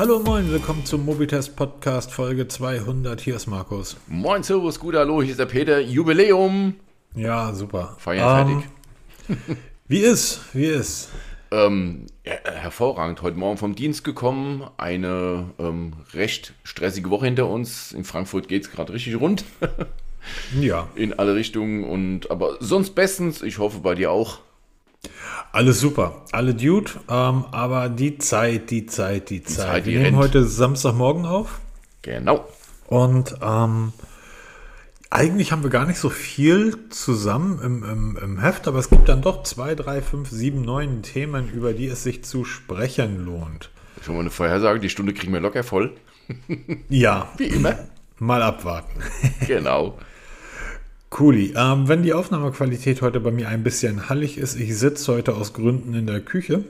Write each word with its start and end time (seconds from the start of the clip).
Hallo 0.00 0.18
moin, 0.18 0.50
willkommen 0.50 0.86
zum 0.86 1.04
Mobitest 1.04 1.56
Podcast 1.56 2.10
Folge 2.10 2.48
200. 2.48 3.20
Hier 3.20 3.36
ist 3.36 3.46
Markus. 3.46 3.98
Moin, 4.06 4.42
Servus, 4.42 4.80
gut, 4.80 4.94
hallo, 4.94 5.20
hier 5.20 5.32
ist 5.32 5.40
der 5.40 5.44
Peter. 5.44 5.78
Jubiläum. 5.78 6.76
Ja, 7.14 7.52
super. 7.52 7.96
Feiern 7.98 8.48
fertig. 8.48 8.70
Ähm, 9.28 9.56
wie 9.88 9.98
ist? 9.98 10.40
Wie 10.54 10.64
ist? 10.64 11.10
Ähm, 11.50 12.06
ja, 12.24 12.32
hervorragend. 12.50 13.20
Heute 13.20 13.36
Morgen 13.36 13.58
vom 13.58 13.74
Dienst 13.74 14.02
gekommen. 14.02 14.64
Eine 14.78 15.50
ähm, 15.58 15.92
recht 16.14 16.54
stressige 16.62 17.10
Woche 17.10 17.26
hinter 17.26 17.50
uns. 17.50 17.92
In 17.92 18.04
Frankfurt 18.04 18.48
geht 18.48 18.62
es 18.62 18.70
gerade 18.70 18.94
richtig 18.94 19.20
rund. 19.20 19.44
Ja. 20.58 20.88
In 20.96 21.18
alle 21.18 21.34
Richtungen. 21.34 21.82
Und 21.84 22.30
aber 22.30 22.56
sonst 22.60 22.94
bestens. 22.94 23.42
Ich 23.42 23.58
hoffe 23.58 23.80
bei 23.80 23.94
dir 23.94 24.10
auch. 24.10 24.38
Alles 25.52 25.80
super. 25.80 26.22
Alle 26.32 26.54
Dude. 26.54 26.90
Ähm, 27.08 27.44
aber 27.50 27.88
die 27.88 28.18
Zeit, 28.18 28.70
die 28.70 28.86
Zeit, 28.86 29.30
die, 29.30 29.42
Zeit. 29.42 29.66
Zeit, 29.66 29.86
die 29.86 29.92
Wir 29.92 29.98
nehmen 30.00 30.14
rennt. 30.18 30.24
heute 30.28 30.44
Samstagmorgen 30.44 31.26
auf. 31.26 31.60
Genau. 32.02 32.46
Und 32.86 33.36
ähm, 33.42 33.92
eigentlich 35.10 35.50
haben 35.52 35.62
wir 35.62 35.70
gar 35.70 35.86
nicht 35.86 35.98
so 35.98 36.08
viel 36.10 36.76
zusammen 36.90 37.60
im, 37.62 37.82
im, 37.84 38.16
im 38.22 38.38
Heft, 38.40 38.68
aber 38.68 38.78
es 38.78 38.90
gibt 38.90 39.08
dann 39.08 39.22
doch 39.22 39.42
zwei, 39.42 39.74
drei, 39.74 40.02
fünf, 40.02 40.30
sieben, 40.30 40.62
neun 40.62 41.02
Themen, 41.02 41.50
über 41.52 41.72
die 41.72 41.86
es 41.88 42.04
sich 42.04 42.22
zu 42.24 42.44
sprechen 42.44 43.24
lohnt. 43.24 43.70
Schon 44.04 44.14
mal 44.14 44.20
eine 44.20 44.30
Vorhersage. 44.30 44.78
Die 44.80 44.88
Stunde 44.88 45.12
kriegen 45.12 45.32
wir 45.32 45.40
locker 45.40 45.64
voll. 45.64 45.94
Ja, 46.88 47.28
Wie 47.38 47.46
immer. 47.46 47.74
mal 48.18 48.42
abwarten. 48.42 49.00
genau. 49.46 49.98
Cooli. 51.10 51.52
Ähm, 51.56 51.88
wenn 51.88 52.02
die 52.02 52.12
Aufnahmequalität 52.12 53.02
heute 53.02 53.20
bei 53.20 53.32
mir 53.32 53.48
ein 53.48 53.64
bisschen 53.64 54.08
hallig 54.08 54.38
ist, 54.38 54.58
ich 54.58 54.78
sitze 54.78 55.12
heute 55.12 55.34
aus 55.34 55.52
Gründen 55.52 55.94
in 55.94 56.06
der 56.06 56.20
Küche 56.20 56.64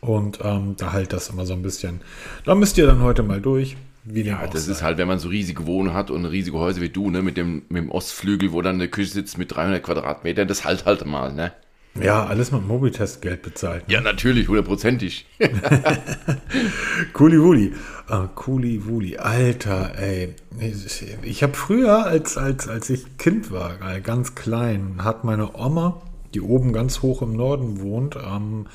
und 0.00 0.38
ähm, 0.42 0.76
da 0.76 0.92
halt 0.92 1.12
das 1.12 1.30
immer 1.30 1.46
so 1.46 1.54
ein 1.54 1.62
bisschen. 1.62 2.02
Da 2.44 2.54
müsst 2.54 2.76
ihr 2.76 2.86
dann 2.86 3.00
heute 3.00 3.22
mal 3.22 3.40
durch. 3.40 3.76
Ja, 4.06 4.46
das 4.46 4.66
sei. 4.66 4.72
ist 4.72 4.82
halt, 4.82 4.98
wenn 4.98 5.08
man 5.08 5.18
so 5.18 5.28
riesige 5.28 5.66
Wohnungen 5.66 5.96
hat 5.96 6.10
und 6.10 6.26
riesige 6.26 6.58
Häuser 6.58 6.82
wie 6.82 6.90
du, 6.90 7.10
ne, 7.10 7.22
mit 7.22 7.38
dem, 7.38 7.62
mit 7.70 7.82
dem 7.82 7.90
Ostflügel, 7.90 8.52
wo 8.52 8.60
dann 8.60 8.74
eine 8.74 8.88
Küche 8.88 9.12
sitzt 9.12 9.38
mit 9.38 9.54
300 9.54 9.82
Quadratmetern, 9.82 10.46
das 10.46 10.66
halt 10.66 10.84
halt 10.84 11.06
mal, 11.06 11.32
ne? 11.32 11.52
Ja, 12.00 12.26
alles 12.26 12.50
mit 12.50 12.66
Mobitest-Geld 12.66 13.42
bezahlt. 13.42 13.84
Ja, 13.86 14.00
natürlich, 14.00 14.48
hundertprozentig. 14.48 15.26
Cooli 17.12 17.40
Wuli. 17.40 17.72
Ah, 18.08 18.26
Cooli 18.34 18.84
Wuli. 18.84 19.16
Alter, 19.18 19.96
ey. 19.96 20.34
Ich, 20.58 21.04
ich 21.22 21.42
habe 21.44 21.54
früher, 21.54 22.04
als, 22.04 22.36
als, 22.36 22.68
als 22.68 22.90
ich 22.90 23.16
Kind 23.18 23.52
war, 23.52 23.78
äh, 23.80 24.00
ganz 24.00 24.34
klein, 24.34 24.96
hat 25.04 25.22
meine 25.22 25.56
Oma, 25.56 26.02
die 26.34 26.40
oben 26.40 26.72
ganz 26.72 27.00
hoch 27.02 27.22
im 27.22 27.34
Norden 27.34 27.80
wohnt, 27.80 28.16
ähm, 28.16 28.66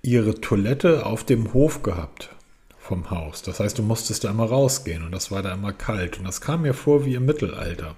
ihre 0.00 0.40
Toilette 0.40 1.04
auf 1.04 1.24
dem 1.24 1.52
Hof 1.52 1.82
gehabt 1.82 2.30
vom 2.78 3.10
Haus. 3.10 3.42
Das 3.42 3.60
heißt, 3.60 3.78
du 3.78 3.82
musstest 3.82 4.24
da 4.24 4.30
immer 4.30 4.46
rausgehen 4.46 5.04
und 5.04 5.12
das 5.12 5.30
war 5.30 5.42
da 5.42 5.52
immer 5.52 5.72
kalt. 5.72 6.18
Und 6.18 6.24
das 6.24 6.40
kam 6.40 6.62
mir 6.62 6.74
vor 6.74 7.04
wie 7.04 7.14
im 7.14 7.26
Mittelalter. 7.26 7.94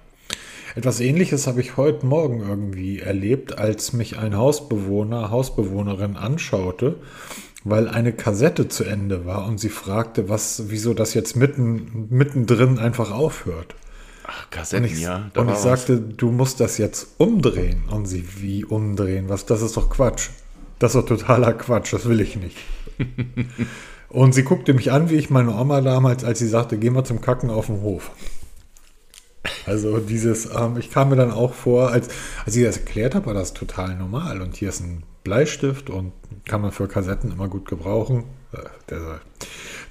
Etwas 0.75 0.99
ähnliches 0.99 1.47
habe 1.47 1.61
ich 1.61 1.77
heute 1.77 2.05
Morgen 2.05 2.41
irgendwie 2.41 2.99
erlebt, 2.99 3.57
als 3.57 3.93
mich 3.93 4.17
ein 4.17 4.35
Hausbewohner, 4.35 5.31
Hausbewohnerin 5.31 6.17
anschaute, 6.17 6.97
weil 7.63 7.87
eine 7.87 8.11
Kassette 8.11 8.67
zu 8.67 8.83
Ende 8.83 9.25
war 9.25 9.47
und 9.47 9.57
sie 9.57 9.69
fragte, 9.69 10.27
was, 10.27 10.63
wieso 10.67 10.93
das 10.93 11.13
jetzt 11.13 11.37
mitten, 11.37 12.07
mittendrin 12.09 12.77
einfach 12.77 13.11
aufhört. 13.11 13.73
Ach, 14.27 14.43
Und 14.43 14.51
Kassetten, 14.51 14.85
ich, 14.85 14.99
ja. 14.99 15.31
und 15.35 15.47
ich 15.47 15.53
was. 15.53 15.63
sagte, 15.63 15.97
du 15.99 16.29
musst 16.31 16.59
das 16.59 16.77
jetzt 16.77 17.07
umdrehen. 17.19 17.83
Und 17.89 18.05
sie, 18.05 18.25
wie 18.41 18.65
umdrehen? 18.65 19.29
Was, 19.29 19.45
das 19.45 19.61
ist 19.61 19.77
doch 19.77 19.89
Quatsch. 19.89 20.29
Das 20.79 20.93
ist 20.93 21.01
doch 21.01 21.05
totaler 21.05 21.53
Quatsch, 21.53 21.93
das 21.93 22.05
will 22.05 22.19
ich 22.19 22.35
nicht. 22.35 22.57
und 24.09 24.33
sie 24.33 24.43
guckte 24.43 24.73
mich 24.73 24.91
an, 24.91 25.09
wie 25.09 25.15
ich 25.15 25.29
meine 25.29 25.55
Oma 25.55 25.79
damals, 25.79 26.25
als 26.25 26.39
sie 26.39 26.49
sagte, 26.49 26.77
geh 26.77 26.89
mal 26.89 27.05
zum 27.05 27.21
Kacken 27.21 27.49
auf 27.49 27.67
den 27.67 27.81
Hof. 27.81 28.11
Also 29.65 29.97
dieses, 29.99 30.45
ähm, 30.45 30.77
ich 30.77 30.91
kam 30.91 31.09
mir 31.09 31.15
dann 31.15 31.31
auch 31.31 31.53
vor, 31.53 31.91
als, 31.91 32.09
als 32.45 32.55
ich 32.55 32.63
das 32.63 32.77
erklärt 32.77 33.15
habe, 33.15 33.27
war 33.27 33.33
das 33.33 33.53
total 33.53 33.95
normal. 33.95 34.41
Und 34.41 34.55
hier 34.55 34.69
ist 34.69 34.81
ein 34.81 35.03
Bleistift 35.23 35.89
und 35.89 36.13
kann 36.45 36.61
man 36.61 36.71
für 36.71 36.87
Kassetten 36.87 37.31
immer 37.31 37.47
gut 37.47 37.67
gebrauchen. 37.67 38.25
Äh, 38.53 38.95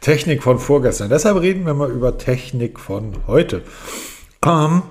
Technik 0.01 0.43
von 0.43 0.59
vorgestern. 0.59 1.09
Deshalb 1.09 1.41
reden 1.41 1.67
wir 1.67 1.75
mal 1.75 1.91
über 1.91 2.19
Technik 2.19 2.79
von 2.79 3.15
heute. 3.27 3.63
Ähm, 4.45 4.83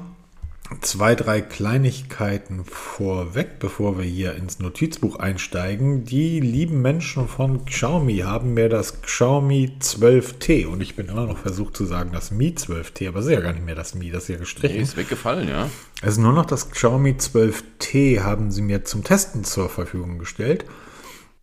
zwei, 0.81 1.16
drei 1.16 1.41
Kleinigkeiten 1.41 2.63
vorweg, 2.66 3.59
bevor 3.59 3.97
wir 3.97 4.06
hier 4.06 4.35
ins 4.35 4.59
Notizbuch 4.59 5.17
einsteigen. 5.17 6.06
Die 6.06 6.39
lieben 6.39 6.81
Menschen 6.81 7.28
von 7.28 7.66
Xiaomi 7.66 8.19
haben 8.19 8.53
mir 8.53 8.69
das 8.69 9.01
Xiaomi 9.01 9.78
12T 9.79 10.66
und 10.67 10.81
ich 10.81 10.95
bin 10.95 11.07
immer 11.07 11.25
noch 11.25 11.38
versucht 11.38 11.75
zu 11.78 11.85
sagen, 11.85 12.12
das 12.13 12.31
Mi 12.31 12.50
12T, 12.57 13.07
aber 13.07 13.19
es 13.19 13.25
ist 13.25 13.31
ja 13.31 13.39
gar 13.41 13.53
nicht 13.53 13.66
mehr 13.66 13.75
das 13.75 13.95
Mi, 13.95 14.09
das 14.12 14.23
ist 14.23 14.29
ja 14.29 14.35
Nee, 14.35 14.39
gestrichen. 14.41 14.81
ist 14.81 14.97
weggefallen, 14.97 15.47
ja. 15.47 15.69
Also 16.01 16.22
nur 16.22 16.33
noch 16.33 16.45
das 16.45 16.69
Xiaomi 16.72 17.12
12T 17.12 18.22
haben 18.22 18.51
sie 18.51 18.62
mir 18.62 18.83
zum 18.85 19.03
Testen 19.03 19.44
zur 19.44 19.69
Verfügung 19.69 20.19
gestellt. 20.19 20.66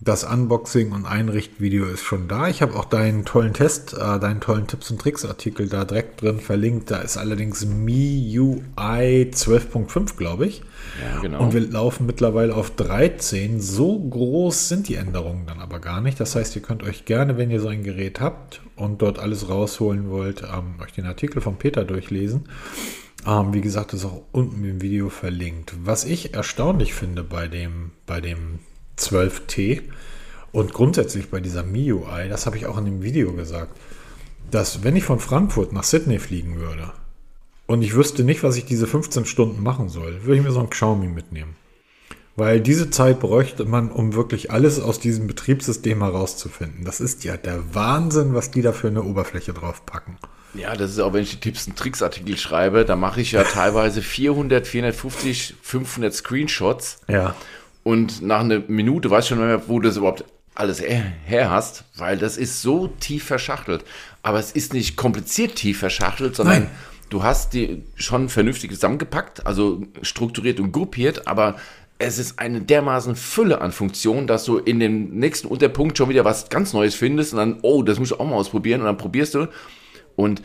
Das 0.02 0.24
Unboxing 0.24 0.92
und 0.92 1.04
Einrichtvideo 1.04 1.84
ist 1.84 2.02
schon 2.02 2.26
da. 2.26 2.48
Ich 2.48 2.62
habe 2.62 2.74
auch 2.74 2.86
deinen 2.86 3.26
tollen 3.26 3.52
Test, 3.52 3.92
äh, 3.92 4.18
deinen 4.18 4.40
tollen 4.40 4.66
Tipps 4.66 4.90
und 4.90 4.98
Tricks 4.98 5.26
Artikel 5.26 5.68
da 5.68 5.84
direkt 5.84 6.22
drin 6.22 6.40
verlinkt. 6.40 6.90
Da 6.90 7.00
ist 7.00 7.18
allerdings 7.18 7.66
MIUI 7.66 8.62
12.5, 9.30 10.16
glaube 10.16 10.46
ich. 10.46 10.62
Ja, 11.02 11.20
genau. 11.20 11.42
Und 11.42 11.52
wir 11.52 11.60
laufen 11.60 12.06
mittlerweile 12.06 12.54
auf 12.54 12.74
13. 12.74 13.60
So 13.60 13.98
groß 13.98 14.70
sind 14.70 14.88
die 14.88 14.94
Änderungen 14.94 15.44
dann 15.46 15.60
aber 15.60 15.80
gar 15.80 16.00
nicht. 16.00 16.18
Das 16.18 16.34
heißt, 16.34 16.56
ihr 16.56 16.62
könnt 16.62 16.82
euch 16.82 17.04
gerne, 17.04 17.36
wenn 17.36 17.50
ihr 17.50 17.60
so 17.60 17.68
ein 17.68 17.82
Gerät 17.82 18.20
habt 18.20 18.62
und 18.76 19.02
dort 19.02 19.18
alles 19.18 19.50
rausholen 19.50 20.08
wollt, 20.08 20.44
ähm, 20.44 20.76
euch 20.82 20.94
den 20.94 21.04
Artikel 21.04 21.42
von 21.42 21.58
Peter 21.58 21.84
durchlesen. 21.84 22.48
Ähm, 23.26 23.52
wie 23.52 23.60
gesagt, 23.60 23.92
ist 23.92 24.06
auch 24.06 24.22
unten 24.32 24.64
im 24.64 24.80
Video 24.80 25.10
verlinkt. 25.10 25.74
Was 25.84 26.06
ich 26.06 26.32
erstaunlich 26.32 26.94
finde 26.94 27.22
bei 27.22 27.48
dem, 27.48 27.90
bei 28.06 28.22
dem 28.22 28.60
12T 29.00 29.82
und 30.52 30.72
grundsätzlich 30.72 31.30
bei 31.30 31.40
dieser 31.40 31.62
MIUI, 31.62 32.28
das 32.28 32.46
habe 32.46 32.56
ich 32.56 32.66
auch 32.66 32.78
in 32.78 32.84
dem 32.84 33.02
Video 33.02 33.32
gesagt, 33.32 33.72
dass 34.50 34.82
wenn 34.82 34.96
ich 34.96 35.04
von 35.04 35.20
Frankfurt 35.20 35.72
nach 35.72 35.84
Sydney 35.84 36.18
fliegen 36.18 36.58
würde 36.58 36.92
und 37.66 37.82
ich 37.82 37.94
wüsste 37.94 38.24
nicht, 38.24 38.42
was 38.42 38.56
ich 38.56 38.64
diese 38.64 38.86
15 38.86 39.24
Stunden 39.24 39.62
machen 39.62 39.88
soll, 39.88 40.24
würde 40.24 40.36
ich 40.36 40.42
mir 40.42 40.52
so 40.52 40.60
ein 40.60 40.70
Xiaomi 40.70 41.08
mitnehmen. 41.08 41.56
Weil 42.36 42.60
diese 42.60 42.90
Zeit 42.90 43.20
bräuchte 43.20 43.64
man, 43.64 43.90
um 43.90 44.14
wirklich 44.14 44.50
alles 44.50 44.80
aus 44.80 44.98
diesem 44.98 45.26
Betriebssystem 45.26 46.02
herauszufinden. 46.02 46.84
Das 46.84 47.00
ist 47.00 47.22
ja 47.24 47.36
der 47.36 47.74
Wahnsinn, 47.74 48.34
was 48.34 48.50
die 48.50 48.62
da 48.62 48.72
für 48.72 48.88
eine 48.88 49.02
Oberfläche 49.02 49.52
draufpacken. 49.52 50.16
Ja, 50.54 50.74
das 50.74 50.92
ist 50.92 51.00
auch, 51.00 51.12
wenn 51.12 51.22
ich 51.22 51.30
die 51.30 51.40
Tipps 51.40 51.66
und 51.66 51.76
Tricks 51.76 52.02
Artikel 52.02 52.36
schreibe, 52.36 52.84
da 52.84 52.96
mache 52.96 53.20
ich 53.20 53.32
ja 53.32 53.44
teilweise 53.44 54.02
400, 54.02 54.66
450, 54.66 55.54
500 55.62 56.14
Screenshots 56.14 56.98
Ja. 57.08 57.34
Und 57.90 58.22
nach 58.22 58.40
einer 58.40 58.60
Minute 58.68 59.10
weißt 59.10 59.30
du 59.30 59.34
schon 59.34 59.44
mehr, 59.44 59.68
wo 59.68 59.80
du 59.80 59.88
das 59.88 59.96
überhaupt 59.96 60.24
alles 60.54 60.80
her 60.80 61.02
her 61.24 61.50
hast, 61.50 61.84
weil 61.96 62.18
das 62.18 62.36
ist 62.36 62.62
so 62.62 62.86
tief 62.86 63.24
verschachtelt. 63.24 63.84
Aber 64.22 64.38
es 64.38 64.52
ist 64.52 64.74
nicht 64.74 64.96
kompliziert 64.96 65.56
tief 65.56 65.80
verschachtelt, 65.80 66.36
sondern 66.36 66.64
Nein. 66.64 66.70
du 67.08 67.24
hast 67.24 67.52
die 67.52 67.82
schon 67.96 68.28
vernünftig 68.28 68.70
zusammengepackt, 68.70 69.44
also 69.44 69.82
strukturiert 70.02 70.60
und 70.60 70.70
gruppiert, 70.70 71.26
aber 71.26 71.56
es 71.98 72.18
ist 72.18 72.38
eine 72.38 72.60
dermaßen 72.60 73.16
Fülle 73.16 73.60
an 73.60 73.72
Funktionen, 73.72 74.28
dass 74.28 74.44
du 74.44 74.58
in 74.58 74.78
dem 74.78 75.10
nächsten 75.18 75.48
Unterpunkt 75.48 75.98
schon 75.98 76.08
wieder 76.08 76.24
was 76.24 76.48
ganz 76.48 76.72
Neues 76.72 76.94
findest 76.94 77.32
und 77.32 77.38
dann, 77.38 77.58
oh, 77.62 77.82
das 77.82 77.98
muss 77.98 78.12
ich 78.12 78.20
auch 78.20 78.24
mal 78.24 78.36
ausprobieren 78.36 78.82
und 78.82 78.86
dann 78.86 78.98
probierst 78.98 79.34
du. 79.34 79.48
Und 80.14 80.42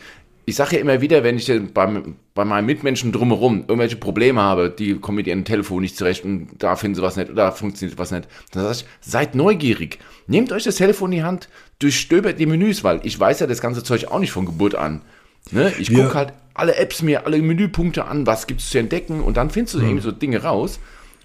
ich 0.48 0.54
sage 0.54 0.76
ja 0.76 0.80
immer 0.80 1.00
wieder, 1.00 1.24
wenn 1.24 1.36
ich 1.36 1.52
beim, 1.74 2.16
bei 2.34 2.44
meinen 2.44 2.66
Mitmenschen 2.66 3.10
drumherum 3.12 3.64
irgendwelche 3.66 3.96
Probleme 3.96 4.40
habe, 4.40 4.70
die 4.70 4.94
kommen 4.94 5.16
mit 5.16 5.26
ihrem 5.26 5.44
Telefon 5.44 5.82
nicht 5.82 5.96
zurecht 5.96 6.24
und 6.24 6.48
da 6.58 6.76
finden 6.76 6.94
sie 6.94 7.02
was 7.02 7.16
nicht 7.16 7.30
oder 7.30 7.46
da 7.46 7.50
funktioniert 7.50 7.98
was 7.98 8.12
nicht, 8.12 8.28
dann 8.52 8.62
sage 8.62 8.76
ich, 8.78 8.84
seid 9.00 9.34
neugierig. 9.34 9.98
Nehmt 10.28 10.52
euch 10.52 10.62
das 10.64 10.76
Telefon 10.76 11.10
in 11.12 11.18
die 11.18 11.24
Hand, 11.24 11.48
durchstöbert 11.80 12.38
die 12.38 12.46
Menüs, 12.46 12.84
weil 12.84 13.00
ich 13.02 13.18
weiß 13.18 13.40
ja 13.40 13.46
das 13.46 13.60
ganze 13.60 13.82
Zeug 13.82 14.06
auch 14.06 14.20
nicht 14.20 14.30
von 14.32 14.46
Geburt 14.46 14.76
an. 14.76 15.02
Ne? 15.50 15.72
Ich 15.78 15.92
gucke 15.92 16.14
halt 16.14 16.32
alle 16.54 16.76
Apps 16.76 17.02
mir, 17.02 17.26
alle 17.26 17.38
Menüpunkte 17.42 18.04
an, 18.06 18.26
was 18.26 18.46
gibt 18.46 18.60
es 18.60 18.70
zu 18.70 18.78
entdecken 18.78 19.20
und 19.20 19.36
dann 19.36 19.50
findest 19.50 19.74
du 19.74 19.78
Mhm. 19.78 19.84
irgendwie 19.84 20.02
so 20.04 20.12
Dinge 20.12 20.42
raus 20.42 20.78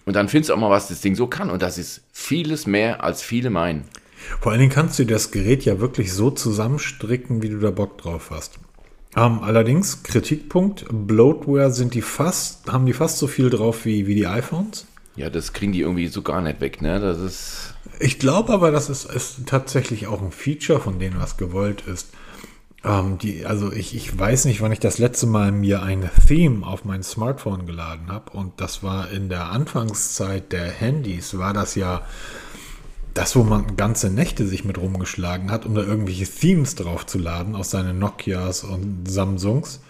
und 0.06 0.16
dann 0.16 0.30
findest 0.30 0.50
du 0.50 0.56
auch 0.56 0.60
mal, 0.60 0.70
was 0.72 0.88
das 0.88 1.02
Ding 1.02 1.16
so 1.16 1.28
kann 1.28 1.50
und 1.52 1.62
das 1.62 1.78
ist 1.78 2.02
vieles 2.12 2.66
mehr, 2.66 3.04
als 3.04 3.22
viele 3.22 3.52
meinen. 3.52 3.84
Vor 4.40 4.52
allen 4.52 4.62
Dingen 4.62 4.72
kannst 4.72 4.98
du 5.00 5.06
das 5.06 5.32
Gerät 5.32 5.64
ja 5.64 5.80
wirklich 5.80 6.12
so 6.12 6.32
zusammenstricken, 6.32 7.42
wie 7.44 7.50
du 7.50 7.60
da 7.60 7.72
Bock 7.72 7.98
drauf 8.00 8.30
hast. 8.32 8.60
Ähm, 9.16 9.40
allerdings, 9.42 10.04
Kritikpunkt, 10.04 10.86
Bloatware 10.90 11.72
sind 11.72 11.94
die 11.94 12.02
fast, 12.02 12.72
haben 12.72 12.86
die 12.86 12.94
fast 12.94 13.18
so 13.18 13.28
viel 13.28 13.50
drauf 13.50 13.86
wie, 13.86 14.08
wie 14.08 14.16
die 14.16 14.28
iPhones. 14.28 14.86
Ja, 15.16 15.30
das 15.30 15.52
kriegen 15.52 15.74
die 15.74 15.82
irgendwie 15.82 16.08
so 16.08 16.22
gar 16.22 16.42
nicht 16.42 16.62
weg, 16.62 16.82
ne? 16.82 17.00
Das 17.00 17.20
ist. 17.20 17.74
Ich 18.00 18.20
glaube 18.20 18.54
aber, 18.54 18.72
das 18.72 18.90
ist, 18.90 19.06
ist 19.06 19.46
tatsächlich 19.46 20.08
auch 20.08 20.22
ein 20.22 20.32
Feature 20.32 20.80
von 20.80 21.00
denen, 21.00 21.20
was 21.20 21.36
gewollt 21.36 21.84
ist. 21.86 22.10
Ähm, 22.84 23.18
die, 23.18 23.46
also 23.46 23.72
ich, 23.72 23.96
ich 23.96 24.18
weiß 24.18 24.46
nicht, 24.46 24.62
wann 24.62 24.72
ich 24.72 24.80
das 24.80 24.98
letzte 24.98 25.28
Mal 25.28 25.52
mir 25.52 25.84
ein 25.84 26.10
Theme 26.28 26.66
auf 26.66 26.86
mein 26.86 27.04
Smartphone 27.04 27.66
geladen 27.66 28.12
habe. 28.12 28.32
Und 28.32 28.62
das 28.62 28.82
war 28.82 29.12
in 29.12 29.28
der 29.28 29.52
Anfangszeit 29.52 30.52
der 30.52 30.72
Handys, 30.72 31.38
war 31.38 31.54
das 31.54 31.76
ja 31.76 32.02
das, 33.14 33.36
wo 33.36 33.44
man 33.44 33.76
ganze 33.76 34.10
Nächte 34.10 34.48
sich 34.48 34.64
mit 34.64 34.78
rumgeschlagen 34.78 35.52
hat, 35.52 35.66
um 35.66 35.76
da 35.76 35.82
irgendwelche 35.82 36.26
Themes 36.26 36.76
draufzuladen 36.76 37.56
aus 37.56 37.72
seinen 37.72 38.00
Nokias 38.00 38.64
und 38.64 39.06
Samsungs. 39.10 39.82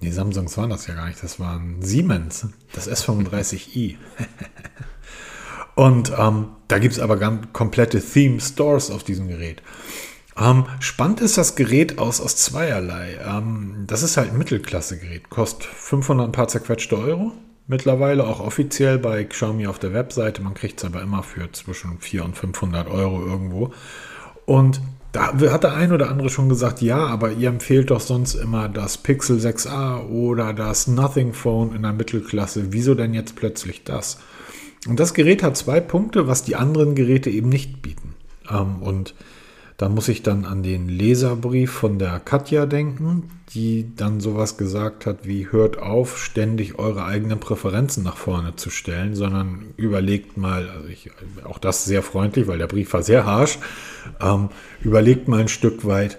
Nee, 0.00 0.10
Samsungs 0.10 0.56
waren 0.56 0.70
das 0.70 0.86
ja 0.86 0.94
gar 0.94 1.06
nicht, 1.06 1.22
das 1.22 1.40
waren 1.40 1.82
Siemens, 1.82 2.46
das 2.72 2.88
S35i. 2.88 3.96
und 5.74 6.12
ähm, 6.16 6.48
da 6.68 6.78
gibt 6.78 6.94
es 6.94 7.00
aber 7.00 7.16
ganz 7.16 7.48
komplette 7.52 8.00
Theme-Stores 8.00 8.90
auf 8.90 9.02
diesem 9.02 9.28
Gerät. 9.28 9.62
Ähm, 10.36 10.66
spannend 10.78 11.20
ist 11.20 11.36
das 11.36 11.56
Gerät 11.56 11.98
aus, 11.98 12.20
aus 12.20 12.36
zweierlei. 12.36 13.18
Ähm, 13.24 13.84
das 13.86 14.02
ist 14.02 14.16
halt 14.16 14.30
ein 14.30 14.38
Mittelklasse-Gerät, 14.38 15.30
kostet 15.30 15.64
500 15.64 16.28
ein 16.28 16.32
paar 16.32 16.48
zerquetschte 16.48 16.96
Euro. 16.96 17.32
Mittlerweile 17.70 18.26
auch 18.26 18.40
offiziell 18.40 18.98
bei 18.98 19.24
Xiaomi 19.24 19.66
auf 19.66 19.78
der 19.78 19.92
Webseite. 19.92 20.40
Man 20.42 20.54
kriegt 20.54 20.80
es 20.80 20.86
aber 20.86 21.02
immer 21.02 21.22
für 21.22 21.52
zwischen 21.52 21.98
400 22.00 22.28
und 22.28 22.36
500 22.36 22.88
Euro 22.88 23.24
irgendwo. 23.24 23.72
Und 24.46 24.80
da 25.12 25.34
hat 25.52 25.64
der 25.64 25.74
ein 25.74 25.92
oder 25.92 26.08
andere 26.08 26.30
schon 26.30 26.48
gesagt, 26.48 26.80
ja, 26.80 27.06
aber 27.06 27.32
ihr 27.32 27.48
empfehlt 27.48 27.90
doch 27.90 28.00
sonst 28.00 28.34
immer 28.34 28.70
das 28.70 28.96
Pixel 28.96 29.38
6a 29.38 30.08
oder 30.08 30.54
das 30.54 30.86
Nothing 30.86 31.34
Phone 31.34 31.74
in 31.74 31.82
der 31.82 31.92
Mittelklasse. 31.92 32.72
Wieso 32.72 32.94
denn 32.94 33.12
jetzt 33.12 33.36
plötzlich 33.36 33.84
das? 33.84 34.18
Und 34.86 34.98
das 34.98 35.12
Gerät 35.12 35.42
hat 35.42 35.58
zwei 35.58 35.80
Punkte, 35.80 36.26
was 36.26 36.44
die 36.44 36.56
anderen 36.56 36.94
Geräte 36.94 37.28
eben 37.28 37.50
nicht 37.50 37.82
bieten. 37.82 38.14
Ähm, 38.50 38.76
und 38.80 39.14
da 39.78 39.88
muss 39.88 40.08
ich 40.08 40.24
dann 40.24 40.44
an 40.44 40.64
den 40.64 40.88
Leserbrief 40.88 41.70
von 41.70 42.00
der 42.00 42.18
Katja 42.18 42.66
denken, 42.66 43.30
die 43.54 43.94
dann 43.94 44.18
sowas 44.18 44.56
gesagt 44.56 45.06
hat 45.06 45.18
wie 45.22 45.52
hört 45.52 45.78
auf, 45.78 46.18
ständig 46.18 46.80
eure 46.80 47.04
eigenen 47.04 47.38
Präferenzen 47.38 48.02
nach 48.02 48.16
vorne 48.16 48.56
zu 48.56 48.70
stellen, 48.70 49.14
sondern 49.14 49.66
überlegt 49.76 50.36
mal, 50.36 50.68
also 50.68 50.88
ich, 50.88 51.12
auch 51.44 51.58
das 51.58 51.84
sehr 51.84 52.02
freundlich, 52.02 52.48
weil 52.48 52.58
der 52.58 52.66
Brief 52.66 52.92
war 52.92 53.04
sehr 53.04 53.24
harsh, 53.24 53.60
ähm, 54.20 54.48
überlegt 54.82 55.28
mal 55.28 55.40
ein 55.40 55.48
Stück 55.48 55.86
weit, 55.86 56.18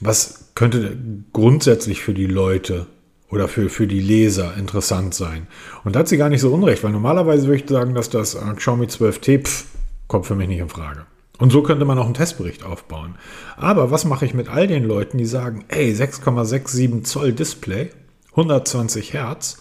was 0.00 0.50
könnte 0.56 0.98
grundsätzlich 1.32 2.02
für 2.02 2.12
die 2.12 2.26
Leute 2.26 2.86
oder 3.30 3.46
für, 3.46 3.70
für 3.70 3.86
die 3.86 4.00
Leser 4.00 4.54
interessant 4.58 5.14
sein. 5.14 5.46
Und 5.84 5.94
da 5.94 6.00
hat 6.00 6.08
sie 6.08 6.16
gar 6.16 6.28
nicht 6.28 6.40
so 6.40 6.52
unrecht, 6.52 6.82
weil 6.82 6.92
normalerweise 6.92 7.46
würde 7.46 7.62
ich 7.62 7.70
sagen, 7.70 7.94
dass 7.94 8.10
das 8.10 8.34
äh, 8.34 8.40
Xiaomi 8.56 8.86
12T 8.86 9.44
pff, 9.44 9.64
kommt 10.08 10.26
für 10.26 10.34
mich 10.34 10.48
nicht 10.48 10.58
in 10.58 10.68
Frage. 10.68 11.06
Und 11.38 11.52
so 11.52 11.62
könnte 11.62 11.84
man 11.84 11.98
auch 11.98 12.06
einen 12.06 12.14
Testbericht 12.14 12.64
aufbauen. 12.64 13.16
Aber 13.56 13.90
was 13.90 14.04
mache 14.04 14.24
ich 14.24 14.34
mit 14.34 14.48
all 14.48 14.66
den 14.66 14.84
Leuten, 14.84 15.18
die 15.18 15.26
sagen, 15.26 15.64
ey, 15.68 15.92
6,67 15.92 17.02
Zoll 17.04 17.32
Display, 17.32 17.90
120 18.30 19.12
Hertz, 19.12 19.58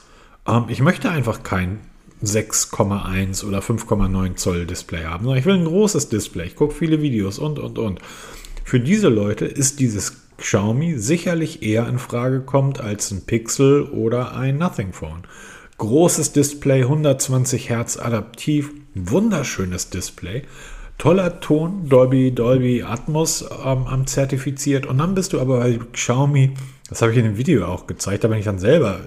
ähm, 0.47 0.65
ich 0.69 0.81
möchte 0.81 1.09
einfach 1.09 1.43
kein 1.43 1.79
6,1 2.23 3.45
oder 3.45 3.59
5,9 3.59 4.35
Zoll 4.35 4.65
Display 4.65 5.03
haben, 5.03 5.25
sondern 5.25 5.39
ich 5.39 5.45
will 5.45 5.55
ein 5.55 5.65
großes 5.65 6.09
Display, 6.09 6.45
ich 6.45 6.55
gucke 6.55 6.73
viele 6.73 7.01
Videos 7.01 7.39
und, 7.39 7.59
und, 7.59 7.77
und. 7.77 7.99
Für 8.63 8.79
diese 8.79 9.09
Leute 9.09 9.45
ist 9.45 9.79
dieses 9.79 10.21
Xiaomi 10.37 10.97
sicherlich 10.97 11.61
eher 11.61 11.87
in 11.87 11.99
Frage 11.99 12.41
kommt 12.41 12.81
als 12.81 13.11
ein 13.11 13.25
Pixel 13.25 13.83
oder 13.83 14.35
ein 14.35 14.57
Nothing 14.57 14.91
Phone. 14.91 15.23
Großes 15.77 16.31
Display, 16.31 16.83
120 16.83 17.69
Hertz 17.69 17.97
adaptiv, 17.97 18.71
wunderschönes 18.95 19.89
Display 19.89 20.43
toller 20.97 21.39
Ton, 21.39 21.87
Dolby, 21.89 22.31
Dolby 22.31 22.83
Atmos 22.83 23.41
ähm, 23.41 23.85
am 23.87 24.07
zertifiziert. 24.07 24.85
Und 24.85 24.97
dann 24.97 25.15
bist 25.15 25.33
du 25.33 25.39
aber 25.39 25.59
bei 25.59 25.79
Xiaomi, 25.93 26.53
das 26.89 27.01
habe 27.01 27.11
ich 27.11 27.17
in 27.17 27.25
dem 27.25 27.37
Video 27.37 27.65
auch 27.65 27.87
gezeigt, 27.87 28.23
da 28.23 28.27
bin 28.27 28.39
ich 28.39 28.45
dann 28.45 28.59
selber 28.59 28.99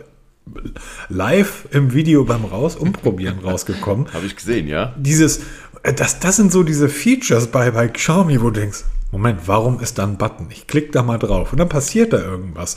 live 1.08 1.68
im 1.72 1.92
Video 1.92 2.24
beim 2.24 2.44
Raus 2.44 2.76
umprobieren 2.76 3.38
rausgekommen. 3.44 4.12
habe 4.12 4.26
ich 4.26 4.36
gesehen, 4.36 4.66
ja. 4.68 4.94
Dieses, 4.96 5.40
äh, 5.82 5.92
das, 5.92 6.20
das 6.20 6.36
sind 6.36 6.52
so 6.52 6.62
diese 6.62 6.88
Features 6.88 7.48
bei, 7.48 7.70
bei 7.70 7.88
Xiaomi, 7.88 8.40
wo 8.40 8.50
du 8.50 8.60
denkst, 8.60 8.84
Moment, 9.10 9.40
warum 9.46 9.80
ist 9.80 9.98
da 9.98 10.04
ein 10.04 10.18
Button? 10.18 10.48
Ich 10.50 10.66
klicke 10.66 10.92
da 10.92 11.02
mal 11.02 11.18
drauf 11.18 11.52
und 11.52 11.58
dann 11.58 11.70
passiert 11.70 12.12
da 12.12 12.18
irgendwas 12.18 12.76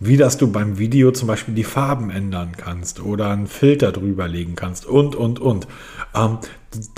wie 0.00 0.16
dass 0.16 0.36
du 0.36 0.50
beim 0.50 0.78
Video 0.78 1.12
zum 1.12 1.28
Beispiel 1.28 1.54
die 1.54 1.64
Farben 1.64 2.10
ändern 2.10 2.52
kannst 2.56 3.00
oder 3.00 3.30
einen 3.30 3.46
Filter 3.46 3.92
drüber 3.92 4.28
legen 4.28 4.54
kannst 4.56 4.86
und, 4.86 5.14
und, 5.14 5.40
und. 5.40 5.66
Ähm, 6.14 6.38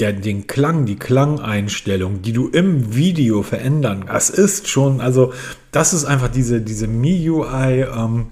der, 0.00 0.12
den 0.12 0.46
Klang, 0.46 0.87
die 0.87 0.96
Klangeinstellung, 0.96 2.23
die 2.23 2.32
du 2.32 2.49
im 2.49 2.94
Video 2.94 3.43
verändern, 3.43 4.05
das 4.06 4.31
ist 4.31 4.69
schon, 4.69 5.00
also 5.00 5.32
das 5.73 5.93
ist 5.93 6.05
einfach 6.05 6.28
diese, 6.28 6.61
diese 6.61 6.87
MIUI, 6.87 7.82
ähm, 7.82 8.26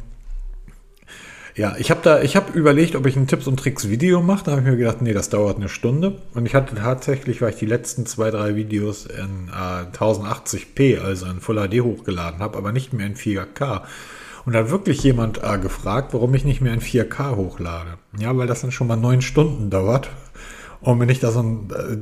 ja, 1.56 1.76
ich 1.78 1.92
habe 1.92 2.00
da, 2.02 2.20
ich 2.20 2.34
habe 2.34 2.52
überlegt, 2.58 2.96
ob 2.96 3.06
ich 3.06 3.14
ein 3.14 3.28
Tipps 3.28 3.46
und 3.46 3.58
Tricks 3.60 3.88
Video 3.88 4.20
mache. 4.20 4.44
Da 4.44 4.50
habe 4.52 4.62
ich 4.62 4.66
mir 4.66 4.76
gedacht, 4.76 5.00
nee, 5.02 5.12
das 5.12 5.28
dauert 5.28 5.56
eine 5.56 5.68
Stunde. 5.68 6.20
Und 6.34 6.46
ich 6.46 6.54
hatte 6.56 6.74
tatsächlich, 6.74 7.40
weil 7.40 7.50
ich 7.50 7.56
die 7.56 7.66
letzten 7.66 8.06
zwei, 8.06 8.32
drei 8.32 8.56
Videos 8.56 9.06
in 9.06 9.50
äh, 9.50 9.96
1080p, 9.96 11.00
also 11.00 11.26
in 11.26 11.40
Full 11.40 11.68
HD 11.68 11.82
hochgeladen 11.82 12.40
habe, 12.40 12.58
aber 12.58 12.72
nicht 12.72 12.92
mehr 12.92 13.06
in 13.06 13.14
4K, 13.14 13.82
und 14.44 14.52
da 14.52 14.60
hat 14.60 14.70
wirklich 14.70 15.02
jemand 15.02 15.42
äh, 15.42 15.58
gefragt, 15.58 16.12
warum 16.12 16.34
ich 16.34 16.44
nicht 16.44 16.60
mehr 16.60 16.74
in 16.74 16.80
4K 16.80 17.36
hochlade. 17.36 17.94
Ja, 18.18 18.36
weil 18.36 18.46
das 18.46 18.60
dann 18.60 18.72
schon 18.72 18.86
mal 18.86 18.96
neun 18.96 19.22
Stunden 19.22 19.70
dauert. 19.70 20.10
Und 20.84 21.00
wenn 21.00 21.08
ich 21.08 21.18
da 21.18 21.32
so 21.32 21.40
ein, 21.40 21.70
äh, 21.70 21.96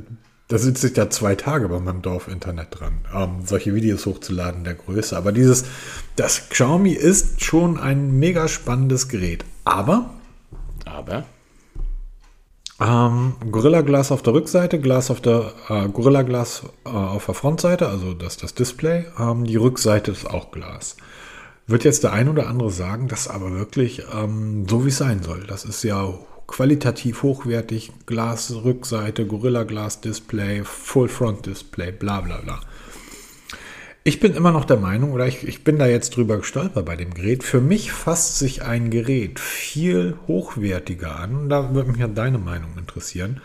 da 0.49 0.58
sitze 0.58 0.88
ich 0.88 0.96
ja 0.96 1.08
zwei 1.08 1.34
Tage 1.37 1.69
bei 1.69 1.79
meinem 1.79 2.02
Dorf-Internet 2.02 2.69
dran, 2.70 2.93
ähm, 3.14 3.46
solche 3.46 3.75
Videos 3.75 4.05
hochzuladen 4.05 4.64
der 4.64 4.75
Größe. 4.75 5.17
Aber 5.17 5.32
dieses, 5.32 5.64
das 6.17 6.49
Xiaomi 6.50 6.93
ist 6.93 7.44
schon 7.44 7.79
ein 7.79 8.19
mega 8.19 8.49
spannendes 8.49 9.08
Gerät. 9.08 9.44
Aber, 9.64 10.11
aber, 10.84 11.25
ähm, 12.81 13.34
Gorilla 13.52 13.82
Glas 13.82 14.11
auf 14.11 14.23
der 14.23 14.34
Rückseite, 14.34 14.81
Glas 14.81 15.11
auf 15.11 15.20
der 15.20 15.52
äh, 15.69 15.88
Gorilla 15.88 16.23
Glas 16.23 16.64
äh, 16.85 16.88
auf 16.88 17.26
der 17.26 17.35
Frontseite, 17.35 17.88
also 17.88 18.12
das 18.12 18.37
das 18.37 18.55
Display. 18.55 19.06
Ähm, 19.19 19.44
die 19.44 19.56
Rückseite 19.56 20.11
ist 20.11 20.28
auch 20.28 20.50
Glas. 20.50 20.96
Wird 21.69 21.85
jetzt 21.85 22.02
der 22.02 22.12
ein 22.12 22.28
oder 22.28 22.49
andere 22.49 22.70
sagen, 22.70 23.06
das 23.06 23.28
aber 23.28 23.52
wirklich 23.52 24.02
ähm, 24.12 24.67
so 24.69 24.85
wie 24.85 24.88
es 24.88 24.99
sein 24.99 25.23
soll. 25.23 25.44
Das 25.46 25.64
ist 25.64 25.85
ja 25.85 26.12
qualitativ 26.52 27.22
hochwertig, 27.22 27.93
Glasrückseite, 28.04 29.26
Gorilla 29.26 29.62
Glas 29.64 30.02
Display, 30.02 30.62
Full 30.64 31.08
Front 31.08 31.46
Display, 31.46 31.93
bla 31.93 32.20
bla 32.20 32.43
bla. 32.43 32.60
Ich 34.04 34.20
bin 34.20 34.34
immer 34.34 34.52
noch 34.52 34.66
der 34.66 34.76
Meinung, 34.76 35.12
oder 35.12 35.26
ich, 35.26 35.49
ich 35.49 35.64
bin 35.64 35.78
da 35.78 35.87
jetzt 35.87 36.14
drüber 36.14 36.37
gestolpert 36.37 36.84
bei 36.84 36.94
dem 36.94 37.14
Gerät. 37.14 37.43
Für 37.43 37.62
mich 37.62 37.90
fasst 37.90 38.38
sich 38.38 38.62
ein 38.62 38.90
Gerät 38.90 39.40
viel 39.40 40.19
hochwertiger 40.26 41.16
an. 41.19 41.49
Da 41.49 41.75
würde 41.75 41.90
mich 41.90 42.00
ja 42.00 42.08
deine 42.08 42.38
Meinung 42.38 42.76
interessieren. 42.76 43.40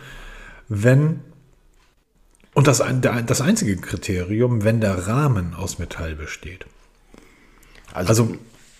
Wenn, 0.68 1.22
und 2.56 2.68
das, 2.68 2.84
das 3.02 3.42
einzige 3.42 3.78
Kriterium, 3.78 4.66
wenn 4.66 4.82
der 4.82 5.08
Rahmen 5.08 5.54
aus 5.54 5.80
Metall 5.80 6.16
besteht. 6.16 6.66
Also, 7.94 8.10
also 8.10 8.36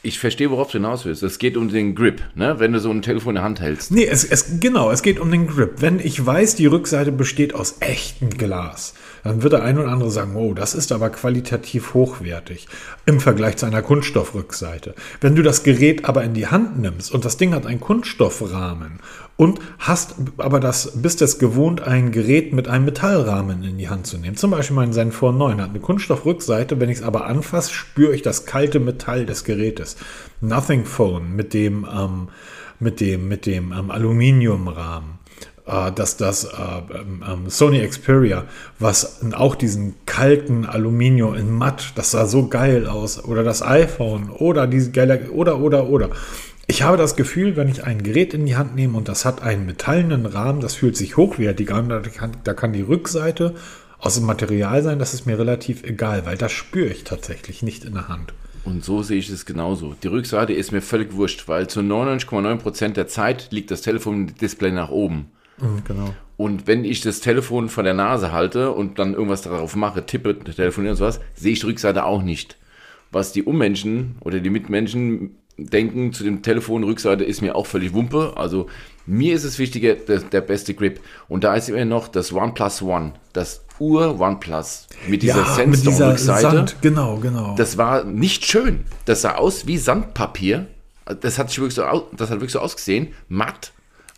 ich 0.08 0.20
verstehe, 0.20 0.50
worauf 0.52 0.68
du 0.68 0.78
hinaus 0.78 1.04
willst. 1.04 1.22
Es 1.22 1.38
geht 1.38 1.58
um 1.58 1.68
den 1.68 1.94
Grip, 1.94 2.22
ne? 2.34 2.56
wenn 2.60 2.72
du 2.72 2.80
so 2.80 2.90
ein 2.90 3.02
Telefon 3.02 3.32
in 3.32 3.36
der 3.36 3.44
Hand 3.44 3.60
hältst. 3.60 3.92
Nee, 3.92 4.06
es, 4.06 4.24
es, 4.24 4.60
genau, 4.62 4.90
es 4.90 5.02
geht 5.02 5.20
um 5.20 5.30
den 5.30 5.48
Grip. 5.48 5.82
Wenn 5.82 6.00
ich 6.00 6.26
weiß, 6.26 6.56
die 6.56 6.66
Rückseite 6.66 7.12
besteht 7.12 7.54
aus 7.54 7.78
echtem 7.82 8.30
Glas, 8.30 8.94
dann 9.26 9.44
wird 9.44 9.54
der 9.54 9.64
ein 9.64 9.78
oder 9.78 9.90
andere 9.90 10.10
sagen, 10.10 10.38
oh, 10.38 10.54
das 10.54 10.74
ist 10.74 10.94
aber 10.94 11.10
qualitativ 11.10 11.94
hochwertig 11.94 12.68
im 13.06 13.20
Vergleich 13.20 13.58
zu 13.58 13.66
einer 13.66 13.82
Kunststoffrückseite. 13.82 14.96
Wenn 15.20 15.36
du 15.36 15.44
das 15.44 15.64
Gerät 15.64 16.06
aber 16.06 16.24
in 16.24 16.34
die 16.34 16.48
Hand 16.48 16.80
nimmst 16.80 17.12
und 17.12 17.26
das 17.26 17.36
Ding 17.36 17.54
hat 17.54 17.66
einen 17.66 17.82
Kunststoffrahmen 17.82 19.00
und 19.38 19.60
hast 19.78 20.16
aber 20.38 20.60
das, 20.60 20.94
bist 21.02 21.22
es 21.22 21.38
gewohnt, 21.38 21.82
ein 21.82 22.12
Gerät 22.12 22.54
mit 22.54 22.68
einem 22.68 22.86
Metallrahmen 22.86 23.64
in 23.64 23.78
die 23.78 23.88
Hand 23.88 24.08
zu 24.08 24.18
nehmen. 24.18 24.36
Zum 24.36 24.50
Beispiel 24.50 24.76
mein 24.76 24.94
Zenfone 24.94 25.38
9 25.38 25.62
hat 25.62 25.70
eine 25.70 25.80
Kunststoffrückseite. 25.80 26.80
Wenn 26.80 26.90
ich 26.90 26.98
es 26.98 27.04
aber 27.04 27.28
anfasse, 27.28 27.72
spüre 27.72 28.16
ich 28.16 28.24
das 28.24 28.46
kalte 28.46 28.80
Metall 28.80 29.26
des 29.26 29.44
Gerätes. 29.44 29.97
Nothing 30.42 30.86
Phone 30.86 31.36
mit 31.36 31.54
dem, 31.54 31.88
ähm, 31.92 32.30
mit 32.80 33.00
dem, 33.00 33.28
mit 33.28 33.46
dem 33.46 33.72
ähm, 33.72 33.92
Aluminiumrahmen. 33.92 35.18
Äh, 35.68 35.92
dass 35.92 36.16
das 36.16 36.46
äh, 36.46 36.48
ähm, 36.94 37.24
ähm, 37.30 37.50
Sony 37.50 37.86
Xperia, 37.86 38.46
was 38.80 39.22
auch 39.34 39.54
diesen 39.54 39.96
kalten 40.06 40.66
Aluminium 40.66 41.36
in 41.36 41.52
matt, 41.52 41.92
das 41.96 42.12
sah 42.12 42.26
so 42.26 42.48
geil 42.48 42.88
aus. 42.88 43.22
Oder 43.26 43.44
das 43.44 43.62
iPhone 43.62 44.30
oder 44.30 44.66
diese 44.66 44.92
Galaxy 44.92 45.30
oder, 45.30 45.60
oder, 45.60 45.90
oder. 45.90 46.10
Ich 46.68 46.84
habe 46.84 46.96
das 46.96 47.18
Gefühl, 47.18 47.58
wenn 47.58 47.68
ich 47.68 47.84
ein 47.84 48.02
Gerät 48.02 48.34
in 48.34 48.46
die 48.46 48.56
Hand 48.56 48.76
nehme 48.76 48.98
und 48.98 49.10
das 49.10 49.26
hat 49.26 49.42
einen 49.42 49.66
metallenen 49.66 50.26
Rahmen, 50.26 50.62
das 50.62 50.76
fühlt 50.76 50.96
sich 50.96 51.18
hochwertig 51.18 51.72
an, 51.74 51.90
da 51.90 52.00
kann, 52.00 52.32
da 52.46 52.54
kann 52.54 52.72
die 52.72 52.82
Rückseite 52.82 53.54
aus 54.00 54.16
dem 54.16 54.26
Material 54.26 54.84
sein, 54.84 55.00
das 55.00 55.14
ist 55.14 55.26
mir 55.26 55.38
relativ 55.38 55.84
egal, 55.84 56.26
weil 56.26 56.38
das 56.38 56.54
spüre 56.54 56.88
ich 56.88 57.04
tatsächlich 57.04 57.62
nicht 57.62 57.84
in 57.84 57.94
der 57.94 58.08
Hand. 58.08 58.34
Und 58.64 58.84
so 58.84 59.02
sehe 59.02 59.18
ich 59.18 59.30
es 59.30 59.46
genauso. 59.46 59.96
Die 60.04 60.08
Rückseite 60.08 60.54
ist 60.54 60.72
mir 60.72 60.82
völlig 60.82 61.14
wurscht, 61.14 61.48
weil 61.48 61.68
zu 61.68 61.80
99,9% 61.80 62.90
der 62.90 63.08
Zeit 63.08 63.48
liegt 63.52 63.72
das 63.72 63.82
Telefon 63.82 64.34
Display 64.40 64.72
nach 64.72 64.90
oben. 64.90 65.32
Mhm, 65.60 65.84
genau. 65.86 66.14
Und 66.38 66.68
wenn 66.68 66.86
ich 66.86 67.02
das 67.02 67.20
Telefon 67.20 67.70
vor 67.70 67.84
der 67.84 67.96
Nase 67.96 68.32
halte 68.32 68.72
und 68.72 69.00
dann 69.00 69.14
irgendwas 69.14 69.42
darauf 69.42 69.76
mache, 69.76 70.06
tippe, 70.06 70.38
telefoniere 70.38 70.92
und 70.92 70.98
sowas, 70.98 71.20
sehe 71.34 71.54
ich 71.54 71.62
die 71.62 71.66
Rückseite 71.66 72.06
auch 72.06 72.22
nicht. 72.22 72.58
Was 73.12 73.32
die 73.32 73.44
Ummenschen 73.44 74.18
oder 74.22 74.40
die 74.40 74.50
Mitmenschen 74.50 75.38
denken 75.58 76.14
zu 76.14 76.24
dem 76.24 76.44
Telefon 76.44 76.84
Rückseite 76.84 77.24
ist 77.24 77.42
mir 77.42 77.56
auch 77.56 77.66
völlig 77.66 77.94
Wumpe. 77.94 78.34
Also 78.36 78.68
mir 79.08 79.34
ist 79.34 79.44
es 79.44 79.58
wichtiger, 79.58 79.96
der, 79.96 80.20
der 80.20 80.42
beste 80.42 80.74
Grip. 80.74 81.00
Und 81.28 81.44
da 81.44 81.56
ist 81.56 81.70
immer 81.70 81.86
noch 81.86 82.08
das 82.08 82.32
OnePlus 82.32 82.84
One, 82.84 83.14
das 83.34 83.66
Ur 83.80 84.20
OnePlus 84.20 84.88
mit 85.08 85.22
dieser 85.24 85.38
Ja, 85.38 85.56
Sandstone-Rückseite. 85.56 86.42
Sand, 86.42 86.76
genau, 86.82 87.18
genau. 87.18 87.56
Das 87.56 87.78
war 87.78 88.04
nicht 88.04 88.46
schön. 88.46 88.86
Das 89.06 89.22
sah 89.22 89.36
aus 89.36 89.68
wie 89.68 89.78
Sandpapier. 89.78 90.68
Das 91.22 91.38
hat, 91.38 91.50
sich 91.50 91.60
wirklich 91.60 91.76
so, 91.76 91.84
das 92.16 92.30
hat 92.30 92.38
wirklich 92.38 92.52
so 92.52 92.60
ausgesehen. 92.60 93.10
Matt. 93.30 93.72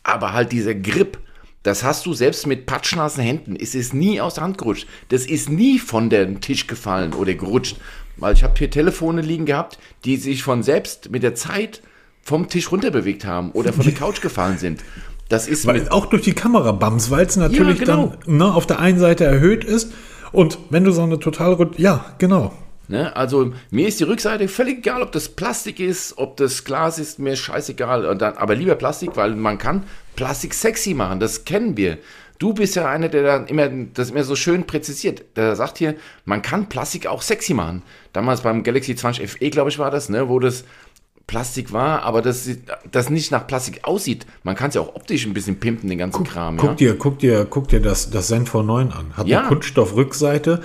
Aber 0.03 0.33
halt 0.33 0.51
dieser 0.51 0.75
Grip. 0.75 1.19
Das 1.61 1.83
hast 1.83 2.05
du 2.05 2.13
selbst 2.13 2.47
mit 2.47 2.65
patschnassen 2.65 3.21
Händen. 3.21 3.57
Es 3.59 3.75
ist 3.75 3.93
nie 3.93 4.21
aus 4.21 4.35
der 4.35 4.45
Hand 4.45 4.57
gerutscht. 4.57 4.87
Das 5.09 5.25
ist 5.25 5.49
nie 5.49 5.77
von 5.77 6.09
dem 6.09 6.39
Tisch 6.39 6.67
gefallen 6.67 7.13
oder 7.13 7.33
gerutscht. 7.33 7.75
Weil 8.15 8.33
ich 8.33 8.43
habe 8.43 8.53
hier 8.57 8.69
Telefone 8.69 9.21
liegen 9.21 9.45
gehabt, 9.45 9.77
die 10.05 10.17
sich 10.17 10.41
von 10.41 10.63
selbst 10.63 11.11
mit 11.11 11.21
der 11.21 11.35
Zeit 11.35 11.81
vom 12.21 12.47
Tisch 12.47 12.71
runterbewegt 12.71 13.25
haben 13.25 13.51
oder 13.51 13.73
von 13.73 13.85
der 13.85 13.93
Couch 13.93 14.21
gefallen 14.21 14.57
sind. 14.57 14.81
Das 15.29 15.47
ist 15.47 15.65
Weil, 15.67 15.87
auch 15.89 16.07
durch 16.07 16.23
die 16.23 16.33
Kamerabums, 16.33 17.11
weil 17.11 17.25
es 17.25 17.37
natürlich 17.37 17.79
Ja, 17.79 17.85
genau. 17.85 18.13
dann 18.25 18.37
ne, 18.37 18.53
auf 18.53 18.65
der 18.65 18.79
einen 18.79 18.99
Seite 18.99 19.25
erhöht 19.25 19.63
ist. 19.63 19.93
Und 20.31 20.57
wenn 20.69 20.83
du 20.83 20.91
so 20.91 21.03
eine 21.03 21.19
total 21.19 21.57
ja, 21.77 22.05
genau. 22.17 22.53
Ne? 22.87 23.15
Also 23.15 23.53
mir 23.69 23.87
ist 23.87 23.99
die 23.99 24.03
Rückseite 24.03 24.47
völlig 24.47 24.79
egal, 24.79 25.03
ob 25.03 25.11
das 25.11 25.29
Plastik 25.29 25.79
ist, 25.79 26.17
ob 26.17 26.37
das 26.37 26.63
Glas 26.63 26.97
ist, 26.97 27.19
mir 27.19 27.33
ist 27.33 27.39
scheißegal. 27.39 28.05
Und 28.05 28.21
dann, 28.21 28.35
aber 28.37 28.55
lieber 28.55 28.75
Plastik, 28.75 29.15
weil 29.15 29.35
man 29.35 29.59
kann 29.59 29.83
Plastik 30.15 30.55
sexy 30.55 30.95
machen, 30.95 31.19
das 31.19 31.45
kennen 31.45 31.77
wir. 31.77 31.99
Du 32.39 32.53
bist 32.53 32.75
ja 32.75 32.89
einer, 32.89 33.09
der 33.09 33.23
dann 33.23 33.47
immer 33.47 33.69
das 33.93 34.11
immer 34.11 34.23
so 34.23 34.35
schön 34.35 34.65
präzisiert. 34.65 35.23
Der 35.35 35.55
sagt 35.55 35.77
hier, 35.77 35.95
man 36.25 36.41
kann 36.41 36.69
Plastik 36.69 37.05
auch 37.05 37.21
sexy 37.21 37.53
machen. 37.53 37.83
Damals 38.13 38.41
beim 38.41 38.63
Galaxy 38.63 38.95
20 38.95 39.29
FE, 39.29 39.49
glaube 39.49 39.69
ich, 39.69 39.77
war 39.77 39.91
das, 39.91 40.09
ne, 40.09 40.29
wo 40.29 40.39
das 40.39 40.63
Plastik 41.29 41.71
war, 41.71 42.01
aber 42.01 42.23
das, 42.23 42.49
das 42.91 43.11
nicht 43.11 43.29
nach 43.31 43.45
Plastik 43.45 43.81
aussieht. 43.83 44.25
Man 44.41 44.55
kann 44.55 44.69
es 44.69 44.75
ja 44.75 44.81
auch 44.81 44.95
optisch 44.95 45.27
ein 45.27 45.33
bisschen 45.33 45.59
pimpen, 45.59 45.87
den 45.87 45.99
ganzen 45.99 46.23
Kram. 46.23 46.57
Guck 46.57 46.69
ja? 46.71 46.75
dir, 46.75 46.97
guck 46.97 47.19
dir, 47.19 47.45
guck 47.47 47.67
dir 47.67 47.79
das, 47.79 48.09
das 48.09 48.27
Zenfone 48.29 48.65
9 48.65 48.91
an. 48.91 49.05
Hat 49.15 49.27
Ja. 49.27 49.41
eine 49.41 49.47
Kunststoffrückseite, 49.47 50.61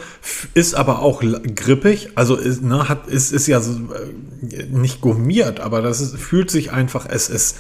ist 0.55 0.75
aber 0.75 1.01
auch 1.01 1.23
grippig. 1.55 2.09
Also 2.15 2.37
ist, 2.37 2.63
ne, 2.63 2.89
hat, 2.89 3.09
ist, 3.09 3.31
ist 3.33 3.47
ja 3.47 3.61
so, 3.61 3.73
äh, 3.73 4.65
nicht 4.71 5.03
gummiert, 5.03 5.61
aber 5.61 5.83
das 5.83 6.01
ist, 6.01 6.17
fühlt 6.17 6.51
sich 6.51 6.73
einfach, 6.73 7.05
es 7.11 7.29
ist, 7.29 7.59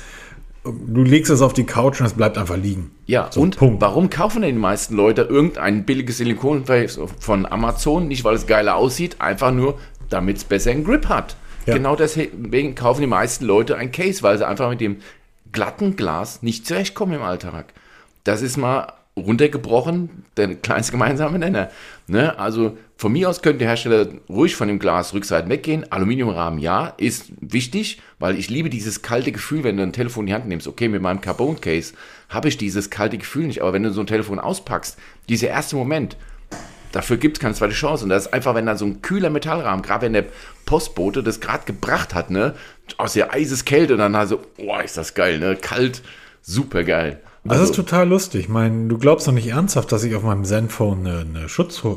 du 0.65 1.03
legst 1.03 1.31
es 1.31 1.43
auf 1.43 1.53
die 1.53 1.65
Couch 1.65 2.01
und 2.01 2.07
es 2.07 2.15
bleibt 2.15 2.39
einfach 2.39 2.57
liegen. 2.57 2.91
Ja, 3.05 3.29
So, 3.31 3.43
und 3.43 3.59
Punkt. 3.59 3.83
warum 3.83 4.09
kaufen 4.09 4.41
denn 4.41 4.55
die 4.55 4.61
meisten 4.61 4.95
Leute 4.97 5.21
irgendein 5.23 5.85
billiges 5.85 6.17
Silikon 6.17 6.65
von 7.19 7.45
Amazon? 7.45 8.09
Nicht, 8.09 8.25
weil 8.25 8.35
es 8.35 8.47
geiler 8.47 8.77
aussieht, 8.77 9.21
einfach 9.21 9.53
nur, 9.53 9.79
damit 10.09 10.39
es 10.39 10.45
besser 10.45 10.71
einen 10.71 10.85
Grip 10.85 11.11
hat. 11.11 11.37
Ja. 11.67 11.75
Genau 11.75 11.97
deswegen 11.97 12.75
kaufen 12.75 13.01
die 13.01 13.07
meisten 13.07 13.45
Leute 13.45 13.77
ein 13.77 13.93
Case, 13.93 14.23
weil 14.23 14.37
sie 14.39 14.47
einfach 14.47 14.69
mit 14.71 14.81
dem 14.81 14.99
glatten 15.53 15.97
Glas 15.97 16.43
nicht 16.43 16.67
zurechtkommen 16.67 17.15
im 17.15 17.23
Alltag. 17.23 17.73
Das 18.25 18.43
ist 18.43 18.57
mal 18.57 18.93
runtergebrochen, 19.17 20.25
der 20.37 20.57
kleinste 20.57 20.93
gemeinsame 20.93 21.39
Nenner. 21.39 21.71
Ne? 22.07 22.37
Also 22.39 22.77
von 22.97 23.13
mir 23.13 23.29
aus 23.29 23.43
könnte 23.43 23.61
der 23.61 23.69
Hersteller 23.69 24.09
ruhig 24.29 24.57
von 24.57 24.69
dem 24.69 24.79
Glas 24.79 25.15
Rückseiten 25.15 25.51
weggehen. 25.51 25.91
Aluminiumrahmen, 25.91 26.59
ja, 26.59 26.93
ist 26.97 27.27
wichtig, 27.41 28.01
weil 28.19 28.37
ich 28.37 28.51
liebe 28.51 28.71
dieses 28.71 29.03
kalte 29.03 29.31
Gefühl, 29.31 29.63
wenn 29.63 29.77
du 29.77 29.85
ein 29.85 29.93
Telefon 29.93 30.25
in 30.25 30.27
die 30.29 30.35
Hand 30.35 30.49
nimmst. 30.49 30.67
Okay, 30.67 30.89
mit 30.89 31.01
meinem 31.01 31.21
Carbon 31.21 31.61
Case 31.61 31.95
habe 32.29 32.49
ich 32.49 32.57
dieses 32.57 32.91
kalte 32.91 33.19
Gefühl 33.19 33.47
nicht, 33.47 33.63
aber 33.63 33.73
wenn 33.73 33.85
du 33.85 33.93
so 33.93 34.01
ein 34.01 34.07
Telefon 34.07 34.41
auspackst, 34.41 34.99
dieser 35.29 35.49
erste 35.49 35.77
Moment, 35.77 36.17
Dafür 36.95 37.17
gibt 37.17 37.39
es 37.39 37.41
keine 37.41 37.55
zweite 37.55 37.75
Chance. 37.75 38.05
Und 38.05 38.11
das 38.11 38.27
ist 38.27 38.33
einfach, 38.33 38.55
wenn 38.55 38.67
da 38.67 38.77
so 38.77 38.85
ein 38.85 39.03
kühler 39.03 39.29
Metallrahmen, 39.29 39.83
gerade 39.83 40.03
wenn 40.07 40.13
der 40.13 40.27
Postbote 40.65 41.25
das 41.25 41.41
gerade 41.41 41.65
gebracht 41.65 42.15
hat, 42.15 42.31
ne, 42.31 42.55
aus 42.99 43.15
der 43.15 43.33
Eiseskälte, 43.33 43.95
und 43.95 43.99
dann 43.99 44.15
also, 44.15 44.41
boah, 44.57 44.81
ist 44.81 44.97
das 44.97 45.15
geil, 45.15 45.41
ne, 45.41 45.57
kalt, 45.57 46.03
super 46.41 46.85
geil. 46.85 47.21
Das 47.47 47.59
Also, 47.59 47.65
ist 47.73 47.77
total 47.77 48.09
lustig. 48.09 48.41
Ich 48.45 48.49
meine, 48.49 48.89
du 48.89 48.97
glaubst 48.97 49.29
doch 49.29 49.33
nicht 49.33 49.49
ernsthaft, 49.49 49.93
dass 49.93 50.03
ich 50.03 50.15
auf 50.15 50.23
meinem 50.23 50.47
Zenfone 50.47 51.11
eine, 51.11 51.41
eine 51.41 51.49
Schutz, 51.51 51.83
äh, 51.85 51.89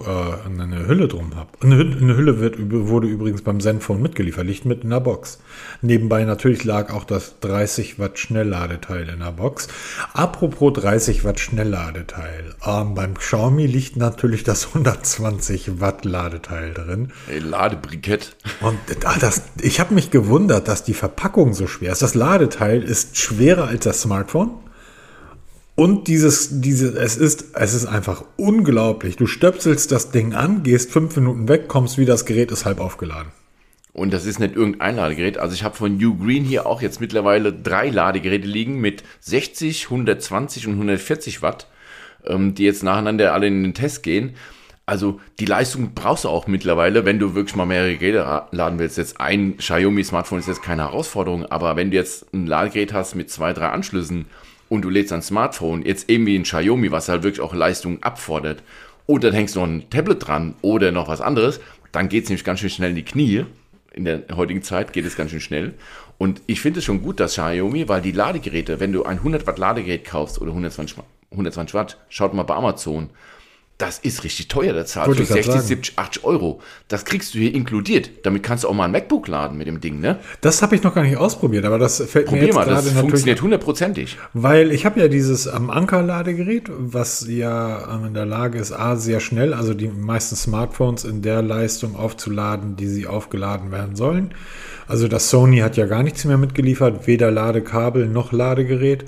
eine 0.45 0.87
Hülle 0.87 1.07
drum 1.07 1.35
habe. 1.37 1.47
Eine, 1.61 1.75
eine 1.75 2.17
Hülle 2.17 2.41
wird, 2.41 2.57
wurde 2.59 3.07
übrigens 3.07 3.43
beim 3.43 3.61
Zenfone 3.61 4.01
mitgeliefert, 4.01 4.45
liegt 4.45 4.65
mit 4.65 4.83
in 4.83 4.89
der 4.89 4.99
Box. 4.99 5.39
Nebenbei 5.81 6.25
natürlich 6.25 6.65
lag 6.65 6.93
auch 6.93 7.05
das 7.05 7.39
30 7.39 7.97
Watt 7.97 8.19
Schnellladeteil 8.19 9.07
in 9.07 9.19
der 9.19 9.31
Box. 9.31 9.69
Apropos 10.11 10.73
30 10.73 11.23
Watt 11.23 11.39
Schnellladeteil. 11.39 12.53
Ähm, 12.65 12.93
beim 12.93 13.13
Xiaomi 13.13 13.67
liegt 13.67 13.95
natürlich 13.95 14.43
das 14.43 14.67
120 14.67 15.79
Watt 15.79 16.03
Ladeteil 16.03 16.73
drin. 16.73 17.13
ey, 17.31 17.39
Ladebrikett. 17.39 18.35
Und 18.59 18.77
ah, 19.05 19.15
das, 19.17 19.43
ich 19.61 19.79
habe 19.79 19.93
mich 19.93 20.11
gewundert, 20.11 20.67
dass 20.67 20.83
die 20.83 20.93
Verpackung 20.93 21.53
so 21.53 21.67
schwer 21.67 21.93
ist. 21.93 22.01
Das 22.01 22.15
Ladeteil 22.15 22.83
ist 22.83 23.15
schwerer 23.17 23.67
als 23.69 23.85
das 23.85 24.01
Smartphone. 24.01 24.49
Und 25.79 26.07
dieses, 26.07 26.59
diese, 26.59 26.97
es 26.97 27.17
ist, 27.17 27.49
es 27.53 27.75
ist 27.75 27.85
einfach 27.85 28.23
unglaublich. 28.35 29.15
Du 29.15 29.27
stöpselst 29.27 29.91
das 29.91 30.09
Ding 30.09 30.33
an, 30.33 30.63
gehst 30.63 30.91
fünf 30.91 31.15
Minuten 31.15 31.47
weg, 31.47 31.67
kommst 31.67 31.99
wieder, 31.99 32.13
das 32.13 32.25
Gerät 32.25 32.51
ist 32.51 32.65
halb 32.65 32.79
aufgeladen. 32.79 33.31
Und 33.93 34.11
das 34.11 34.25
ist 34.25 34.39
nicht 34.39 34.55
irgendein 34.55 34.95
Ladegerät. 34.95 35.37
Also 35.37 35.53
ich 35.53 35.63
habe 35.63 35.75
von 35.75 35.97
New 35.97 36.17
Green 36.17 36.43
hier 36.43 36.65
auch 36.65 36.81
jetzt 36.81 36.99
mittlerweile 36.99 37.53
drei 37.53 37.91
Ladegeräte 37.91 38.47
liegen 38.47 38.81
mit 38.81 39.03
60, 39.19 39.83
120 39.85 40.65
und 40.65 40.73
140 40.73 41.43
Watt, 41.43 41.67
ähm, 42.25 42.55
die 42.55 42.63
jetzt 42.63 42.81
nacheinander 42.81 43.33
alle 43.33 43.45
in 43.45 43.61
den 43.61 43.75
Test 43.75 44.01
gehen. 44.01 44.33
Also 44.87 45.21
die 45.39 45.45
Leistung 45.45 45.91
brauchst 45.93 46.23
du 46.23 46.29
auch 46.29 46.47
mittlerweile, 46.47 47.05
wenn 47.05 47.19
du 47.19 47.35
wirklich 47.35 47.55
mal 47.55 47.67
mehrere 47.67 47.97
Geräte 47.97 48.47
laden 48.49 48.79
willst. 48.79 48.97
Jetzt 48.97 49.21
ein 49.21 49.57
Xiaomi-Smartphone 49.57 50.39
ist 50.39 50.47
jetzt 50.47 50.63
keine 50.63 50.85
Herausforderung, 50.85 51.45
aber 51.45 51.75
wenn 51.75 51.91
du 51.91 51.97
jetzt 51.97 52.33
ein 52.33 52.47
Ladegerät 52.47 52.93
hast 52.93 53.13
mit 53.13 53.29
zwei, 53.29 53.53
drei 53.53 53.69
Anschlüssen 53.69 54.25
und 54.69 54.83
du 54.83 54.89
lädst 54.89 55.13
ein 55.13 55.21
Smartphone, 55.21 55.83
jetzt 55.85 56.09
eben 56.09 56.25
wie 56.25 56.37
ein 56.37 56.43
Xiaomi, 56.43 56.91
was 56.91 57.09
halt 57.09 57.23
wirklich 57.23 57.41
auch 57.41 57.53
Leistung 57.53 58.01
abfordert, 58.03 58.63
und 59.05 59.23
dann 59.23 59.33
hängst 59.33 59.55
du 59.55 59.59
noch 59.61 59.67
ein 59.67 59.89
Tablet 59.89 60.27
dran 60.27 60.55
oder 60.61 60.91
noch 60.91 61.07
was 61.07 61.21
anderes, 61.21 61.61
dann 61.91 62.09
geht 62.09 62.23
es 62.25 62.29
nämlich 62.29 62.43
ganz 62.43 62.59
schön 62.59 62.69
schnell 62.69 62.89
in 62.89 62.95
die 62.97 63.05
Knie. 63.05 63.45
In 63.93 64.03
der 64.03 64.23
heutigen 64.35 64.61
Zeit 64.61 64.93
geht 64.93 65.05
es 65.05 65.15
ganz 65.15 65.31
schön 65.31 65.39
schnell. 65.39 65.73
Und 66.17 66.41
ich 66.45 66.59
finde 66.59 66.79
es 66.79 66.85
schon 66.85 67.01
gut, 67.01 67.19
dass 67.19 67.31
Xiaomi, 67.31 67.87
weil 67.87 68.01
die 68.01 68.11
Ladegeräte, 68.11 68.79
wenn 68.79 68.91
du 68.91 69.03
ein 69.05 69.17
100 69.19 69.47
Watt 69.47 69.57
Ladegerät 69.57 70.03
kaufst 70.03 70.41
oder 70.41 70.51
120, 70.51 70.97
Wa- 70.97 71.05
120 71.31 71.73
Watt, 71.73 71.97
schaut 72.09 72.33
mal 72.33 72.43
bei 72.43 72.55
Amazon, 72.55 73.09
das 73.77 73.99
ist 73.99 74.23
richtig 74.23 74.47
teuer, 74.47 74.73
der 74.73 74.87
zahlt 74.87 75.07
Wollte 75.07 75.25
für 75.25 75.37
ich 75.37 75.45
grad 75.45 75.53
60, 75.53 75.53
sagen. 75.53 75.67
70, 75.67 75.99
80 75.99 76.23
Euro. 76.23 76.61
Das 76.87 77.05
kriegst 77.05 77.35
du 77.35 77.37
hier 77.37 77.53
inkludiert. 77.53 78.09
Damit 78.23 78.41
kannst 78.41 78.63
du 78.63 78.69
auch 78.69 78.73
mal 78.73 78.85
ein 78.85 78.91
MacBook 78.91 79.27
laden 79.27 79.55
mit 79.55 79.67
dem 79.67 79.81
Ding, 79.81 79.99
ne? 79.99 80.17
Das 80.41 80.63
habe 80.63 80.75
ich 80.75 80.81
noch 80.81 80.95
gar 80.95 81.03
nicht 81.03 81.17
ausprobiert, 81.17 81.63
aber 81.63 81.77
das 81.77 81.97
fällt 81.97 82.25
mir 82.25 82.31
Probier 82.31 82.45
jetzt 82.45 82.55
mal, 82.55 82.65
das 82.65 82.85
natürlich 82.85 82.99
funktioniert 82.99 83.41
hundertprozentig. 83.43 84.17
Weil 84.33 84.71
ich 84.71 84.85
habe 84.85 84.99
ja 84.99 85.07
dieses 85.07 85.47
am 85.47 85.69
Anker-Ladegerät, 85.69 86.71
was 86.75 87.27
ja 87.29 87.95
ähm, 87.95 88.07
in 88.07 88.13
der 88.15 88.25
Lage 88.25 88.57
ist, 88.57 88.71
A, 88.71 88.95
sehr 88.95 89.19
schnell, 89.19 89.53
also 89.53 89.75
die 89.75 89.89
meisten 89.89 90.35
Smartphones 90.35 91.03
in 91.03 91.21
der 91.21 91.43
Leistung 91.43 91.95
aufzuladen, 91.95 92.77
die 92.77 92.87
sie 92.87 93.05
aufgeladen 93.05 93.71
werden 93.71 93.95
sollen. 93.95 94.33
Also 94.87 95.07
das 95.07 95.29
Sony 95.29 95.59
hat 95.59 95.77
ja 95.77 95.85
gar 95.85 96.01
nichts 96.01 96.25
mehr 96.25 96.37
mitgeliefert, 96.37 97.05
weder 97.05 97.29
Ladekabel 97.29 98.07
noch 98.07 98.31
Ladegerät. 98.31 99.05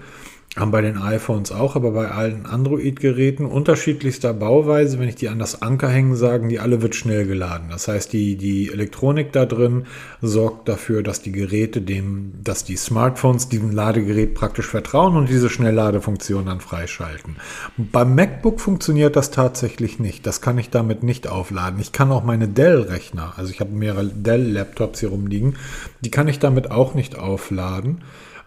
Haben 0.58 0.72
bei 0.72 0.82
den 0.82 0.98
iPhones 0.98 1.52
auch, 1.52 1.76
aber 1.76 1.92
bei 1.92 2.10
allen 2.10 2.48
Android-Geräten 2.48 3.46
unterschiedlichster 3.46 4.34
Bauweise, 4.34 4.98
wenn 4.98 5.08
ich 5.08 5.16
die 5.16 5.30
an 5.30 5.38
das 5.38 5.62
Anker 5.62 5.90
hängen, 5.90 6.16
sagen 6.16 6.50
die 6.50 6.60
alle 6.60 6.82
wird 6.82 6.96
schnell 6.96 7.28
geladen. 7.28 7.68
Das 7.70 7.88
heißt, 7.88 8.12
die, 8.12 8.36
die 8.36 8.72
Elektronik 8.72 9.32
da 9.32 9.46
drin 9.46 9.86
sorgt 10.24 10.68
dafür, 10.68 11.04
dass 11.04 11.22
die 11.22 11.32
Geräte 11.32 11.82
dem, 11.82 12.34
dass 12.44 12.64
die 12.64 12.78
Smartphones 12.78 13.50
diesem 13.50 13.70
Ladegerät 13.70 14.34
praktisch 14.34 14.66
vertrauen 14.66 15.16
und 15.16 15.30
diese 15.30 15.52
Schnellladefunktion 15.52 16.48
dann 16.48 16.62
freischalten. 16.62 17.36
Beim 17.78 18.16
MacBook 18.16 18.60
funktioniert 18.60 19.16
das 19.16 19.30
tatsächlich 19.30 20.00
nicht. 20.00 20.26
Das 20.26 20.42
kann 20.42 20.58
ich 20.58 20.72
damit 20.72 21.04
nicht 21.04 21.28
aufladen. 21.28 21.80
Ich 21.80 21.92
kann 21.92 22.12
auch 22.12 22.24
meine 22.24 22.48
Dell-Rechner, 22.48 23.34
also 23.38 23.52
ich 23.52 23.60
habe 23.60 23.72
mehrere 23.72 24.08
Dell-Laptops 24.08 25.00
hier 25.02 25.10
rumliegen, 25.10 25.58
die 26.02 26.10
kann 26.10 26.28
ich 26.28 26.40
damit 26.40 26.72
auch 26.72 26.96
nicht 26.96 27.20
aufladen. 27.20 28.02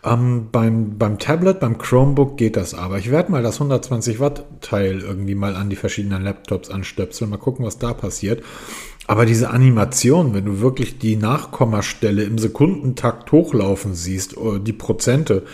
Ähm, 0.05 0.49
beim, 0.51 0.99
beim 0.99 1.21
Tablet, 1.21 1.61
beim 1.61 1.79
Chromebook 1.79 2.37
geht 2.37 2.57
das 2.57 2.75
aber. 2.75 2.99
Ich 2.99 3.11
werde 3.11 3.31
mal 3.31 3.43
das 3.43 3.57
120 3.57 4.19
Watt 4.19 4.45
Teil 4.61 5.01
irgendwie 5.01 5.37
mal 5.37 5.55
an 5.55 5.71
die 5.71 5.77
verschiedenen 5.77 6.23
Laptops 6.23 6.71
anstöpseln, 6.71 7.31
mal 7.31 7.37
gucken, 7.37 7.65
was 7.65 7.79
da 7.79 7.95
passiert. 7.95 8.43
Aber 9.07 9.27
diese 9.27 9.51
Animation, 9.51 10.35
wenn 10.35 10.45
du 10.45 10.61
wirklich 10.61 10.99
die 10.99 11.15
Nachkommastelle 11.15 12.25
im 12.25 12.39
Sekundentakt 12.39 13.31
hochlaufen 13.31 13.95
siehst, 13.95 14.37
oder 14.37 14.59
die 14.59 14.73
Prozente, 14.73 15.45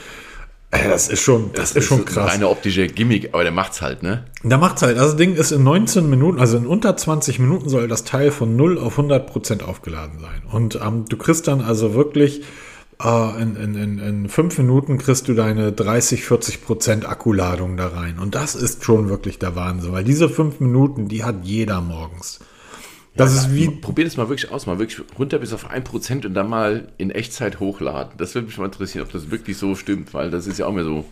äh, 0.70 0.88
das 0.88 1.08
ist 1.08 1.20
schon, 1.20 1.50
das, 1.52 1.72
ist 1.72 1.84
schon 1.84 2.06
krass. 2.06 2.32
Eine 2.32 2.48
optische 2.48 2.86
Gimmick, 2.86 3.34
aber 3.34 3.42
der 3.42 3.52
macht's 3.52 3.82
halt, 3.82 4.02
ne? 4.02 4.24
Da 4.44 4.56
macht's 4.56 4.80
halt, 4.80 4.96
das 4.96 5.16
Ding 5.16 5.34
ist 5.34 5.50
in 5.50 5.62
19 5.62 6.08
Minuten, 6.08 6.38
also 6.38 6.56
in 6.56 6.66
unter 6.66 6.96
20 6.96 7.38
Minuten 7.38 7.68
soll 7.68 7.86
das 7.86 8.04
Teil 8.04 8.30
von 8.30 8.56
0 8.56 8.78
auf 8.78 8.92
100 8.92 9.26
Prozent 9.26 9.62
aufgeladen 9.62 10.20
sein. 10.20 10.42
Und 10.50 10.78
ähm, 10.82 11.04
du 11.06 11.18
kriegst 11.18 11.48
dann 11.48 11.60
also 11.60 11.92
wirklich 11.92 12.40
äh, 12.40 12.44
in, 13.00 13.54
in, 13.56 13.74
in, 13.76 13.98
in 13.98 14.28
5 14.28 14.58
Minuten 14.58 14.98
kriegst 14.98 15.28
du 15.28 15.34
deine 15.34 15.72
30, 15.72 16.24
40 16.24 16.64
Prozent 16.64 17.08
Akkuladung 17.08 17.76
da 17.76 17.88
rein. 17.88 18.18
Und 18.18 18.34
das 18.34 18.56
ist 18.56 18.84
schon 18.84 19.08
wirklich 19.08 19.38
der 19.38 19.54
Wahnsinn, 19.54 19.92
weil 19.92 20.02
diese 20.02 20.28
5 20.28 20.58
Minuten, 20.58 21.06
die 21.06 21.22
hat 21.22 21.44
jeder 21.44 21.80
morgens. 21.80 22.40
Das 23.14 23.34
ist 23.34 23.54
wie, 23.54 23.68
Probier 23.68 24.04
das 24.04 24.16
mal 24.16 24.28
wirklich 24.28 24.50
aus, 24.50 24.66
mal 24.66 24.78
wirklich 24.78 25.00
runter 25.18 25.38
bis 25.38 25.52
auf 25.52 25.70
1% 25.70 26.26
und 26.26 26.34
dann 26.34 26.48
mal 26.48 26.88
in 26.98 27.10
Echtzeit 27.10 27.58
hochladen. 27.58 28.12
Das 28.16 28.34
würde 28.34 28.46
mich 28.46 28.58
mal 28.58 28.66
interessieren, 28.66 29.04
ob 29.04 29.12
das 29.12 29.30
wirklich 29.30 29.58
so 29.58 29.74
stimmt, 29.74 30.14
weil 30.14 30.30
das 30.30 30.46
ist 30.46 30.58
ja 30.58 30.66
auch 30.66 30.72
mehr 30.72 30.84
so 30.84 31.04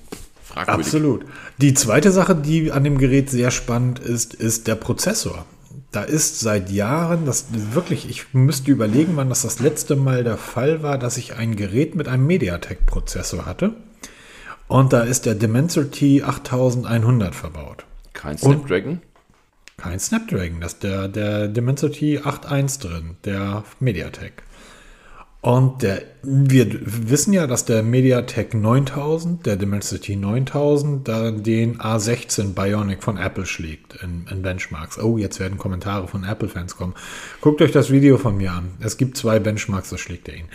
fragwürdig. 0.44 0.86
Absolut. 0.86 1.24
Die 1.58 1.74
zweite 1.74 2.12
Sache, 2.12 2.34
die 2.36 2.70
an 2.70 2.84
dem 2.84 2.98
Gerät 2.98 3.30
sehr 3.30 3.50
spannend 3.50 3.98
ist, 3.98 4.34
ist 4.34 4.68
der 4.68 4.76
Prozessor. 4.76 5.46
Da 5.92 6.02
ist 6.02 6.40
seit 6.40 6.70
Jahren, 6.70 7.24
das 7.26 7.46
wirklich, 7.72 8.10
ich 8.10 8.34
müsste 8.34 8.70
überlegen, 8.70 9.16
wann 9.16 9.28
das 9.28 9.42
das 9.42 9.60
letzte 9.60 9.96
Mal 9.96 10.24
der 10.24 10.36
Fall 10.36 10.82
war, 10.82 10.98
dass 10.98 11.16
ich 11.16 11.36
ein 11.36 11.56
Gerät 11.56 11.94
mit 11.94 12.08
einem 12.08 12.26
MediaTek-Prozessor 12.26 13.46
hatte. 13.46 13.74
Und 14.68 14.92
da 14.92 15.02
ist 15.02 15.26
der 15.26 15.34
Dimensity 15.34 16.22
8100 16.22 17.34
verbaut. 17.34 17.84
Kein 18.12 18.36
Snapdragon? 18.36 19.00
Kein 19.76 20.00
Snapdragon, 20.00 20.60
das 20.60 20.74
ist 20.74 20.82
der, 20.82 21.08
der 21.08 21.48
Dimensity 21.48 22.18
8.1 22.18 22.80
drin, 22.80 23.16
der 23.24 23.62
MediaTek. 23.78 24.42
Und 25.46 25.82
der, 25.82 26.02
wir 26.24 26.66
wissen 26.82 27.32
ja, 27.32 27.46
dass 27.46 27.64
der 27.64 27.84
MediaTek 27.84 28.52
9000, 28.52 29.46
der 29.46 29.54
Dimensity 29.54 30.16
9000, 30.16 31.06
da 31.06 31.30
den 31.30 31.78
A16 31.78 32.52
Bionic 32.52 33.04
von 33.04 33.16
Apple 33.16 33.46
schlägt 33.46 33.94
in, 34.02 34.26
in 34.28 34.42
Benchmarks. 34.42 34.98
Oh, 34.98 35.18
jetzt 35.18 35.38
werden 35.38 35.56
Kommentare 35.56 36.08
von 36.08 36.24
Apple-Fans 36.24 36.74
kommen. 36.74 36.94
Guckt 37.40 37.62
euch 37.62 37.70
das 37.70 37.92
Video 37.92 38.18
von 38.18 38.36
mir 38.36 38.54
an. 38.54 38.70
Es 38.80 38.96
gibt 38.96 39.16
zwei 39.16 39.38
Benchmarks, 39.38 39.90
da 39.90 39.98
schlägt 39.98 40.28
er 40.28 40.34
ihn. 40.34 40.48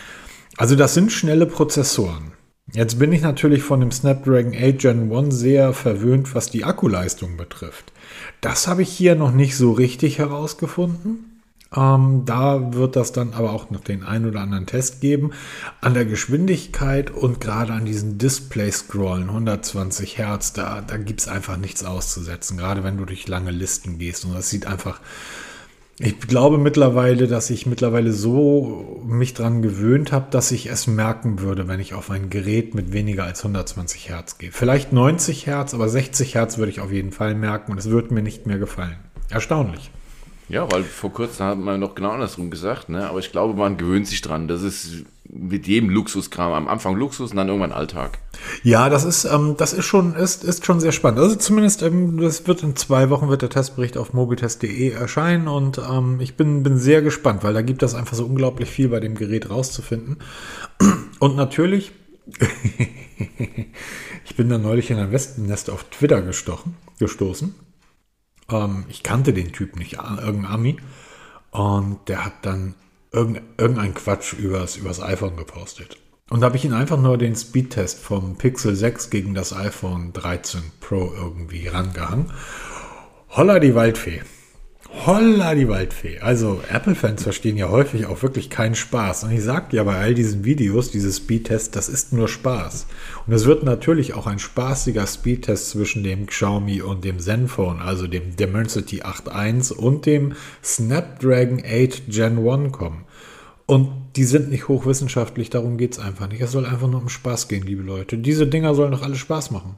Also 0.57 0.75
das 0.75 0.93
sind 0.93 1.13
schnelle 1.13 1.45
Prozessoren. 1.45 2.33
Jetzt 2.73 2.99
bin 2.99 3.13
ich 3.13 3.21
natürlich 3.21 3.63
von 3.63 3.79
dem 3.79 3.91
Snapdragon 3.91 4.53
8 4.53 4.77
Gen 4.77 5.09
1 5.09 5.33
sehr 5.33 5.71
verwöhnt, 5.71 6.35
was 6.35 6.49
die 6.49 6.65
Akkuleistung 6.65 7.37
betrifft. 7.37 7.93
Das 8.41 8.67
habe 8.67 8.81
ich 8.81 8.89
hier 8.89 9.15
noch 9.15 9.31
nicht 9.31 9.55
so 9.55 9.71
richtig 9.71 10.17
herausgefunden. 10.17 11.30
Ähm, 11.75 12.23
da 12.25 12.73
wird 12.73 12.97
das 12.97 13.13
dann 13.13 13.33
aber 13.33 13.53
auch 13.53 13.69
noch 13.69 13.79
den 13.79 14.03
ein 14.03 14.25
oder 14.25 14.41
anderen 14.41 14.65
Test 14.65 14.99
geben. 14.99 15.31
An 15.79 15.93
der 15.93 16.05
Geschwindigkeit 16.05 17.11
und 17.11 17.39
gerade 17.39 17.71
an 17.73 17.85
diesen 17.85 18.17
Display-Scrollen, 18.17 19.29
120 19.29 20.17
Hertz, 20.17 20.51
da, 20.51 20.81
da 20.81 20.97
gibt 20.97 21.21
es 21.21 21.27
einfach 21.29 21.57
nichts 21.57 21.85
auszusetzen. 21.85 22.57
Gerade 22.57 22.83
wenn 22.83 22.97
du 22.97 23.05
durch 23.05 23.27
lange 23.27 23.51
Listen 23.51 23.99
gehst. 23.99 24.25
Und 24.25 24.33
das 24.33 24.49
sieht 24.49 24.67
einfach. 24.67 24.99
Ich 25.97 26.19
glaube 26.19 26.57
mittlerweile, 26.57 27.27
dass 27.27 27.49
ich 27.51 27.67
mittlerweile 27.67 28.11
so 28.11 29.03
mich 29.05 29.35
dran 29.35 29.61
gewöhnt 29.61 30.11
habe, 30.11 30.31
dass 30.31 30.51
ich 30.51 30.65
es 30.65 30.87
merken 30.87 31.39
würde, 31.39 31.67
wenn 31.67 31.79
ich 31.79 31.93
auf 31.93 32.09
ein 32.09 32.31
Gerät 32.31 32.73
mit 32.73 32.91
weniger 32.91 33.25
als 33.25 33.41
120 33.41 34.09
Hertz 34.09 34.39
gehe. 34.39 34.51
Vielleicht 34.51 34.93
90 34.93 35.45
Hertz, 35.45 35.75
aber 35.75 35.87
60 35.87 36.33
Hertz 36.33 36.57
würde 36.57 36.71
ich 36.71 36.79
auf 36.79 36.91
jeden 36.91 37.11
Fall 37.11 37.35
merken 37.35 37.71
und 37.71 37.77
es 37.77 37.89
würde 37.89 38.15
mir 38.15 38.23
nicht 38.23 38.47
mehr 38.47 38.57
gefallen. 38.57 38.97
Erstaunlich. 39.29 39.91
Ja, 40.51 40.69
weil 40.69 40.83
vor 40.83 41.13
kurzem 41.13 41.45
hat 41.45 41.57
man 41.57 41.79
noch 41.79 41.95
genau 41.95 42.09
andersrum 42.09 42.51
gesagt, 42.51 42.89
ne? 42.89 43.09
aber 43.09 43.19
ich 43.19 43.31
glaube, 43.31 43.53
man 43.53 43.77
gewöhnt 43.77 44.05
sich 44.05 44.21
dran. 44.21 44.49
Das 44.49 44.61
ist 44.63 45.05
mit 45.23 45.65
jedem 45.65 45.89
Luxuskram 45.89 46.51
am 46.51 46.67
Anfang 46.67 46.97
Luxus 46.97 47.31
und 47.31 47.37
dann 47.37 47.47
irgendwann 47.47 47.71
Alltag. 47.71 48.19
Ja, 48.61 48.89
das 48.89 49.05
ist, 49.05 49.23
ähm, 49.23 49.55
das 49.57 49.71
ist 49.71 49.85
schon, 49.85 50.13
ist, 50.13 50.43
ist 50.43 50.65
schon 50.65 50.81
sehr 50.81 50.91
spannend. 50.91 51.21
Also 51.21 51.37
zumindest, 51.37 51.83
ähm, 51.83 52.19
das 52.19 52.47
wird 52.47 52.63
in 52.63 52.75
zwei 52.75 53.09
Wochen 53.09 53.29
wird 53.29 53.43
der 53.43 53.49
Testbericht 53.49 53.95
auf 53.97 54.11
mobitest.de 54.11 54.89
erscheinen 54.89 55.47
und 55.47 55.77
ähm, 55.77 56.19
ich 56.19 56.35
bin, 56.35 56.63
bin 56.63 56.77
sehr 56.77 57.01
gespannt, 57.01 57.45
weil 57.45 57.53
da 57.53 57.61
gibt 57.61 57.81
es 57.81 57.95
einfach 57.95 58.17
so 58.17 58.25
unglaublich 58.25 58.69
viel 58.69 58.89
bei 58.89 58.99
dem 58.99 59.15
Gerät 59.15 59.49
rauszufinden. 59.49 60.17
Und 61.19 61.37
natürlich, 61.37 61.93
ich 64.25 64.35
bin 64.35 64.49
da 64.49 64.57
neulich 64.57 64.91
in 64.91 64.97
ein 64.97 65.13
Wespennest 65.13 65.69
auf 65.69 65.85
Twitter 65.85 66.21
gestochen, 66.21 66.75
gestoßen 66.99 67.55
ähm, 68.51 68.85
ich 68.89 69.03
kannte 69.03 69.33
den 69.33 69.51
Typ 69.51 69.75
nicht, 69.77 69.93
irgendein 69.93 70.45
Ami. 70.45 70.77
Und 71.51 72.07
der 72.07 72.25
hat 72.25 72.45
dann 72.45 72.75
irgendein 73.11 73.93
Quatsch 73.93 74.33
übers, 74.33 74.77
übers 74.77 75.01
iPhone 75.01 75.35
gepostet. 75.35 75.97
Und 76.29 76.39
da 76.39 76.45
habe 76.45 76.55
ich 76.55 76.63
ihn 76.63 76.73
einfach 76.73 76.97
nur 76.97 77.17
den 77.17 77.35
Speedtest 77.35 77.99
vom 77.99 78.37
Pixel 78.37 78.73
6 78.73 79.09
gegen 79.09 79.33
das 79.33 79.53
iPhone 79.53 80.13
13 80.13 80.61
Pro 80.79 81.11
irgendwie 81.13 81.67
rangehangen. 81.67 82.31
Holla 83.29 83.59
die 83.59 83.75
Waldfee. 83.75 84.21
Holla 84.93 85.55
die 85.55 85.67
Waldfee. 85.67 86.19
Also 86.19 86.61
Apple-Fans 86.69 87.23
verstehen 87.23 87.57
ja 87.57 87.69
häufig 87.69 88.05
auch 88.05 88.21
wirklich 88.21 88.49
keinen 88.49 88.75
Spaß. 88.75 89.23
Und 89.23 89.31
ich 89.31 89.41
sage 89.41 89.75
ja 89.75 89.83
bei 89.83 89.95
all 89.95 90.13
diesen 90.13 90.43
Videos, 90.43 90.91
diese 90.91 91.11
Speedtests, 91.11 91.71
das 91.71 91.89
ist 91.89 92.13
nur 92.13 92.27
Spaß. 92.27 92.87
Und 93.25 93.33
es 93.33 93.45
wird 93.45 93.63
natürlich 93.63 94.13
auch 94.13 94.27
ein 94.27 94.37
spaßiger 94.37 95.07
Speedtest 95.07 95.71
zwischen 95.71 96.03
dem 96.03 96.27
Xiaomi 96.27 96.81
und 96.81 97.03
dem 97.03 97.19
Zenfone, 97.19 97.81
also 97.81 98.05
dem 98.05 98.35
Dimensity 98.35 99.01
8.1 99.01 99.73
und 99.73 100.05
dem 100.05 100.33
Snapdragon 100.63 101.63
8 101.65 102.03
Gen 102.07 102.47
1 102.47 102.71
kommen. 102.71 103.05
Und 103.65 103.89
die 104.17 104.25
sind 104.25 104.49
nicht 104.49 104.67
hochwissenschaftlich, 104.67 105.49
darum 105.49 105.77
geht 105.77 105.93
es 105.93 105.99
einfach 105.99 106.27
nicht. 106.27 106.41
Es 106.41 106.51
soll 106.51 106.65
einfach 106.65 106.89
nur 106.89 107.01
um 107.01 107.09
Spaß 107.09 107.47
gehen, 107.47 107.65
liebe 107.65 107.81
Leute. 107.81 108.17
Diese 108.17 108.45
Dinger 108.45 108.75
sollen 108.75 108.91
doch 108.91 109.03
alle 109.03 109.15
Spaß 109.15 109.51
machen. 109.51 109.77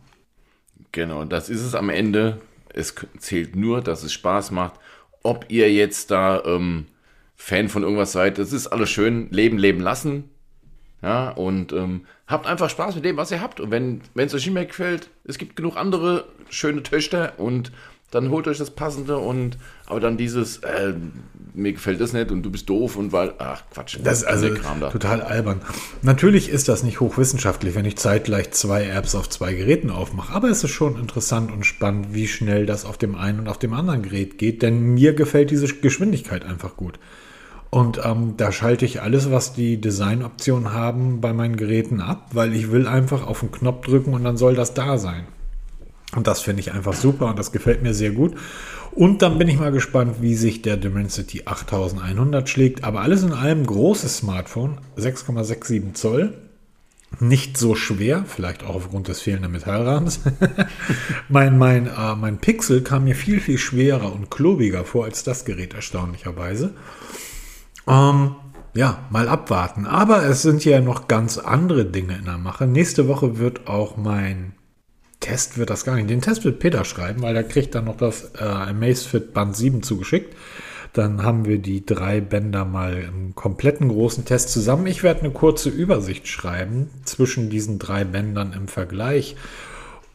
Genau, 0.91 1.23
das 1.23 1.49
ist 1.49 1.61
es 1.61 1.75
am 1.75 1.89
Ende. 1.89 2.41
Es 2.73 2.95
zählt 3.19 3.55
nur, 3.55 3.81
dass 3.81 4.03
es 4.03 4.11
Spaß 4.11 4.49
macht 4.49 4.73
ob 5.23 5.45
ihr 5.49 5.71
jetzt 5.71 6.11
da 6.11 6.43
ähm, 6.45 6.85
Fan 7.35 7.69
von 7.69 7.83
irgendwas 7.83 8.11
seid. 8.11 8.37
Das 8.37 8.53
ist 8.53 8.67
alles 8.67 8.89
schön. 8.89 9.29
Leben, 9.31 9.57
leben 9.57 9.79
lassen. 9.79 10.29
Ja, 11.01 11.31
und 11.31 11.73
ähm, 11.73 12.05
habt 12.27 12.47
einfach 12.47 12.69
Spaß 12.69 12.95
mit 12.95 13.03
dem, 13.03 13.17
was 13.17 13.31
ihr 13.31 13.41
habt. 13.41 13.59
Und 13.59 13.71
wenn 13.71 14.01
es 14.15 14.33
euch 14.33 14.45
nicht 14.45 14.53
mehr 14.53 14.65
gefällt, 14.65 15.09
es 15.25 15.37
gibt 15.37 15.55
genug 15.55 15.75
andere 15.75 16.25
schöne 16.49 16.83
Töchter 16.83 17.33
und 17.37 17.71
dann 18.13 18.29
holt 18.29 18.47
euch 18.47 18.59
das 18.59 18.71
Passende 18.71 19.17
und 19.17 19.57
aber 19.87 19.99
dann 19.99 20.17
dieses, 20.17 20.57
äh, 20.57 20.93
mir 21.53 21.73
gefällt 21.73 21.99
das 21.99 22.13
nicht 22.13 22.31
und 22.31 22.43
du 22.43 22.51
bist 22.51 22.69
doof 22.69 22.95
und 22.95 23.11
weil, 23.11 23.33
ach 23.39 23.63
Quatsch, 23.73 23.97
das 24.03 24.19
ist 24.19 24.23
also 24.25 24.49
da. 24.49 24.89
total 24.89 25.21
albern. 25.21 25.61
Natürlich 26.01 26.49
ist 26.49 26.69
das 26.69 26.83
nicht 26.83 26.99
hochwissenschaftlich, 26.99 27.73
wenn 27.75 27.85
ich 27.85 27.97
zeitgleich 27.97 28.51
zwei 28.51 28.85
Apps 28.85 29.15
auf 29.15 29.29
zwei 29.29 29.53
Geräten 29.53 29.89
aufmache, 29.89 30.33
aber 30.33 30.49
es 30.49 30.63
ist 30.63 30.71
schon 30.71 30.99
interessant 30.99 31.51
und 31.51 31.65
spannend, 31.65 32.13
wie 32.13 32.27
schnell 32.27 32.65
das 32.65 32.85
auf 32.85 32.97
dem 32.97 33.15
einen 33.15 33.39
und 33.39 33.47
auf 33.47 33.57
dem 33.57 33.73
anderen 33.73 34.03
Gerät 34.03 34.37
geht, 34.37 34.61
denn 34.61 34.93
mir 34.93 35.13
gefällt 35.13 35.49
diese 35.49 35.67
Geschwindigkeit 35.67 36.45
einfach 36.45 36.77
gut. 36.77 36.99
Und 37.71 37.99
ähm, 38.05 38.35
da 38.37 38.51
schalte 38.51 38.85
ich 38.85 39.01
alles, 39.01 39.31
was 39.31 39.53
die 39.53 39.81
Designoptionen 39.81 40.73
haben, 40.73 41.21
bei 41.21 41.33
meinen 41.33 41.55
Geräten 41.55 42.01
ab, 42.01 42.27
weil 42.31 42.53
ich 42.53 42.71
will 42.71 42.87
einfach 42.87 43.25
auf 43.25 43.39
den 43.39 43.51
Knopf 43.51 43.87
drücken 43.87 44.13
und 44.13 44.23
dann 44.23 44.37
soll 44.37 44.53
das 44.53 44.75
da 44.75 44.99
sein. 44.99 45.25
Und 46.15 46.27
das 46.27 46.41
finde 46.41 46.61
ich 46.61 46.73
einfach 46.73 46.93
super 46.93 47.27
und 47.27 47.39
das 47.39 47.51
gefällt 47.51 47.81
mir 47.81 47.93
sehr 47.93 48.11
gut. 48.11 48.35
Und 48.91 49.21
dann 49.21 49.39
bin 49.39 49.47
ich 49.47 49.59
mal 49.59 49.71
gespannt, 49.71 50.17
wie 50.21 50.35
sich 50.35 50.61
der 50.61 50.77
Dimensity 50.77 51.43
8100 51.45 52.47
schlägt. 52.47 52.83
Aber 52.83 53.01
alles 53.01 53.23
in 53.23 53.33
allem 53.33 53.65
großes 53.65 54.17
Smartphone, 54.17 54.77
6,67 54.97 55.93
Zoll. 55.93 56.37
Nicht 57.19 57.57
so 57.57 57.75
schwer, 57.75 58.25
vielleicht 58.27 58.63
auch 58.63 58.75
aufgrund 58.75 59.07
des 59.07 59.21
fehlenden 59.21 59.51
Metallrahmens. 59.51 60.21
mein, 61.29 61.57
mein, 61.57 61.87
äh, 61.87 62.15
mein 62.15 62.39
Pixel 62.39 62.81
kam 62.81 63.03
mir 63.03 63.15
viel, 63.15 63.39
viel 63.39 63.59
schwerer 63.59 64.13
und 64.13 64.31
klobiger 64.31 64.83
vor 64.83 65.05
als 65.05 65.23
das 65.23 65.45
Gerät, 65.45 65.75
erstaunlicherweise. 65.75 66.73
Ähm, 67.87 68.35
ja, 68.73 69.05
mal 69.11 69.29
abwarten. 69.29 69.85
Aber 69.85 70.23
es 70.25 70.41
sind 70.41 70.65
ja 70.65 70.81
noch 70.81 71.07
ganz 71.07 71.37
andere 71.37 71.85
Dinge 71.85 72.17
in 72.17 72.25
der 72.25 72.39
Mache. 72.39 72.65
Nächste 72.65 73.07
Woche 73.07 73.37
wird 73.37 73.67
auch 73.67 73.97
mein 73.97 74.53
Test 75.23 75.57
wird 75.57 75.69
das 75.69 75.85
gar 75.85 75.95
nicht. 75.95 76.09
Den 76.09 76.21
Test 76.21 76.43
wird 76.43 76.59
Peter 76.59 76.83
schreiben, 76.83 77.21
weil 77.21 77.33
er 77.33 77.45
kriegt 77.45 77.73
dann 77.75 77.85
noch 77.85 77.95
das 77.95 78.33
äh, 78.37 78.43
Amazfit 78.43 79.33
Band 79.33 79.55
7 79.55 79.81
zugeschickt. 79.81 80.35
Dann 80.91 81.23
haben 81.23 81.45
wir 81.45 81.59
die 81.59 81.85
drei 81.85 82.19
Bänder 82.19 82.65
mal 82.65 82.97
im 82.97 83.33
kompletten 83.33 83.87
großen 83.87 84.25
Test 84.25 84.49
zusammen. 84.49 84.85
Ich 84.85 85.01
werde 85.01 85.21
eine 85.21 85.31
kurze 85.31 85.69
Übersicht 85.69 86.27
schreiben 86.27 86.89
zwischen 87.05 87.49
diesen 87.49 87.79
drei 87.79 88.03
Bändern 88.03 88.51
im 88.51 88.67
Vergleich. 88.67 89.37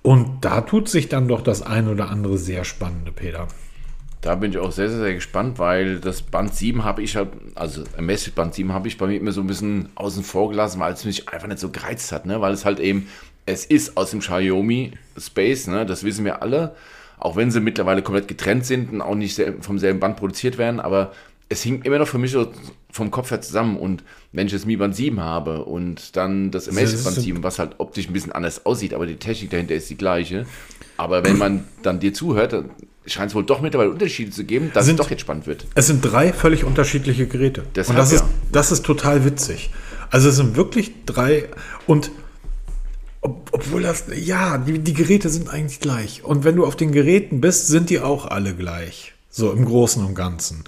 Und 0.03 0.45
da 0.45 0.61
tut 0.61 0.91
sich 0.91 1.09
dann 1.09 1.27
doch 1.27 1.41
das 1.41 1.63
ein 1.63 1.89
oder 1.89 2.11
andere 2.11 2.37
sehr 2.37 2.65
spannende, 2.65 3.11
Peter. 3.11 3.49
Da 4.21 4.35
bin 4.35 4.51
ich 4.51 4.59
auch 4.59 4.73
sehr, 4.73 4.91
sehr, 4.91 4.99
sehr 4.99 5.15
gespannt, 5.15 5.59
weil 5.59 6.01
das 6.01 6.21
Band 6.21 6.55
7 6.55 6.85
habe 6.85 7.03
ich 7.03 7.17
halt, 7.17 7.29
also 7.55 7.85
Amazfit 7.97 8.35
Band 8.35 8.53
7 8.53 8.75
habe 8.75 8.89
ich 8.89 8.99
bei 8.99 9.07
mir 9.07 9.17
immer 9.17 9.33
so 9.33 9.41
ein 9.41 9.47
bisschen 9.47 9.89
außen 9.95 10.23
vor 10.23 10.51
gelassen, 10.51 10.81
weil 10.81 10.93
es 10.93 11.05
mich 11.05 11.29
einfach 11.31 11.49
nicht 11.49 11.61
so 11.61 11.71
gereizt 11.71 12.13
hat, 12.13 12.27
ne? 12.27 12.41
weil 12.43 12.53
es 12.53 12.65
halt 12.65 12.79
eben 12.79 13.09
es 13.49 13.65
ist 13.65 13.97
aus 13.97 14.11
dem 14.11 14.21
Xiaomi 14.21 14.93
Space, 15.19 15.67
ne, 15.67 15.87
das 15.87 16.05
wissen 16.05 16.25
wir 16.25 16.43
alle, 16.43 16.75
auch 17.19 17.35
wenn 17.35 17.51
sie 17.51 17.61
mittlerweile 17.61 18.03
komplett 18.03 18.29
getrennt 18.29 18.67
sind 18.67 18.93
und 18.93 19.01
auch 19.01 19.15
nicht 19.15 19.43
vom 19.61 19.79
selben 19.79 20.01
Band 20.01 20.17
produziert 20.17 20.59
werden, 20.59 20.81
aber 20.81 21.13
es 21.49 21.63
hing 21.63 21.81
immer 21.83 21.99
noch 21.99 22.07
für 22.07 22.19
mich 22.19 22.33
so 22.33 22.53
vom 22.93 23.11
Kopf 23.11 23.31
her 23.31 23.41
zusammen 23.41 23.79
und 23.79 24.05
wenn 24.33 24.47
ich 24.47 24.53
das 24.53 24.67
Mi 24.67 24.77
Band 24.77 24.95
7 24.95 25.21
habe 25.21 25.65
und 25.65 26.15
dann 26.17 26.51
das 26.51 26.69
Amazfit 26.69 27.03
Band 27.03 27.17
7, 27.17 27.43
was 27.43 27.59
halt 27.59 27.77
optisch 27.79 28.07
ein 28.07 28.13
bisschen 28.13 28.33
anders 28.33 28.67
aussieht, 28.67 28.93
aber 28.93 29.07
die 29.07 29.17
Technik 29.17 29.51
dahinter 29.51 29.75
ist 29.75 29.89
die 29.89 29.97
gleiche, 29.97 30.45
aber 30.99 31.25
wenn 31.25 31.39
man 31.39 31.65
dann 31.83 32.01
dir 32.01 32.13
zuhört, 32.13 32.53
dann 32.53 32.71
scheint 33.07 33.31
es 33.31 33.35
wohl 33.35 33.45
doch 33.45 33.63
mittlerweile 33.63 33.91
Unterschiede 33.91 34.31
zu 34.31 34.45
geben, 34.45 34.71
dass 34.75 34.85
sind, 34.85 35.01
es 35.01 35.07
doch 35.07 35.11
jetzt 35.11 35.23
spannend 35.23 35.47
wird. 35.47 35.67
Es 35.75 35.87
sind 35.87 36.03
drei 36.03 36.35
völlig 36.35 36.65
unterschiedliche 36.65 37.27
Geräte. 37.27 37.63
Deshalb, 37.75 37.97
und 37.97 38.03
das, 38.03 38.13
ja. 38.13 38.19
ist, 38.19 38.25
das 38.53 38.73
ist 38.73 38.85
total 38.85 39.25
witzig. 39.25 39.71
Also 40.11 40.29
es 40.29 40.37
sind 40.37 40.57
wirklich 40.57 40.93
drei 41.07 41.49
und 41.87 42.11
obwohl 43.59 43.83
das, 43.83 44.05
ja, 44.15 44.57
die, 44.57 44.79
die 44.79 44.95
Geräte 44.95 45.29
sind 45.31 45.49
eigentlich 45.49 45.81
gleich. 45.81 46.23
Und 46.23 46.45
wenn 46.45 46.55
du 46.55 46.65
auf 46.65 46.77
den 46.77 46.93
Geräten 46.93 47.41
bist, 47.41 47.67
sind 47.67 47.91
die 47.91 47.99
auch 47.99 48.25
alle 48.27 48.55
gleich. 48.55 49.15
So 49.31 49.51
im 49.51 49.65
Großen 49.65 50.05
und 50.05 50.15
Ganzen. 50.15 50.63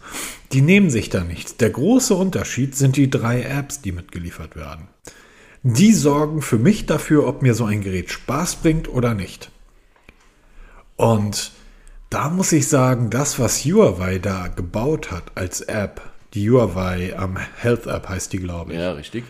Die 0.50 0.60
nehmen 0.60 0.90
sich 0.90 1.08
da 1.08 1.22
nichts. 1.22 1.56
Der 1.56 1.70
große 1.70 2.14
Unterschied 2.14 2.74
sind 2.74 2.96
die 2.96 3.08
drei 3.08 3.42
Apps, 3.42 3.80
die 3.80 3.92
mitgeliefert 3.92 4.56
werden. 4.56 4.88
Die 5.62 5.92
sorgen 5.92 6.42
für 6.42 6.58
mich 6.58 6.86
dafür, 6.86 7.28
ob 7.28 7.42
mir 7.42 7.54
so 7.54 7.64
ein 7.64 7.80
Gerät 7.82 8.10
Spaß 8.10 8.56
bringt 8.56 8.88
oder 8.88 9.14
nicht. 9.14 9.52
Und 10.96 11.52
da 12.10 12.28
muss 12.28 12.50
ich 12.50 12.66
sagen, 12.66 13.08
das, 13.08 13.38
was 13.38 13.64
Huawei 13.64 14.18
da 14.18 14.48
gebaut 14.48 15.12
hat 15.12 15.30
als 15.36 15.60
App, 15.60 16.02
die 16.34 16.50
Huawei 16.50 17.16
am 17.16 17.36
ähm, 17.36 17.42
Health 17.56 17.86
App 17.86 18.08
heißt 18.08 18.32
die, 18.32 18.38
glaube 18.38 18.72
ich. 18.72 18.78
Ja, 18.80 18.92
richtig. 18.92 19.22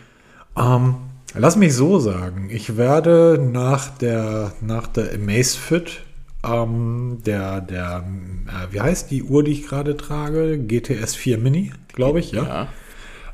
Ähm, 0.57 0.95
lass 1.33 1.55
mich 1.55 1.73
so 1.73 1.99
sagen, 1.99 2.49
ich 2.51 2.77
werde 2.77 3.39
nach 3.41 3.89
der, 3.97 4.53
nach 4.61 4.87
der 4.87 5.13
Amazfit, 5.13 6.01
ähm, 6.43 7.19
der, 7.25 7.61
der, 7.61 8.03
äh, 8.47 8.73
wie 8.73 8.81
heißt 8.81 9.11
die 9.11 9.23
Uhr, 9.23 9.43
die 9.43 9.51
ich 9.51 9.67
gerade 9.67 9.97
trage? 9.97 10.57
GTS 10.57 11.15
4 11.15 11.37
Mini, 11.37 11.71
glaube 11.93 12.19
ich, 12.19 12.31
ja. 12.31 12.43
ja. 12.43 12.67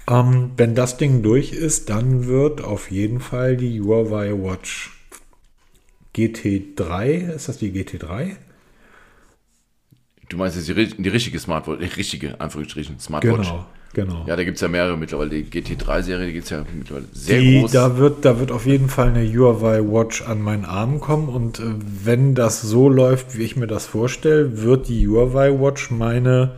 Ähm, 0.09 0.51
wenn 0.57 0.75
das 0.75 0.97
Ding 0.97 1.21
durch 1.21 1.51
ist, 1.51 1.89
dann 1.89 2.27
wird 2.27 2.61
auf 2.61 2.91
jeden 2.91 3.19
Fall 3.19 3.57
die 3.57 3.81
Huawei 3.81 4.31
Watch 4.31 4.91
GT3, 6.15 7.33
ist 7.35 7.49
das 7.49 7.57
die 7.57 7.71
GT3? 7.71 8.37
Du 10.29 10.37
meinst 10.37 10.57
jetzt 10.57 10.67
die, 10.67 11.01
die 11.01 11.09
richtige 11.09 11.39
Smartwatch, 11.39 11.79
die 11.79 11.85
richtige, 11.85 12.39
Anführungsstrichen, 12.41 12.99
Smartwatch. 12.99 13.49
Genau, 13.49 13.65
genau. 13.93 14.25
Ja, 14.27 14.35
da 14.35 14.43
gibt 14.43 14.55
es 14.55 14.61
ja 14.61 14.67
mehrere 14.67 14.97
mittlerweile. 14.97 15.29
Die 15.29 15.45
GT3-Serie, 15.45 16.27
die 16.27 16.33
gibt 16.33 16.45
es 16.45 16.49
ja 16.51 16.65
mittlerweile 16.77 17.05
sehr 17.13 17.39
die, 17.39 17.61
groß. 17.61 17.71
Da 17.71 17.97
wird, 17.97 18.25
da 18.25 18.39
wird 18.39 18.51
auf 18.51 18.65
jeden 18.65 18.89
Fall 18.89 19.09
eine 19.09 19.25
Huawei 19.25 19.81
Watch 19.81 20.21
an 20.21 20.41
meinen 20.41 20.65
Arm 20.65 20.99
kommen 20.99 21.29
und 21.29 21.59
äh, 21.59 21.63
wenn 22.03 22.35
das 22.35 22.61
so 22.61 22.89
läuft, 22.89 23.37
wie 23.37 23.43
ich 23.43 23.55
mir 23.55 23.67
das 23.67 23.85
vorstelle, 23.85 24.61
wird 24.61 24.87
die 24.87 25.07
Huawei 25.07 25.51
Watch 25.59 25.91
meine, 25.91 26.51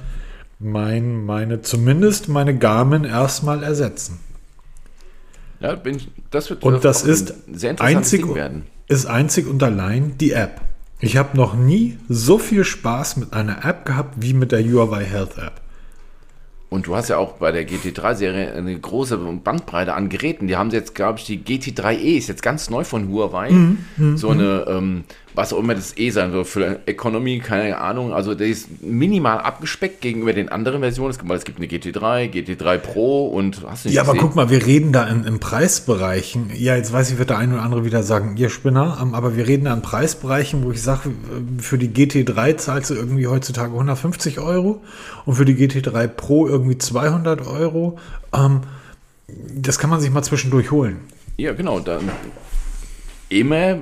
mein, 0.60 1.26
meine, 1.26 1.62
zumindest 1.62 2.28
meine 2.30 2.58
Garmin 2.58 3.04
erstmal 3.04 3.64
ersetzen. 3.64 4.20
Ja, 5.60 5.76
bin 5.76 6.00
das 6.32 6.50
wird 6.50 6.64
und 6.64 6.86
das 6.86 7.04
ist 7.04 7.34
sehr 7.52 7.80
einzig, 7.82 8.34
werden. 8.34 8.64
Ist 8.88 9.06
einzig 9.06 9.48
und 9.48 9.62
allein 9.62 10.18
die 10.18 10.32
App. 10.32 10.62
Ich 11.02 11.18
habe 11.18 11.38
noch 11.38 11.54
nie 11.54 11.98
so 12.10 12.38
viel 12.38 12.64
Spaß 12.64 13.18
mit 13.18 13.34
einer 13.34 13.66
App 13.66 13.86
gehabt 13.86 14.16
wie 14.20 14.34
mit 14.34 14.52
der 14.52 14.64
Huawei 14.64 15.06
Health 15.06 15.38
App. 15.38 15.62
Und 16.70 16.86
du 16.86 16.96
hast 16.96 17.10
ja 17.10 17.18
auch 17.18 17.34
bei 17.34 17.52
der 17.52 17.68
GT3-Serie 17.68 18.54
eine 18.54 18.78
große 18.78 19.18
Bandbreite 19.18 19.94
an 19.94 20.08
Geräten. 20.08 20.48
Die 20.48 20.56
haben 20.56 20.70
jetzt, 20.70 20.94
glaube 20.94 21.18
ich, 21.18 21.26
die 21.26 21.40
GT3e 21.40 22.18
ist 22.18 22.30
jetzt 22.30 22.44
ganz 22.44 22.70
neu 22.70 22.84
von 22.84 23.10
Huawei. 23.10 23.50
Mm, 23.50 23.78
mm, 23.98 24.18
so 24.18 24.30
eine, 24.30 24.66
ähm, 24.68 25.04
was 25.40 25.54
auch 25.54 25.60
immer 25.60 25.74
das 25.74 25.98
E 25.98 26.10
sein 26.10 26.34
wird, 26.34 26.48
für 26.48 26.82
Economy, 26.86 27.40
keine 27.40 27.78
Ahnung. 27.78 28.12
Also 28.12 28.36
der 28.36 28.48
ist 28.48 28.82
minimal 28.82 29.38
abgespeckt 29.38 30.02
gegenüber 30.02 30.34
den 30.34 30.50
anderen 30.50 30.82
Versionen. 30.82 31.12
Es 31.12 31.18
gibt, 31.18 31.32
es 31.32 31.46
gibt 31.46 31.60
eine 31.60 31.68
GT3, 31.68 32.30
GT3 32.30 32.78
Pro 32.78 33.28
und 33.28 33.62
hast 33.66 33.86
du 33.86 33.88
nicht 33.88 33.96
Ja, 33.96 34.02
gesehen? 34.02 34.20
aber 34.20 34.28
guck 34.28 34.36
mal, 34.36 34.50
wir 34.50 34.66
reden 34.66 34.92
da 34.92 35.08
in, 35.08 35.24
in, 35.24 35.40
Preisbereichen. 35.40 36.52
Ja, 36.54 36.76
jetzt 36.76 36.92
weiß 36.92 37.12
ich, 37.12 37.20
wird 37.20 37.30
der 37.30 37.38
eine 37.38 37.54
oder 37.54 37.64
andere 37.64 37.86
wieder 37.86 38.04
sagen, 38.04 38.36
ihr 38.36 38.50
Spinner, 38.50 39.00
ähm, 39.02 39.16
aber 39.16 39.38
wir 39.38 39.48
reden 39.48 39.64
da 39.64 39.74
in 39.74 39.82
Preisbereichen, 39.82 40.66
wo 40.66 40.72
ich 40.72 40.82
sage, 40.82 41.08
äh, 41.08 41.62
für 41.62 41.78
die 41.78 41.88
GT3 41.88 42.58
zahlst 42.58 42.90
du 42.90 42.96
irgendwie 42.96 43.28
heutzutage 43.28 43.72
150 43.72 44.42
Euro 44.42 44.82
und 45.26 45.36
für 45.36 45.46
die 45.46 45.56
GT3 45.56 46.08
Pro 46.08 46.48
irgendwie 46.48 46.78
200 46.78 47.48
Euro. 47.48 47.98
Ähm, 48.36 48.60
das 49.56 49.80
kann 49.80 49.90
man 49.90 50.02
sich 50.02 50.12
mal 50.12 50.24
zwischendurch 50.24 50.70
holen. 50.72 50.98
Ja, 51.38 51.54
genau. 51.54 51.80
Dann 51.80 52.10
immer 53.30 53.78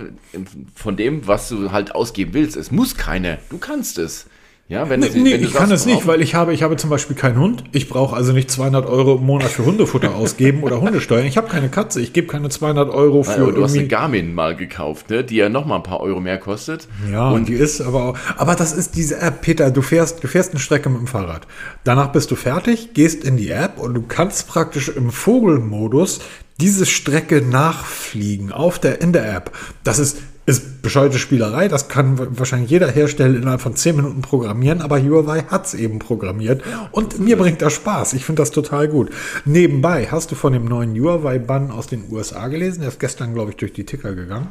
von 0.75 0.95
dem, 0.95 1.27
was 1.27 1.49
du 1.49 1.71
halt 1.71 1.95
ausgeben 1.95 2.33
willst. 2.33 2.57
Es 2.57 2.71
muss 2.71 2.95
keine. 2.95 3.39
Du 3.49 3.57
kannst 3.57 3.97
es. 3.97 4.27
Ja, 4.69 4.89
wenn 4.89 4.99
nee, 4.99 5.07
du, 5.07 5.19
nee, 5.19 5.31
wenn 5.31 5.41
du 5.41 5.47
ich 5.47 5.53
sagst, 5.53 5.57
kann 5.59 5.71
es 5.71 5.85
nicht, 5.85 6.07
weil 6.07 6.21
ich 6.21 6.35
habe, 6.35 6.53
ich 6.53 6.61
habe 6.61 6.75
zum 6.75 6.89
Beispiel 6.89 7.15
keinen 7.15 7.39
Hund. 7.39 7.63
Ich 7.71 7.87
brauche 7.87 8.13
also 8.13 8.33
nicht 8.33 8.51
200 8.51 8.85
Euro 8.85 9.15
im 9.15 9.25
Monat 9.25 9.47
für 9.47 9.63
Hundefutter 9.63 10.13
ausgeben 10.13 10.61
oder 10.63 10.81
Hundesteuern. 10.81 11.25
Ich 11.25 11.37
habe 11.37 11.47
keine 11.47 11.69
Katze. 11.69 12.01
Ich 12.01 12.11
gebe 12.11 12.27
keine 12.27 12.49
200 12.49 12.89
Euro 12.89 13.23
für. 13.23 13.45
Ja, 13.45 13.51
du 13.51 13.63
hast 13.63 13.77
eine 13.77 13.87
Garmin 13.87 14.35
mal 14.35 14.57
gekauft, 14.57 15.09
ne? 15.09 15.23
die 15.23 15.37
ja 15.37 15.47
noch 15.47 15.65
mal 15.65 15.77
ein 15.77 15.83
paar 15.83 16.01
Euro 16.01 16.19
mehr 16.19 16.37
kostet. 16.37 16.89
Ja, 17.09 17.29
und 17.29 17.47
die 17.47 17.53
ist 17.53 17.79
aber 17.79 18.03
auch. 18.03 18.17
Aber 18.35 18.55
das 18.55 18.73
ist 18.73 18.97
diese 18.97 19.21
App, 19.21 19.41
Peter. 19.41 19.71
Du 19.71 19.81
fährst, 19.81 20.21
du 20.21 20.27
fährst 20.27 20.51
eine 20.51 20.59
Strecke 20.59 20.89
mit 20.89 20.99
dem 20.99 21.07
Fahrrad. 21.07 21.47
Danach 21.85 22.11
bist 22.11 22.29
du 22.31 22.35
fertig, 22.35 22.93
gehst 22.93 23.23
in 23.23 23.37
die 23.37 23.49
App 23.49 23.79
und 23.79 23.93
du 23.93 24.01
kannst 24.01 24.49
praktisch 24.49 24.89
im 24.89 25.11
Vogelmodus 25.11 26.19
diese 26.59 26.85
Strecke 26.85 27.41
nachfliegen 27.41 28.51
auf 28.51 28.79
der, 28.79 29.01
in 29.01 29.13
der 29.13 29.35
App, 29.35 29.51
das 29.83 29.99
ist, 29.99 30.17
ist 30.45 30.81
bescheuerte 30.81 31.19
Spielerei. 31.19 31.67
Das 31.67 31.87
kann 31.87 32.17
wahrscheinlich 32.39 32.71
jeder 32.71 32.89
Hersteller 32.89 33.37
innerhalb 33.37 33.61
von 33.61 33.75
10 33.75 33.95
Minuten 33.95 34.21
programmieren, 34.21 34.81
aber 34.81 35.01
Huawei 35.01 35.43
hat 35.43 35.67
es 35.67 35.73
eben 35.73 35.99
programmiert. 35.99 36.63
Und 36.91 37.19
mir 37.19 37.37
bringt 37.37 37.61
das 37.61 37.73
Spaß. 37.73 38.13
Ich 38.13 38.25
finde 38.25 38.41
das 38.41 38.51
total 38.51 38.87
gut. 38.87 39.11
Nebenbei, 39.45 40.07
hast 40.09 40.31
du 40.31 40.35
von 40.35 40.53
dem 40.53 40.65
neuen 40.65 40.99
Huawei-Bann 40.99 41.69
aus 41.69 41.87
den 41.87 42.05
USA 42.11 42.47
gelesen? 42.47 42.79
Der 42.79 42.89
ist 42.89 42.99
gestern, 42.99 43.33
glaube 43.33 43.51
ich, 43.51 43.57
durch 43.57 43.73
die 43.73 43.85
Ticker 43.85 44.15
gegangen. 44.15 44.47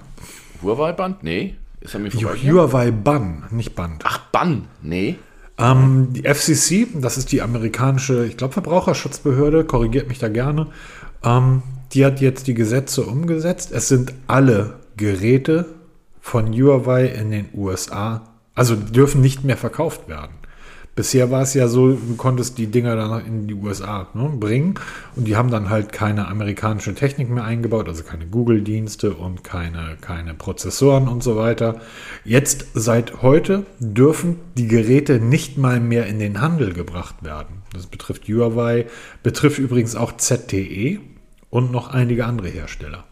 Huawei-Band? 0.62 1.22
Nee. 1.22 1.56
Ist 1.80 1.94
er 1.94 2.00
mir 2.00 2.10
Huawei-Bann, 2.10 3.44
nicht 3.50 3.74
Band. 3.74 4.02
Ach, 4.04 4.18
Bann? 4.30 4.66
Nee. 4.82 5.16
Ähm, 5.58 6.08
die 6.12 6.22
FCC, 6.22 6.88
das 7.00 7.16
ist 7.16 7.32
die 7.32 7.40
amerikanische, 7.42 8.26
ich 8.26 8.36
glaube, 8.36 8.52
Verbraucherschutzbehörde, 8.52 9.64
korrigiert 9.64 10.08
mich 10.08 10.18
da 10.18 10.28
gerne, 10.28 10.66
ähm, 11.24 11.62
die 11.96 12.04
hat 12.04 12.20
jetzt 12.20 12.46
die 12.46 12.54
Gesetze 12.54 13.02
umgesetzt. 13.02 13.72
Es 13.72 13.88
sind 13.88 14.12
alle 14.26 14.74
Geräte 14.98 15.64
von 16.20 16.52
Huawei 16.52 17.06
in 17.06 17.30
den 17.30 17.48
USA, 17.54 18.22
also 18.54 18.76
dürfen 18.76 19.22
nicht 19.22 19.44
mehr 19.44 19.56
verkauft 19.56 20.06
werden. 20.06 20.34
Bisher 20.94 21.30
war 21.30 21.42
es 21.42 21.54
ja 21.54 21.68
so, 21.68 21.92
du 21.92 22.16
konntest 22.16 22.58
die 22.58 22.68
Dinger 22.68 22.96
dann 22.96 23.24
in 23.26 23.46
die 23.46 23.54
USA 23.54 24.08
ne, 24.14 24.30
bringen 24.38 24.74
und 25.14 25.26
die 25.26 25.36
haben 25.36 25.50
dann 25.50 25.70
halt 25.70 25.92
keine 25.92 26.28
amerikanische 26.28 26.94
Technik 26.94 27.30
mehr 27.30 27.44
eingebaut, 27.44 27.88
also 27.88 28.02
keine 28.02 28.26
Google-Dienste 28.26 29.14
und 29.14 29.44
keine, 29.44 29.96
keine 30.00 30.34
Prozessoren 30.34 31.08
und 31.08 31.22
so 31.22 31.36
weiter. 31.36 31.80
Jetzt 32.24 32.66
seit 32.74 33.22
heute 33.22 33.64
dürfen 33.78 34.36
die 34.56 34.68
Geräte 34.68 35.18
nicht 35.20 35.58
mal 35.58 35.80
mehr 35.80 36.06
in 36.06 36.18
den 36.18 36.40
Handel 36.40 36.72
gebracht 36.72 37.22
werden. 37.22 37.62
Das 37.74 37.86
betrifft 37.86 38.28
Huawei, 38.28 38.86
betrifft 39.22 39.58
übrigens 39.58 39.96
auch 39.96 40.16
ZTE, 40.16 41.00
und 41.56 41.72
noch 41.72 41.88
einige 41.88 42.26
andere 42.26 42.48
Hersteller. 42.48 43.04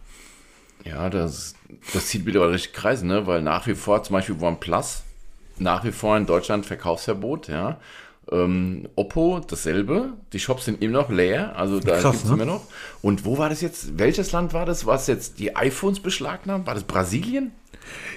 Ja, 0.85 1.09
das, 1.09 1.55
das 1.95 2.09
zieht 2.09 2.27
wieder 2.27 2.47
richtig 2.51 2.75
Kreise, 2.75 3.07
ne? 3.07 3.27
weil 3.27 3.41
nach 3.41 3.67
wie 3.67 3.75
vor 3.75 4.03
zum 4.03 4.13
Beispiel 4.13 4.37
OnePlus, 4.39 5.03
nach 5.57 5.83
wie 5.83 5.93
vor 5.93 6.15
in 6.19 6.27
Deutschland 6.27 6.67
Verkaufsverbot, 6.67 7.49
ja. 7.49 7.79
Ähm, 8.31 8.87
Oppo 8.97 9.41
dasselbe, 9.41 10.13
die 10.35 10.41
Shops 10.41 10.67
sind 10.67 10.83
immer 10.83 11.01
noch 11.01 11.09
leer, 11.09 11.57
also 11.57 11.81
da 11.81 12.03
gibt 12.03 12.15
es 12.17 12.25
ne? 12.27 12.35
immer 12.35 12.45
noch. 12.45 12.67
Und 13.01 13.25
wo 13.25 13.39
war 13.39 13.49
das 13.49 13.63
jetzt? 13.63 13.99
Welches 13.99 14.33
Land 14.33 14.53
war 14.53 14.67
das, 14.67 14.85
was 14.85 15.07
jetzt 15.07 15.39
die 15.39 15.57
iPhones 15.57 16.01
beschlagnahmt? 16.01 16.67
War 16.67 16.75
das 16.75 16.85
Brasilien? 16.85 17.51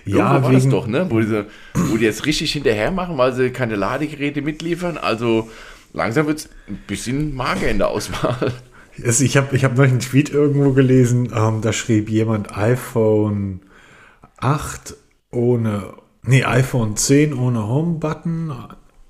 Ja, 0.03 0.33
Irgendwo 0.33 0.43
war 0.43 0.51
das 0.51 0.67
doch, 0.67 0.87
ne? 0.87 1.07
Wo, 1.09 1.21
diese, 1.21 1.45
wo 1.73 1.95
die 1.95 2.03
jetzt 2.03 2.25
richtig 2.25 2.51
hinterher 2.51 2.91
machen, 2.91 3.17
weil 3.17 3.31
sie 3.31 3.51
keine 3.51 3.77
Ladegeräte 3.77 4.41
mitliefern. 4.41 4.97
Also 4.97 5.49
langsam 5.93 6.27
wird 6.27 6.39
es 6.39 6.49
ein 6.67 6.83
bisschen 6.85 7.33
mager 7.33 7.69
in 7.69 7.77
der 7.77 7.87
Auswahl. 7.87 8.53
Ich 9.03 9.37
habe 9.37 9.55
ich 9.55 9.63
hab 9.63 9.77
neulich 9.77 9.91
einen 9.91 9.99
Tweet 9.99 10.31
irgendwo 10.31 10.71
gelesen, 10.71 11.31
ähm, 11.35 11.61
da 11.61 11.71
schrieb 11.71 12.09
jemand 12.09 12.57
iPhone 12.57 13.61
8 14.37 14.95
ohne, 15.31 15.93
nee, 16.23 16.43
iPhone 16.43 16.95
10 16.95 17.33
ohne 17.35 17.67
Home-Button, 17.67 18.53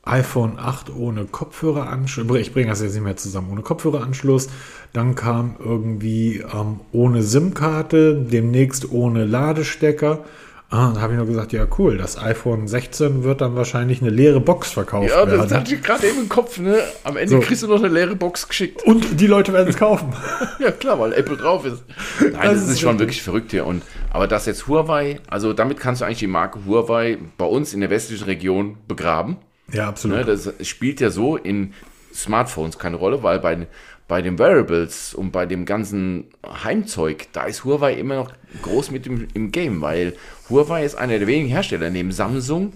iPhone 0.04 0.60
8 0.60 0.93
ohne 0.93 1.26
Kopfhöreranschluss, 1.26 2.38
ich 2.38 2.54
bringe 2.54 2.69
das 2.69 2.82
jetzt 2.82 2.95
nicht 2.95 3.04
mehr 3.04 3.15
zusammen, 3.15 3.50
ohne 3.52 3.62
Kopfhöreranschluss, 3.62 4.50
dann 4.91 5.15
kam 5.15 5.56
irgendwie 5.60 6.39
ähm, 6.39 6.82
ohne 6.91 7.23
SIM-Karte, 7.23 8.26
demnächst 8.30 8.91
ohne 8.91 9.26
Ladestecker 9.26 10.26
Ah, 10.69 10.91
da 10.93 10.99
habe 10.99 11.13
ich 11.13 11.17
nur 11.17 11.25
gesagt, 11.25 11.53
ja 11.53 11.65
cool, 11.77 11.97
das 11.97 12.17
iPhone 12.17 12.67
16 12.67 13.23
wird 13.23 13.39
dann 13.39 13.56
wahrscheinlich 13.56 14.01
eine 14.01 14.10
leere 14.10 14.41
Box 14.41 14.71
verkauft 14.71 15.10
ja, 15.10 15.15
werden. 15.15 15.39
Ja, 15.39 15.43
das 15.43 15.53
hatte 15.53 15.73
ich 15.73 15.82
gerade 15.82 16.06
eben 16.06 16.19
im 16.19 16.30
Kopf, 16.30 16.60
ne? 16.60 16.77
Am 17.06 17.15
Ende 17.15 17.36
so. 17.36 17.39
kriegst 17.39 17.63
du 17.63 17.67
noch 17.67 17.77
eine 17.77 17.88
leere 17.88 18.17
Box 18.17 18.49
geschickt. 18.49 18.84
Und 18.84 19.21
die 19.21 19.27
Leute 19.27 19.53
werden 19.53 19.69
es 19.69 19.77
kaufen. 19.77 20.13
ja, 20.60 20.71
klar, 20.71 20.99
weil 20.99 21.13
Apple 21.13 21.38
drauf 21.38 21.65
ist. 21.65 21.86
Nein, 22.19 22.34
das, 22.34 22.41
das 22.41 22.63
ist, 22.63 22.69
ist 22.71 22.80
schon 22.82 22.99
wirklich 22.99 23.21
verrückt 23.21 23.51
hier. 23.51 23.65
Und, 23.65 23.82
aber 24.12 24.27
das 24.27 24.45
jetzt 24.45 24.67
Huawei, 24.67 25.21
also 25.30 25.53
damit 25.53 25.80
kannst 25.80 26.01
du 26.01 26.06
eigentlich 26.06 26.19
die 26.19 26.27
Marke 26.27 26.60
Huawei 26.65 27.17
bei 27.38 27.45
uns 27.45 27.73
in 27.73 27.80
der 27.80 27.89
westlichen 27.89 28.25
Region 28.25 28.77
begraben. 28.89 29.38
Ja, 29.71 29.88
absolut. 29.88 30.17
Ne, 30.17 30.25
das 30.25 30.53
spielt 30.67 30.99
ja 30.99 31.12
so 31.12 31.38
in 31.38 31.73
Smartphones 32.13 32.77
keine 32.77 32.97
Rolle, 32.97 33.23
weil 33.23 33.39
bei, 33.39 33.67
bei 34.08 34.22
den 34.22 34.39
Wearables 34.39 35.13
und 35.13 35.32
bei 35.32 35.46
dem 35.46 35.65
ganzen 35.65 36.26
Heimzeug, 36.63 37.28
da 37.34 37.46
ist 37.46 37.65
Huawei 37.65 37.93
immer 37.96 38.15
noch 38.15 38.32
groß 38.62 38.91
mit 38.91 39.06
im, 39.06 39.28
im 39.34 39.52
Game, 39.52 39.82
weil 39.82 40.13
Huawei 40.50 40.86
ist 40.86 40.96
einer 40.96 41.20
der 41.20 41.28
wenigen 41.28 41.50
Hersteller 41.50 41.89
neben 41.89 42.12
Samsung, 42.12 42.74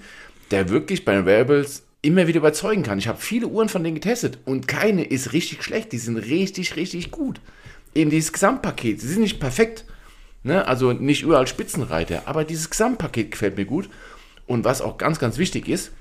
der 0.52 0.70
wirklich 0.70 1.06
bei 1.06 1.14
den 1.14 1.26
Wearables 1.26 1.84
immer 2.02 2.28
wieder 2.28 2.40
überzeugen 2.40 2.84
kann. 2.84 2.98
Ich 2.98 3.08
habe 3.08 3.20
viele 3.20 3.48
Uhren 3.48 3.70
von 3.70 3.84
denen 3.84 3.96
getestet 3.96 4.40
und 4.46 4.68
keine 4.68 5.04
ist 5.04 5.34
richtig 5.34 5.64
schlecht. 5.64 5.92
Die 5.92 6.00
sind 6.00 6.18
richtig, 6.18 6.76
richtig 6.76 7.12
gut. 7.12 7.40
Eben 7.94 8.10
dieses 8.10 8.34
Gesamtpaket. 8.34 9.00
Sie 9.00 9.08
sind 9.08 9.22
nicht 9.22 9.40
perfekt. 9.40 9.86
Ne? 10.44 10.68
Also 10.68 10.94
nicht 10.94 11.22
überall 11.22 11.48
Spitzenreiter. 11.48 12.24
Aber 12.26 12.44
dieses 12.44 12.70
Gesamtpaket 12.70 13.32
gefällt 13.32 13.58
mir 13.58 13.66
gut. 13.66 13.90
Und 14.48 14.66
was 14.66 14.82
auch 14.82 14.98
ganz, 14.98 15.20
ganz 15.20 15.38
wichtig 15.38 15.70
ist, 15.70 15.92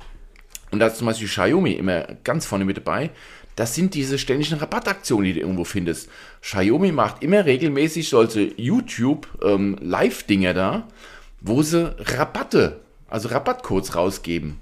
und 0.70 0.78
da 0.78 0.86
ist 0.86 0.96
zum 0.96 1.06
Beispiel 1.06 1.28
Xiaomi 1.28 1.72
immer 1.72 2.06
ganz 2.24 2.46
vorne 2.46 2.64
mit 2.64 2.76
dabei, 2.76 3.10
das 3.56 3.74
sind 3.74 3.94
diese 3.94 4.18
ständigen 4.18 4.58
Rabattaktionen, 4.58 5.24
die 5.26 5.34
du 5.34 5.40
irgendwo 5.40 5.64
findest. 5.64 6.08
Xiaomi 6.42 6.92
macht 6.92 7.22
immer 7.22 7.44
regelmäßig 7.44 8.08
solche 8.08 8.52
YouTube-Live-Dinger 8.56 10.50
ähm, 10.50 10.56
da, 10.56 10.88
wo 11.40 11.62
sie 11.62 11.94
Rabatte, 11.98 12.80
also 13.08 13.28
Rabattcodes 13.28 13.94
rausgeben. 13.94 14.60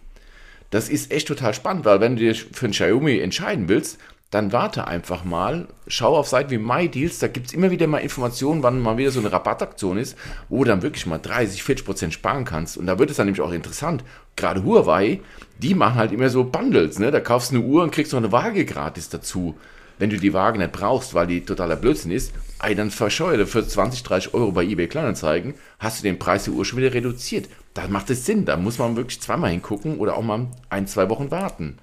Das 0.70 0.88
ist 0.88 1.12
echt 1.12 1.29
total 1.29 1.55
spannend, 1.55 1.85
weil 1.85 2.01
wenn 2.01 2.16
du 2.16 2.22
dich 2.29 2.44
für 2.53 2.66
ein 2.66 2.72
Xiaomi 2.72 3.18
entscheiden 3.18 3.68
willst, 3.68 3.98
dann 4.31 4.53
warte 4.53 4.87
einfach 4.87 5.24
mal, 5.24 5.68
schau 5.87 6.14
auf 6.14 6.29
Seiten 6.29 6.51
wie 6.51 6.59
MyDeals, 6.59 7.18
da 7.18 7.29
gibt 7.29 7.46
es 7.46 7.55
immer 7.55 7.70
wieder 7.70 7.87
mal 7.87 7.98
Informationen, 7.98 8.62
wann 8.62 8.79
mal 8.79 8.98
wieder 8.98 9.11
so 9.11 9.20
eine 9.20 9.33
Rabattaktion 9.33 9.96
ist, 9.96 10.18
wo 10.51 10.64
du 10.64 10.68
dann 10.68 10.83
wirklich 10.83 11.07
mal 11.07 11.16
30, 11.18 11.62
40 11.62 11.87
Prozent 11.87 12.14
sparen 12.14 12.44
kannst. 12.44 12.77
Und 12.77 12.87
da 12.87 12.98
wird 12.98 13.09
es 13.11 13.16
dann 13.16 13.27
nämlich 13.27 13.40
auch 13.40 13.53
interessant. 13.53 14.05
Gerade 14.37 14.64
Huawei, 14.64 15.20
die 15.59 15.75
machen 15.75 15.97
halt 15.97 16.12
immer 16.12 16.29
so 16.31 16.44
Bundles, 16.44 16.99
ne? 16.99 17.11
Da 17.11 17.21
kaufst 17.21 17.51
du 17.51 17.57
eine 17.57 17.64
Uhr 17.64 17.83
und 17.83 17.90
kriegst 17.90 18.12
noch 18.12 18.21
eine 18.21 18.33
Waage 18.33 18.64
gratis 18.64 19.09
dazu. 19.09 19.57
Wenn 19.99 20.11
du 20.11 20.16
die 20.16 20.33
Waage 20.33 20.59
nicht 20.59 20.73
brauchst, 20.73 21.14
weil 21.14 21.27
die 21.27 21.40
totaler 21.40 21.75
Blödsinn 21.75 22.12
ist, 22.12 22.33
ey, 22.62 22.75
dann 22.75 22.90
verscheuere 22.90 23.47
für 23.47 23.66
20, 23.66 24.05
30 24.05 24.35
Euro 24.35 24.53
bei 24.53 24.62
eBay 24.62 24.87
Kleinanzeigen, 24.87 25.55
hast 25.81 25.99
du 25.99 26.03
den 26.05 26.21
Preis 26.21 26.44
der 26.44 26.55
Uhr 26.55 26.64
schon 26.64 26.79
wieder 26.79 26.94
reduziert. 26.94 27.49
Da 27.75 27.88
macht 27.88 28.09
es 28.11 28.25
Sinn, 28.25 28.44
da 28.44 28.57
muss 28.57 28.79
man 28.79 28.97
wirklich 28.97 29.21
zweimal 29.21 29.51
hingucken 29.51 29.99
oder 29.99 30.16
auch 30.16 30.23
mal 30.23 30.47
ein, 30.71 30.87
zwei 30.87 31.09
Wochen 31.09 31.33
warten. 31.33 31.79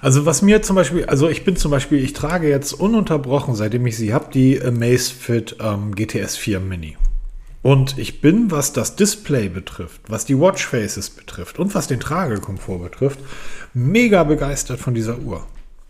Also 0.00 0.26
was 0.26 0.42
mir 0.42 0.62
zum 0.62 0.76
Beispiel, 0.76 1.04
also 1.06 1.28
ich 1.28 1.44
bin 1.44 1.56
zum 1.56 1.70
Beispiel, 1.70 2.02
ich 2.02 2.12
trage 2.12 2.48
jetzt 2.48 2.72
ununterbrochen, 2.72 3.54
seitdem 3.54 3.86
ich 3.86 3.96
sie 3.96 4.14
habe, 4.14 4.30
die 4.32 4.60
Amazfit 4.62 5.56
ähm, 5.60 5.94
GTS 5.94 6.36
4 6.36 6.60
Mini. 6.60 6.96
Und 7.62 7.96
ich 7.96 8.20
bin, 8.20 8.50
was 8.50 8.72
das 8.72 8.96
Display 8.96 9.48
betrifft, 9.48 10.00
was 10.08 10.24
die 10.24 10.38
Watchfaces 10.38 11.10
betrifft 11.10 11.60
und 11.60 11.74
was 11.74 11.86
den 11.86 12.00
Tragekomfort 12.00 12.78
betrifft, 12.82 13.20
mega 13.72 14.24
begeistert 14.24 14.80
von 14.80 14.94
dieser 14.94 15.18
Uhr. 15.20 15.46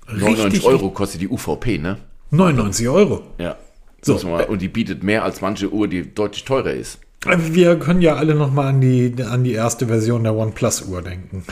99 0.06 0.64
Euro 0.64 0.90
kostet 0.90 1.22
die 1.22 1.28
UVP, 1.28 1.78
ne? 1.78 1.98
99 2.30 2.88
Euro. 2.88 3.22
Ja. 3.38 3.56
So. 4.02 4.16
Und 4.16 4.60
die 4.60 4.68
bietet 4.68 5.02
mehr 5.02 5.24
als 5.24 5.40
manche 5.40 5.72
Uhr, 5.72 5.88
die 5.88 6.14
deutlich 6.14 6.44
teurer 6.44 6.72
ist. 6.72 6.98
Wir 7.24 7.78
können 7.78 8.02
ja 8.02 8.16
alle 8.16 8.34
noch 8.34 8.52
mal 8.52 8.68
an 8.68 8.80
die, 8.80 9.14
an 9.22 9.44
die 9.44 9.52
erste 9.52 9.86
Version 9.86 10.24
der 10.24 10.34
OnePlus-Uhr 10.34 11.02
denken. 11.02 11.44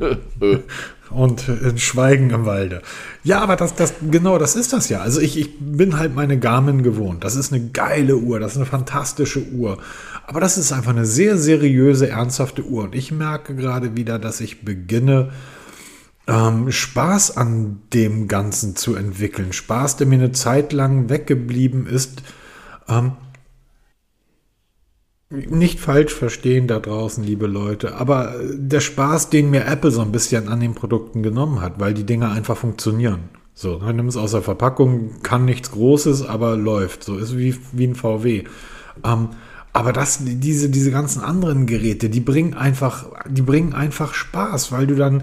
und 1.10 1.48
äh, 1.48 1.76
Schweigen 1.78 2.30
im 2.30 2.46
Walde. 2.46 2.82
Ja, 3.22 3.40
aber 3.40 3.56
das, 3.56 3.74
das, 3.74 3.94
genau, 4.10 4.38
das 4.38 4.56
ist 4.56 4.72
das 4.72 4.88
ja. 4.88 5.00
Also 5.00 5.20
ich, 5.20 5.38
ich 5.38 5.58
bin 5.58 5.98
halt 5.98 6.14
meine 6.14 6.38
Garmin 6.38 6.82
gewohnt. 6.82 7.24
Das 7.24 7.36
ist 7.36 7.52
eine 7.52 7.68
geile 7.68 8.16
Uhr, 8.16 8.40
das 8.40 8.52
ist 8.52 8.58
eine 8.58 8.66
fantastische 8.66 9.42
Uhr. 9.50 9.78
Aber 10.26 10.40
das 10.40 10.58
ist 10.58 10.72
einfach 10.72 10.92
eine 10.92 11.06
sehr 11.06 11.36
seriöse, 11.36 12.08
ernsthafte 12.08 12.64
Uhr. 12.64 12.84
Und 12.84 12.94
ich 12.94 13.12
merke 13.12 13.54
gerade 13.54 13.96
wieder, 13.96 14.18
dass 14.18 14.40
ich 14.40 14.64
beginne, 14.64 15.30
ähm, 16.26 16.70
Spaß 16.70 17.36
an 17.36 17.80
dem 17.92 18.28
Ganzen 18.28 18.76
zu 18.76 18.94
entwickeln. 18.94 19.52
Spaß, 19.52 19.96
der 19.96 20.06
mir 20.06 20.16
eine 20.16 20.32
Zeit 20.32 20.72
lang 20.72 21.08
weggeblieben 21.08 21.86
ist. 21.86 22.22
Ähm, 22.88 23.12
nicht 25.30 25.78
falsch 25.78 26.12
verstehen 26.12 26.66
da 26.66 26.80
draußen, 26.80 27.22
liebe 27.22 27.46
Leute, 27.46 27.94
aber 27.96 28.34
der 28.52 28.80
Spaß, 28.80 29.30
den 29.30 29.50
mir 29.50 29.64
Apple 29.64 29.92
so 29.92 30.00
ein 30.00 30.12
bisschen 30.12 30.48
an 30.48 30.60
den 30.60 30.74
Produkten 30.74 31.22
genommen 31.22 31.60
hat, 31.60 31.78
weil 31.78 31.94
die 31.94 32.04
Dinge 32.04 32.30
einfach 32.30 32.56
funktionieren. 32.56 33.30
So, 33.54 33.78
man 33.78 33.94
nimmt 33.94 34.08
es 34.08 34.16
aus 34.16 34.32
der 34.32 34.42
Verpackung, 34.42 35.22
kann 35.22 35.44
nichts 35.44 35.70
Großes, 35.70 36.26
aber 36.26 36.56
läuft. 36.56 37.04
So 37.04 37.16
ist 37.16 37.36
wie, 37.36 37.54
wie 37.72 37.86
ein 37.86 37.94
VW. 37.94 38.44
Ähm, 39.04 39.28
aber 39.72 39.92
das, 39.92 40.20
diese, 40.22 40.68
diese 40.68 40.90
ganzen 40.90 41.22
anderen 41.22 41.66
Geräte, 41.66 42.10
die 42.10 42.20
bringen 42.20 42.54
einfach, 42.54 43.06
die 43.28 43.42
bringen 43.42 43.72
einfach 43.72 44.14
Spaß, 44.14 44.72
weil 44.72 44.88
du 44.88 44.96
dann, 44.96 45.22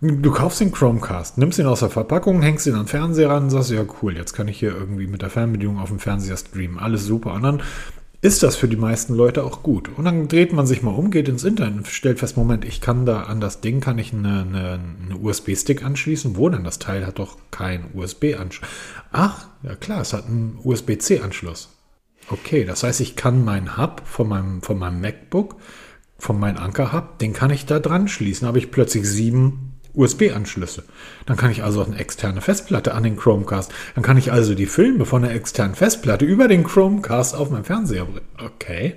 du 0.00 0.30
kaufst 0.30 0.60
den 0.60 0.72
Chromecast, 0.72 1.38
nimmst 1.38 1.58
ihn 1.58 1.66
aus 1.66 1.80
der 1.80 1.88
Verpackung, 1.88 2.42
hängst 2.42 2.66
ihn 2.66 2.74
an 2.74 2.82
den 2.82 2.88
Fernseher 2.88 3.30
ran 3.30 3.44
und 3.44 3.50
sagst, 3.50 3.70
ja 3.70 3.84
cool, 4.02 4.14
jetzt 4.14 4.34
kann 4.34 4.48
ich 4.48 4.58
hier 4.58 4.74
irgendwie 4.74 5.06
mit 5.06 5.22
der 5.22 5.30
Fernbedienung 5.30 5.78
auf 5.78 5.88
dem 5.88 6.00
Fernseher 6.00 6.36
streamen. 6.36 6.78
Alles 6.78 7.06
super. 7.06 7.32
Und 7.32 7.42
dann 7.42 7.62
ist 8.20 8.42
das 8.42 8.56
für 8.56 8.66
die 8.66 8.76
meisten 8.76 9.14
Leute 9.14 9.44
auch 9.44 9.62
gut. 9.62 9.90
Und 9.96 10.04
dann 10.04 10.26
dreht 10.26 10.52
man 10.52 10.66
sich 10.66 10.82
mal 10.82 10.90
um, 10.90 11.10
geht 11.10 11.28
ins 11.28 11.44
Internet 11.44 11.76
und 11.76 11.86
stellt 11.86 12.18
fest, 12.18 12.36
Moment, 12.36 12.64
ich 12.64 12.80
kann 12.80 13.06
da 13.06 13.22
an 13.22 13.40
das 13.40 13.60
Ding, 13.60 13.80
kann 13.80 13.98
ich 13.98 14.12
eine, 14.12 14.40
eine, 14.40 14.80
eine 15.04 15.16
USB-Stick 15.16 15.84
anschließen. 15.84 16.36
Wo 16.36 16.48
denn? 16.48 16.64
Das 16.64 16.80
Teil 16.80 17.06
hat 17.06 17.20
doch 17.20 17.36
keinen 17.52 17.90
USB-Anschluss. 17.94 18.68
Ach, 19.12 19.46
ja 19.62 19.76
klar, 19.76 20.00
es 20.00 20.12
hat 20.12 20.26
einen 20.26 20.58
USB-C-Anschluss. 20.62 21.68
Okay, 22.30 22.64
das 22.64 22.82
heißt, 22.82 23.00
ich 23.00 23.14
kann 23.14 23.44
meinen 23.44 23.76
Hub 23.76 24.02
von 24.04 24.28
meinem, 24.28 24.62
von 24.62 24.78
meinem 24.78 25.00
MacBook, 25.00 25.56
von 26.18 26.40
meinem 26.40 26.58
Anker-Hub, 26.58 27.20
den 27.20 27.32
kann 27.32 27.50
ich 27.50 27.66
da 27.66 27.78
dran 27.78 28.08
schließen. 28.08 28.48
habe 28.48 28.58
ich 28.58 28.72
plötzlich 28.72 29.08
sieben 29.08 29.67
USB-Anschlüsse. 29.98 30.84
Dann 31.26 31.36
kann 31.36 31.50
ich 31.50 31.62
also 31.62 31.82
eine 31.82 31.98
externe 31.98 32.40
Festplatte 32.40 32.94
an 32.94 33.02
den 33.02 33.16
Chromecast. 33.16 33.72
Dann 33.94 34.04
kann 34.04 34.16
ich 34.16 34.32
also 34.32 34.54
die 34.54 34.66
Filme 34.66 35.04
von 35.04 35.22
der 35.22 35.34
externen 35.34 35.74
Festplatte 35.74 36.24
über 36.24 36.48
den 36.48 36.64
Chromecast 36.64 37.34
auf 37.34 37.50
meinem 37.50 37.64
Fernseher 37.64 38.04
bringen. 38.04 38.28
Okay. 38.42 38.94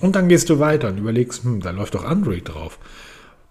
Und 0.00 0.16
dann 0.16 0.28
gehst 0.28 0.48
du 0.50 0.60
weiter 0.60 0.88
und 0.88 0.98
überlegst, 0.98 1.44
hm, 1.44 1.60
da 1.60 1.70
läuft 1.70 1.94
doch 1.94 2.04
Android 2.04 2.48
drauf. 2.48 2.78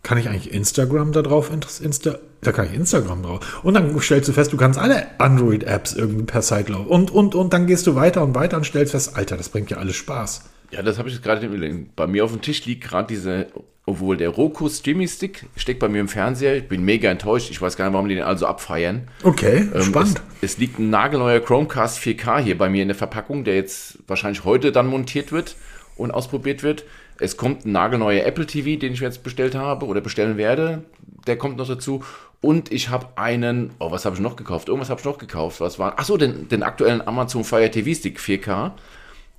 Kann 0.02 0.18
ich 0.18 0.28
eigentlich 0.28 0.54
Instagram 0.54 1.12
da 1.12 1.22
drauf? 1.22 1.52
Insta 1.82 2.18
da 2.42 2.52
kann 2.52 2.66
ich 2.66 2.74
Instagram 2.74 3.24
drauf. 3.24 3.64
Und 3.64 3.76
dann 3.76 3.98
stellst 4.02 4.28
du 4.28 4.34
fest, 4.34 4.52
du 4.52 4.58
kannst 4.58 4.78
alle 4.78 5.20
Android-Apps 5.20 5.94
irgendwie 5.94 6.24
per 6.24 6.42
laufen. 6.42 6.88
Und, 6.88 7.10
und, 7.10 7.36
und 7.36 7.54
dann 7.54 7.68
gehst 7.68 7.88
du 7.88 7.96
weiter 7.96 8.22
und 8.22 8.36
weiter 8.36 8.58
und 8.58 8.66
stellst 8.66 8.92
fest, 8.92 9.16
Alter, 9.16 9.38
das 9.38 9.50
bringt 9.50 9.72
ja 9.72 9.78
alles 9.78 9.96
Spaß. 9.96 10.42
Ja, 10.74 10.82
das 10.82 10.98
habe 10.98 11.10
ich 11.10 11.22
gerade 11.22 11.48
Bei 11.96 12.08
mir 12.08 12.26
auf 12.26 12.32
dem 12.32 12.42
Tisch 12.42 12.66
liegt 12.66 12.84
gerade 12.84 13.08
diese 13.08 13.48
obwohl 13.86 14.16
der 14.16 14.30
Roku 14.30 14.70
Streaming 14.70 15.08
Stick 15.08 15.46
steckt 15.58 15.80
bei 15.80 15.90
mir 15.90 16.00
im 16.00 16.08
Fernseher. 16.08 16.56
Ich 16.56 16.70
bin 16.70 16.86
mega 16.86 17.12
enttäuscht. 17.12 17.50
Ich 17.52 17.62
weiß 17.62 17.76
gar 17.76 17.86
nicht, 17.86 17.94
warum 17.94 18.08
die 18.08 18.16
den 18.16 18.24
also 18.24 18.46
abfeiern. 18.46 19.10
Okay, 19.24 19.68
ähm, 19.74 19.84
spannend. 19.84 20.22
Es, 20.42 20.54
es, 20.54 20.58
liegt 20.58 20.80
ein 20.80 20.90
nagelneuer 20.90 21.42
Chromecast 21.42 22.00
4K 22.00 22.40
hier 22.40 22.58
bei 22.58 22.70
mir 22.70 22.82
in 22.82 22.88
der 22.88 22.96
Verpackung, 22.96 23.44
der 23.44 23.56
jetzt 23.56 24.00
wahrscheinlich 24.08 24.46
heute 24.46 24.72
dann 24.72 24.88
montiert 24.88 25.34
wird 25.34 25.58
und 25.98 26.12
ausprobiert 26.12 26.64
wird. 26.64 26.86
Es 27.20 27.36
kommt 27.36 27.66
ein 27.66 27.74
nagelneuer 27.74 28.26
Apple 28.26 28.46
TV, 28.46 28.80
den 28.80 28.94
ich 28.94 29.02
jetzt 29.02 29.22
bestellt 29.22 29.54
habe 29.54 29.86
oder 29.86 30.00
bestellen 30.00 30.38
werde. 30.38 30.84
Der 31.28 31.38
kommt 31.38 31.58
noch 31.58 31.68
dazu. 31.68 32.04
Und 32.40 32.72
ich 32.72 32.90
habe 32.90 33.08
einen, 33.16 33.72
oh, 33.80 33.92
was 33.92 34.06
habe 34.06 34.16
ich 34.16 34.22
noch 34.22 34.38
gekauft? 34.38 34.70
Irgendwas 34.70 34.90
habe 34.90 35.00
ich 35.02 35.06
noch 35.06 35.18
gekauft. 35.18 35.60
Was 35.60 35.78
war? 35.78 36.00
Achso, 36.00 36.16
den, 36.18 36.48
den 36.48 36.64
aktuellen 36.64 37.06
Amazon 37.06 37.44
Fire 37.44 37.70
TV 37.70 37.94
Stick 37.98 38.20
4K. 38.20 38.72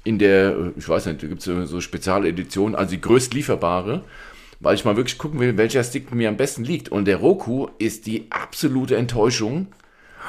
In 0.05 0.19
der, 0.19 0.73
ich 0.77 0.89
weiß 0.89 1.07
nicht, 1.07 1.23
da 1.23 1.27
gibt 1.27 1.47
es 1.47 1.71
so 1.71 1.81
Spezialedition, 1.81 2.75
also 2.75 2.91
die 2.91 3.01
größt 3.01 3.33
lieferbare 3.35 4.05
weil 4.65 4.75
ich 4.75 4.85
mal 4.85 4.97
wirklich 4.97 5.19
gucken 5.19 5.41
will, 5.41 5.57
welcher 5.57 5.85
Stick 5.85 6.13
mir 6.15 6.29
am 6.29 6.37
besten 6.37 6.65
liegt. 6.65 6.89
Und 6.89 7.07
der 7.07 7.19
Roku 7.19 7.69
ist 7.79 8.07
die 8.07 8.27
absolute 8.31 8.97
Enttäuschung. 8.97 9.69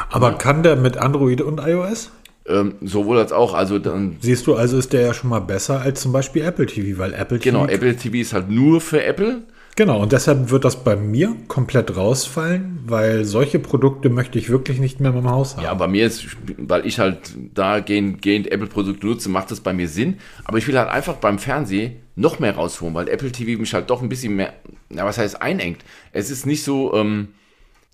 Aber 0.10 0.32
ja. 0.32 0.38
kann 0.38 0.62
der 0.62 0.76
mit 0.76 0.98
Android 0.98 1.42
und 1.42 1.60
iOS? 1.60 2.12
Ähm, 2.48 2.76
sowohl 2.82 3.18
als 3.18 3.32
auch. 3.32 3.54
Also 3.54 3.80
dann 3.80 4.18
Siehst 4.20 4.46
du, 4.46 4.56
also 4.56 4.78
ist 4.78 4.94
der 4.94 5.02
ja 5.02 5.14
schon 5.14 5.30
mal 5.30 5.40
besser 5.40 5.82
als 5.82 6.02
zum 6.02 6.12
Beispiel 6.12 6.44
Apple 6.44 6.66
TV, 6.66 7.00
weil 7.00 7.14
Apple 7.14 7.40
TV. 7.40 7.58
Genau, 7.58 7.72
Apple 7.72 7.96
TV 7.96 8.18
ist 8.18 8.34
halt 8.34 8.50
nur 8.50 8.82
für 8.82 9.04
Apple. 9.04 9.44
Genau, 9.78 10.02
und 10.02 10.14
deshalb 10.14 10.52
wird 10.52 10.64
das 10.64 10.86
bei 10.86 10.96
mir 10.96 11.36
komplett 11.50 11.98
rausfallen, 11.98 12.80
weil 12.86 13.26
solche 13.26 13.60
Produkte 13.60 14.10
möchte 14.10 14.40
ich 14.40 14.50
wirklich 14.50 14.80
nicht 14.80 15.02
mehr 15.02 15.10
in 15.10 15.18
meinem 15.18 15.30
Haus 15.30 15.58
haben. 15.58 15.66
Ja, 15.66 15.74
bei 15.74 15.88
mir 15.88 16.08
ist, 16.08 16.26
weil 16.58 16.86
ich 16.86 16.98
halt 17.00 17.34
da 17.54 17.82
gehend, 17.82 18.22
gehend 18.22 18.50
Apple-Produkte 18.50 19.06
nutze, 19.06 19.28
macht 19.28 19.52
das 19.52 19.60
bei 19.60 19.74
mir 19.74 19.90
Sinn. 19.90 20.20
Aber 20.46 20.58
ich 20.58 20.68
will 20.68 20.78
halt 20.78 20.90
einfach 20.90 21.16
beim 21.16 21.40
Fernsehen 21.40 21.98
noch 22.16 22.40
mehr 22.40 22.56
rausholen, 22.56 22.94
weil 22.94 23.10
Apple 23.10 23.34
TV 23.34 23.60
mich 23.60 23.74
halt 23.74 23.90
doch 23.90 24.02
ein 24.02 24.08
bisschen 24.08 24.38
mehr, 24.38 24.54
na, 24.88 25.04
was 25.04 25.18
heißt 25.18 25.42
einengt. 25.42 25.84
Es 26.14 26.30
ist 26.30 26.46
nicht 26.46 26.64
so, 26.64 26.94
ähm, 26.94 27.30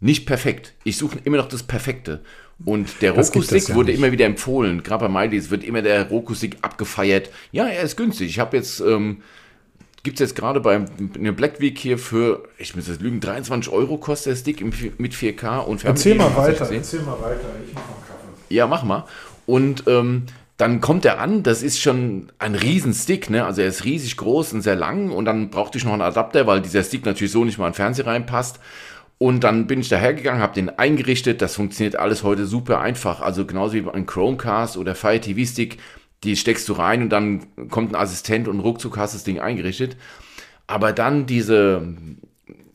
nicht 0.01 0.27
perfekt. 0.27 0.73
Ich 0.83 0.97
suche 0.97 1.17
immer 1.23 1.37
noch 1.37 1.47
das 1.47 1.63
Perfekte. 1.63 2.21
Und 2.63 3.01
der 3.01 3.13
Roku-Stick 3.13 3.69
ja 3.69 3.75
wurde 3.75 3.89
nicht. 3.89 3.97
immer 3.99 4.11
wieder 4.11 4.25
empfohlen. 4.25 4.83
Gerade 4.83 5.07
bei 5.07 5.25
MyDeals 5.25 5.49
wird 5.49 5.63
immer 5.63 5.81
der 5.81 6.09
Roku-Stick 6.09 6.57
abgefeiert. 6.61 7.31
Ja, 7.51 7.65
er 7.65 7.81
ist 7.81 7.97
günstig. 7.97 8.29
Ich 8.29 8.37
habe 8.37 8.57
jetzt, 8.57 8.81
ähm, 8.81 9.23
Gibt 10.03 10.19
es 10.19 10.29
jetzt 10.29 10.35
gerade 10.35 10.59
bei 10.59 10.83
einer 11.15 11.31
Black 11.31 11.61
Week 11.61 11.77
hier 11.77 11.99
für, 11.99 12.43
ich 12.57 12.75
muss 12.75 12.87
das 12.87 12.99
lügen, 12.99 13.19
23 13.19 13.71
Euro 13.71 13.97
kostet 13.97 14.31
der 14.31 14.37
Stick 14.37 14.61
mit 14.99 15.13
4K 15.13 15.59
und 15.59 15.85
Erzähl 15.85 16.15
mal 16.15 16.35
weiter, 16.35 16.65
16. 16.65 16.77
erzähl 16.77 17.01
mal 17.01 17.21
weiter, 17.21 17.41
ich 17.67 17.73
mach 17.73 17.81
mal 17.81 17.95
Kaffee. 18.07 18.53
Ja, 18.55 18.65
mach 18.65 18.83
mal. 18.83 19.05
Und 19.45 19.83
ähm, 19.85 20.23
dann 20.57 20.81
kommt 20.81 21.05
er 21.05 21.19
an, 21.19 21.43
das 21.43 21.61
ist 21.61 21.79
schon 21.79 22.31
ein 22.39 22.55
Riesenstick, 22.55 23.29
ne? 23.29 23.45
Also 23.45 23.61
er 23.61 23.67
ist 23.67 23.83
riesig 23.83 24.17
groß 24.17 24.53
und 24.53 24.61
sehr 24.61 24.75
lang 24.75 25.11
und 25.11 25.25
dann 25.25 25.49
brauchte 25.51 25.77
ich 25.77 25.85
noch 25.85 25.93
einen 25.93 26.01
Adapter, 26.01 26.47
weil 26.47 26.61
dieser 26.61 26.83
Stick 26.83 27.05
natürlich 27.05 27.31
so 27.31 27.45
nicht 27.45 27.59
mal 27.59 27.67
in 27.67 27.71
den 27.71 27.75
Fernseher 27.75 28.07
reinpasst. 28.07 28.59
Und 29.19 29.43
dann 29.43 29.67
bin 29.67 29.81
ich 29.81 29.89
dahergegangen, 29.89 30.41
habe 30.41 30.55
den 30.55 30.69
eingerichtet. 30.79 31.43
Das 31.43 31.53
funktioniert 31.53 31.95
alles 31.95 32.23
heute 32.23 32.47
super 32.47 32.79
einfach. 32.79 33.21
Also 33.21 33.45
genauso 33.45 33.73
wie 33.75 33.87
ein 33.87 34.07
Chromecast 34.07 34.77
oder 34.77 34.95
Fire 34.95 35.21
TV 35.21 35.47
Stick 35.47 35.77
die 36.23 36.35
steckst 36.35 36.69
du 36.69 36.73
rein 36.73 37.01
und 37.01 37.09
dann 37.09 37.47
kommt 37.69 37.93
ein 37.93 38.01
Assistent 38.01 38.47
und 38.47 38.59
ruckzuck 38.59 38.97
hast 38.97 39.15
das 39.15 39.23
Ding 39.23 39.39
eingerichtet. 39.39 39.97
Aber 40.67 40.93
dann 40.93 41.25
diese, 41.25 41.95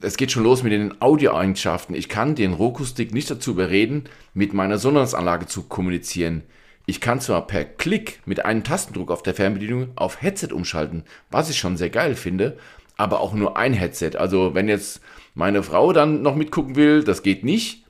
es 0.01 0.17
geht 0.17 0.33
schon 0.33 0.43
los 0.43 0.63
mit 0.63 0.73
den 0.73 1.01
Audioeigenschaften. 1.01 1.95
Ich 1.95 2.09
kann 2.09 2.35
den 2.35 2.53
Roku-Stick 2.53 3.15
nicht 3.15 3.31
dazu 3.31 3.53
überreden, 3.53 4.05
mit 4.35 4.53
meiner 4.53 4.79
Sonderanlage 4.79 5.47
zu 5.47 5.63
kommunizieren. 5.63 6.43
Ich 6.87 7.01
kann 7.01 7.21
zwar 7.21 7.47
per 7.47 7.65
Klick 7.65 8.21
mit 8.27 8.45
einem 8.45 8.63
Tastendruck 8.63 9.11
auf 9.11 9.23
der 9.23 9.35
Fernbedienung 9.35 9.89
auf 9.97 10.23
Headset 10.23 10.53
umschalten, 10.53 11.05
was 11.31 11.51
ich 11.51 11.59
schon 11.59 11.77
sehr 11.77 11.91
geil 11.91 12.15
finde, 12.15 12.59
aber 12.97 13.21
auch 13.21 13.35
nur 13.35 13.57
ein 13.57 13.73
Headset. 13.73 14.13
Also 14.17 14.55
wenn 14.55 14.69
jetzt 14.69 15.01
meine 15.35 15.63
Frau 15.63 15.93
dann 15.93 16.23
noch 16.23 16.37
mitgucken 16.37 16.77
will, 16.77 17.03
das 17.03 17.23
geht 17.23 17.45
nicht. 17.45 17.85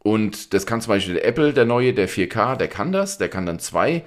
Und 0.00 0.54
das 0.54 0.64
kann 0.64 0.80
zum 0.80 0.90
Beispiel 0.90 1.14
der 1.14 1.26
Apple, 1.26 1.52
der 1.52 1.64
neue, 1.64 1.92
der 1.92 2.08
4K, 2.08 2.56
der 2.56 2.68
kann 2.68 2.92
das, 2.92 3.18
der 3.18 3.28
kann 3.28 3.44
dann 3.44 3.58
zwei 3.58 4.04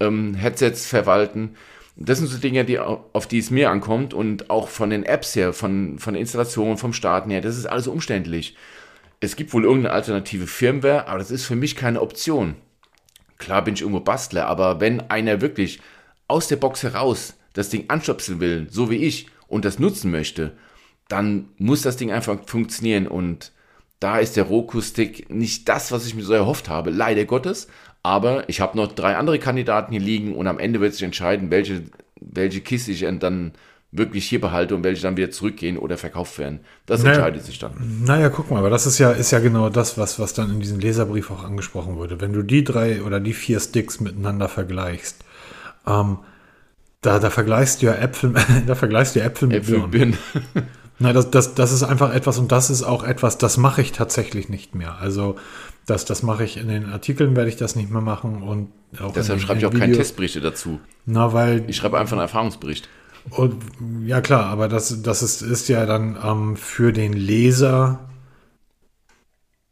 ähm, 0.00 0.34
Headsets 0.34 0.86
verwalten. 0.86 1.56
Das 1.96 2.18
sind 2.18 2.28
so 2.28 2.38
Dinge, 2.38 2.64
die, 2.64 2.78
auf 2.78 3.26
die 3.26 3.38
es 3.38 3.50
mir 3.50 3.70
ankommt 3.70 4.14
und 4.14 4.48
auch 4.48 4.68
von 4.68 4.90
den 4.90 5.04
Apps 5.04 5.36
her, 5.36 5.52
von, 5.52 5.98
von 5.98 6.14
der 6.14 6.20
Installation, 6.20 6.78
vom 6.78 6.92
Starten 6.92 7.30
her, 7.30 7.40
das 7.40 7.58
ist 7.58 7.66
alles 7.66 7.86
umständlich. 7.86 8.56
Es 9.20 9.36
gibt 9.36 9.52
wohl 9.52 9.64
irgendeine 9.64 9.94
alternative 9.94 10.46
Firmware, 10.46 11.08
aber 11.08 11.18
das 11.18 11.30
ist 11.30 11.44
für 11.44 11.56
mich 11.56 11.76
keine 11.76 12.00
Option. 12.00 12.56
Klar 13.36 13.62
bin 13.62 13.74
ich 13.74 13.82
irgendwo 13.82 14.00
Bastler, 14.00 14.46
aber 14.46 14.80
wenn 14.80 15.10
einer 15.10 15.40
wirklich 15.42 15.80
aus 16.26 16.48
der 16.48 16.56
Box 16.56 16.82
heraus 16.82 17.34
das 17.52 17.68
Ding 17.68 17.84
anstöpseln 17.88 18.40
will, 18.40 18.66
so 18.70 18.90
wie 18.90 18.96
ich, 18.96 19.26
und 19.48 19.64
das 19.64 19.78
nutzen 19.78 20.10
möchte, 20.10 20.52
dann 21.08 21.48
muss 21.58 21.82
das 21.82 21.96
Ding 21.96 22.12
einfach 22.12 22.38
funktionieren 22.46 23.06
und 23.08 23.52
da 23.98 24.18
ist 24.18 24.36
der 24.36 24.44
Roku-Stick 24.44 25.28
nicht 25.28 25.68
das, 25.68 25.92
was 25.92 26.06
ich 26.06 26.14
mir 26.14 26.22
so 26.22 26.32
erhofft 26.32 26.70
habe, 26.70 26.90
leider 26.90 27.26
Gottes. 27.26 27.68
Aber 28.02 28.48
ich 28.48 28.60
habe 28.60 28.76
noch 28.76 28.92
drei 28.92 29.16
andere 29.16 29.38
Kandidaten 29.38 29.92
hier 29.92 30.00
liegen 30.00 30.34
und 30.34 30.46
am 30.46 30.58
Ende 30.58 30.80
wird 30.80 30.94
sich 30.94 31.02
entscheiden, 31.02 31.50
welche, 31.50 31.82
welche 32.20 32.60
Kiste 32.60 32.92
ich 32.92 33.06
dann 33.18 33.52
wirklich 33.92 34.26
hier 34.26 34.40
behalte 34.40 34.74
und 34.74 34.84
welche 34.84 35.02
dann 35.02 35.16
wieder 35.16 35.30
zurückgehen 35.30 35.76
oder 35.76 35.98
verkauft 35.98 36.38
werden. 36.38 36.60
Das 36.86 37.02
naja, 37.02 37.14
entscheidet 37.14 37.44
sich 37.44 37.58
dann. 37.58 37.72
Naja, 38.04 38.28
guck 38.28 38.50
mal, 38.50 38.58
aber 38.58 38.70
das 38.70 38.86
ist 38.86 38.98
ja, 38.98 39.10
ist 39.10 39.32
ja 39.32 39.40
genau 39.40 39.68
das, 39.68 39.98
was, 39.98 40.18
was 40.18 40.32
dann 40.32 40.50
in 40.50 40.60
diesem 40.60 40.78
Leserbrief 40.78 41.30
auch 41.30 41.44
angesprochen 41.44 41.96
wurde. 41.96 42.20
Wenn 42.20 42.32
du 42.32 42.42
die 42.42 42.62
drei 42.62 43.02
oder 43.02 43.18
die 43.18 43.32
vier 43.32 43.58
Sticks 43.58 44.00
miteinander 44.00 44.48
vergleichst, 44.48 45.24
ähm, 45.86 46.18
da, 47.00 47.18
da 47.18 47.30
vergleichst 47.30 47.82
du 47.82 47.86
ja 47.86 47.94
Äpfel, 47.94 48.34
da 48.66 48.74
vergleichst 48.74 49.16
du 49.16 49.20
Äpfel 49.20 49.48
mit 49.48 49.58
Äpfel 49.58 49.88
Birnen. 49.88 50.18
Na, 51.02 51.14
das, 51.14 51.30
das, 51.30 51.54
das 51.54 51.72
ist 51.72 51.82
einfach 51.82 52.14
etwas 52.14 52.38
und 52.38 52.52
das 52.52 52.68
ist 52.68 52.82
auch 52.82 53.02
etwas, 53.02 53.38
das 53.38 53.56
mache 53.56 53.80
ich 53.80 53.92
tatsächlich 53.92 54.50
nicht 54.50 54.74
mehr. 54.74 54.98
Also 55.00 55.36
das, 55.86 56.04
das 56.04 56.22
mache 56.22 56.44
ich 56.44 56.58
in 56.58 56.68
den 56.68 56.92
Artikeln, 56.92 57.34
werde 57.36 57.48
ich 57.48 57.56
das 57.56 57.74
nicht 57.74 57.90
mehr 57.90 58.02
machen 58.02 58.42
und 58.42 58.70
auch 59.00 59.14
Deshalb 59.14 59.40
schreibe 59.40 59.60
ich 59.60 59.66
auch 59.66 59.72
keine 59.72 59.96
Testberichte 59.96 60.42
dazu. 60.42 60.78
Na, 61.06 61.32
weil. 61.32 61.64
Ich 61.68 61.76
schreibe 61.76 61.98
einfach 61.98 62.12
einen 62.12 62.20
Erfahrungsbericht. 62.20 62.86
Und, 63.30 63.56
ja, 64.04 64.20
klar, 64.20 64.44
aber 64.44 64.68
das, 64.68 65.02
das 65.02 65.22
ist, 65.22 65.40
ist 65.40 65.68
ja 65.68 65.86
dann 65.86 66.18
ähm, 66.22 66.56
für 66.56 66.92
den 66.92 67.14
Leser 67.14 68.00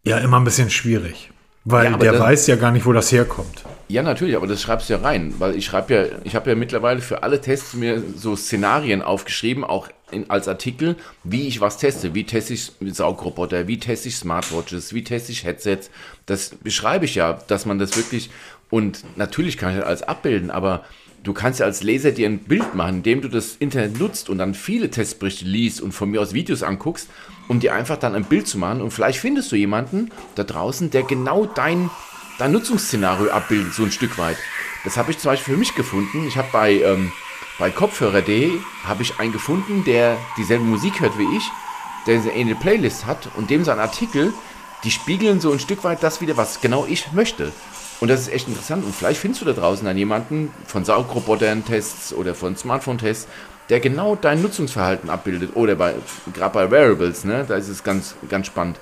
ja 0.05 0.19
immer 0.19 0.39
ein 0.39 0.45
bisschen 0.45 0.71
schwierig. 0.71 1.31
Weil 1.65 1.93
ja, 1.93 1.99
der 1.99 2.13
das, 2.13 2.21
weiß 2.23 2.47
ja 2.47 2.57
gar 2.57 2.71
nicht, 2.71 2.87
wo 2.87 2.95
das 2.95 3.13
herkommt. 3.13 3.65
Ja, 3.89 4.03
natürlich, 4.03 4.37
aber 4.37 4.47
das 4.47 4.63
schreibst 4.63 4.89
du 4.89 4.95
ja 4.95 5.01
rein, 5.01 5.35
weil 5.39 5.57
ich 5.57 5.67
schreibe 5.67 5.95
ja, 5.95 6.05
ich 6.25 6.35
habe 6.35 6.49
ja 6.49 6.57
mittlerweile 6.57 7.03
für 7.03 7.23
alle 7.23 7.41
Tests 7.43 7.75
mir 7.75 8.03
so 8.17 8.35
Szenarien 8.35 9.03
aufgeschrieben, 9.03 9.65
auch 9.65 9.89
in, 10.11 10.31
als 10.31 10.49
Artikel, 10.49 10.97
wie 11.25 11.47
ich 11.47 11.61
was 11.61 11.79
teste. 11.79 12.15
Wie 12.15 12.25
teste 12.25 12.55
ich 12.55 12.73
Saugroboter, 12.81 13.67
wie 13.69 13.79
teste 13.79 14.09
ich 14.09 14.17
Smartwatches, 14.17 14.93
wie 14.95 15.05
teste 15.05 15.33
ich 15.33 15.45
Headsets. 15.45 15.91
Das 16.27 16.51
beschreibe 16.51 17.05
ich 17.05 17.15
ja, 17.15 17.35
dass 17.49 17.67
man 17.67 17.79
das 17.79 17.97
wirklich, 17.97 18.31
und 18.71 19.05
natürlich 19.17 19.57
kann 19.57 19.71
ich 19.73 19.79
das 19.79 19.87
alles 19.87 20.03
abbilden, 20.03 20.51
aber 20.51 20.85
du 21.23 21.33
kannst 21.33 21.61
ja 21.61 21.67
als 21.67 21.83
Leser 21.83 22.13
dir 22.13 22.29
ein 22.29 22.39
Bild 22.39 22.75
machen, 22.75 22.97
indem 22.97 23.23
du 23.23 23.29
das 23.29 23.57
Internet 23.57 23.99
nutzt 23.99 24.29
und 24.29 24.39
dann 24.39 24.55
viele 24.55 24.91
Testberichte 24.91 25.45
liest 25.45 25.81
und 25.81 25.93
von 25.93 26.11
mir 26.11 26.21
aus 26.21 26.33
Videos 26.33 26.63
anguckst, 26.63 27.09
um 27.49 27.61
dir 27.61 27.75
einfach 27.75 27.97
dann 27.97 28.15
ein 28.15 28.25
Bild 28.25 28.47
zu 28.47 28.59
machen. 28.59 28.81
Und 28.81 28.91
vielleicht 28.91 29.19
findest 29.19 29.51
du 29.53 29.57
jemanden 29.57 30.11
da 30.35 30.45
draußen, 30.45 30.91
der 30.91 31.03
genau 31.03 31.47
dein, 31.47 31.91
dein 32.39 32.53
Nutzungsszenario 32.53 33.31
abbildet, 33.31 33.75
so 33.75 33.85
ein 33.85 33.93
Stück 33.93 34.19
weit. 34.19 34.37
Das 34.85 34.97
habe 34.97 35.11
ich 35.11 35.19
zum 35.19 35.33
Beispiel 35.33 35.55
für 35.55 35.59
mich 35.59 35.75
gefunden. 35.75 36.27
Ich 36.29 36.37
habe 36.37 36.49
bei, 36.53 36.75
ähm, 36.81 37.13
bei 37.59 37.71
Kopfhörer.de 37.71 38.53
habe 38.85 39.03
ich 39.03 39.19
einen 39.19 39.33
gefunden, 39.33 39.85
der 39.85 40.17
dieselbe 40.37 40.65
Musik 40.65 41.01
hört 41.01 41.19
wie 41.19 41.37
ich, 41.37 41.51
der 42.07 42.21
eine 42.33 42.55
Playlist 42.55 43.07
hat 43.07 43.29
und 43.37 43.51
dem 43.51 43.65
sein 43.65 43.81
Artikel, 43.81 44.33
die 44.85 44.91
spiegeln 44.91 45.41
so 45.41 45.51
ein 45.51 45.59
Stück 45.59 45.83
weit 45.85 46.03
das 46.03 46.21
wieder, 46.21 46.37
was 46.37 46.61
genau 46.61 46.87
ich 46.87 47.13
möchte. 47.13 47.53
Und 48.01 48.09
das 48.09 48.21
ist 48.21 48.33
echt 48.33 48.47
interessant. 48.47 48.85
Und 48.85 48.95
vielleicht 48.95 49.21
findest 49.21 49.43
du 49.43 49.47
da 49.47 49.53
draußen 49.53 49.85
dann 49.85 49.99
jemanden 49.99 50.53
von 50.67 50.85
Saugrobotern-Tests 50.85 52.13
oder 52.13 52.35
von 52.35 52.57
Smartphone-Tests, 52.57 53.27
der 53.71 53.81
genau 53.81 54.15
dein 54.15 54.41
Nutzungsverhalten 54.41 55.11
abbildet. 55.11 55.57
Oder 55.57 55.75
bei, 55.75 55.97
gerade 56.33 56.55
bei 56.55 56.71
Wearables, 56.71 57.25
ne? 57.25 57.45
Da 57.47 57.57
ist 57.57 57.69
es 57.69 57.83
ganz, 57.83 58.15
ganz 58.29 58.47
spannend. 58.47 58.79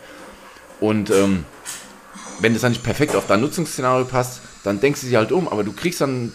Und 0.81 1.11
ähm, 1.11 1.47
wenn 2.41 2.53
das 2.53 2.61
dann 2.61 2.73
nicht 2.73 2.85
perfekt 2.85 3.17
auf 3.17 3.27
dein 3.27 3.41
Nutzungsszenario 3.41 4.05
passt, 4.05 4.43
dann 4.65 4.81
denkst 4.81 5.01
du 5.01 5.07
sie 5.07 5.17
halt 5.17 5.33
um. 5.33 5.49
Aber 5.49 5.65
du 5.65 5.73
kriegst 5.73 6.03
dann 6.03 6.33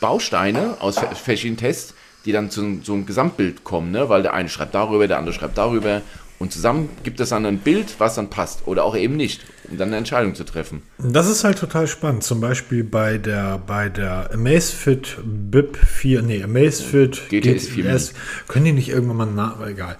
Bausteine 0.00 0.76
aus 0.80 0.98
verschiedenen 0.98 1.58
Tests, 1.58 1.94
die 2.24 2.32
dann 2.32 2.50
zu 2.50 2.80
so 2.82 2.94
einem 2.94 3.06
Gesamtbild 3.06 3.64
kommen, 3.64 3.92
ne? 3.92 4.08
Weil 4.08 4.22
der 4.22 4.34
eine 4.34 4.48
schreibt 4.48 4.74
darüber, 4.74 5.06
der 5.06 5.18
andere 5.18 5.34
schreibt 5.34 5.56
darüber. 5.56 6.02
Und 6.38 6.52
zusammen 6.52 6.90
gibt 7.02 7.18
es 7.20 7.30
dann 7.30 7.46
ein 7.46 7.58
Bild, 7.58 7.94
was 7.98 8.16
dann 8.16 8.28
passt 8.28 8.66
oder 8.66 8.84
auch 8.84 8.94
eben 8.94 9.16
nicht, 9.16 9.40
um 9.70 9.78
dann 9.78 9.88
eine 9.88 9.96
Entscheidung 9.96 10.34
zu 10.34 10.44
treffen. 10.44 10.82
Das 10.98 11.28
ist 11.30 11.44
halt 11.44 11.58
total 11.58 11.86
spannend. 11.86 12.24
Zum 12.24 12.42
Beispiel 12.42 12.84
bei 12.84 13.16
der, 13.16 13.58
bei 13.66 13.88
der 13.88 14.30
Amazfit 14.34 15.16
BIP 15.24 15.78
4, 15.78 16.20
nee, 16.22 16.42
Amazfit 16.42 17.22
GTS 17.30 17.68
4 17.68 17.84
GTS, 17.84 18.12
können 18.48 18.66
die 18.66 18.72
nicht 18.72 18.90
irgendwann 18.90 19.16
mal 19.16 19.26
nach, 19.26 19.66
egal. 19.66 19.96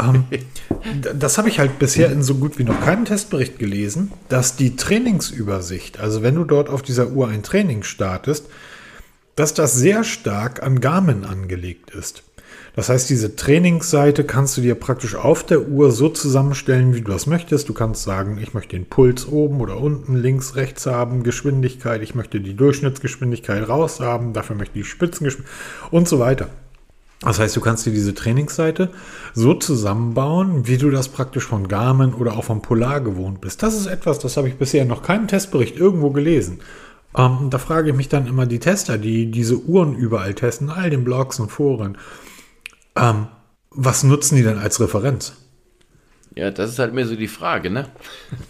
Ähm, 0.00 0.24
das 1.18 1.36
habe 1.36 1.48
ich 1.48 1.58
halt 1.58 1.80
bisher 1.80 2.12
in 2.12 2.22
so 2.22 2.36
gut 2.36 2.60
wie 2.60 2.64
noch 2.64 2.80
keinem 2.80 3.04
Testbericht 3.04 3.58
gelesen, 3.58 4.12
dass 4.28 4.54
die 4.54 4.76
Trainingsübersicht, 4.76 5.98
also 5.98 6.22
wenn 6.22 6.36
du 6.36 6.44
dort 6.44 6.68
auf 6.68 6.82
dieser 6.82 7.08
Uhr 7.08 7.26
ein 7.26 7.42
Training 7.42 7.82
startest, 7.82 8.46
dass 9.36 9.54
das 9.54 9.74
sehr 9.74 10.04
stark 10.04 10.62
an 10.62 10.80
Garmin 10.80 11.24
angelegt 11.24 11.90
ist. 11.90 12.22
Das 12.74 12.88
heißt, 12.88 13.10
diese 13.10 13.36
Trainingsseite 13.36 14.24
kannst 14.24 14.56
du 14.56 14.62
dir 14.62 14.74
praktisch 14.74 15.14
auf 15.14 15.44
der 15.44 15.68
Uhr 15.68 15.90
so 15.90 16.08
zusammenstellen, 16.08 16.94
wie 16.94 17.02
du 17.02 17.12
das 17.12 17.26
möchtest. 17.26 17.68
Du 17.68 17.74
kannst 17.74 18.02
sagen, 18.02 18.38
ich 18.40 18.54
möchte 18.54 18.76
den 18.76 18.86
Puls 18.86 19.26
oben 19.26 19.60
oder 19.60 19.76
unten, 19.76 20.16
links, 20.16 20.56
rechts 20.56 20.86
haben, 20.86 21.22
Geschwindigkeit, 21.22 22.02
ich 22.02 22.14
möchte 22.14 22.40
die 22.40 22.54
Durchschnittsgeschwindigkeit 22.54 23.68
raus 23.68 24.00
haben, 24.00 24.32
dafür 24.32 24.56
möchte 24.56 24.78
ich 24.78 24.84
die 24.84 24.90
Spitzengeschwindigkeit 24.90 25.90
und 25.90 26.08
so 26.08 26.18
weiter. 26.18 26.48
Das 27.20 27.38
heißt, 27.38 27.54
du 27.54 27.60
kannst 27.60 27.86
dir 27.86 27.92
diese 27.92 28.14
Trainingsseite 28.14 28.90
so 29.32 29.54
zusammenbauen, 29.54 30.66
wie 30.66 30.76
du 30.76 30.90
das 30.90 31.08
praktisch 31.08 31.44
von 31.44 31.68
Garmin 31.68 32.14
oder 32.14 32.36
auch 32.36 32.44
von 32.44 32.62
Polar 32.62 33.00
gewohnt 33.00 33.40
bist. 33.40 33.62
Das 33.62 33.76
ist 33.76 33.86
etwas, 33.86 34.18
das 34.18 34.36
habe 34.36 34.48
ich 34.48 34.56
bisher 34.56 34.84
noch 34.84 35.02
keinen 35.02 35.28
Testbericht 35.28 35.76
irgendwo 35.76 36.10
gelesen. 36.10 36.60
Ähm, 37.16 37.48
da 37.50 37.58
frage 37.58 37.90
ich 37.90 37.96
mich 37.96 38.08
dann 38.08 38.26
immer 38.26 38.46
die 38.46 38.58
Tester, 38.58 38.98
die 38.98 39.30
diese 39.30 39.58
Uhren 39.58 39.94
überall 39.94 40.34
testen, 40.34 40.70
all 40.70 40.90
den 40.90 41.04
Blogs 41.04 41.38
und 41.40 41.50
Foren. 41.50 41.98
Ähm, 42.96 43.26
was 43.70 44.02
nutzen 44.02 44.36
die 44.36 44.42
denn 44.42 44.58
als 44.58 44.80
Referenz? 44.80 45.34
Ja, 46.34 46.50
das 46.50 46.70
ist 46.70 46.78
halt 46.78 46.94
mehr 46.94 47.06
so 47.06 47.14
die 47.14 47.28
Frage, 47.28 47.68
ne? 47.68 47.88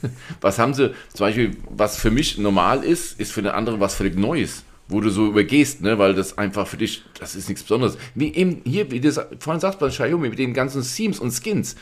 Was 0.40 0.58
haben 0.58 0.72
sie, 0.72 0.94
zum 1.12 1.26
Beispiel, 1.26 1.56
was 1.68 1.96
für 1.96 2.12
mich 2.12 2.38
normal 2.38 2.84
ist, 2.84 3.18
ist 3.18 3.32
für 3.32 3.42
den 3.42 3.50
anderen 3.50 3.80
was 3.80 3.96
völlig 3.96 4.16
Neues, 4.16 4.62
wo 4.86 5.00
du 5.00 5.10
so 5.10 5.26
übergehst, 5.26 5.80
ne? 5.80 5.98
Weil 5.98 6.14
das 6.14 6.38
einfach 6.38 6.68
für 6.68 6.76
dich, 6.76 7.02
das 7.18 7.34
ist 7.34 7.48
nichts 7.48 7.64
Besonderes. 7.64 7.98
Wie 8.14 8.32
eben 8.34 8.62
hier, 8.64 8.92
wie 8.92 9.00
du 9.00 9.10
vorhin 9.40 9.60
sagst 9.60 9.80
bei 9.80 9.88
Xiaomi, 9.88 10.28
mit 10.28 10.38
den 10.38 10.54
ganzen 10.54 10.82
Themes 10.82 11.18
und 11.18 11.32
Skins. 11.32 11.74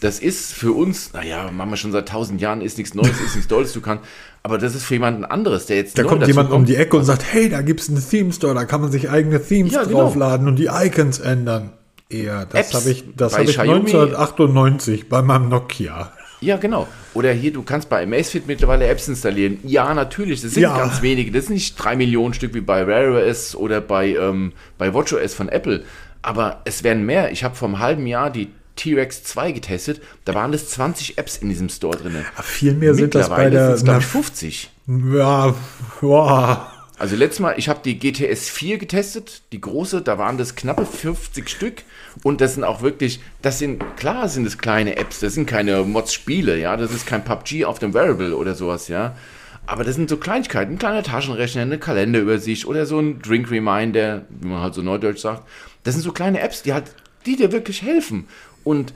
Das 0.00 0.18
ist 0.18 0.52
für 0.52 0.72
uns, 0.72 1.12
naja, 1.12 1.50
machen 1.50 1.70
wir 1.70 1.76
schon 1.76 1.92
seit 1.92 2.08
tausend 2.08 2.40
Jahren, 2.40 2.60
ist 2.62 2.78
nichts 2.78 2.94
Neues, 2.94 3.20
ist 3.20 3.34
nichts 3.36 3.48
Tolles, 3.48 3.72
du 3.72 3.80
kannst, 3.80 4.04
aber 4.42 4.58
das 4.58 4.74
ist 4.74 4.84
für 4.84 4.94
jemanden 4.94 5.24
anderes, 5.24 5.66
der 5.66 5.76
jetzt. 5.76 5.96
Da 5.98 6.02
kommt 6.02 6.26
jemand 6.26 6.50
kommt. 6.50 6.60
um 6.62 6.66
die 6.66 6.76
Ecke 6.76 6.96
und 6.96 7.04
sagt, 7.04 7.24
hey, 7.30 7.48
da 7.48 7.62
gibt 7.62 7.80
es 7.80 7.88
einen 7.88 8.02
Theme 8.06 8.32
Store, 8.32 8.54
da 8.54 8.64
kann 8.64 8.80
man 8.80 8.90
sich 8.90 9.08
eigene 9.08 9.42
Themes 9.42 9.72
ja, 9.72 9.84
genau. 9.84 10.00
draufladen 10.00 10.48
und 10.48 10.56
die 10.56 10.68
Icons 10.72 11.20
ändern 11.20 11.72
eher. 12.08 12.46
Das 12.46 12.74
habe 12.74 12.90
ich, 12.90 13.04
das 13.16 13.34
hab 13.34 13.44
ich 13.44 13.58
1998 13.58 15.08
bei 15.08 15.22
meinem 15.22 15.48
Nokia. 15.48 16.12
Ja, 16.40 16.56
genau. 16.56 16.88
Oder 17.14 17.32
hier, 17.32 17.52
du 17.52 17.62
kannst 17.62 17.88
bei 17.88 18.02
Amazfit 18.02 18.48
mittlerweile 18.48 18.86
Apps 18.88 19.06
installieren. 19.06 19.58
Ja, 19.62 19.94
natürlich, 19.94 20.42
das 20.42 20.54
sind 20.54 20.64
ja. 20.64 20.76
ganz 20.76 21.00
wenige. 21.00 21.30
Das 21.30 21.46
sind 21.46 21.54
nicht 21.54 21.76
drei 21.76 21.94
Millionen 21.94 22.34
Stück 22.34 22.52
wie 22.54 22.60
bei 22.60 22.86
Wear 22.88 23.12
OS 23.12 23.54
oder 23.54 23.80
bei, 23.80 24.16
ähm, 24.16 24.52
bei 24.76 24.92
WatchOS 24.92 25.34
von 25.34 25.48
Apple. 25.48 25.84
Aber 26.20 26.60
es 26.64 26.82
werden 26.82 27.06
mehr. 27.06 27.30
Ich 27.30 27.44
habe 27.44 27.54
vor 27.54 27.68
einem 27.68 27.78
halben 27.78 28.08
Jahr 28.08 28.30
die 28.30 28.48
T-Rex 28.76 29.24
2 29.24 29.52
getestet. 29.52 30.00
Da 30.24 30.34
waren 30.34 30.52
es 30.52 30.68
20 30.70 31.18
Apps 31.18 31.36
in 31.36 31.48
diesem 31.48 31.68
Store 31.68 31.96
drin. 31.96 32.24
viel 32.42 32.74
mehr 32.74 32.94
sind 32.94 33.14
das 33.14 33.28
bei 33.28 33.50
der... 33.50 33.74
glaube 33.76 34.00
ich, 34.00 34.06
50. 34.06 34.70
Ja, 34.86 35.54
wow. 36.00 36.58
Also 36.98 37.16
letztes 37.16 37.40
Mal, 37.40 37.54
ich 37.56 37.68
habe 37.68 37.80
die 37.84 37.98
GTS 37.98 38.48
4 38.48 38.78
getestet, 38.78 39.42
die 39.50 39.60
große, 39.60 40.02
da 40.02 40.18
waren 40.18 40.38
das 40.38 40.54
knappe 40.54 40.86
50 40.86 41.48
Stück 41.48 41.82
und 42.22 42.40
das 42.40 42.54
sind 42.54 42.62
auch 42.62 42.80
wirklich, 42.80 43.20
das 43.40 43.58
sind, 43.58 43.82
klar 43.96 44.28
sind 44.28 44.46
es 44.46 44.56
kleine 44.56 44.96
Apps, 44.96 45.18
das 45.18 45.34
sind 45.34 45.46
keine 45.46 45.82
Mods-Spiele, 45.82 46.56
ja, 46.58 46.76
das 46.76 46.92
ist 46.92 47.04
kein 47.04 47.24
PUBG 47.24 47.64
auf 47.64 47.80
dem 47.80 47.92
Wearable 47.92 48.36
oder 48.36 48.54
sowas, 48.54 48.86
ja. 48.86 49.16
Aber 49.66 49.82
das 49.82 49.96
sind 49.96 50.10
so 50.10 50.16
Kleinigkeiten, 50.16 50.74
ein 50.74 50.78
kleiner 50.78 51.02
Taschenrechner, 51.02 51.62
eine 51.62 51.78
Kalenderübersicht 51.78 52.66
oder 52.66 52.86
so 52.86 53.00
ein 53.00 53.20
Drink 53.20 53.50
Reminder, 53.50 54.22
wie 54.28 54.48
man 54.48 54.60
halt 54.60 54.74
so 54.74 54.82
neudeutsch 54.82 55.20
sagt. 55.20 55.42
Das 55.82 55.94
sind 55.94 56.02
so 56.02 56.12
kleine 56.12 56.40
Apps, 56.40 56.62
die 56.62 56.72
halt, 56.72 56.94
die 57.26 57.34
dir 57.34 57.50
wirklich 57.50 57.82
helfen. 57.82 58.28
Und, 58.64 58.94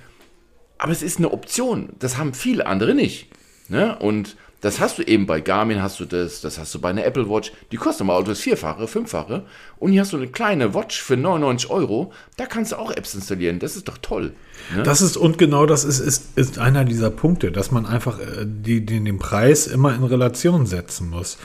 aber 0.79 0.93
es 0.93 1.03
ist 1.03 1.19
eine 1.19 1.33
Option, 1.33 1.91
das 1.99 2.17
haben 2.17 2.35
viele 2.35 2.67
andere 2.67 2.95
nicht. 2.95 3.29
Ne? 3.69 3.99
Und 3.99 4.37
Das 4.63 4.81
hast 4.81 4.99
du 4.99 5.03
eben 5.03 5.27
bei 5.27 5.41
Garmin, 5.41 5.83
hast 5.83 6.01
du 6.01 6.07
das, 6.07 6.41
das 6.41 6.59
hast 6.59 6.75
du 6.75 6.81
bei 6.81 6.89
einer 6.91 7.05
Apple 7.05 7.29
Watch. 7.29 7.53
Die 7.71 7.77
kostet 7.77 8.07
mal 8.07 8.25
das 8.25 8.41
Vierfache, 8.41 8.89
Fünffache. 8.89 9.45
Und 9.79 9.93
hier 9.93 10.01
hast 10.01 10.13
du 10.13 10.17
eine 10.17 10.29
kleine 10.29 10.75
Watch 10.75 11.01
für 11.03 11.17
99 11.17 11.71
Euro. 11.71 12.13
Da 12.37 12.47
kannst 12.47 12.73
du 12.73 12.77
auch 12.77 12.91
Apps 12.91 13.15
installieren. 13.15 13.59
Das 13.59 13.77
ist 13.77 13.87
doch 13.87 13.99
toll. 13.99 14.33
Ne? 14.75 14.83
Das 14.83 15.03
ist, 15.03 15.19
und 15.19 15.37
genau 15.37 15.67
das 15.67 15.85
ist, 15.85 16.01
ist, 16.01 16.37
ist 16.37 16.59
einer 16.59 16.85
dieser 16.85 17.11
Punkte, 17.11 17.53
dass 17.53 17.71
man 17.71 17.85
einfach 17.85 18.19
äh, 18.19 18.45
die, 18.45 18.85
die, 18.85 19.05
den 19.05 19.19
Preis 19.19 19.67
immer 19.67 19.95
in 19.95 20.03
Relation 20.03 20.67
setzen 20.67 21.11
muss. 21.11 21.37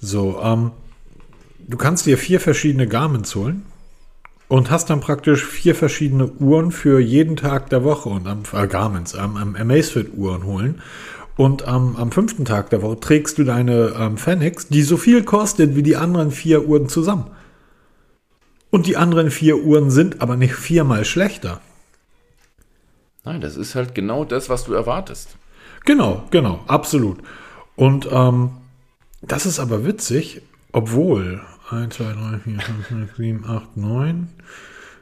So, 0.00 0.40
ähm, 0.42 0.70
du 1.58 1.76
kannst 1.76 2.06
dir 2.06 2.16
vier 2.16 2.38
verschiedene 2.40 2.86
Garmins 2.86 3.34
holen 3.34 3.66
und 4.52 4.70
hast 4.70 4.90
dann 4.90 5.00
praktisch 5.00 5.46
vier 5.46 5.74
verschiedene 5.74 6.26
Uhren 6.26 6.72
für 6.72 7.00
jeden 7.00 7.36
Tag 7.36 7.70
der 7.70 7.84
Woche 7.84 8.10
und 8.10 8.26
am 8.26 8.42
äh, 8.52 8.66
Garments, 8.66 9.14
am, 9.14 9.38
am 9.38 9.56
Amazfit 9.56 10.12
Uhren 10.14 10.44
holen. 10.44 10.82
Und 11.38 11.62
ähm, 11.66 11.96
am 11.96 12.12
fünften 12.12 12.44
Tag 12.44 12.68
der 12.68 12.82
Woche 12.82 13.00
trägst 13.00 13.38
du 13.38 13.44
deine 13.44 13.94
ähm, 13.98 14.18
Fenix, 14.18 14.68
die 14.68 14.82
so 14.82 14.98
viel 14.98 15.24
kostet 15.24 15.74
wie 15.74 15.82
die 15.82 15.96
anderen 15.96 16.30
vier 16.30 16.68
Uhren 16.68 16.90
zusammen. 16.90 17.30
Und 18.68 18.86
die 18.86 18.98
anderen 18.98 19.30
vier 19.30 19.56
Uhren 19.56 19.90
sind 19.90 20.20
aber 20.20 20.36
nicht 20.36 20.52
viermal 20.52 21.06
schlechter. 21.06 21.62
Nein, 23.24 23.40
das 23.40 23.56
ist 23.56 23.74
halt 23.74 23.94
genau 23.94 24.26
das, 24.26 24.50
was 24.50 24.64
du 24.64 24.74
erwartest. 24.74 25.30
Genau, 25.86 26.24
genau, 26.30 26.60
absolut. 26.66 27.20
Und 27.74 28.06
ähm, 28.12 28.50
das 29.22 29.46
ist 29.46 29.60
aber 29.60 29.86
witzig, 29.86 30.42
obwohl 30.72 31.40
1, 31.72 31.96
2, 31.96 32.04
3, 32.04 32.38
4, 32.38 32.60
5, 32.60 32.88
6, 32.88 33.16
7, 33.16 33.44
8, 33.46 33.76
9, 33.76 34.28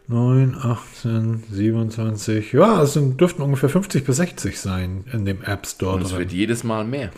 9, 0.07 0.57
18, 0.57 1.45
27, 1.51 2.53
ja, 2.53 2.83
es 2.83 2.95
sind, 2.95 3.21
dürften 3.21 3.43
ungefähr 3.43 3.69
50 3.69 4.05
bis 4.05 4.17
60 4.17 4.59
sein 4.59 5.05
in 5.13 5.25
dem 5.25 5.43
App 5.43 5.67
Store. 5.67 5.97
Und 5.97 6.03
es 6.03 6.17
wird 6.17 6.33
jedes 6.33 6.63
Mal 6.63 6.85
mehr. 6.85 7.11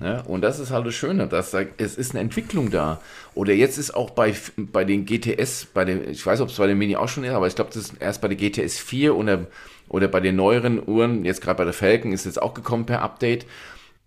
Ja, 0.00 0.22
und 0.22 0.42
das 0.42 0.58
ist 0.58 0.70
halt 0.70 0.86
das 0.86 0.94
Schöne, 0.94 1.28
dass 1.28 1.54
es 1.54 1.96
ist 1.96 2.12
eine 2.12 2.20
Entwicklung 2.20 2.70
da. 2.70 3.00
Oder 3.34 3.52
jetzt 3.52 3.78
ist 3.78 3.94
auch 3.94 4.10
bei, 4.10 4.34
bei 4.56 4.84
den 4.84 5.06
GTS, 5.06 5.68
bei 5.72 5.84
den, 5.84 6.10
ich 6.10 6.24
weiß, 6.24 6.40
ob 6.40 6.48
es 6.48 6.56
bei 6.56 6.66
den 6.66 6.78
Mini 6.78 6.96
auch 6.96 7.08
schon 7.08 7.22
ist, 7.22 7.32
aber 7.32 7.46
ich 7.46 7.54
glaube, 7.54 7.70
das 7.72 7.84
ist 7.84 7.94
erst 8.00 8.20
bei 8.20 8.28
der 8.28 8.36
GTS 8.36 8.78
4 8.78 9.14
oder, 9.14 9.46
oder 9.88 10.08
bei 10.08 10.18
den 10.20 10.34
neueren 10.34 10.82
Uhren, 10.84 11.24
jetzt 11.24 11.40
gerade 11.40 11.58
bei 11.58 11.64
der 11.64 11.72
Falcon 11.72 12.12
ist 12.12 12.26
jetzt 12.26 12.42
auch 12.42 12.54
gekommen 12.54 12.86
per 12.86 13.02
Update, 13.02 13.46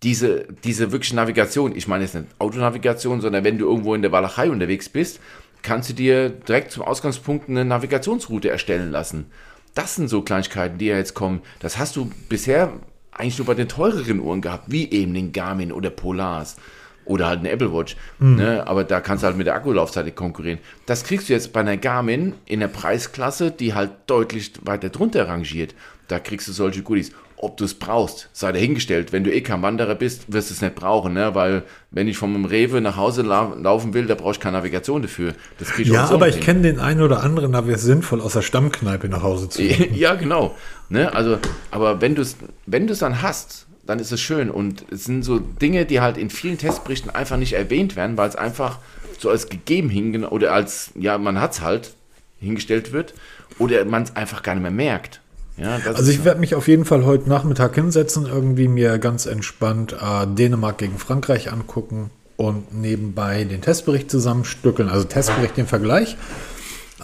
diese, 0.02 0.46
diese 0.64 0.92
wirkliche 0.92 1.16
Navigation, 1.16 1.74
ich 1.74 1.88
meine 1.88 2.04
jetzt 2.04 2.14
nicht 2.14 2.26
Autonavigation, 2.38 3.20
sondern 3.20 3.44
wenn 3.44 3.58
du 3.58 3.66
irgendwo 3.66 3.94
in 3.94 4.02
der 4.02 4.12
Walachei 4.12 4.50
unterwegs 4.50 4.88
bist, 4.88 5.20
kannst 5.62 5.90
du 5.90 5.94
dir 5.94 6.30
direkt 6.30 6.70
zum 6.70 6.84
Ausgangspunkt 6.84 7.48
eine 7.48 7.64
Navigationsroute 7.64 8.48
erstellen 8.48 8.90
lassen. 8.90 9.26
Das 9.74 9.96
sind 9.96 10.08
so 10.08 10.22
Kleinigkeiten, 10.22 10.78
die 10.78 10.86
ja 10.86 10.96
jetzt 10.96 11.14
kommen. 11.14 11.42
Das 11.60 11.78
hast 11.78 11.96
du 11.96 12.10
bisher 12.28 12.72
eigentlich 13.10 13.38
nur 13.38 13.46
bei 13.46 13.54
den 13.54 13.68
teureren 13.68 14.20
Uhren 14.20 14.40
gehabt, 14.40 14.70
wie 14.70 14.90
eben 14.90 15.14
den 15.14 15.32
Garmin 15.32 15.72
oder 15.72 15.90
Polars 15.90 16.56
oder 17.04 17.26
halt 17.26 17.40
eine 17.40 17.50
Apple 17.50 17.72
Watch. 17.72 17.96
Mhm. 18.18 18.36
Ne? 18.36 18.66
Aber 18.66 18.84
da 18.84 19.00
kannst 19.00 19.22
du 19.22 19.26
halt 19.26 19.36
mit 19.36 19.46
der 19.46 19.54
Akkulaufzeit 19.54 20.14
konkurrieren. 20.14 20.58
Das 20.86 21.04
kriegst 21.04 21.28
du 21.28 21.32
jetzt 21.32 21.52
bei 21.52 21.60
einer 21.60 21.76
Garmin 21.76 22.34
in 22.46 22.60
der 22.60 22.68
Preisklasse, 22.68 23.50
die 23.50 23.74
halt 23.74 23.90
deutlich 24.06 24.52
weiter 24.62 24.90
drunter 24.90 25.26
rangiert. 25.26 25.74
Da 26.06 26.20
kriegst 26.20 26.48
du 26.48 26.52
solche 26.52 26.82
Goodies 26.82 27.12
ob 27.40 27.56
du 27.56 27.64
es 27.64 27.74
brauchst, 27.74 28.28
sei 28.32 28.52
dahingestellt. 28.52 29.12
Wenn 29.12 29.24
du 29.24 29.32
eh 29.32 29.40
kein 29.40 29.62
Wanderer 29.62 29.94
bist, 29.94 30.32
wirst 30.32 30.50
du 30.50 30.54
es 30.54 30.60
nicht 30.60 30.74
brauchen, 30.74 31.14
ne? 31.14 31.34
weil 31.34 31.62
wenn 31.90 32.08
ich 32.08 32.18
vom 32.18 32.44
Rewe 32.44 32.80
nach 32.80 32.96
Hause 32.96 33.22
la 33.22 33.54
laufen 33.54 33.94
will, 33.94 34.06
da 34.06 34.14
brauche 34.14 34.32
ich 34.32 34.40
keine 34.40 34.56
Navigation 34.56 35.02
dafür. 35.02 35.34
Das 35.58 35.78
ich 35.78 35.88
ja, 35.88 36.10
aber 36.10 36.28
ich 36.28 36.40
kenne 36.40 36.62
den 36.62 36.80
einen 36.80 37.00
oder 37.00 37.22
anderen, 37.22 37.52
da 37.52 37.66
wäre 37.66 37.76
es 37.76 37.82
sinnvoll, 37.82 38.20
aus 38.20 38.32
der 38.32 38.42
Stammkneipe 38.42 39.08
nach 39.08 39.22
Hause 39.22 39.48
zu 39.48 39.62
gehen. 39.62 39.94
ja, 39.94 40.14
genau. 40.14 40.54
Ne? 40.88 41.14
Also, 41.14 41.38
aber 41.70 42.00
wenn 42.00 42.14
du 42.14 42.22
es 42.22 42.36
wenn 42.66 42.86
dann 42.86 43.22
hast, 43.22 43.66
dann 43.86 43.98
ist 43.98 44.12
es 44.12 44.20
schön. 44.20 44.50
Und 44.50 44.84
es 44.90 45.04
sind 45.04 45.22
so 45.22 45.38
Dinge, 45.38 45.86
die 45.86 46.00
halt 46.00 46.18
in 46.18 46.30
vielen 46.30 46.58
Testberichten 46.58 47.10
einfach 47.10 47.36
nicht 47.36 47.54
erwähnt 47.54 47.96
werden, 47.96 48.16
weil 48.16 48.28
es 48.28 48.36
einfach 48.36 48.78
so 49.18 49.30
als 49.30 49.48
gegeben 49.48 49.88
hingen 49.88 50.24
oder 50.24 50.52
als, 50.52 50.90
ja, 50.94 51.18
man 51.18 51.40
hat 51.40 51.52
es 51.52 51.60
halt 51.62 51.94
hingestellt 52.40 52.92
wird 52.92 53.14
oder 53.58 53.84
man 53.84 54.02
es 54.02 54.14
einfach 54.14 54.42
gar 54.42 54.54
nicht 54.54 54.62
mehr 54.62 54.70
merkt. 54.70 55.20
Ja, 55.58 55.78
also 55.92 56.10
ich 56.10 56.24
werde 56.24 56.40
mich 56.40 56.54
auf 56.54 56.68
jeden 56.68 56.84
Fall 56.84 57.04
heute 57.04 57.28
Nachmittag 57.28 57.74
hinsetzen, 57.74 58.26
irgendwie 58.26 58.68
mir 58.68 58.98
ganz 58.98 59.26
entspannt 59.26 59.92
äh, 59.92 60.26
Dänemark 60.26 60.78
gegen 60.78 60.98
Frankreich 60.98 61.52
angucken 61.52 62.10
und 62.36 62.72
nebenbei 62.72 63.42
den 63.42 63.60
Testbericht 63.60 64.10
zusammenstückeln, 64.10 64.88
also 64.88 65.04
Testbericht 65.04 65.56
den 65.56 65.66
Vergleich. 65.66 66.16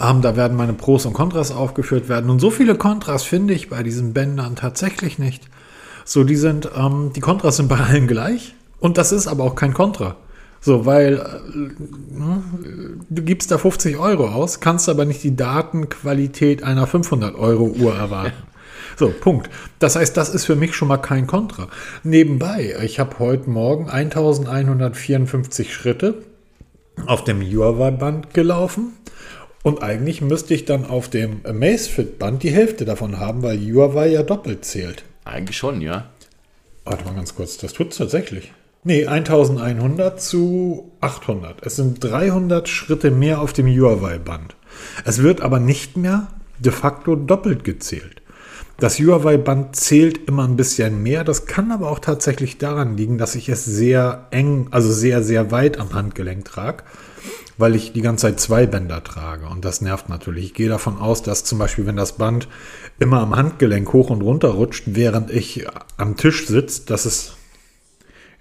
Ähm, 0.00 0.22
da 0.22 0.36
werden 0.36 0.56
meine 0.56 0.72
Pros 0.72 1.04
und 1.04 1.12
Kontras 1.12 1.50
aufgeführt 1.50 2.08
werden. 2.08 2.30
Und 2.30 2.38
so 2.38 2.50
viele 2.50 2.76
Kontras 2.76 3.24
finde 3.24 3.54
ich 3.54 3.68
bei 3.68 3.82
diesen 3.82 4.12
Bändern 4.12 4.54
tatsächlich 4.54 5.18
nicht. 5.18 5.48
So, 6.04 6.22
die 6.22 6.36
sind, 6.36 6.70
ähm, 6.76 7.12
die 7.14 7.20
Kontras 7.20 7.56
sind 7.56 7.68
bei 7.68 7.78
allen 7.78 8.06
gleich. 8.06 8.54
Und 8.78 8.98
das 8.98 9.12
ist 9.12 9.26
aber 9.26 9.44
auch 9.44 9.56
kein 9.56 9.74
Kontra. 9.74 10.16
So, 10.64 10.86
weil 10.86 11.16
äh, 11.16 11.74
du 13.10 13.22
gibst 13.22 13.50
da 13.50 13.58
50 13.58 13.98
Euro 13.98 14.28
aus, 14.28 14.60
kannst 14.60 14.88
aber 14.88 15.04
nicht 15.04 15.22
die 15.22 15.36
Datenqualität 15.36 16.62
einer 16.62 16.86
500 16.86 17.34
Euro 17.34 17.64
Uhr 17.66 17.94
erwarten. 17.94 18.32
So, 18.96 19.08
Punkt. 19.08 19.50
Das 19.80 19.96
heißt, 19.96 20.16
das 20.16 20.28
ist 20.28 20.44
für 20.44 20.54
mich 20.54 20.76
schon 20.76 20.86
mal 20.86 20.98
kein 20.98 21.26
Kontra. 21.26 21.66
Nebenbei, 22.04 22.76
ich 22.84 23.00
habe 23.00 23.18
heute 23.18 23.50
Morgen 23.50 23.88
1154 23.88 25.74
Schritte 25.74 26.22
auf 27.04 27.24
dem 27.24 27.40
Huawei-Band 27.42 28.34
gelaufen. 28.34 28.92
Und 29.64 29.82
eigentlich 29.82 30.20
müsste 30.20 30.54
ich 30.54 30.64
dann 30.64 30.86
auf 30.86 31.08
dem 31.08 31.40
Amazfit-Band 31.44 32.44
die 32.44 32.50
Hälfte 32.50 32.84
davon 32.84 33.18
haben, 33.18 33.42
weil 33.42 33.58
Huawei 33.58 34.08
ja 34.08 34.22
doppelt 34.22 34.64
zählt. 34.64 35.02
Eigentlich 35.24 35.56
schon, 35.56 35.80
ja. 35.80 36.10
Warte 36.84 37.04
mal 37.04 37.14
ganz 37.14 37.34
kurz, 37.34 37.56
das 37.56 37.72
tut 37.72 37.90
es 37.90 37.98
tatsächlich. 37.98 38.52
Nee, 38.86 39.06
1100 39.06 40.20
zu 40.20 40.92
800. 41.00 41.64
Es 41.64 41.76
sind 41.76 42.04
300 42.04 42.68
Schritte 42.68 43.10
mehr 43.10 43.40
auf 43.40 43.54
dem 43.54 43.66
Huawei-Band. 43.66 44.56
Es 45.06 45.22
wird 45.22 45.40
aber 45.40 45.58
nicht 45.58 45.96
mehr 45.96 46.26
de 46.58 46.70
facto 46.70 47.16
doppelt 47.16 47.64
gezählt. 47.64 48.20
Das 48.76 48.98
Huawei-Band 48.98 49.74
zählt 49.74 50.28
immer 50.28 50.46
ein 50.46 50.56
bisschen 50.56 51.02
mehr. 51.02 51.24
Das 51.24 51.46
kann 51.46 51.72
aber 51.72 51.90
auch 51.90 51.98
tatsächlich 51.98 52.58
daran 52.58 52.98
liegen, 52.98 53.16
dass 53.16 53.36
ich 53.36 53.48
es 53.48 53.64
sehr 53.64 54.26
eng, 54.32 54.68
also 54.70 54.92
sehr, 54.92 55.22
sehr 55.22 55.50
weit 55.50 55.80
am 55.80 55.94
Handgelenk 55.94 56.44
trage, 56.44 56.84
weil 57.56 57.76
ich 57.76 57.94
die 57.94 58.02
ganze 58.02 58.26
Zeit 58.26 58.38
zwei 58.38 58.66
Bänder 58.66 59.02
trage. 59.02 59.46
Und 59.46 59.64
das 59.64 59.80
nervt 59.80 60.10
natürlich. 60.10 60.44
Ich 60.44 60.54
gehe 60.54 60.68
davon 60.68 60.98
aus, 60.98 61.22
dass 61.22 61.44
zum 61.44 61.58
Beispiel, 61.58 61.86
wenn 61.86 61.96
das 61.96 62.18
Band 62.18 62.48
immer 62.98 63.20
am 63.20 63.34
Handgelenk 63.34 63.90
hoch 63.94 64.10
und 64.10 64.20
runter 64.20 64.48
rutscht, 64.48 64.84
während 64.88 65.30
ich 65.30 65.66
am 65.96 66.18
Tisch 66.18 66.46
sitze, 66.46 66.82
dass 66.84 67.06
es 67.06 67.36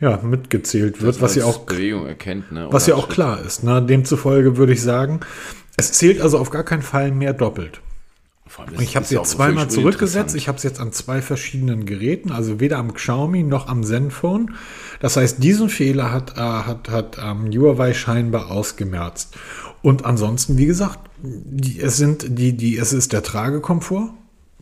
ja, 0.03 0.19
mitgezählt 0.21 1.01
wird, 1.01 1.21
was 1.21 1.35
ja 1.35 1.45
auch 1.45 1.59
Bewegung 1.59 2.05
erkennt, 2.05 2.51
ne? 2.51 2.67
was 2.69 2.87
ja 2.87 2.95
auch 2.95 3.07
klar 3.07 3.39
ist. 3.41 3.63
Ne? 3.63 3.81
Demzufolge 3.81 4.57
würde 4.57 4.73
ich 4.73 4.81
sagen, 4.81 5.21
es 5.77 5.93
zählt 5.93 6.19
also 6.19 6.39
auf 6.39 6.49
gar 6.49 6.63
keinen 6.63 6.81
Fall 6.81 7.11
mehr 7.11 7.33
doppelt. 7.33 7.79
Ich 8.79 8.95
habe 8.95 9.05
es 9.05 9.09
jetzt 9.09 9.31
zweimal 9.31 9.69
zurückgesetzt. 9.69 10.35
Ich 10.35 10.47
habe 10.47 10.57
es 10.57 10.63
jetzt 10.63 10.79
an 10.79 10.91
zwei 10.91 11.21
verschiedenen 11.21 11.85
Geräten, 11.85 12.31
also 12.31 12.59
weder 12.59 12.77
am 12.77 12.93
Xiaomi 12.93 13.43
noch 13.43 13.67
am 13.67 13.83
Zenfone. 13.83 14.47
Das 14.99 15.15
heißt, 15.15 15.41
diesen 15.41 15.69
Fehler 15.69 16.11
hat, 16.11 16.37
äh, 16.37 16.41
hat, 16.41 16.89
hat 16.89 17.17
ähm, 17.19 17.49
Huawei 17.51 17.93
scheinbar 17.93 18.51
ausgemerzt. 18.51 19.35
Und 19.81 20.05
ansonsten, 20.05 20.57
wie 20.57 20.65
gesagt, 20.65 20.99
die, 21.23 21.79
es 21.79 21.97
sind 21.97 22.37
die, 22.37 22.55
die, 22.55 22.77
es 22.77 22.93
ist 22.93 23.13
der 23.13 23.23
Tragekomfort. 23.23 24.13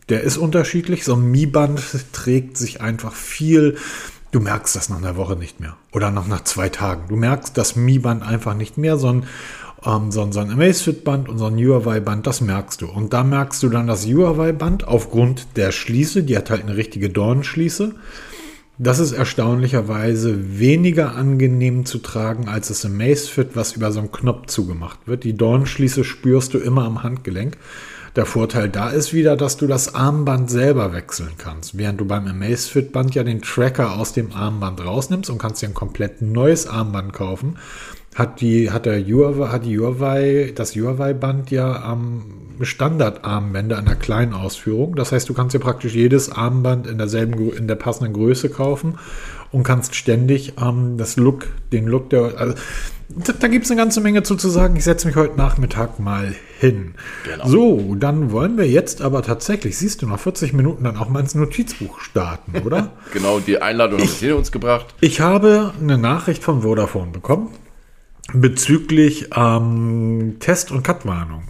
Der 0.08 0.22
ist 0.22 0.36
unterschiedlich. 0.36 1.04
So 1.04 1.14
ein 1.14 1.30
Mi-Band 1.30 1.82
trägt 2.12 2.56
sich 2.56 2.80
einfach 2.80 3.12
viel 3.12 3.76
Du 4.32 4.40
merkst 4.40 4.74
das 4.74 4.88
nach 4.88 4.96
einer 4.96 5.16
Woche 5.16 5.36
nicht 5.36 5.60
mehr. 5.60 5.76
Oder 5.92 6.10
noch 6.10 6.26
nach 6.26 6.42
zwei 6.42 6.70
Tagen. 6.70 7.02
Du 7.08 7.16
merkst 7.16 7.56
das 7.56 7.76
Mi-Band 7.76 8.22
einfach 8.22 8.54
nicht 8.54 8.78
mehr, 8.78 8.96
sondern 8.96 9.28
ähm, 9.84 10.10
so, 10.10 10.26
so 10.32 10.40
ein 10.40 10.50
Amazfit-Band 10.50 11.28
und 11.28 11.36
so 11.36 11.44
ein 11.44 11.58
Huawei-Band, 11.58 12.26
das 12.26 12.40
merkst 12.40 12.80
du. 12.80 12.86
Und 12.86 13.12
da 13.12 13.24
merkst 13.24 13.62
du 13.62 13.68
dann 13.68 13.86
das 13.86 14.06
Huawei-Band 14.06 14.88
aufgrund 14.88 15.48
der 15.56 15.70
Schließe, 15.70 16.22
die 16.22 16.36
hat 16.36 16.48
halt 16.48 16.62
eine 16.62 16.78
richtige 16.78 17.10
Dornschließe. 17.10 17.94
Das 18.78 18.98
ist 19.00 19.12
erstaunlicherweise 19.12 20.58
weniger 20.58 21.14
angenehm 21.14 21.84
zu 21.84 21.98
tragen 21.98 22.48
als 22.48 22.68
das 22.68 22.86
Amazfit, 22.86 23.50
was 23.54 23.76
über 23.76 23.92
so 23.92 24.00
einen 24.00 24.12
Knopf 24.12 24.46
zugemacht 24.46 25.00
wird. 25.04 25.24
Die 25.24 25.36
Dornschließe 25.36 26.04
spürst 26.04 26.54
du 26.54 26.58
immer 26.58 26.84
am 26.86 27.02
Handgelenk. 27.02 27.58
Der 28.14 28.26
Vorteil 28.26 28.68
da 28.68 28.90
ist 28.90 29.14
wieder, 29.14 29.38
dass 29.38 29.56
du 29.56 29.66
das 29.66 29.94
Armband 29.94 30.50
selber 30.50 30.92
wechseln 30.92 31.30
kannst, 31.38 31.78
während 31.78 31.98
du 31.98 32.04
beim 32.04 32.26
Amazfit-Band 32.26 33.14
ja 33.14 33.24
den 33.24 33.40
Tracker 33.40 33.96
aus 33.96 34.12
dem 34.12 34.32
Armband 34.34 34.84
rausnimmst 34.84 35.30
und 35.30 35.38
kannst 35.38 35.62
dir 35.62 35.68
ein 35.68 35.74
komplett 35.74 36.20
neues 36.20 36.66
Armband 36.66 37.14
kaufen. 37.14 37.56
Hat 38.14 38.42
die, 38.42 38.70
hat 38.70 38.84
der 38.84 39.02
Huawei, 39.02 39.48
hat 39.48 39.64
die 39.64 39.78
Huawei, 39.78 40.52
das 40.54 40.76
Huawei-Band 40.76 41.50
ja 41.50 41.82
am 41.82 42.24
Standardarmbänder 42.60 43.78
in 43.78 43.86
der 43.86 43.94
kleinen 43.94 44.34
Ausführung. 44.34 44.94
Das 44.94 45.12
heißt, 45.12 45.26
du 45.30 45.32
kannst 45.32 45.54
dir 45.54 45.60
praktisch 45.60 45.94
jedes 45.94 46.30
Armband 46.30 46.86
in 46.86 46.98
derselben, 46.98 47.50
in 47.52 47.66
der 47.66 47.76
passenden 47.76 48.12
Größe 48.12 48.50
kaufen 48.50 48.98
und 49.52 49.62
kannst 49.62 49.94
ständig 49.94 50.52
ähm, 50.60 50.98
das 50.98 51.16
Look, 51.16 51.46
den 51.72 51.86
Look 51.86 52.10
der, 52.10 52.34
also, 52.36 52.54
da, 53.08 53.32
da 53.32 53.48
gibt 53.48 53.64
es 53.64 53.70
eine 53.70 53.80
ganze 53.80 54.02
Menge 54.02 54.22
zu, 54.22 54.36
zu 54.36 54.50
sagen. 54.50 54.76
Ich 54.76 54.84
setze 54.84 55.06
mich 55.06 55.16
heute 55.16 55.38
Nachmittag 55.38 55.98
mal 55.98 56.34
hin. 56.62 56.94
Genau. 57.24 57.46
So, 57.48 57.94
dann 57.96 58.30
wollen 58.32 58.56
wir 58.56 58.66
jetzt 58.68 59.02
aber 59.02 59.22
tatsächlich, 59.22 59.76
siehst 59.76 60.00
du, 60.00 60.06
nach 60.06 60.18
40 60.18 60.52
Minuten 60.54 60.84
dann 60.84 60.96
auch 60.96 61.08
mal 61.10 61.20
ins 61.20 61.34
Notizbuch 61.34 62.00
starten, 62.00 62.62
oder? 62.64 62.92
Genau, 63.12 63.40
die 63.40 63.60
Einladung 63.60 63.98
wir 63.98 64.06
hinter 64.06 64.36
uns 64.38 64.50
gebracht. 64.52 64.86
Ich 65.00 65.20
habe 65.20 65.74
eine 65.80 65.98
Nachricht 65.98 66.42
von 66.42 66.62
Vodafone 66.62 67.10
bekommen 67.10 67.48
bezüglich 68.32 69.28
ähm, 69.36 70.36
Test- 70.40 70.70
und 70.70 70.82
Cut-Warnung, 70.84 71.42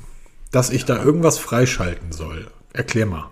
dass 0.51 0.71
ich 0.71 0.85
da 0.85 1.03
irgendwas 1.03 1.39
freischalten 1.39 2.13
soll. 2.13 2.49
Erklär 2.73 3.07
mal. 3.07 3.31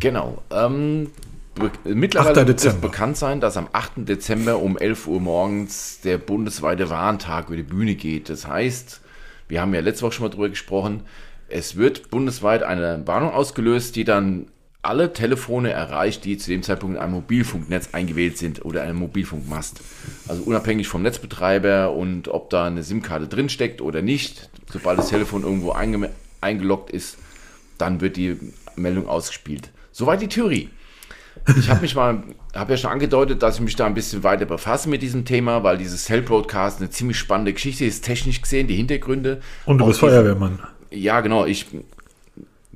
Genau. 0.00 0.42
Ähm, 0.50 1.10
be- 1.54 1.70
mittlerweile 1.94 2.40
8. 2.42 2.46
wird 2.48 2.64
es 2.64 2.74
bekannt 2.74 3.16
sein, 3.16 3.40
dass 3.40 3.56
am 3.56 3.68
8. 3.72 4.08
Dezember 4.08 4.58
um 4.60 4.78
11 4.78 5.06
Uhr 5.08 5.20
morgens 5.20 6.00
der 6.04 6.18
bundesweite 6.18 6.88
Warntag 6.88 7.48
über 7.48 7.56
die 7.56 7.62
Bühne 7.64 7.94
geht. 7.96 8.30
Das 8.30 8.46
heißt, 8.46 9.00
wir 9.48 9.60
haben 9.60 9.74
ja 9.74 9.80
letzte 9.80 10.04
Woche 10.04 10.12
schon 10.12 10.24
mal 10.24 10.30
drüber 10.30 10.48
gesprochen, 10.48 11.02
es 11.48 11.76
wird 11.76 12.10
bundesweit 12.10 12.62
eine 12.62 13.06
Warnung 13.06 13.30
ausgelöst, 13.30 13.96
die 13.96 14.04
dann 14.04 14.46
alle 14.82 15.12
Telefone 15.12 15.70
erreicht, 15.70 16.24
die 16.24 16.38
zu 16.38 16.50
dem 16.50 16.62
Zeitpunkt 16.62 16.96
in 16.96 17.02
einem 17.02 17.14
Mobilfunknetz 17.14 17.90
eingewählt 17.92 18.38
sind 18.38 18.64
oder 18.64 18.82
einem 18.82 18.98
Mobilfunkmast. 18.98 19.80
Also 20.28 20.42
unabhängig 20.44 20.88
vom 20.88 21.02
Netzbetreiber 21.02 21.92
und 21.92 22.28
ob 22.28 22.50
da 22.50 22.66
eine 22.66 22.82
SIM-Karte 22.82 23.26
drinsteckt 23.26 23.80
oder 23.80 24.02
nicht, 24.02 24.48
sobald 24.70 24.98
das 24.98 25.08
Telefon 25.08 25.42
irgendwo 25.42 25.72
einge 25.72 26.10
eingeloggt 26.40 26.90
ist, 26.90 27.18
dann 27.78 28.00
wird 28.00 28.16
die 28.16 28.38
Meldung 28.76 29.08
ausgespielt. 29.08 29.70
Soweit 29.90 30.22
die 30.22 30.28
Theorie. 30.28 30.70
Ich 31.58 31.68
habe 31.68 31.80
mich 31.80 31.94
mal, 31.94 32.22
habe 32.56 32.72
ja 32.72 32.76
schon 32.76 32.90
angedeutet, 32.90 33.42
dass 33.42 33.56
ich 33.56 33.60
mich 33.60 33.76
da 33.76 33.86
ein 33.86 33.94
bisschen 33.94 34.22
weiter 34.22 34.46
befasse 34.46 34.88
mit 34.88 35.02
diesem 35.02 35.24
Thema, 35.24 35.62
weil 35.62 35.78
dieses 35.78 36.04
Cell 36.04 36.22
Broadcast 36.22 36.80
eine 36.80 36.90
ziemlich 36.90 37.18
spannende 37.18 37.52
Geschichte 37.52 37.84
ist, 37.84 38.04
technisch 38.04 38.40
gesehen, 38.40 38.66
die 38.66 38.74
Hintergründe. 38.74 39.40
Und 39.64 39.78
du 39.78 39.86
bist 39.86 40.00
Feuerwehrmann. 40.00 40.60
ja, 40.90 41.20
genau. 41.20 41.46
Ich, 41.46 41.66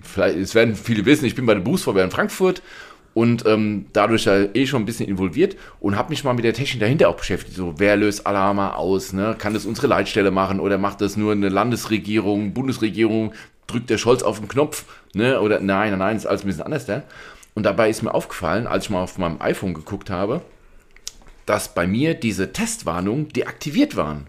vielleicht, 0.03 0.37
es 0.37 0.55
werden 0.55 0.74
viele 0.74 1.05
wissen, 1.05 1.24
ich 1.24 1.35
bin 1.35 1.47
bei 1.47 1.55
der 1.55 1.61
Berufsfeuerwehr 1.61 2.05
in 2.05 2.11
Frankfurt 2.11 2.62
und 3.14 3.45
ähm, 3.47 3.87
dadurch 3.93 4.24
ja 4.24 4.45
eh 4.55 4.66
schon 4.66 4.83
ein 4.83 4.87
bisschen 4.87 5.09
involviert 5.09 5.57
und 5.81 5.97
habe 5.97 6.11
mich 6.11 6.22
mal 6.24 6.33
mit 6.33 6.45
der 6.45 6.55
Technik 6.55 6.81
dahinter 6.81 7.09
auch 7.09 7.16
beschäftigt. 7.16 7.57
So, 7.57 7.74
wer 7.78 7.97
löst 7.97 8.26
Alarme 8.26 8.76
aus? 8.76 9.12
Ne? 9.12 9.35
Kann 9.39 9.55
das 9.55 9.66
unsere 9.66 9.89
Leitstelle 9.89 10.31
machen 10.31 10.61
oder 10.61 10.78
macht 10.78 11.01
das 11.01 11.16
nur 11.16 11.33
eine 11.33 11.49
Landesregierung, 11.49 12.55
Bundesregierung? 12.55 13.33
Drückt 13.66 13.91
der 13.91 13.99
Scholz 13.99 14.22
auf 14.22 14.39
den 14.39 14.49
Knopf? 14.49 14.85
Ne? 15.14 15.41
Oder 15.41 15.61
nein, 15.61 15.91
nein, 15.91 15.99
nein, 15.99 16.16
ist 16.16 16.26
alles 16.26 16.45
ein 16.45 16.47
bisschen 16.47 16.62
anders. 16.62 16.87
Da. 16.87 17.03
Und 17.61 17.65
dabei 17.65 17.91
ist 17.91 18.01
mir 18.01 18.15
aufgefallen, 18.15 18.67
als 18.67 18.85
ich 18.85 18.91
mal 18.91 19.03
auf 19.03 19.19
meinem 19.19 19.39
iPhone 19.39 19.75
geguckt 19.75 20.09
habe, 20.09 20.41
dass 21.45 21.75
bei 21.75 21.87
mir 21.87 22.15
diese 22.15 22.55
Testwarnungen 22.55 23.29
deaktiviert 23.29 23.97
waren. 23.97 24.29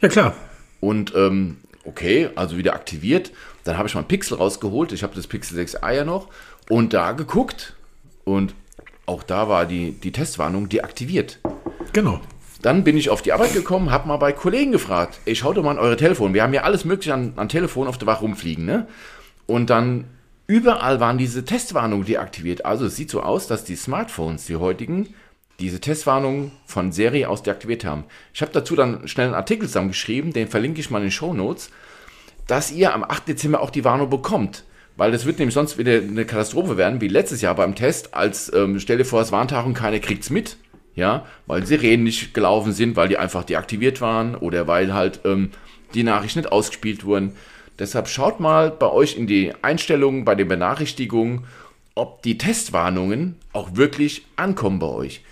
Ja, 0.00 0.08
klar. 0.08 0.34
Und 0.80 1.14
ähm, 1.14 1.58
okay, 1.84 2.30
also 2.34 2.56
wieder 2.56 2.72
aktiviert. 2.72 3.30
Dann 3.64 3.76
habe 3.76 3.88
ich 3.88 3.94
mal 3.94 4.04
Pixel 4.04 4.38
rausgeholt. 4.38 4.92
Ich 4.92 5.02
habe 5.02 5.14
das 5.14 5.26
Pixel 5.26 5.58
6a 5.58 5.92
ja 5.92 6.04
noch. 6.06 6.28
Und 6.70 6.94
da 6.94 7.12
geguckt. 7.12 7.76
Und 8.24 8.54
auch 9.04 9.22
da 9.22 9.50
war 9.50 9.66
die, 9.66 9.92
die 9.92 10.12
Testwarnung 10.12 10.70
deaktiviert. 10.70 11.40
Genau. 11.92 12.22
Dann 12.62 12.84
bin 12.84 12.96
ich 12.96 13.10
auf 13.10 13.20
die 13.20 13.34
Arbeit 13.34 13.52
gekommen, 13.52 13.90
habe 13.90 14.08
mal 14.08 14.16
bei 14.16 14.32
Kollegen 14.32 14.72
gefragt, 14.72 15.20
ey, 15.26 15.36
schaut 15.36 15.58
doch 15.58 15.62
mal 15.62 15.72
an 15.72 15.78
eure 15.78 15.98
Telefon. 15.98 16.32
Wir 16.32 16.42
haben 16.42 16.54
ja 16.54 16.62
alles 16.62 16.86
mögliche 16.86 17.12
an, 17.12 17.34
an 17.36 17.50
Telefon 17.50 17.86
auf 17.86 17.98
der 17.98 18.06
Wache 18.06 18.22
rumfliegen, 18.22 18.64
ne? 18.64 18.88
Und 19.46 19.68
dann 19.68 20.06
überall 20.52 21.00
waren 21.00 21.16
diese 21.16 21.46
Testwarnungen 21.46 22.04
deaktiviert. 22.04 22.66
Also 22.66 22.84
es 22.84 22.96
sieht 22.96 23.10
so 23.10 23.22
aus, 23.22 23.46
dass 23.46 23.64
die 23.64 23.74
Smartphones, 23.74 24.44
die 24.44 24.56
heutigen, 24.56 25.14
diese 25.60 25.80
Testwarnungen 25.80 26.52
von 26.66 26.92
Serie 26.92 27.28
aus 27.28 27.42
deaktiviert 27.42 27.86
haben. 27.86 28.04
Ich 28.34 28.42
habe 28.42 28.52
dazu 28.52 28.76
dann 28.76 29.08
schnell 29.08 29.28
einen 29.28 29.34
Artikel 29.34 29.66
zusammengeschrieben, 29.66 30.32
den 30.32 30.48
verlinke 30.48 30.80
ich 30.80 30.90
mal 30.90 30.98
in 30.98 31.04
den 31.04 31.10
Show 31.10 31.32
Notes, 31.32 31.70
dass 32.46 32.70
ihr 32.70 32.92
am 32.92 33.02
8. 33.02 33.28
Dezember 33.28 33.62
auch 33.62 33.70
die 33.70 33.84
Warnung 33.84 34.10
bekommt. 34.10 34.64
Weil 34.96 35.10
das 35.10 35.24
wird 35.24 35.38
nämlich 35.38 35.54
sonst 35.54 35.78
wieder 35.78 35.92
eine 35.92 36.26
Katastrophe 36.26 36.76
werden, 36.76 37.00
wie 37.00 37.08
letztes 37.08 37.40
Jahr 37.40 37.54
beim 37.54 37.74
Test, 37.74 38.12
als 38.12 38.52
ähm, 38.52 38.78
stell 38.78 38.98
dir 38.98 39.06
vor, 39.06 39.22
es 39.22 39.32
Warntag 39.32 39.64
und 39.64 39.72
keiner 39.72 40.00
kriegt's 40.00 40.28
mit. 40.28 40.58
Ja, 40.94 41.24
weil 41.46 41.64
Sirenen 41.64 42.04
nicht 42.04 42.34
gelaufen 42.34 42.72
sind, 42.74 42.96
weil 42.96 43.08
die 43.08 43.16
einfach 43.16 43.44
deaktiviert 43.44 44.02
waren 44.02 44.34
oder 44.34 44.66
weil 44.66 44.92
halt 44.92 45.20
ähm, 45.24 45.50
die 45.94 46.02
Nachrichten 46.02 46.40
nicht 46.40 46.52
ausgespielt 46.52 47.06
wurden. 47.06 47.32
Deshalb 47.82 48.06
schaut 48.06 48.38
mal 48.38 48.70
bei 48.70 48.88
euch 48.88 49.16
in 49.16 49.26
die 49.26 49.52
Einstellungen, 49.60 50.24
bei 50.24 50.36
den 50.36 50.46
Benachrichtigungen, 50.46 51.46
ob 51.96 52.22
die 52.22 52.38
Testwarnungen 52.38 53.34
auch 53.52 53.74
wirklich 53.74 54.22
ankommen 54.36 54.78
bei 54.78 54.86
euch. 54.86 55.22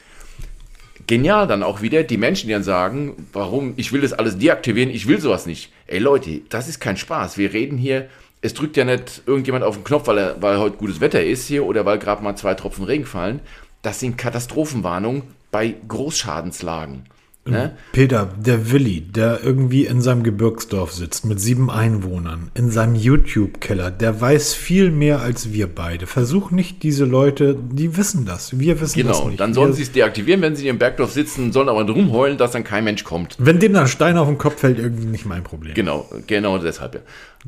Genial 1.07 1.46
dann 1.46 1.62
auch 1.62 1.80
wieder 1.80 2.03
die 2.03 2.16
Menschen, 2.16 2.48
die 2.48 2.53
dann 2.53 2.64
sagen, 2.64 3.28
warum, 3.32 3.74
ich 3.76 3.92
will 3.92 4.01
das 4.01 4.12
alles 4.12 4.36
deaktivieren, 4.36 4.90
ich 4.90 5.07
will 5.07 5.20
sowas 5.20 5.46
nicht. 5.46 5.70
Ey 5.86 6.01
Leute, 6.01 6.40
das 6.48 6.66
ist 6.66 6.80
kein 6.80 6.96
Spaß. 6.96 7.38
Wir 7.38 7.53
reden 7.53 7.78
hier, 7.78 8.09
es 8.42 8.53
drückt 8.53 8.76
ja 8.76 8.84
nicht 8.84 9.22
irgendjemand 9.26 9.62
auf 9.62 9.76
den 9.76 9.84
Knopf, 9.84 10.09
weil, 10.09 10.18
er, 10.18 10.42
weil 10.42 10.59
heute 10.59 10.76
gutes 10.76 11.01
Wetter 11.01 11.22
ist 11.22 11.46
hier 11.46 11.64
oder 11.64 11.86
weil 11.86 12.01
gerade 12.01 12.24
mal 12.24 12.34
zwei 12.34 12.55
Tropfen 12.55 12.84
Regen 12.84 13.07
fallen. 13.07 13.38
Das 13.82 14.01
sind 14.01 14.18
Katastrophenwarnungen 14.18 15.22
bei 15.53 15.76
Großschadenslagen. 15.86 17.05
Ne? 17.47 17.72
Peter, 17.93 18.28
der 18.38 18.70
Willi, 18.70 19.01
der 19.01 19.41
irgendwie 19.43 19.86
in 19.86 20.03
seinem 20.03 20.22
Gebirgsdorf 20.22 20.93
sitzt 20.93 21.24
mit 21.24 21.41
sieben 21.41 21.70
Einwohnern, 21.70 22.51
in 22.55 22.70
seinem 22.70 22.95
YouTube-Keller, 22.95 23.91
der 23.91 24.20
weiß 24.20 24.53
viel 24.53 24.91
mehr 24.91 25.20
als 25.20 25.53
wir 25.53 25.66
beide. 25.66 26.07
Versuch 26.07 26.51
nicht 26.51 26.82
diese 26.82 27.07
Leute, 27.07 27.57
die 27.72 27.97
wissen 27.97 28.26
das. 28.26 28.59
Wir 28.61 28.80
wissen 28.80 29.07
das 29.07 29.16
Genau, 29.16 29.28
nicht. 29.28 29.41
dann 29.41 29.55
sollen 29.55 29.72
sie 29.72 29.82
es 29.82 29.91
deaktivieren, 29.91 30.43
wenn 30.43 30.55
sie 30.55 30.68
im 30.68 30.78
Bergdorf 30.78 31.12
sitzen, 31.12 31.51
sollen 31.51 31.70
aber 31.70 31.88
rumheulen, 31.91 32.36
dass 32.36 32.51
dann 32.53 32.62
kein 32.62 32.84
Mensch 32.84 33.05
kommt. 33.05 33.36
Wenn 33.38 33.59
dem 33.59 33.72
dann 33.72 33.84
ein 33.84 33.88
Stein 33.88 34.18
auf 34.18 34.28
den 34.28 34.36
Kopf 34.38 34.61
fällt, 34.61 34.78
irgendwie 34.78 35.07
nicht 35.07 35.24
mein 35.24 35.43
Problem. 35.43 35.72
Genau, 35.74 36.07
genau 36.26 36.59
deshalb 36.59 36.95
ja. 36.95 37.01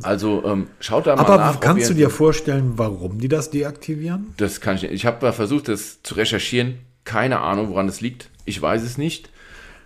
Also 0.03 0.43
ähm, 0.47 0.69
schaut 0.81 1.07
da 1.07 1.17
mal 1.17 1.23
Aber 1.23 1.37
nach. 1.37 1.55
ob 1.57 1.61
kannst 1.61 1.91
du 1.91 1.95
dir 1.95 2.09
vorstellen, 2.09 2.73
warum 2.77 3.19
die 3.19 3.29
das 3.29 3.51
deaktivieren? 3.51 4.33
Das 4.39 4.63
kann 4.63 4.77
ich 4.77 4.83
nicht. 4.83 4.93
Ich 4.95 5.05
habe 5.05 5.25
mal 5.25 5.33
versucht, 5.33 5.69
das 5.69 6.03
zu 6.03 6.15
recherchieren. 6.15 6.79
Keine 7.05 7.41
Ahnung, 7.41 7.69
woran 7.69 7.89
es 7.89 8.01
liegt. 8.01 8.31
Ich 8.47 8.61
weiß 8.61 8.83
es 8.83 8.97
nicht. 8.97 9.29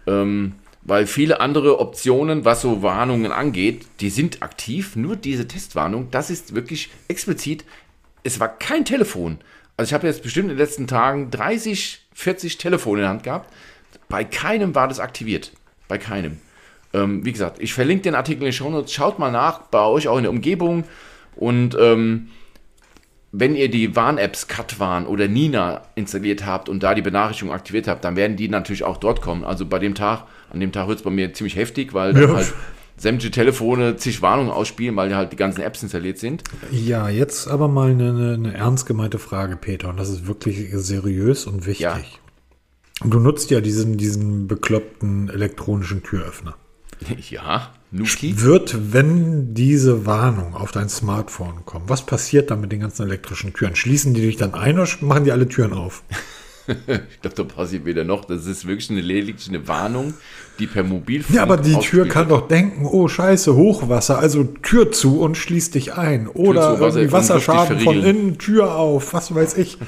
Ähm, 0.07 0.55
weil 0.83 1.07
viele 1.07 1.41
andere 1.41 1.81
Optionen, 1.81 2.45
was 2.45 2.63
so 2.63 2.81
Warnungen 2.81 3.33
angeht, 3.33 3.87
die 4.01 4.11
sind 4.11 4.43
aktiv. 4.43 4.95
Nur 4.95 5.17
diese 5.17 5.49
Testwarnung, 5.49 6.09
das 6.13 6.31
ist 6.31 6.55
wirklich 6.55 6.91
explizit. 7.09 7.65
Es 8.23 8.39
war 8.39 8.49
kein 8.49 8.85
Telefon. 8.85 9.39
Also 9.77 9.91
ich 9.91 9.95
habe 9.95 10.07
jetzt 10.07 10.23
bestimmt 10.23 10.45
in 10.45 10.57
den 10.57 10.59
letzten 10.59 10.87
Tagen 10.87 11.31
30, 11.31 12.07
40 12.15 12.59
Telefone 12.59 12.99
in 12.99 13.03
der 13.03 13.11
Hand 13.11 13.23
gehabt. 13.25 13.53
Bei 14.09 14.23
keinem 14.25 14.75
war 14.75 14.87
das 14.87 15.01
aktiviert. 15.01 15.53
Bei 15.89 15.99
keinem. 15.99 16.39
Ähm, 16.95 17.25
wie 17.25 17.33
gesagt, 17.33 17.61
ich 17.61 17.75
verlinke 17.75 18.05
den 18.05 18.15
Artikel 18.15 18.43
in 18.43 18.47
den 18.47 18.53
Shownotes. 18.53 18.93
Schaut 18.93 19.19
mal 19.19 19.33
nach, 19.33 19.63
bei 19.63 19.83
euch 19.83 20.07
auch 20.07 20.17
in 20.17 20.23
der 20.23 20.31
Umgebung. 20.31 20.85
Und 21.35 21.77
ähm, 21.79 22.29
wenn 23.39 23.55
ihr 23.55 23.71
die 23.71 23.95
Warn-Apps 23.95 24.49
Katwarn 24.49 25.07
oder 25.07 25.29
Nina 25.29 25.83
installiert 25.95 26.47
habt 26.47 26.69
und 26.71 26.83
da 26.83 26.95
die 26.95 27.03
Benachrichtigung 27.03 27.53
aktiviert 27.53 27.87
habt, 27.87 28.03
dann 28.05 28.17
werden 28.17 28.37
die 28.37 28.49
natürlich 28.49 28.83
auch 28.83 28.97
dort 28.97 29.21
kommen. 29.21 29.45
Also 29.45 29.67
bei 29.67 29.79
dem 29.79 29.95
Tag, 29.95 30.25
an 30.51 30.61
dem 30.61 30.73
Tag 30.73 30.89
wird 30.89 30.99
es 30.99 31.05
bei 31.05 31.11
mir 31.11 31.35
ziemlich 31.35 31.57
heftig, 31.57 31.93
weil 31.93 32.17
Ja. 32.19 32.35
halt 32.35 32.55
sämtliche 32.97 33.31
Telefone 33.31 33.97
zig 33.97 34.23
Warnungen 34.23 34.51
ausspielen, 34.51 34.97
weil 34.97 35.15
halt 35.15 35.33
die 35.33 35.37
ganzen 35.37 35.61
Apps 35.61 35.83
installiert 35.83 36.17
sind. 36.19 36.45
Ja, 36.71 37.11
jetzt 37.11 37.47
aber 37.47 37.69
mal 37.69 37.91
eine, 37.91 38.09
eine, 38.09 38.33
eine 38.35 38.55
ernst 38.55 38.87
gemeinte 38.87 39.19
Frage, 39.19 39.57
Peter, 39.57 39.91
und 39.91 39.99
das 39.99 40.09
ist 40.09 40.27
wirklich 40.27 40.71
seriös 40.73 41.47
und 41.47 41.67
wichtig. 41.67 41.81
Ja. 41.83 42.01
Du 43.05 43.21
nutzt 43.21 43.51
ja 43.51 43.61
diesen, 43.61 43.99
diesen 43.99 44.49
bekloppten 44.49 45.29
elektronischen 45.29 46.03
Türöffner. 46.03 46.57
ja, 47.29 47.71
Nuki. 47.91 48.41
Wird, 48.43 48.93
wenn 48.93 49.55
diese 49.55 50.07
Warnung 50.07 50.55
auf 50.55 50.73
dein 50.73 50.89
Smartphone 50.89 51.65
kommt, 51.65 51.89
was 51.89 52.05
passiert 52.05 52.51
dann 52.51 52.61
mit 52.61 52.73
den 52.73 52.81
ganzen 52.81 53.03
elektrischen 53.07 53.53
Türen? 53.55 53.77
Schließen 53.77 54.13
die 54.15 54.23
dich 54.23 54.37
dann 54.37 54.55
ein 54.55 54.79
oder 54.79 54.89
machen 55.01 55.25
die 55.25 55.33
alle 55.33 55.49
Türen 55.49 55.73
auf? 55.73 56.03
Ich 56.69 57.21
glaube, 57.21 57.37
da 57.37 57.45
passiert 57.45 57.85
wieder 57.85 58.03
noch. 58.03 58.25
Das 58.25 58.45
ist 58.45 58.67
wirklich 58.67 58.91
eine 58.91 59.01
lediglich 59.01 59.49
eine 59.49 59.69
Warnung, 59.69 60.15
die 60.59 60.67
per 60.67 60.83
Mobilfunk. 60.83 61.37
Ja, 61.37 61.45
aber 61.45 61.59
die 61.59 61.77
Tür 61.79 62.09
kann 62.09 62.29
doch 62.29 62.49
denken, 62.49 62.87
oh 62.87 63.07
scheiße, 63.07 63.55
Hochwasser, 63.55 64.19
also 64.19 64.43
Tür 64.43 64.91
zu 64.91 65.21
und 65.21 65.37
schließt 65.37 65.77
dich 65.77 65.95
ein. 65.95 66.27
Oder 66.27 66.75
zu, 66.75 66.81
Wasser- 66.81 66.99
irgendwie 66.99 67.13
Wasserschaden 67.13 67.79
von 67.79 68.03
innen, 68.03 68.39
Tür 68.39 68.75
auf, 68.75 69.15
was 69.15 69.33
weiß 69.33 69.57
ich. 69.59 69.79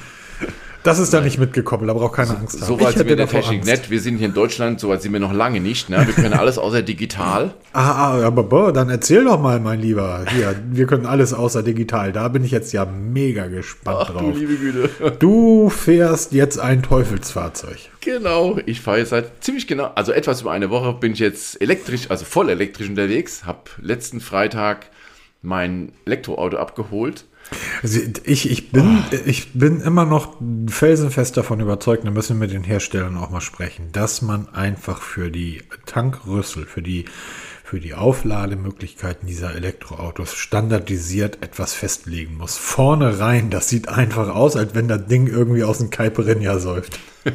Das 0.88 0.98
ist 0.98 1.12
da 1.12 1.20
nicht 1.20 1.38
mitgekoppelt, 1.38 1.90
da 1.90 1.92
braucht 1.92 2.14
keine 2.14 2.30
Angst 2.30 2.62
haben. 2.62 2.66
So 2.66 2.80
weit 2.80 2.96
sind 2.96 3.04
wir 3.04 3.18
in 3.18 3.28
der 3.28 3.44
Angst. 3.44 3.66
nett. 3.66 3.90
Wir 3.90 4.00
sind 4.00 4.16
hier 4.16 4.28
in 4.28 4.32
Deutschland, 4.32 4.80
so 4.80 4.88
weit 4.88 5.02
sind 5.02 5.12
wir 5.12 5.20
noch 5.20 5.34
lange 5.34 5.60
nicht. 5.60 5.90
Ne? 5.90 6.02
Wir 6.06 6.14
können 6.14 6.32
alles 6.32 6.56
außer 6.56 6.80
digital. 6.80 7.52
Ah, 7.74 7.90
ah, 7.90 8.26
aber 8.26 8.42
boah, 8.42 8.72
dann 8.72 8.88
erzähl 8.88 9.22
doch 9.24 9.38
mal, 9.38 9.60
mein 9.60 9.82
Lieber. 9.82 10.24
Hier, 10.30 10.56
wir 10.70 10.86
können 10.86 11.04
alles 11.04 11.34
außer 11.34 11.62
digital. 11.62 12.12
Da 12.12 12.28
bin 12.28 12.42
ich 12.42 12.52
jetzt 12.52 12.72
ja 12.72 12.86
mega 12.86 13.48
gespannt 13.48 13.98
Ach 14.00 14.06
du 14.12 14.14
drauf. 14.14 14.38
liebe 14.38 14.56
Güte. 14.56 14.88
Du 15.18 15.68
fährst 15.68 16.32
jetzt 16.32 16.58
ein 16.58 16.82
Teufelsfahrzeug. 16.82 17.76
Genau, 18.00 18.58
ich 18.64 18.80
fahre 18.80 19.00
jetzt 19.00 19.10
seit 19.10 19.44
ziemlich 19.44 19.66
genau, 19.66 19.90
also 19.94 20.12
etwas 20.12 20.40
über 20.40 20.52
eine 20.52 20.70
Woche 20.70 20.94
bin 20.94 21.12
ich 21.12 21.18
jetzt 21.18 21.60
elektrisch, 21.60 22.10
also 22.10 22.24
voll 22.24 22.48
elektrisch 22.48 22.88
unterwegs. 22.88 23.44
Hab 23.44 23.68
letzten 23.78 24.22
Freitag 24.22 24.86
mein 25.42 25.92
Elektroauto 26.06 26.56
abgeholt. 26.56 27.26
Also 27.82 28.00
ich, 28.24 28.50
ich, 28.50 28.72
bin, 28.72 29.04
ich 29.26 29.52
bin 29.52 29.80
immer 29.80 30.04
noch 30.04 30.36
felsenfest 30.68 31.36
davon 31.36 31.60
überzeugt, 31.60 32.04
da 32.04 32.10
müssen 32.10 32.36
wir 32.36 32.46
mit 32.46 32.52
den 32.52 32.64
Herstellern 32.64 33.16
auch 33.16 33.30
mal 33.30 33.40
sprechen, 33.40 33.90
dass 33.92 34.22
man 34.22 34.48
einfach 34.48 35.00
für 35.00 35.30
die 35.30 35.62
Tankrüssel, 35.86 36.66
für 36.66 36.82
die, 36.82 37.04
für 37.64 37.80
die 37.80 37.94
Auflademöglichkeiten 37.94 39.26
dieser 39.26 39.54
Elektroautos 39.54 40.34
standardisiert 40.34 41.42
etwas 41.42 41.74
festlegen 41.74 42.36
muss. 42.36 42.56
Vorne 42.56 43.18
rein, 43.18 43.50
das 43.50 43.68
sieht 43.68 43.88
einfach 43.88 44.28
aus, 44.28 44.56
als 44.56 44.74
wenn 44.74 44.88
das 44.88 45.06
Ding 45.06 45.26
irgendwie 45.26 45.64
aus 45.64 45.78
dem 45.78 45.90
Caipirinha 45.90 46.58
säuft. 46.58 46.98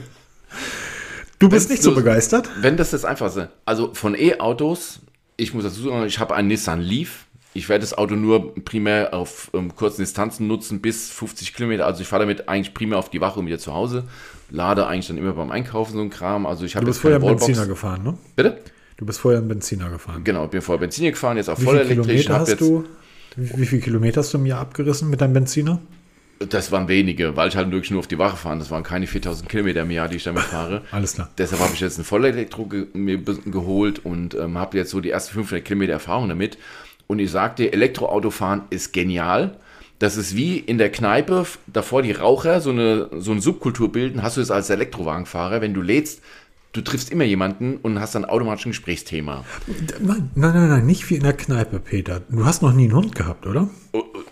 Du 1.40 1.50
bist 1.50 1.70
nicht 1.70 1.84
so, 1.84 1.90
so 1.90 1.96
begeistert? 1.98 2.50
Wenn 2.62 2.78
das 2.78 2.92
das 2.92 3.04
Einfachste. 3.04 3.50
Also 3.66 3.94
von 3.94 4.16
E-Autos, 4.16 5.02
ich 5.36 5.54
muss 5.54 5.66
dazu 5.66 5.90
sagen, 5.90 6.06
ich 6.06 6.20
habe 6.20 6.36
einen 6.36 6.48
Nissan 6.48 6.80
Leaf. 6.80 7.23
Ich 7.56 7.70
werde 7.70 7.82
das 7.82 7.96
Auto 7.96 8.16
nur 8.16 8.56
primär 8.66 9.14
auf 9.14 9.52
ähm, 9.54 9.76
kurzen 9.76 10.02
Distanzen 10.02 10.48
nutzen, 10.48 10.82
bis 10.82 11.12
50 11.12 11.54
Kilometer. 11.54 11.86
Also 11.86 12.02
ich 12.02 12.08
fahre 12.08 12.24
damit 12.24 12.50
eigentlich 12.50 12.74
primär 12.74 12.98
auf 12.98 13.10
die 13.10 13.22
Wache 13.22 13.40
und 13.40 13.46
wieder 13.46 13.60
zu 13.60 13.74
Hause. 13.74 14.06
Lade 14.50 14.88
eigentlich 14.88 15.08
dann 15.08 15.18
immer 15.18 15.34
beim 15.34 15.52
Einkaufen 15.52 15.94
so 15.94 16.02
ein 16.02 16.10
Kram. 16.10 16.46
Also 16.46 16.66
ich 16.66 16.76
habe 16.76 16.86
Du 16.86 16.92
bist 16.92 17.02
vorher 17.02 17.20
einen 17.20 17.28
Benziner 17.28 17.68
gefahren, 17.68 18.04
ne? 18.04 18.18
Bitte? 18.36 18.58
Du 18.98 19.06
bist 19.06 19.20
vorher 19.20 19.40
einen 19.40 19.50
Benziner 19.50 19.90
gefahren. 19.90 20.24
Genau, 20.24 20.46
ich 20.46 20.52
bin 20.52 20.62
vorher 20.62 20.80
Benziner 20.80 21.12
gefahren, 21.12 21.38
jetzt 21.38 21.50
auch 21.50 21.60
voll 21.60 21.78
elektrisch. 21.78 22.30
Hast 22.30 22.62
du, 22.62 22.86
wie, 23.36 23.58
wie 23.58 23.66
viele 23.66 23.82
Kilometer 23.82 24.22
hast 24.22 24.34
du 24.34 24.38
im 24.38 24.46
Jahr 24.46 24.62
abgerissen 24.62 25.10
mit 25.10 25.22
deinem 25.22 25.34
Benziner? 25.34 25.80
Das 26.50 26.72
waren 26.72 26.88
wenige, 26.88 27.36
weil 27.38 27.50
ich 27.50 27.56
halt 27.56 27.72
wirklich 27.72 27.92
nur 27.92 28.00
auf 28.00 28.08
die 28.08 28.18
Wache 28.18 28.36
fahre. 28.36 28.58
Das 28.60 28.70
waren 28.70 28.84
keine 28.84 29.08
4000 29.08 29.48
Kilometer 29.48 29.82
im 29.82 29.92
Jahr, 29.92 30.08
die 30.08 30.18
ich 30.18 30.24
damit 30.24 30.44
fahre. 30.44 30.82
Alles 30.92 31.14
klar. 31.14 31.30
Deshalb 31.38 31.62
habe 31.62 31.74
ich 31.74 31.80
jetzt 31.80 31.98
ein 31.98 32.04
Vollelektro 32.04 32.66
ge 32.66 32.88
mir 32.94 33.18
geholt 33.18 34.04
und 34.04 34.36
ähm, 34.36 34.58
habe 34.58 34.78
jetzt 34.78 34.92
so 34.92 35.00
die 35.00 35.10
ersten 35.10 35.34
500 35.34 35.64
Kilometer 35.64 35.94
Erfahrung 35.94 36.30
damit. 36.30 36.58
Und 37.08 37.20
ich 37.20 37.32
sagte, 37.32 37.72
Elektroautofahren 37.72 38.64
ist 38.70 38.94
genial. 38.94 39.58
Das 40.00 40.18
ist 40.18 40.36
wie 40.36 40.58
in 40.58 40.78
der 40.78 40.92
Kneipe, 40.92 41.46
davor 41.68 42.02
die 42.02 42.12
Raucher 42.12 42.60
so 42.60 42.72
eine, 42.72 43.10
so 43.20 43.32
eine 43.32 43.42
Subkultur 43.42 43.92
bilden, 43.92 44.22
hast 44.22 44.38
du 44.38 44.42
es 44.42 44.52
als 44.52 44.70
Elektrowagenfahrer. 44.70 45.62
Wenn 45.62 45.74
du 45.74 45.82
lädst, 45.82 46.22
du 46.74 46.82
triffst 46.82 47.12
immer 47.12 47.24
jemanden 47.24 47.78
und 47.78 48.00
hast 48.00 48.16
dann 48.16 48.26
automatisch 48.26 48.66
ein 48.66 48.72
Gesprächsthema. 48.72 49.46
Nein, 50.00 50.32
nein, 50.34 50.54
nein, 50.54 50.70
nein, 50.70 50.86
nicht 50.86 51.08
wie 51.10 51.16
in 51.16 51.24
der 51.24 51.34
Kneipe, 51.34 51.80
Peter. 51.80 52.22
Du 52.30 52.46
hast 52.46 52.64
noch 52.64 52.74
nie 52.74 52.86
einen 52.86 52.96
Hund 52.96 53.16
gehabt, 53.16 53.46
oder? 53.46 53.70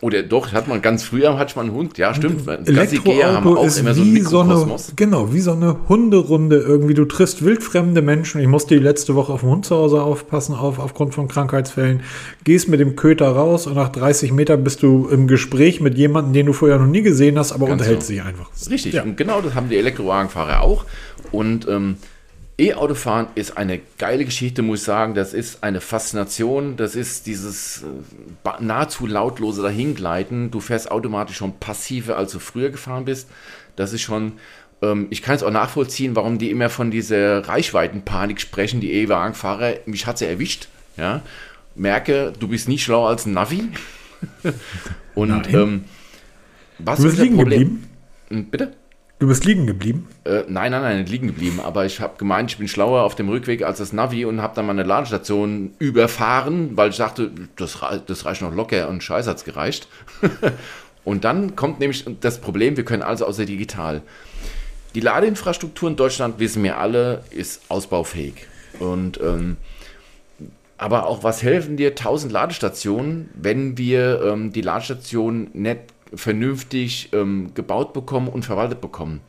Oder 0.01 0.23
doch, 0.23 0.51
hat 0.51 0.67
man 0.67 0.81
ganz 0.81 1.03
früher 1.03 1.37
hat 1.37 1.55
man 1.55 1.67
einen 1.67 1.75
Hund, 1.75 1.99
ja, 1.99 2.15
stimmt. 2.15 2.47
Elektroauto 2.47 3.63
ist 3.63 3.77
immer 3.77 3.93
so 3.93 4.03
wie 4.03 4.21
so 4.21 4.39
eine, 4.39 4.75
genau, 4.95 5.31
wie 5.31 5.39
so 5.39 5.51
eine 5.51 5.87
Hunderunde 5.87 6.57
irgendwie. 6.57 6.95
Du 6.95 7.05
triffst 7.05 7.45
wildfremde 7.45 8.01
Menschen. 8.01 8.41
Ich 8.41 8.47
musste 8.47 8.73
die 8.73 8.81
letzte 8.81 9.13
Woche 9.13 9.31
auf 9.33 9.41
den 9.41 9.49
Hund 9.51 9.65
zu 9.67 9.75
Hause 9.75 10.01
aufpassen, 10.01 10.55
auf, 10.55 10.79
aufgrund 10.79 11.13
von 11.13 11.27
Krankheitsfällen. 11.27 12.01
Gehst 12.43 12.67
mit 12.69 12.79
dem 12.79 12.95
Köter 12.95 13.27
raus 13.27 13.67
und 13.67 13.75
nach 13.75 13.89
30 13.89 14.31
Metern 14.31 14.63
bist 14.63 14.81
du 14.81 15.07
im 15.07 15.27
Gespräch 15.27 15.79
mit 15.79 15.95
jemandem, 15.95 16.33
den 16.33 16.45
du 16.47 16.53
vorher 16.53 16.79
noch 16.79 16.87
nie 16.87 17.03
gesehen 17.03 17.37
hast, 17.37 17.51
aber 17.51 17.67
ganz 17.67 17.81
unterhältst 17.81 18.09
genau. 18.09 18.23
dich 18.23 18.29
einfach. 18.29 18.49
Richtig, 18.71 18.93
ja. 18.93 19.03
und 19.03 19.15
genau 19.15 19.41
das 19.41 19.53
haben 19.53 19.69
die 19.69 19.77
Elektrowagenfahrer 19.77 20.61
auch. 20.61 20.85
Und 21.31 21.67
ähm, 21.67 21.97
E-Autofahren 22.58 23.28
ist 23.36 23.58
eine 23.58 23.80
geile 23.97 24.26
Geschichte, 24.26 24.62
muss 24.62 24.80
ich 24.80 24.86
sagen. 24.86 25.16
Das 25.16 25.34
ist 25.34 25.64
eine 25.64 25.82
Faszination. 25.82 26.76
Das 26.78 26.95
ist 26.95 27.26
dieses 27.26 27.84
äh, 27.84 28.49
nahezu 28.60 29.08
lautlose 29.08 29.64
Dahingleiten. 29.64 30.52
Du 30.52 30.60
fährst 30.60 30.91
automatisch 30.91 31.38
schon 31.38 31.58
passiver, 31.60 32.18
als 32.18 32.34
du 32.34 32.39
früher 32.39 32.70
gefahren 32.70 33.06
bist. 33.06 33.30
Das 33.76 33.93
ist 33.93 34.02
schon, 34.02 34.34
ähm, 34.82 35.08
ich 35.10 35.22
kann 35.22 35.36
es 35.36 35.43
auch 35.43 35.52
nachvollziehen, 35.52 36.16
warum 36.16 36.38
die 36.38 36.52
immer 36.52 36.70
von 36.70 36.91
dieser 36.91 37.47
Reichweitenpanik 37.47 38.39
sprechen, 38.39 38.80
die 38.80 38.93
E-Wagenfahrer. 38.93 39.76
Mich 39.86 40.06
hat 40.06 40.18
sie 40.20 40.26
erwischt. 40.26 40.68
Ja? 40.97 41.22
Merke, 41.76 42.34
du 42.38 42.47
bist 42.49 42.68
nicht 42.68 42.84
schlauer 42.84 43.10
als 43.10 43.26
ein 43.26 43.34
Navi. 43.34 43.70
Und 45.16 45.52
ähm, 45.54 45.86
was 46.80 46.99
du 46.99 47.06
bist 47.06 47.18
liegen 47.18 47.36
Problem? 47.38 47.60
geblieben? 47.60 47.89
Hm, 48.30 48.45
bitte? 48.45 48.74
Du 49.22 49.28
bist 49.28 49.45
liegen 49.45 49.67
geblieben? 49.67 50.07
Äh, 50.24 50.45
nein, 50.47 50.72
nein, 50.72 50.82
nein, 50.82 50.97
nicht 51.01 51.11
liegen 51.11 51.28
geblieben. 51.28 51.59
Aber 51.59 51.86
ich 51.86 52.01
habe 52.01 52.17
gemeint, 52.17 52.49
ich 52.49 52.57
bin 52.57 52.67
schlauer 52.67 53.03
auf 53.03 53.13
dem 53.13 53.30
Rückweg 53.30 53.61
als 53.61 53.78
das 53.78 53.93
Navi 53.93 54.26
und 54.26 54.41
habe 54.41 54.55
dann 54.55 54.65
meine 54.65 54.82
Ladestation 54.82 55.76
überfahren, 55.78 56.76
weil 56.76 56.89
ich 56.89 56.97
dachte, 56.97 57.30
das, 57.55 57.78
das 58.07 58.26
reicht 58.26 58.41
noch 58.41 58.51
locker 58.51 58.89
und 58.89 59.03
Scheiß 59.03 59.28
hat's 59.28 59.43
gereicht. 59.43 59.88
und 61.03 61.24
dann 61.24 61.55
kommt 61.55 61.80
nämlich 61.80 62.03
das 62.19 62.41
Problem, 62.41 62.78
wir 62.78 62.84
können 62.84 63.03
also 63.03 63.28
außer 63.28 63.45
digital. 63.45 64.01
Die 64.95 65.01
Ladeinfrastruktur 65.01 65.88
in 65.88 65.97
Deutschland, 65.97 66.39
wissen 66.39 66.63
wir 66.63 66.80
alle, 66.80 67.24
ist 67.30 67.61
ausbaufähig. 67.69 68.47
Und 68.80 69.19
ähm, 69.22 69.57
aber 70.80 71.05
auch 71.05 71.24
was 71.24 71.43
helfen 71.43 71.78
dir 71.78 71.89
1000 71.89 72.34
Ladestationen, 72.34 73.30
wenn 73.36 73.78
wir 73.78 74.24
ähm, 74.24 74.51
die 74.51 74.61
Ladestation 74.61 75.51
nicht 75.53 75.82
vernünftig 76.14 77.09
ähm, 77.14 77.51
gebaut 77.53 77.93
bekommen 77.93 78.28
und 78.28 78.45
verwaltet 78.45 78.82
bekommen. 78.82 79.22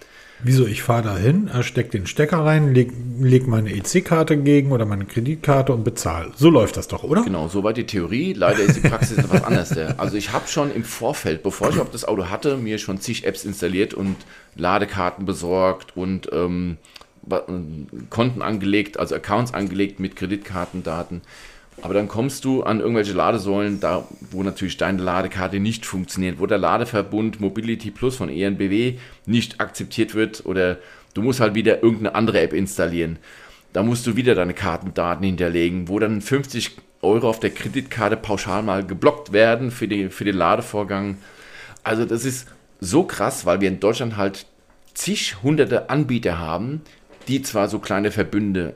Wieso? 0.45 0.67
Ich 0.67 0.83
fahre 0.83 1.03
da 1.03 1.17
hin, 1.17 1.49
stecke 1.61 1.91
den 1.91 2.07
Stecker 2.07 2.39
rein, 2.39 2.75
leg, 2.75 2.93
leg 3.21 3.47
meine 3.47 3.73
EC-Karte 3.73 4.37
gegen 4.37 4.73
oder 4.73 4.85
meine 4.85 5.05
Kreditkarte 5.05 5.73
und 5.73 5.85
bezahle. 5.85 6.33
So 6.35 6.51
läuft 6.51 6.77
das 6.77 6.89
doch, 6.89 7.05
oder? 7.05 7.23
Genau, 7.23 7.47
soweit 7.47 7.77
die 7.77 7.87
Theorie. 7.87 8.33
Leider 8.33 8.59
ist 8.59 8.77
die 8.77 8.89
Praxis 8.89 9.19
etwas 9.19 9.45
anders. 9.45 9.77
Also 9.99 10.17
ich 10.17 10.33
habe 10.33 10.49
schon 10.49 10.75
im 10.75 10.83
Vorfeld, 10.83 11.45
bevor 11.45 11.71
ich 11.71 11.79
auf 11.79 11.91
das 11.91 12.05
Auto 12.05 12.29
hatte, 12.29 12.57
mir 12.57 12.79
schon 12.79 13.01
zig 13.01 13.25
Apps 13.25 13.45
installiert 13.45 13.95
und 13.95 14.17
Ladekarten 14.57 15.27
besorgt 15.27 15.97
und 15.97 16.29
ähm, 16.33 16.79
Konten 18.11 18.43
angelegt, 18.43 18.99
also 18.99 19.15
Accounts 19.15 19.55
angelegt 19.55 20.01
mit 20.01 20.17
Kreditkartendaten. 20.17 21.23
Aber 21.81 21.95
dann 21.95 22.07
kommst 22.07 22.45
du 22.45 22.63
an 22.63 22.81
irgendwelche 22.81 23.13
Ladesäulen, 23.13 23.81
da 23.81 24.07
wo 24.31 24.43
natürlich 24.43 24.77
deine 24.77 25.03
Ladekarte 25.03 25.59
nicht 25.59 25.87
funktioniert, 25.87 26.39
wo 26.39 26.47
der 26.47 26.59
Ladeverbund 26.59 27.41
Mobility 27.41 27.91
Plus 27.91 28.17
von 28.17 28.29
ENBW 28.29 28.99
nicht 29.27 29.61
akzeptiert 29.61 30.15
wird 30.15 30.45
oder 30.45 30.79
du 31.15 31.23
musst 31.23 31.41
halt 31.41 31.55
wieder 31.55 31.83
irgendeine 31.83 32.15
andere 32.15 32.41
App 32.41 32.53
installieren. 32.53 33.19
Da 33.73 33.83
musst 33.83 34.07
du 34.07 34.17
wieder 34.17 34.35
deine 34.35 34.55
Kartendaten 34.55 35.25
hinterlegen, 35.25 35.89
wo 35.89 35.99
dann 35.99 36.21
50 36.21 36.77
Euro 37.01 37.29
auf 37.29 37.41
der 37.41 37.51
Kreditkarte 37.51 38.17
pauschal 38.17 38.63
mal 38.63 38.85
geblockt 38.85 39.33
werden 39.33 39.71
für, 39.71 39.89
die, 39.89 40.09
für 40.09 40.25
den 40.25 40.37
Ladevorgang. 40.37 41.17
Also 41.83 42.05
das 42.05 42.25
ist 42.25 42.47
so 42.81 43.05
krass, 43.05 43.45
weil 43.47 43.61
wir 43.61 43.69
in 43.69 43.81
Deutschland 43.81 44.17
halt 44.17 44.47
zig 44.95 45.43
hunderte 45.43 45.91
Anbieter 45.91 46.39
haben, 46.39 46.83
die 47.29 47.43
zwar 47.43 47.69
so 47.69 47.79
kleine 47.79 48.11
Verbünde 48.11 48.75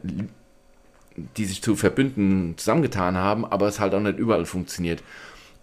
die 1.37 1.45
sich 1.45 1.62
zu 1.62 1.77
Verbünden 1.77 2.55
zusammengetan 2.57 3.17
haben, 3.17 3.45
aber 3.45 3.69
es 3.69 3.81
halt 3.81 3.95
auch 3.95 4.01
nicht 4.01 4.19
überall 4.19 4.47
funktioniert. 4.47 5.03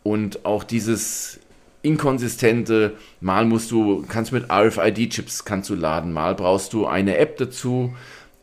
Und 0.04 0.45
auch 0.45 0.64
dieses 0.64 1.39
inkonsistente, 1.82 2.93
mal 3.22 3.45
musst 3.45 3.72
du, 3.72 4.06
kannst 4.08 4.32
mit 4.32 4.49
RFID-Chips 4.49 5.45
kannst 5.45 5.70
du 5.70 5.76
laden, 5.76 6.14
mal 6.14 6.36
brauchst 6.36 6.74
du 6.74 6.88
eine 6.88 7.18
App 7.18 7.38
dazu, 7.38 7.93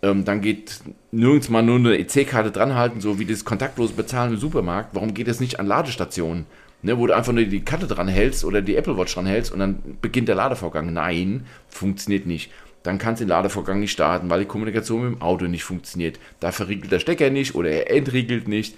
ähm, 0.02 0.24
dann 0.24 0.40
geht 0.40 0.80
nirgends 1.10 1.48
mal 1.48 1.62
nur 1.62 1.76
eine 1.76 1.98
EC-Karte 1.98 2.50
dranhalten, 2.50 3.00
so 3.00 3.18
wie 3.18 3.26
das 3.26 3.44
kontaktlose 3.44 3.94
Bezahlen 3.94 4.34
im 4.34 4.40
Supermarkt. 4.40 4.94
Warum 4.94 5.14
geht 5.14 5.28
das 5.28 5.40
nicht 5.40 5.58
an 5.58 5.66
Ladestationen? 5.66 6.46
Ne, 6.82 6.98
wo 6.98 7.06
du 7.06 7.14
einfach 7.14 7.34
nur 7.34 7.44
die 7.44 7.60
Karte 7.60 7.86
dran 7.86 8.08
hältst 8.08 8.42
oder 8.42 8.62
die 8.62 8.74
Apple 8.74 8.96
Watch 8.96 9.12
dran 9.12 9.26
hältst 9.26 9.52
und 9.52 9.58
dann 9.58 9.98
beginnt 10.00 10.28
der 10.28 10.34
Ladevorgang. 10.34 10.94
Nein, 10.94 11.44
funktioniert 11.68 12.24
nicht 12.24 12.50
dann 12.82 12.98
kannst 12.98 13.20
du 13.20 13.24
den 13.24 13.30
Ladevorgang 13.30 13.80
nicht 13.80 13.92
starten, 13.92 14.30
weil 14.30 14.40
die 14.40 14.46
Kommunikation 14.46 15.02
mit 15.02 15.14
dem 15.14 15.22
Auto 15.22 15.46
nicht 15.46 15.64
funktioniert. 15.64 16.18
Da 16.40 16.50
verriegelt 16.50 16.90
der 16.90 16.98
Stecker 16.98 17.30
nicht 17.30 17.54
oder 17.54 17.70
er 17.70 17.90
entriegelt 17.90 18.48
nicht. 18.48 18.76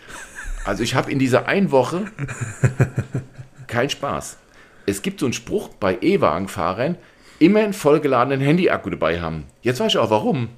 Also 0.65 0.83
ich 0.83 0.95
habe 0.95 1.11
in 1.11 1.19
dieser 1.19 1.47
einen 1.47 1.71
Woche 1.71 2.07
keinen 3.67 3.91
Spaß. 3.91 4.39
Es 4.87 5.03
gibt 5.03 5.21
so 5.21 5.27
einen 5.27 5.33
Spruch 5.33 5.69
bei 5.69 5.99
E-Wagenfahrern, 6.01 6.97
immer 7.39 7.61
einen 7.61 7.73
vollgeladenen 7.73 8.41
Handy-Akku 8.41 8.91
dabei 8.91 9.21
haben. 9.21 9.45
Jetzt 9.63 9.81
weiß 9.81 9.93
ich 9.93 9.99
auch 9.99 10.11
warum. 10.11 10.49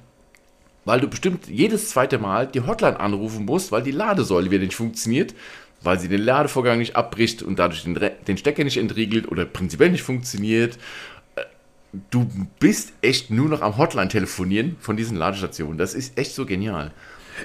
Weil 0.83 0.99
du 0.99 1.07
bestimmt 1.07 1.47
jedes 1.47 1.89
zweite 1.89 2.19
Mal 2.19 2.47
die 2.47 2.61
Hotline 2.61 2.99
anrufen 2.99 3.45
musst, 3.45 3.71
weil 3.71 3.81
die 3.81 3.91
Ladesäule 3.91 4.51
wieder 4.51 4.63
nicht 4.63 4.75
funktioniert, 4.75 5.33
weil 5.81 5.99
sie 5.99 6.07
den 6.07 6.21
Ladevorgang 6.21 6.77
nicht 6.77 6.95
abbricht 6.95 7.41
und 7.41 7.57
dadurch 7.57 7.83
den, 7.83 7.99
den 8.27 8.37
Stecker 8.37 8.63
nicht 8.63 8.77
entriegelt 8.77 9.27
oder 9.27 9.45
prinzipiell 9.45 9.89
nicht 9.89 10.03
funktioniert 10.03 10.77
du 12.09 12.29
bist 12.59 12.93
echt 13.01 13.29
nur 13.29 13.49
noch 13.49 13.61
am 13.61 13.77
Hotline 13.77 14.09
telefonieren 14.09 14.75
von 14.79 14.97
diesen 14.97 15.17
Ladestationen. 15.17 15.77
Das 15.77 15.93
ist 15.93 16.17
echt 16.17 16.33
so 16.33 16.45
genial. 16.45 16.91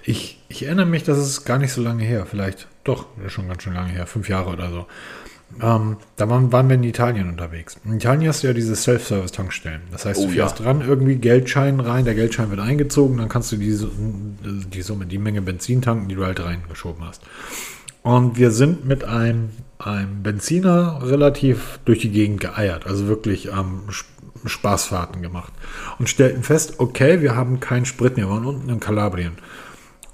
Ich, 0.04 0.40
ich 0.48 0.64
erinnere 0.64 0.86
mich, 0.86 1.02
das 1.02 1.18
ist 1.18 1.44
gar 1.44 1.58
nicht 1.58 1.72
so 1.72 1.82
lange 1.82 2.04
her, 2.04 2.26
vielleicht 2.26 2.68
doch, 2.84 3.06
schon 3.26 3.48
ganz 3.48 3.62
schön 3.62 3.74
lange 3.74 3.90
her, 3.90 4.06
fünf 4.06 4.28
Jahre 4.28 4.50
oder 4.50 4.70
so. 4.70 4.86
Ähm, 5.60 5.96
da 6.16 6.28
waren, 6.28 6.52
waren, 6.52 6.68
wir 6.68 6.76
in 6.76 6.84
Italien 6.84 7.28
unterwegs. 7.28 7.76
In 7.84 7.94
Italien 7.94 8.28
hast 8.28 8.42
du 8.42 8.46
ja 8.46 8.52
diese 8.52 8.76
Self-Service-Tankstellen. 8.76 9.82
Das 9.90 10.04
heißt, 10.04 10.20
oh, 10.20 10.26
du 10.26 10.32
fährst 10.32 10.60
ja. 10.60 10.64
dran, 10.64 10.80
irgendwie 10.80 11.16
Geldschein 11.16 11.80
rein, 11.80 12.04
der 12.04 12.14
Geldschein 12.14 12.50
wird 12.50 12.60
eingezogen, 12.60 13.18
dann 13.18 13.28
kannst 13.28 13.50
du 13.50 13.56
die, 13.56 13.76
die 14.44 14.82
Summe, 14.82 15.06
die 15.06 15.18
Menge 15.18 15.42
Benzin 15.42 15.82
tanken, 15.82 16.08
die 16.08 16.14
du 16.14 16.24
halt 16.24 16.38
reingeschoben 16.38 17.04
hast. 17.04 17.22
Und 18.02 18.38
wir 18.38 18.50
sind 18.50 18.86
mit 18.86 19.04
einem, 19.04 19.50
einem 19.78 20.22
Benziner 20.22 21.00
relativ 21.02 21.80
durch 21.84 21.98
die 21.98 22.10
Gegend 22.10 22.40
geeiert. 22.40 22.86
Also 22.86 23.08
wirklich 23.08 23.52
am 23.52 23.82
ähm, 23.88 23.94
Spaßfahrten 24.44 25.22
gemacht 25.22 25.52
und 25.98 26.08
stellten 26.08 26.42
fest, 26.42 26.74
okay, 26.78 27.20
wir 27.20 27.36
haben 27.36 27.60
keinen 27.60 27.84
Sprit 27.84 28.16
mehr, 28.16 28.26
wir 28.26 28.34
waren 28.34 28.46
unten 28.46 28.68
in 28.68 28.80
Kalabrien 28.80 29.32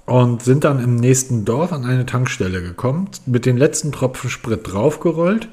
und 0.05 0.41
sind 0.43 0.63
dann 0.63 0.83
im 0.83 0.95
nächsten 0.95 1.45
Dorf 1.45 1.71
an 1.73 1.85
eine 1.85 2.05
Tankstelle 2.05 2.61
gekommen, 2.61 3.09
mit 3.25 3.45
den 3.45 3.57
letzten 3.57 3.91
Tropfen 3.91 4.29
Sprit 4.29 4.61
draufgerollt 4.63 5.49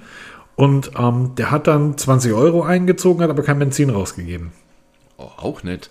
und 0.57 0.93
ähm, 0.99 1.35
der 1.37 1.51
hat 1.51 1.67
dann 1.67 1.99
20 1.99 2.33
Euro 2.33 2.63
eingezogen, 2.63 3.23
hat 3.23 3.31
aber 3.31 3.43
kein 3.43 3.59
Benzin 3.59 3.91
rausgegeben. 3.91 4.53
Oh, 5.17 5.31
auch 5.37 5.63
nett. 5.63 5.91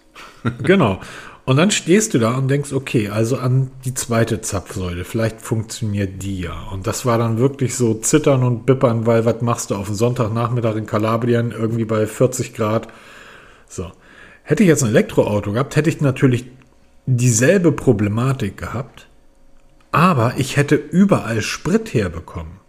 genau. 0.63 0.99
Und 1.45 1.57
dann 1.57 1.71
stehst 1.71 2.13
du 2.13 2.19
da 2.19 2.37
und 2.37 2.47
denkst, 2.47 2.71
okay, 2.71 3.09
also 3.09 3.37
an 3.37 3.69
die 3.83 3.93
zweite 3.93 4.39
Zapfsäule, 4.39 5.03
vielleicht 5.03 5.41
funktioniert 5.41 6.23
die 6.23 6.39
ja. 6.39 6.69
Und 6.71 6.87
das 6.87 7.05
war 7.05 7.17
dann 7.17 7.37
wirklich 7.37 7.75
so 7.75 7.95
zittern 7.95 8.43
und 8.43 8.65
bippern, 8.65 9.05
weil 9.05 9.25
was 9.25 9.41
machst 9.41 9.69
du 9.69 9.75
auf 9.75 9.87
dem 9.87 9.95
Sonntagnachmittag 9.95 10.75
in 10.77 10.85
Kalabrien 10.85 11.51
irgendwie 11.51 11.83
bei 11.83 12.07
40 12.07 12.53
Grad? 12.53 12.87
So. 13.67 13.91
Hätte 14.43 14.63
ich 14.63 14.69
jetzt 14.69 14.83
ein 14.83 14.89
Elektroauto 14.89 15.51
gehabt, 15.51 15.75
hätte 15.75 15.89
ich 15.89 16.01
natürlich 16.01 16.45
dieselbe 17.05 17.71
Problematik 17.71 18.57
gehabt, 18.57 19.07
aber 19.91 20.33
ich 20.37 20.57
hätte 20.57 20.75
überall 20.75 21.41
Sprit 21.41 21.93
herbekommen. 21.93 22.62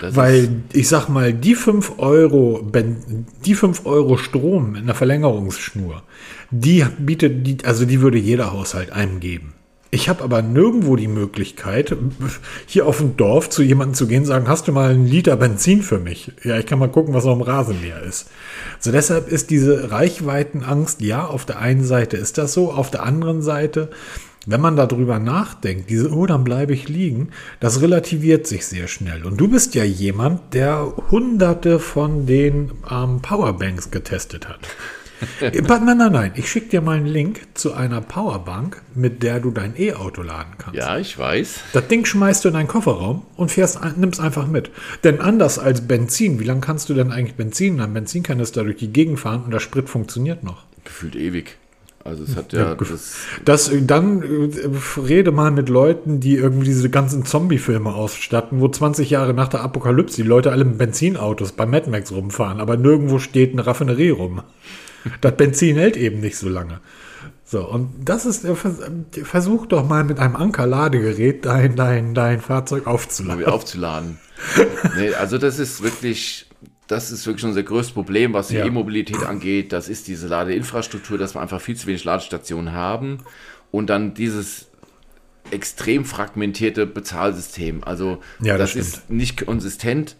Das 0.00 0.16
Weil 0.16 0.48
ich 0.72 0.88
sag 0.88 1.08
mal, 1.08 1.32
die 1.32 1.54
5 1.54 1.94
Euro, 1.98 2.62
Ben- 2.62 3.26
die 3.44 3.54
5 3.54 3.84
Euro 3.86 4.16
Strom 4.16 4.74
in 4.74 4.86
der 4.86 4.94
Verlängerungsschnur, 4.94 6.02
die 6.50 6.84
bietet, 6.98 7.46
die, 7.46 7.58
also 7.64 7.84
die 7.84 8.00
würde 8.00 8.18
jeder 8.18 8.52
Haushalt 8.52 8.92
einem 8.92 9.20
geben. 9.20 9.52
Ich 9.92 10.08
habe 10.08 10.24
aber 10.24 10.42
nirgendwo 10.42 10.96
die 10.96 11.08
Möglichkeit, 11.08 11.96
hier 12.66 12.86
auf 12.86 12.98
dem 12.98 13.16
Dorf 13.16 13.48
zu 13.48 13.62
jemandem 13.62 13.94
zu 13.94 14.06
gehen 14.08 14.22
und 14.22 14.26
sagen, 14.26 14.48
hast 14.48 14.66
du 14.66 14.72
mal 14.72 14.90
einen 14.90 15.06
Liter 15.06 15.36
Benzin 15.36 15.80
für 15.80 15.98
mich? 15.98 16.32
Ja, 16.42 16.58
ich 16.58 16.66
kann 16.66 16.80
mal 16.80 16.90
gucken, 16.90 17.14
was 17.14 17.24
auf 17.24 17.38
dem 17.38 17.42
Rasenmäher 17.42 18.02
ist. 18.02 18.28
So 18.80 18.90
deshalb 18.90 19.28
ist 19.28 19.50
diese 19.50 19.92
Reichweitenangst, 19.92 21.00
ja, 21.02 21.24
auf 21.24 21.46
der 21.46 21.60
einen 21.60 21.84
Seite 21.84 22.16
ist 22.16 22.36
das 22.36 22.52
so, 22.52 22.72
auf 22.72 22.90
der 22.90 23.04
anderen 23.04 23.42
Seite, 23.42 23.88
wenn 24.46 24.60
man 24.60 24.76
darüber 24.76 25.18
nachdenkt, 25.18 25.90
diese, 25.90 26.10
oh, 26.12 26.26
dann 26.26 26.44
bleibe 26.44 26.72
ich 26.72 26.88
liegen, 26.88 27.30
das 27.60 27.82
relativiert 27.82 28.46
sich 28.46 28.64
sehr 28.64 28.86
schnell. 28.88 29.26
Und 29.26 29.38
du 29.38 29.48
bist 29.48 29.74
ja 29.74 29.84
jemand, 29.84 30.54
der 30.54 30.92
hunderte 31.10 31.80
von 31.80 32.26
den 32.26 32.72
ähm, 32.90 33.20
Powerbanks 33.20 33.90
getestet 33.90 34.48
hat. 34.48 34.60
Äh, 35.40 35.62
nein, 35.62 35.96
nein, 35.96 36.12
nein. 36.12 36.32
Ich 36.34 36.50
schicke 36.50 36.68
dir 36.68 36.82
mal 36.82 36.98
einen 36.98 37.06
Link 37.06 37.40
zu 37.54 37.72
einer 37.72 38.02
Powerbank, 38.02 38.82
mit 38.94 39.22
der 39.22 39.40
du 39.40 39.50
dein 39.50 39.72
E-Auto 39.80 40.20
laden 40.20 40.52
kannst. 40.58 40.78
ja, 40.78 40.98
ich 40.98 41.18
weiß. 41.18 41.60
Das 41.72 41.88
Ding 41.88 42.04
schmeißt 42.04 42.44
du 42.44 42.48
in 42.48 42.54
deinen 42.54 42.68
Kofferraum 42.68 43.22
und 43.34 43.50
fährst, 43.50 43.80
nimmst 43.96 44.20
einfach 44.20 44.46
mit. 44.46 44.70
Denn 45.04 45.22
anders 45.22 45.58
als 45.58 45.88
Benzin, 45.88 46.38
wie 46.38 46.44
lange 46.44 46.60
kannst 46.60 46.90
du 46.90 46.94
denn 46.94 47.12
eigentlich 47.12 47.34
Benzin 47.34 47.76
in 47.76 47.80
einem 47.80 47.94
Benzinkanister 47.94 48.62
durch 48.64 48.76
die 48.76 48.92
Gegend 48.92 49.18
fahren 49.18 49.44
und 49.44 49.52
der 49.52 49.60
Sprit 49.60 49.88
funktioniert 49.88 50.44
noch? 50.44 50.64
Gefühlt 50.84 51.16
ewig. 51.16 51.56
Also 52.06 52.24
es 52.24 52.36
hat 52.36 52.52
ja, 52.52 52.74
das, 52.74 53.16
Das, 53.44 53.70
dann 53.82 54.22
äh, 54.22 55.00
rede 55.00 55.32
mal 55.32 55.50
mit 55.50 55.68
Leuten, 55.68 56.20
die 56.20 56.36
irgendwie 56.36 56.66
diese 56.66 56.90
ganzen 56.90 57.24
Zombie-Filme 57.24 57.94
ausstatten, 57.94 58.60
wo 58.60 58.68
20 58.68 59.10
Jahre 59.10 59.34
nach 59.34 59.48
der 59.48 59.62
Apokalypse 59.62 60.16
die 60.16 60.28
Leute 60.28 60.52
alle 60.52 60.64
mit 60.64 60.78
Benzinautos 60.78 61.52
bei 61.52 61.66
Mad 61.66 61.90
Max 61.90 62.12
rumfahren, 62.12 62.60
aber 62.60 62.76
nirgendwo 62.76 63.18
steht 63.18 63.52
eine 63.52 63.66
Raffinerie 63.66 64.10
rum. 64.10 64.42
Das 65.20 65.36
Benzin 65.36 65.76
hält 65.76 65.96
eben 65.96 66.20
nicht 66.20 66.36
so 66.36 66.48
lange. 66.48 66.80
So, 67.48 67.64
und 67.64 67.90
das 68.04 68.26
ist, 68.26 68.44
äh, 68.44 68.50
äh, 68.50 69.24
versuch 69.24 69.66
doch 69.66 69.88
mal 69.88 70.02
mit 70.02 70.18
einem 70.18 70.34
Ankerladegerät 70.34 71.44
dein, 71.46 71.76
dein, 71.76 72.12
dein 72.12 72.40
Fahrzeug 72.40 72.88
aufzuladen. 72.88 73.44
aufzuladen. 73.44 74.18
nee, 74.96 75.14
also 75.14 75.38
das 75.38 75.60
ist 75.60 75.80
wirklich, 75.82 76.45
das 76.86 77.10
ist 77.10 77.26
wirklich 77.26 77.44
unser 77.44 77.62
größtes 77.62 77.94
Problem, 77.94 78.32
was 78.32 78.48
die 78.48 78.56
Ja. 78.56 78.64
E-Mobilität 78.64 79.24
angeht. 79.24 79.72
Das 79.72 79.88
ist 79.88 80.06
diese 80.08 80.28
Ladeinfrastruktur, 80.28 81.18
dass 81.18 81.34
wir 81.34 81.40
einfach 81.40 81.60
viel 81.60 81.76
zu 81.76 81.86
wenig 81.86 82.04
Ladestationen 82.04 82.72
haben 82.72 83.18
und 83.70 83.88
dann 83.88 84.14
dieses 84.14 84.68
extrem 85.50 86.04
fragmentierte 86.04 86.86
Bezahlsystem. 86.86 87.82
Also 87.84 88.18
Ja, 88.40 88.56
das 88.56 88.74
das, 88.74 88.86
ist 88.86 89.10
nicht 89.10 89.46
konsistent. 89.46 90.16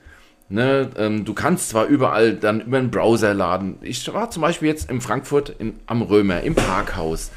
Ne, 0.48 0.90
ähm, 0.96 1.24
du 1.24 1.34
kannst 1.34 1.70
zwar 1.70 1.86
überall 1.86 2.34
dann 2.36 2.60
über 2.60 2.78
einen 2.78 2.92
Browser 2.92 3.34
laden. 3.34 3.78
Ich 3.82 4.12
war 4.14 4.30
zum 4.30 4.42
Beispiel 4.42 4.68
jetzt 4.68 4.88
in 4.88 5.00
Frankfurt 5.00 5.52
in, 5.58 5.74
am 5.86 6.02
Römer 6.02 6.42
im 6.42 6.54
Parkhaus. 6.54 7.32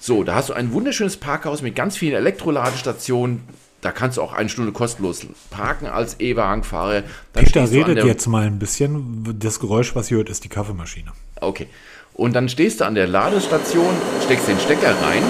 So, 0.00 0.24
da 0.24 0.36
hast 0.36 0.48
du 0.48 0.54
ein 0.54 0.72
wunderschönes 0.72 1.18
Parkhaus 1.18 1.60
mit 1.60 1.74
ganz 1.74 1.98
vielen 1.98 2.14
Elektroladestationen. 2.14 3.42
Da 3.80 3.92
kannst 3.92 4.16
du 4.16 4.22
auch 4.22 4.32
eine 4.32 4.48
Stunde 4.48 4.72
kostenlos 4.72 5.26
parken 5.50 5.86
als 5.86 6.18
E-Wagenfahrer. 6.18 7.02
Peter 7.32 7.70
redet 7.70 8.04
jetzt 8.04 8.26
mal 8.26 8.46
ein 8.46 8.58
bisschen. 8.58 9.38
Das 9.38 9.60
Geräusch, 9.60 9.94
was 9.94 10.10
ihr 10.10 10.16
hört, 10.16 10.30
ist 10.30 10.44
die 10.44 10.48
Kaffeemaschine. 10.48 11.12
Okay. 11.40 11.68
Und 12.14 12.32
dann 12.32 12.48
stehst 12.48 12.80
du 12.80 12.86
an 12.86 12.94
der 12.94 13.06
Ladestation, 13.06 13.94
steckst 14.24 14.48
den 14.48 14.58
Stecker 14.58 14.90
rein 15.02 15.22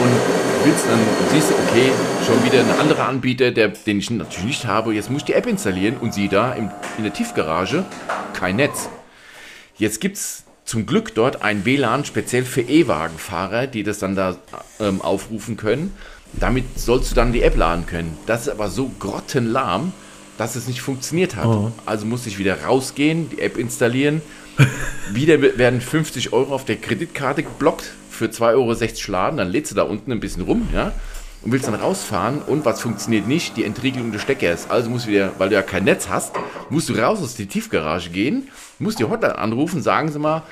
und 0.00 0.12
willst 0.64 0.86
dann, 0.86 1.00
siehst 1.32 1.50
du, 1.50 1.54
okay, 1.54 1.90
schon 2.24 2.44
wieder 2.44 2.60
ein 2.60 2.78
anderer 2.78 3.08
Anbieter, 3.08 3.50
der, 3.50 3.68
den 3.68 3.98
ich 3.98 4.10
natürlich 4.10 4.44
nicht 4.44 4.66
habe. 4.66 4.94
Jetzt 4.94 5.10
muss 5.10 5.22
ich 5.22 5.26
die 5.26 5.32
App 5.32 5.46
installieren 5.46 5.96
und 5.96 6.14
sieh 6.14 6.28
da 6.28 6.52
im, 6.52 6.70
in 6.98 7.04
der 7.04 7.12
Tiefgarage 7.12 7.84
kein 8.32 8.56
Netz. 8.56 8.88
Jetzt 9.76 10.00
gibt 10.00 10.16
es 10.16 10.44
zum 10.64 10.86
Glück 10.86 11.14
dort 11.14 11.42
ein 11.42 11.64
WLAN 11.64 12.04
speziell 12.04 12.44
für 12.44 12.62
E-Wagenfahrer, 12.62 13.66
die 13.66 13.82
das 13.82 13.98
dann 13.98 14.16
da 14.16 14.36
ähm, 14.80 15.00
aufrufen 15.00 15.56
können. 15.56 15.94
Damit 16.32 16.78
sollst 16.78 17.10
du 17.10 17.14
dann 17.14 17.32
die 17.32 17.42
App 17.42 17.56
laden 17.56 17.86
können. 17.86 18.16
Das 18.26 18.42
ist 18.42 18.48
aber 18.48 18.68
so 18.68 18.90
grottenlahm, 18.98 19.92
dass 20.38 20.56
es 20.56 20.66
nicht 20.66 20.82
funktioniert 20.82 21.36
hat. 21.36 21.46
Also 21.86 22.06
musste 22.06 22.28
ich 22.28 22.38
wieder 22.38 22.64
rausgehen, 22.64 23.30
die 23.30 23.40
App 23.40 23.56
installieren. 23.56 24.20
wieder 25.12 25.40
werden 25.40 25.80
50 25.80 26.32
Euro 26.32 26.54
auf 26.54 26.64
der 26.64 26.76
Kreditkarte 26.76 27.42
geblockt 27.42 27.90
für 28.10 28.26
2,60 28.26 29.08
Euro 29.08 29.12
laden. 29.12 29.36
Dann 29.38 29.50
lädst 29.50 29.72
du 29.72 29.76
da 29.76 29.82
unten 29.82 30.12
ein 30.12 30.20
bisschen 30.20 30.42
rum, 30.42 30.68
ja. 30.74 30.92
Und 31.42 31.52
willst 31.52 31.68
dann 31.68 31.74
rausfahren 31.74 32.42
und 32.42 32.64
was 32.64 32.80
funktioniert 32.80 33.28
nicht? 33.28 33.56
Die 33.56 33.64
Entriegelung 33.64 34.10
des 34.10 34.22
Steckers. 34.22 34.68
Also 34.68 34.90
musst 34.90 35.06
du 35.06 35.10
wieder, 35.10 35.32
weil 35.38 35.48
du 35.50 35.54
ja 35.54 35.62
kein 35.62 35.84
Netz 35.84 36.08
hast, 36.08 36.34
musst 36.70 36.88
du 36.88 36.94
raus 36.94 37.22
aus 37.22 37.36
der 37.36 37.48
Tiefgarage 37.48 38.10
gehen, 38.10 38.48
musst 38.80 38.98
die 38.98 39.04
Hotline 39.04 39.38
anrufen, 39.38 39.80
sagen 39.80 40.10
sie 40.10 40.18
mal, 40.18 40.42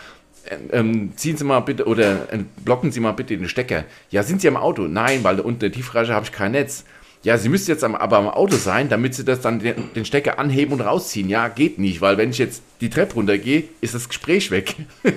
ähm, 0.73 1.13
ziehen 1.17 1.37
Sie 1.37 1.45
mal 1.45 1.61
bitte 1.61 1.87
oder 1.87 2.33
äh, 2.33 2.39
blocken 2.65 2.93
Sie 2.93 3.01
mal 3.01 3.13
bitte 3.13 3.37
den 3.37 3.49
Stecker. 3.49 3.85
Ja, 4.11 4.23
sind 4.23 4.41
Sie 4.41 4.49
am 4.49 4.57
Auto? 4.57 4.83
Nein, 4.83 5.25
weil 5.25 5.41
unten 5.41 5.61
der 5.61 5.73
Tiefgarage 5.73 6.13
habe 6.13 6.27
ich 6.27 6.33
kein 6.33 6.53
Netz. 6.53 6.85
Ja, 7.23 7.39
Sie 7.39 7.49
müssen 7.49 7.71
jetzt 7.71 7.83
am, 7.85 7.95
aber 7.95 8.19
am 8.19 8.29
Auto 8.29 8.57
sein, 8.57 8.89
damit 8.91 9.15
Sie 9.15 9.25
das 9.25 9.41
dann 9.41 9.59
den, 9.59 9.93
den 9.95 10.05
Stecker 10.05 10.39
anheben 10.39 10.75
und 10.75 10.83
rausziehen. 10.83 11.29
Ja, 11.31 11.49
geht 11.49 11.79
nicht, 11.79 12.01
weil 12.03 12.19
wenn 12.19 12.31
ich 12.31 12.39
jetzt 12.39 12.63
die 12.83 12.91
Treppe 12.91 13.15
runtergehe, 13.15 13.65
ist 13.81 13.95
das 13.95 14.09
Gespräch 14.09 14.51
weg. 14.51 14.75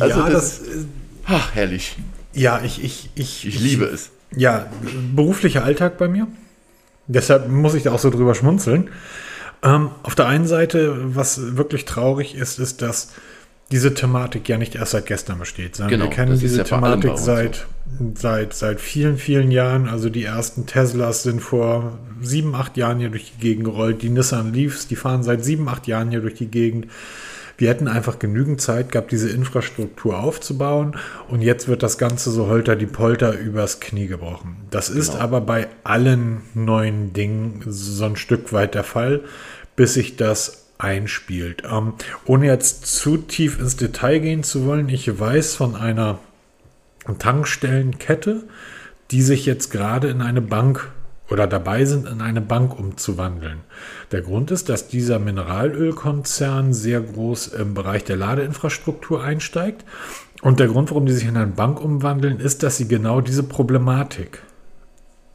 Also 0.00 0.20
ja, 0.20 0.30
das- 0.30 0.60
das, 0.60 0.68
Ach, 1.26 1.54
herrlich. 1.54 1.96
ja, 2.32 2.62
ich, 2.64 2.82
ich, 2.82 3.10
ich, 3.14 3.46
Ich 3.46 3.60
liebe 3.60 3.84
es. 3.84 4.10
Ja, 4.34 4.66
beruflicher 5.14 5.62
Alltag 5.62 5.98
bei 5.98 6.08
mir. 6.08 6.26
Deshalb 7.06 7.48
muss 7.48 7.74
ich 7.74 7.82
da 7.82 7.92
auch 7.92 7.98
so 7.98 8.08
drüber 8.10 8.34
schmunzeln. 8.34 8.88
Ähm, 9.62 9.90
auf 10.02 10.14
der 10.14 10.26
einen 10.26 10.46
Seite, 10.46 11.14
was 11.14 11.56
wirklich 11.56 11.84
traurig 11.84 12.34
ist, 12.34 12.58
ist, 12.58 12.80
dass 12.82 13.12
diese 13.72 13.94
Thematik 13.94 14.48
ja 14.48 14.58
nicht 14.58 14.74
erst 14.74 14.92
seit 14.92 15.06
gestern 15.06 15.38
besteht, 15.38 15.76
sondern 15.76 15.98
Genau, 15.98 16.04
wir 16.04 16.10
kennen 16.10 16.38
diese 16.38 16.62
Thematik 16.62 17.16
seit, 17.16 17.66
seit, 18.14 18.52
seit 18.52 18.80
vielen, 18.80 19.16
vielen 19.16 19.50
Jahren. 19.50 19.88
Also 19.88 20.10
die 20.10 20.24
ersten 20.24 20.66
Teslas 20.66 21.22
sind 21.22 21.40
vor 21.40 21.98
sieben, 22.20 22.54
acht 22.54 22.76
Jahren 22.76 22.98
hier 22.98 23.08
durch 23.08 23.32
die 23.32 23.40
Gegend 23.40 23.64
gerollt. 23.64 24.02
Die 24.02 24.10
Nissan 24.10 24.52
Leafs, 24.52 24.88
die 24.88 24.96
fahren 24.96 25.22
seit 25.22 25.42
sieben, 25.42 25.68
acht 25.68 25.86
Jahren 25.86 26.10
hier 26.10 26.20
durch 26.20 26.34
die 26.34 26.48
Gegend. 26.48 26.86
Wir 27.56 27.70
hätten 27.70 27.88
einfach 27.88 28.18
genügend 28.18 28.60
Zeit 28.60 28.92
gehabt, 28.92 29.10
diese 29.10 29.30
Infrastruktur 29.30 30.18
aufzubauen. 30.18 30.96
Und 31.28 31.40
jetzt 31.40 31.66
wird 31.66 31.82
das 31.82 31.96
Ganze 31.96 32.30
so 32.30 32.48
holter 32.48 32.76
die 32.76 32.86
Polter 32.86 33.38
übers 33.38 33.80
Knie 33.80 34.06
gebrochen. 34.06 34.56
Das 34.70 34.90
ist 34.90 35.16
aber 35.16 35.40
bei 35.40 35.68
allen 35.82 36.42
neuen 36.54 37.14
Dingen 37.14 37.62
so 37.66 38.04
ein 38.04 38.16
Stück 38.16 38.52
weit 38.52 38.74
der 38.74 38.84
Fall, 38.84 39.22
bis 39.76 39.94
sich 39.94 40.16
das 40.16 40.61
einspielt. 40.82 41.62
Ähm, 41.70 41.94
ohne 42.26 42.46
jetzt 42.46 42.86
zu 42.86 43.16
tief 43.16 43.58
ins 43.58 43.76
Detail 43.76 44.18
gehen 44.18 44.42
zu 44.42 44.66
wollen, 44.66 44.88
ich 44.88 45.18
weiß 45.18 45.54
von 45.54 45.76
einer 45.76 46.18
Tankstellenkette, 47.18 48.42
die 49.10 49.22
sich 49.22 49.46
jetzt 49.46 49.70
gerade 49.70 50.08
in 50.08 50.22
eine 50.22 50.40
Bank 50.40 50.90
oder 51.30 51.46
dabei 51.46 51.84
sind, 51.84 52.06
in 52.06 52.20
eine 52.20 52.40
Bank 52.40 52.78
umzuwandeln. 52.78 53.60
Der 54.10 54.20
Grund 54.20 54.50
ist, 54.50 54.68
dass 54.68 54.88
dieser 54.88 55.18
Mineralölkonzern 55.18 56.74
sehr 56.74 57.00
groß 57.00 57.48
im 57.48 57.74
Bereich 57.74 58.04
der 58.04 58.16
Ladeinfrastruktur 58.16 59.22
einsteigt. 59.22 59.84
Und 60.42 60.60
der 60.60 60.66
Grund, 60.66 60.90
warum 60.90 61.06
die 61.06 61.12
sich 61.12 61.26
in 61.26 61.36
eine 61.36 61.46
Bank 61.46 61.80
umwandeln, 61.80 62.38
ist, 62.38 62.62
dass 62.62 62.76
sie 62.76 62.88
genau 62.88 63.20
diese 63.20 63.44
Problematik. 63.44 64.42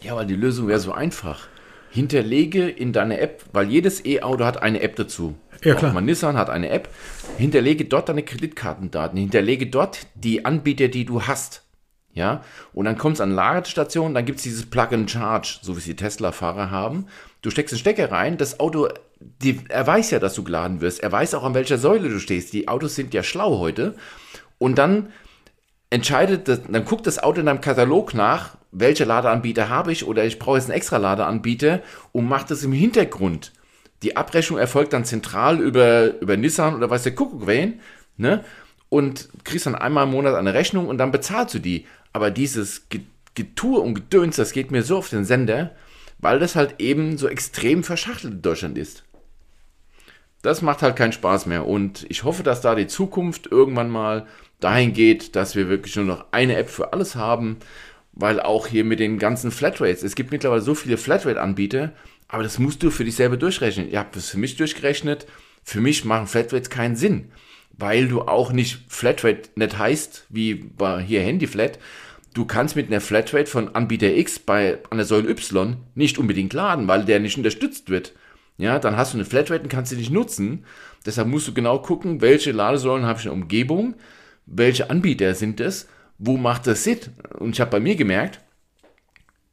Ja, 0.02 0.16
weil 0.16 0.28
die 0.28 0.36
Lösung 0.36 0.68
wäre 0.68 0.80
so 0.80 0.91
einfach. 0.91 1.48
Hinterlege 1.90 2.70
in 2.70 2.94
deine 2.94 3.20
App, 3.20 3.44
weil 3.54 3.70
jedes 3.70 4.06
E-Auto 4.06 4.46
hat 4.46 4.62
eine 4.62 4.82
App 4.82 4.96
dazu. 4.96 5.36
Ja, 5.64 5.76
klar. 5.76 5.92
Auch 5.92 5.96
mein 5.96 6.06
Nissan 6.06 6.38
hat 6.38 6.50
eine 6.50 6.70
App. 6.70 6.90
Hinterlege 7.38 7.86
dort 7.86 8.10
deine 8.10 8.24
Kreditkartendaten. 8.24 9.18
Hinterlege 9.18 9.68
dort 9.68 10.08
die 10.16 10.46
Anbieter, 10.46 10.88
die 10.88 11.06
du 11.06 11.24
hast. 11.24 11.64
Ja, 12.14 12.44
und 12.74 12.86
dann 12.86 12.98
kommt 12.98 13.18
es 13.18 13.22
an 13.22 13.30
Ladestationen, 13.30 14.16
dann 14.16 14.26
gibt 14.26 14.40
es 14.40 14.44
dieses 14.44 14.66
Plug-and-Charge, 14.66 15.60
so 15.62 15.76
wie 15.76 15.80
es 15.80 15.86
die 15.86 15.96
Tesla-Fahrer 15.96 16.72
haben. 16.72 17.06
Du 17.44 17.52
steckst 17.52 17.74
den 17.74 17.78
Stecker 17.78 18.12
rein, 18.12 18.38
das 18.38 18.60
Auto, 18.60 18.88
die, 19.20 19.62
er 19.70 19.86
weiß 19.86 20.10
ja, 20.10 20.18
dass 20.18 20.34
du 20.34 20.44
geladen 20.44 20.82
wirst. 20.82 21.00
Er 21.02 21.12
weiß 21.12 21.36
auch, 21.36 21.44
an 21.44 21.54
welcher 21.54 21.78
Säule 21.78 22.10
du 22.10 22.20
stehst. 22.20 22.54
Die 22.54 22.68
Autos 22.68 22.96
sind 22.96 23.14
ja 23.14 23.22
schlau 23.22 23.60
heute. 23.60 23.94
Und 24.58 24.80
dann 24.80 25.10
entscheidet, 25.90 26.48
dann 26.48 26.86
guckt 26.86 27.08
das 27.08 27.20
Auto 27.20 27.40
in 27.40 27.46
deinem 27.46 27.62
Katalog 27.62 28.14
nach, 28.14 28.58
welche 28.72 29.06
Ladeanbieter 29.06 29.70
habe 29.70 29.92
ich 29.92 30.06
oder 30.06 30.26
ich 30.26 30.40
brauche 30.40 30.58
jetzt 30.58 30.66
einen 30.66 30.78
extra 30.78 30.98
Ladeanbieter 30.98 31.82
und 32.12 32.28
macht 32.28 32.52
das 32.52 32.64
im 32.64 32.74
Hintergrund. 32.74 33.54
Die 34.04 34.16
Abrechnung 34.16 34.60
erfolgt 34.60 34.94
dann 34.94 35.06
zentral 35.06 35.60
über, 35.60 36.20
über 36.20 36.38
Nissan 36.38 36.76
oder 36.76 36.90
weiß 36.90 37.04
der 37.04 37.16
Kuckuck 37.16 37.48
wen, 37.48 37.80
ne? 38.18 38.44
und 38.90 39.30
kriegst 39.44 39.66
dann 39.66 39.76
einmal 39.76 40.06
im 40.06 40.12
Monat 40.12 40.36
eine 40.36 40.54
Rechnung 40.54 40.88
und 40.88 40.98
dann 40.98 41.12
bezahlst 41.12 41.56
du 41.56 41.60
die. 41.60 41.86
Aber 42.14 42.32
dieses 42.32 42.88
Getue 43.36 43.80
und 43.80 43.96
Gedöns, 43.96 44.36
das 44.36 44.52
geht 44.52 44.72
mir 44.72 44.84
so 44.84 44.98
auf 44.98 45.10
den 45.10 45.26
Sender, 45.26 45.72
weil 46.20 46.40
das 46.40 46.56
halt 46.56 46.76
eben 46.80 47.18
so 47.18 47.28
extrem 47.28 47.84
verschachtelt 47.84 48.34
in 48.34 48.42
Deutschland 48.42 48.78
ist. 48.78 49.04
Das 50.48 50.62
macht 50.62 50.82
halt 50.82 50.95
keinen 50.95 51.12
Spaß 51.12 51.45
mehr 51.48 51.68
und 51.68 52.06
ich 52.08 52.24
hoffe, 52.24 52.41
dass 52.41 52.62
da 52.62 52.74
die 52.74 52.88
Zukunft 52.88 53.48
irgendwann 53.48 53.89
mal 53.89 54.26
dahin 54.62 54.93
geht, 54.93 55.36
dass 55.36 55.58
wir 55.58 55.68
wirklich 55.68 55.98
nur 55.98 56.06
noch 56.06 56.24
eine 56.32 56.56
App 56.56 56.70
für 56.70 56.93
alles 56.93 57.16
haben, 57.16 57.58
weil 58.14 58.39
auch 58.39 58.66
hier 58.66 58.86
mit 58.86 59.02
den 59.02 59.20
ganzen 59.20 59.52
Flatrates, 59.52 60.04
es 60.04 60.16
gibt 60.16 60.32
mittlerweile 60.32 60.62
so 60.62 60.74
viele 60.74 60.95
Flatrate-Anbieter, 60.95 61.91
aber 62.30 62.43
das 62.43 62.60
musst 62.60 62.82
du 62.82 62.91
für 62.91 63.04
dich 63.04 63.16
selber 63.16 63.36
durchrechnen. 63.36 63.91
Ihr 63.91 64.00
habt 64.00 64.16
es 64.16 64.30
für 64.30 64.38
mich 64.38 64.56
durchgerechnet, 64.56 65.28
für 65.66 65.82
mich 65.82 66.06
machen 66.06 66.28
Flatrates 66.28 66.70
keinen 66.70 66.95
Sinn, 66.95 67.30
weil 67.74 68.08
du 68.08 68.22
auch 68.22 68.54
nicht 68.54 68.86
Flatrate 68.88 69.50
nicht 69.56 69.78
heißt, 69.78 70.28
wie 70.30 70.54
bei 70.54 71.02
hier 71.02 71.24
Handyflat, 71.24 71.78
du 72.34 72.45
kannst 72.45 72.78
mit 72.78 72.88
einer 72.88 73.02
Flatrate 73.02 73.48
von 73.48 73.76
Anbieter 73.76 74.16
X 74.16 74.39
bei 74.39 74.78
einer 74.91 75.04
Säule 75.04 75.30
Y 75.30 75.76
nicht 75.93 76.18
unbedingt 76.18 76.54
laden, 76.54 76.88
weil 76.88 77.04
der 77.04 77.20
nicht 77.20 77.36
unterstützt 77.36 77.89
wird. 77.89 78.14
Ja, 78.58 78.80
dann 78.80 78.97
hast 78.97 79.14
du 79.14 79.18
eine 79.18 79.26
Flatrate 79.26 79.64
und 79.64 79.70
kannst 79.70 79.91
sie 79.91 79.97
nicht 79.97 80.12
nutzen. 80.12 80.66
Deshalb 81.05 81.28
musst 81.28 81.47
du 81.47 81.53
genau 81.53 81.80
gucken, 81.80 82.22
welche 82.22 82.51
Ladesäulen 82.51 83.05
habe 83.05 83.20
ich 83.20 83.26
in 83.26 83.32
der 83.32 83.41
Umgebung, 83.41 83.95
welche 84.45 84.89
Anbieter 84.89 85.36
sind 85.36 85.60
es, 85.60 85.88
wo 86.18 86.38
macht 86.38 86.66
das 86.66 86.84
Sinn? 86.84 86.99
Und 87.38 87.51
ich 87.51 87.62
habe 87.62 87.72
bei 87.72 87.80
mir 87.80 87.95
gemerkt, 87.95 88.39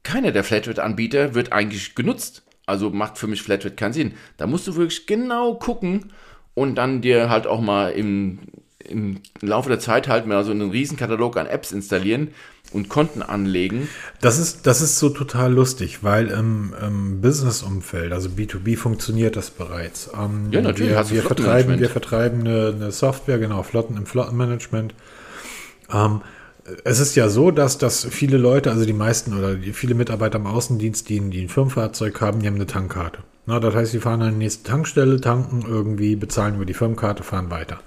keiner 0.03 0.33
der 0.33 0.45
Flatrate-Anbieter 0.45 1.35
wird 1.35 1.53
eigentlich 1.53 1.95
genutzt. 1.95 2.43
Also 2.67 2.91
macht 2.91 3.19
für 3.19 3.27
mich 3.27 3.43
Flatrate 3.43 3.75
keinen 3.75 3.93
Sinn. 3.93 4.15
Da 4.39 4.47
musst 4.47 4.67
du 4.67 4.77
wirklich 4.77 5.07
genau 5.07 5.55
gucken 5.55 6.13
und 6.55 6.77
dann 6.77 7.03
dir 7.03 7.29
halt 7.29 7.47
auch 7.47 7.61
mal 7.61 7.91
im, 7.91 8.39
im 8.79 9.21
Laufe 9.41 9.69
der 9.69 9.81
Zeit 9.81 10.09
halt 10.09 10.27
mal 10.27 10.45
so 10.45 10.51
einen 10.51 10.71
riesen 10.71 10.97
Katalog 10.97 11.37
an 11.37 11.47
Apps 11.47 11.73
installieren 11.73 12.29
und 12.75 12.89
Konten 12.89 13.23
anlegen. 13.23 13.89
Das 14.21 14.39
ist, 14.39 14.67
das 14.67 14.81
ist 14.81 14.99
so 14.99 15.09
total 15.09 15.53
lustig, 15.53 16.03
weil 16.03 16.29
im, 16.29 16.75
im 16.85 17.21
Business-Umfeld, 17.21 18.13
also 18.13 18.29
B2B, 18.29 18.77
funktioniert 18.77 19.37
das 19.37 19.51
bereits. 19.51 20.11
Ähm, 20.15 20.49
ja, 20.51 20.61
natürlich. 20.61 20.93
Wir, 20.93 21.11
wir 21.11 21.23
vertreiben, 21.23 21.79
wir 21.79 21.89
vertreiben 21.89 22.41
eine, 22.41 22.75
eine, 22.75 22.93
Software, 22.93 23.39
genau, 23.39 23.63
Flotten 23.63 23.97
im 23.97 24.07
Flottenmanagement. 24.07 24.95
Ähm, 25.93 26.21
es 26.85 26.99
ist 26.99 27.15
ja 27.15 27.29
so, 27.29 27.51
dass, 27.51 27.79
dass 27.79 28.05
viele 28.07 28.39
Leute, 28.39 28.71
also 28.71 28.85
die 28.85 28.93
meisten 28.93 29.37
oder 29.37 29.55
die, 29.55 29.73
viele 29.73 29.95
Mitarbeiter 29.95 30.39
im 30.39 30.47
Außendienst, 30.47 31.09
die, 31.09 31.21
die 31.31 31.43
ein 31.43 31.49
Firmenfahrzeug 31.49 32.21
haben, 32.21 32.41
die 32.41 32.47
haben 32.47 32.55
eine 32.55 32.67
Tankkarte. 32.67 33.19
Na, 33.47 33.61
das 33.61 33.75
heißt, 33.75 33.93
sie 33.93 34.01
fahren 34.01 34.23
an 34.23 34.33
die 34.33 34.39
nächste 34.39 34.65
Tankstelle, 34.65 35.21
tanken 35.21 35.65
irgendwie, 35.69 36.17
bezahlen 36.17 36.57
über 36.57 36.65
die 36.65 36.75
Firmenkarte, 36.75 37.23
fahren 37.23 37.51
weiter. 37.51 37.81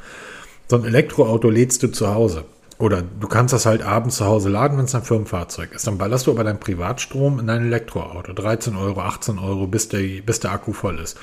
So 0.68 0.76
ein 0.76 0.86
Elektroauto 0.86 1.50
lädst 1.50 1.82
du 1.82 1.88
zu 1.88 2.14
Hause. 2.14 2.46
Oder 2.80 3.02
du 3.02 3.28
kannst 3.28 3.54
das 3.54 3.66
halt 3.66 3.82
abends 3.82 4.18
zu 4.18 4.26
Hause 4.26 4.50
laden, 4.50 4.78
wenn 4.78 4.86
es 4.86 4.94
ein 4.94 5.02
Firmenfahrzeug 5.02 5.74
ist. 5.74 5.88
Dann 5.88 5.98
ballerst 5.98 6.28
du 6.28 6.32
aber 6.32 6.44
deinen 6.44 6.60
Privatstrom 6.60 7.40
in 7.40 7.48
dein 7.48 7.66
Elektroauto. 7.66 8.34
13 8.34 8.76
Euro, 8.76 9.02
18 9.02 9.40
Euro, 9.40 9.66
bis 9.66 9.90
der, 9.90 10.22
bis 10.22 10.40
der 10.40 10.52
Akku 10.52 10.74
voll 10.74 11.00
ist. 11.00 11.18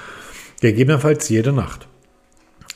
Gegebenenfalls 0.61 1.29
jede 1.29 1.53
Nacht. 1.53 1.87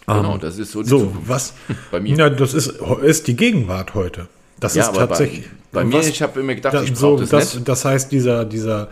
Genau, 0.06 0.34
um, 0.34 0.40
das 0.40 0.58
ist 0.58 0.72
so. 0.72 0.82
so, 0.82 1.12
was? 1.26 1.54
bei 1.90 2.00
mir. 2.00 2.16
Ja, 2.16 2.30
das 2.30 2.54
ist, 2.54 2.80
ist 3.02 3.26
die 3.26 3.36
Gegenwart 3.36 3.94
heute. 3.94 4.28
Das 4.60 4.74
ja, 4.74 4.84
ist 4.84 4.94
tatsächlich. 4.94 5.48
Bei, 5.72 5.80
bei 5.80 5.84
mir, 5.84 5.98
was, 5.98 6.08
ich 6.08 6.22
habe 6.22 6.40
immer 6.40 6.54
gedacht, 6.54 6.74
das, 6.74 6.84
ich 6.84 6.92
brauche 6.92 7.26
so, 7.26 7.36
das, 7.36 7.52
das, 7.52 7.64
das 7.64 7.84
heißt, 7.84 8.12
dieser, 8.12 8.44
dieser, 8.44 8.88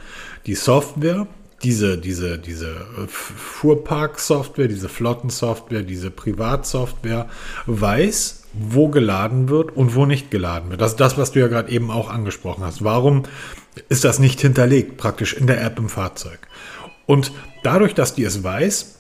die 0.47 0.55
Software, 0.55 1.27
diese, 1.63 1.97
diese, 1.97 2.39
diese 2.39 2.77
Fuhrpark-Software, 3.09 4.69
diese 4.69 4.89
Flottensoftware, 4.89 5.83
diese 5.83 6.11
Privatsoftware 6.11 7.29
weiß, 7.67 8.46
wo 8.59 8.89
geladen 8.89 9.49
wird 9.49 9.77
und 9.77 9.95
wo 9.95 10.07
nicht 10.07 10.31
geladen 10.31 10.71
wird. 10.71 10.81
Das 10.81 10.93
ist 10.93 11.01
das, 11.01 11.19
was 11.19 11.33
du 11.33 11.41
ja 11.41 11.49
gerade 11.49 11.71
eben 11.71 11.91
auch 11.91 12.11
angesprochen 12.11 12.65
hast. 12.65 12.83
Warum 12.83 13.25
ist 13.89 14.05
das 14.05 14.19
nicht 14.19 14.41
hinterlegt, 14.41 14.97
praktisch 14.97 15.35
in 15.35 15.47
der 15.47 15.63
App 15.63 15.79
im 15.79 15.89
Fahrzeug? 15.89 16.39
Und 17.07 17.33
dadurch, 17.63 17.95
dass 17.95 18.15
die 18.15 18.25
es 18.25 18.43
weiß, 18.43 18.97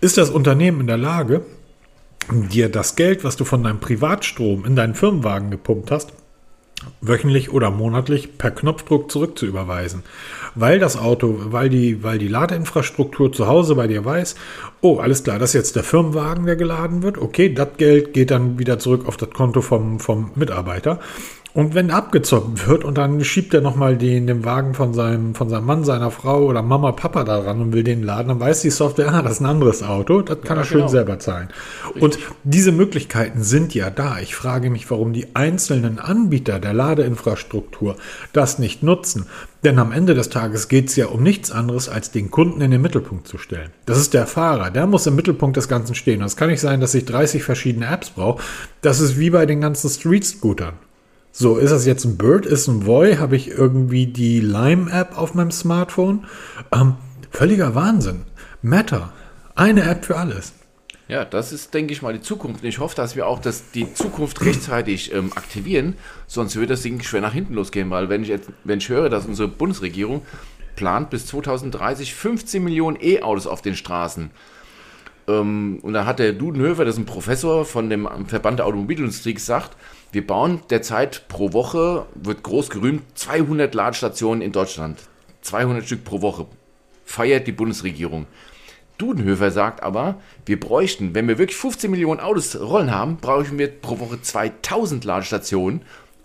ist 0.00 0.18
das 0.18 0.30
Unternehmen 0.30 0.80
in 0.80 0.86
der 0.86 0.96
Lage, 0.96 1.42
dir 2.30 2.68
das 2.68 2.94
Geld, 2.94 3.24
was 3.24 3.36
du 3.36 3.44
von 3.44 3.62
deinem 3.62 3.80
Privatstrom 3.80 4.64
in 4.64 4.76
deinen 4.76 4.94
Firmenwagen 4.94 5.50
gepumpt 5.50 5.90
hast, 5.90 6.12
wöchentlich 7.00 7.52
oder 7.52 7.70
monatlich 7.70 8.38
per 8.38 8.50
Knopfdruck 8.50 9.10
zurückzuüberweisen. 9.10 10.02
Weil 10.54 10.78
das 10.78 10.96
Auto, 10.96 11.36
weil 11.46 11.68
die, 11.68 12.02
weil 12.02 12.18
die 12.18 12.28
Ladeinfrastruktur 12.28 13.32
zu 13.32 13.46
Hause 13.46 13.74
bei 13.74 13.86
dir 13.86 14.04
weiß, 14.04 14.36
oh, 14.80 14.98
alles 14.98 15.24
klar, 15.24 15.38
das 15.38 15.50
ist 15.50 15.54
jetzt 15.54 15.76
der 15.76 15.84
Firmenwagen, 15.84 16.46
der 16.46 16.56
geladen 16.56 17.02
wird. 17.02 17.18
Okay, 17.18 17.52
das 17.52 17.68
Geld 17.76 18.14
geht 18.14 18.30
dann 18.30 18.58
wieder 18.58 18.78
zurück 18.78 19.06
auf 19.06 19.16
das 19.16 19.30
Konto 19.30 19.60
vom, 19.60 20.00
vom 20.00 20.30
Mitarbeiter. 20.34 21.00
Und 21.58 21.74
wenn 21.74 21.90
abgezockt 21.90 22.68
wird 22.68 22.84
und 22.84 22.98
dann 22.98 23.24
schiebt 23.24 23.52
er 23.52 23.60
nochmal 23.60 23.96
den, 23.96 24.28
den 24.28 24.44
Wagen 24.44 24.74
von 24.74 24.94
seinem, 24.94 25.34
von 25.34 25.48
seinem 25.48 25.66
Mann, 25.66 25.82
seiner 25.82 26.12
Frau 26.12 26.44
oder 26.44 26.62
Mama, 26.62 26.92
Papa 26.92 27.24
da 27.24 27.40
ran 27.40 27.60
und 27.60 27.72
will 27.72 27.82
den 27.82 28.04
laden, 28.04 28.28
dann 28.28 28.38
weiß 28.38 28.60
die 28.60 28.70
Software, 28.70 29.12
ah, 29.12 29.22
das 29.22 29.32
ist 29.32 29.40
ein 29.40 29.46
anderes 29.46 29.82
Auto, 29.82 30.22
das 30.22 30.40
kann 30.42 30.56
ja, 30.56 30.62
er 30.62 30.64
schön 30.64 30.78
genau. 30.78 30.88
selber 30.88 31.18
zahlen. 31.18 31.48
Und 31.98 32.20
diese 32.44 32.70
Möglichkeiten 32.70 33.42
sind 33.42 33.74
ja 33.74 33.90
da. 33.90 34.20
Ich 34.20 34.36
frage 34.36 34.70
mich, 34.70 34.88
warum 34.88 35.12
die 35.12 35.34
einzelnen 35.34 35.98
Anbieter 35.98 36.60
der 36.60 36.74
Ladeinfrastruktur 36.74 37.96
das 38.32 38.60
nicht 38.60 38.84
nutzen. 38.84 39.26
Denn 39.64 39.80
am 39.80 39.90
Ende 39.90 40.14
des 40.14 40.28
Tages 40.28 40.68
geht 40.68 40.90
es 40.90 40.94
ja 40.94 41.06
um 41.06 41.24
nichts 41.24 41.50
anderes, 41.50 41.88
als 41.88 42.12
den 42.12 42.30
Kunden 42.30 42.60
in 42.60 42.70
den 42.70 42.80
Mittelpunkt 42.80 43.26
zu 43.26 43.36
stellen. 43.36 43.70
Das 43.84 43.98
ist 43.98 44.14
der 44.14 44.28
Fahrer, 44.28 44.70
der 44.70 44.86
muss 44.86 45.08
im 45.08 45.16
Mittelpunkt 45.16 45.56
des 45.56 45.66
Ganzen 45.66 45.96
stehen. 45.96 46.20
Das 46.20 46.36
kann 46.36 46.50
nicht 46.50 46.60
sein, 46.60 46.80
dass 46.80 46.94
ich 46.94 47.04
30 47.04 47.42
verschiedene 47.42 47.86
Apps 47.86 48.10
brauche. 48.10 48.44
Das 48.80 49.00
ist 49.00 49.18
wie 49.18 49.30
bei 49.30 49.44
den 49.44 49.60
ganzen 49.60 49.90
Street-Scootern. 49.90 50.74
So, 51.40 51.56
ist 51.56 51.70
das 51.70 51.86
jetzt 51.86 52.04
ein 52.04 52.16
Bird, 52.16 52.46
ist 52.46 52.66
ein 52.66 52.84
Voy? 52.84 53.14
Habe 53.18 53.36
ich 53.36 53.46
irgendwie 53.46 54.08
die 54.08 54.40
Lime-App 54.40 55.16
auf 55.16 55.34
meinem 55.34 55.52
Smartphone? 55.52 56.24
Ähm, 56.72 56.96
völliger 57.30 57.76
Wahnsinn. 57.76 58.24
Meta, 58.60 59.12
eine 59.54 59.84
App 59.84 60.04
für 60.04 60.16
alles. 60.16 60.52
Ja, 61.06 61.24
das 61.24 61.52
ist, 61.52 61.72
denke 61.74 61.92
ich 61.92 62.02
mal, 62.02 62.12
die 62.12 62.22
Zukunft. 62.22 62.64
Ich 62.64 62.80
hoffe, 62.80 62.96
dass 62.96 63.14
wir 63.14 63.28
auch 63.28 63.38
das, 63.38 63.70
die 63.70 63.94
Zukunft 63.94 64.44
rechtzeitig 64.44 65.14
ähm, 65.14 65.32
aktivieren, 65.32 65.94
sonst 66.26 66.56
würde 66.56 66.70
das 66.70 66.82
Ding 66.82 67.00
schwer 67.02 67.20
nach 67.20 67.34
hinten 67.34 67.54
losgehen, 67.54 67.88
weil 67.90 68.08
wenn 68.08 68.24
ich, 68.24 68.30
jetzt, 68.30 68.50
wenn 68.64 68.78
ich 68.78 68.88
höre, 68.88 69.08
dass 69.08 69.24
unsere 69.24 69.46
Bundesregierung 69.46 70.22
plant 70.74 71.08
bis 71.08 71.26
2030 71.26 72.14
15 72.16 72.64
Millionen 72.64 72.98
E-Autos 73.00 73.46
auf 73.46 73.62
den 73.62 73.76
Straßen. 73.76 74.32
Ähm, 75.28 75.78
und 75.82 75.92
da 75.92 76.04
hat 76.04 76.18
der 76.18 76.32
Dudenhöfer, 76.32 76.84
das 76.84 76.96
ist 76.96 77.00
ein 77.00 77.06
Professor 77.06 77.64
von 77.64 77.90
dem 77.90 78.08
Verband 78.26 78.58
der 78.58 78.66
Automobilindustrie, 78.66 79.34
gesagt, 79.34 79.76
wir 80.12 80.26
bauen 80.26 80.60
derzeit 80.70 81.28
pro 81.28 81.52
Woche, 81.52 82.06
wird 82.14 82.42
groß 82.42 82.70
gerühmt, 82.70 83.02
200 83.14 83.74
Ladestationen 83.74 84.42
in 84.42 84.52
Deutschland. 84.52 84.98
200 85.42 85.84
Stück 85.84 86.04
pro 86.04 86.22
Woche. 86.22 86.46
Feiert 87.04 87.46
die 87.46 87.52
Bundesregierung. 87.52 88.26
Dudenhöfer 88.98 89.50
sagt 89.50 89.82
aber, 89.82 90.16
wir 90.44 90.58
bräuchten, 90.58 91.14
wenn 91.14 91.28
wir 91.28 91.38
wirklich 91.38 91.56
15 91.56 91.90
Millionen 91.90 92.20
Autos 92.20 92.58
rollen 92.58 92.90
haben, 92.90 93.18
brauchen 93.18 93.58
wir 93.58 93.68
pro 93.68 94.00
Woche 94.00 94.20
2000 94.20 95.04
Ladestationen, 95.04 95.82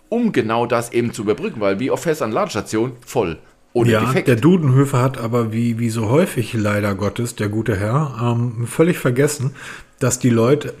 um 0.08 0.32
genau 0.32 0.66
das 0.66 0.92
eben 0.92 1.12
zu 1.12 1.22
überbrücken, 1.22 1.60
weil 1.60 1.78
wie 1.78 1.90
oft 1.90 2.02
fährst 2.02 2.20
du 2.20 2.24
an 2.24 2.32
Ladestationen 2.32 2.96
voll 3.04 3.38
oder 3.74 3.90
ja, 3.90 4.00
defekt. 4.00 4.28
Der 4.28 4.36
Dudenhöfer 4.36 5.00
hat 5.02 5.18
aber 5.18 5.52
wie, 5.52 5.78
wie 5.78 5.90
so 5.90 6.08
häufig 6.08 6.52
leider 6.54 6.94
Gottes, 6.94 7.36
der 7.36 7.48
gute 7.48 7.76
Herr, 7.76 8.16
ähm, 8.22 8.66
völlig 8.66 8.98
vergessen, 8.98 9.54
dass 9.98 10.18
die 10.18 10.30
Leute, 10.30 10.74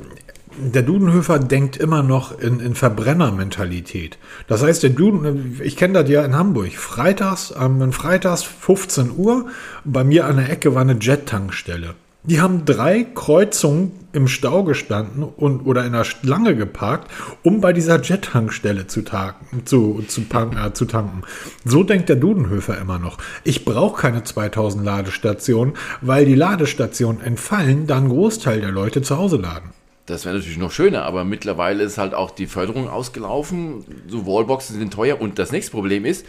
der 0.58 0.82
Dudenhöfer 0.82 1.38
denkt 1.38 1.76
immer 1.76 2.02
noch 2.02 2.38
in, 2.38 2.60
in 2.60 2.74
Verbrennermentalität. 2.74 4.18
Das 4.46 4.62
heißt, 4.62 4.82
der 4.82 4.90
Duden, 4.90 5.60
ich 5.62 5.76
kenne 5.76 6.02
das 6.02 6.10
ja 6.10 6.24
in 6.24 6.36
Hamburg. 6.36 6.72
Freitags, 6.72 7.54
ähm, 7.60 7.92
Freitags 7.92 8.42
15 8.42 9.12
Uhr, 9.16 9.46
bei 9.84 10.04
mir 10.04 10.26
an 10.26 10.36
der 10.36 10.50
Ecke 10.50 10.74
war 10.74 10.82
eine 10.82 10.98
Jet-Tankstelle. 11.00 11.94
Die 12.26 12.40
haben 12.40 12.64
drei 12.64 13.04
Kreuzungen 13.04 13.92
im 14.14 14.28
Stau 14.28 14.64
gestanden 14.64 15.24
und 15.24 15.66
oder 15.66 15.84
in 15.84 15.92
der 15.92 16.04
Schlange 16.04 16.56
geparkt, 16.56 17.10
um 17.42 17.60
bei 17.60 17.74
dieser 17.74 18.00
Jet-Tankstelle 18.00 18.86
zu, 18.86 19.02
zu, 19.66 20.02
zu, 20.08 20.20
äh, 20.22 20.72
zu 20.72 20.84
tanken. 20.86 21.22
So 21.66 21.82
denkt 21.82 22.08
der 22.08 22.16
Dudenhöfer 22.16 22.78
immer 22.78 22.98
noch. 22.98 23.18
Ich 23.42 23.66
brauche 23.66 24.00
keine 24.00 24.24
2000 24.24 24.82
Ladestationen, 24.82 25.74
weil 26.00 26.24
die 26.24 26.34
Ladestationen 26.34 27.20
entfallen, 27.20 27.86
dann 27.86 28.04
ein 28.04 28.08
Großteil 28.08 28.62
der 28.62 28.70
Leute 28.70 29.02
zu 29.02 29.18
Hause 29.18 29.36
laden. 29.36 29.70
Das 30.06 30.24
wäre 30.24 30.34
natürlich 30.34 30.58
noch 30.58 30.70
schöner, 30.70 31.04
aber 31.04 31.24
mittlerweile 31.24 31.82
ist 31.82 31.96
halt 31.96 32.12
auch 32.12 32.30
die 32.30 32.46
Förderung 32.46 32.88
ausgelaufen. 32.88 33.84
So 34.06 34.26
Wallboxen 34.26 34.78
sind 34.78 34.92
teuer 34.92 35.20
und 35.20 35.38
das 35.38 35.50
nächste 35.50 35.72
Problem 35.72 36.04
ist 36.04 36.26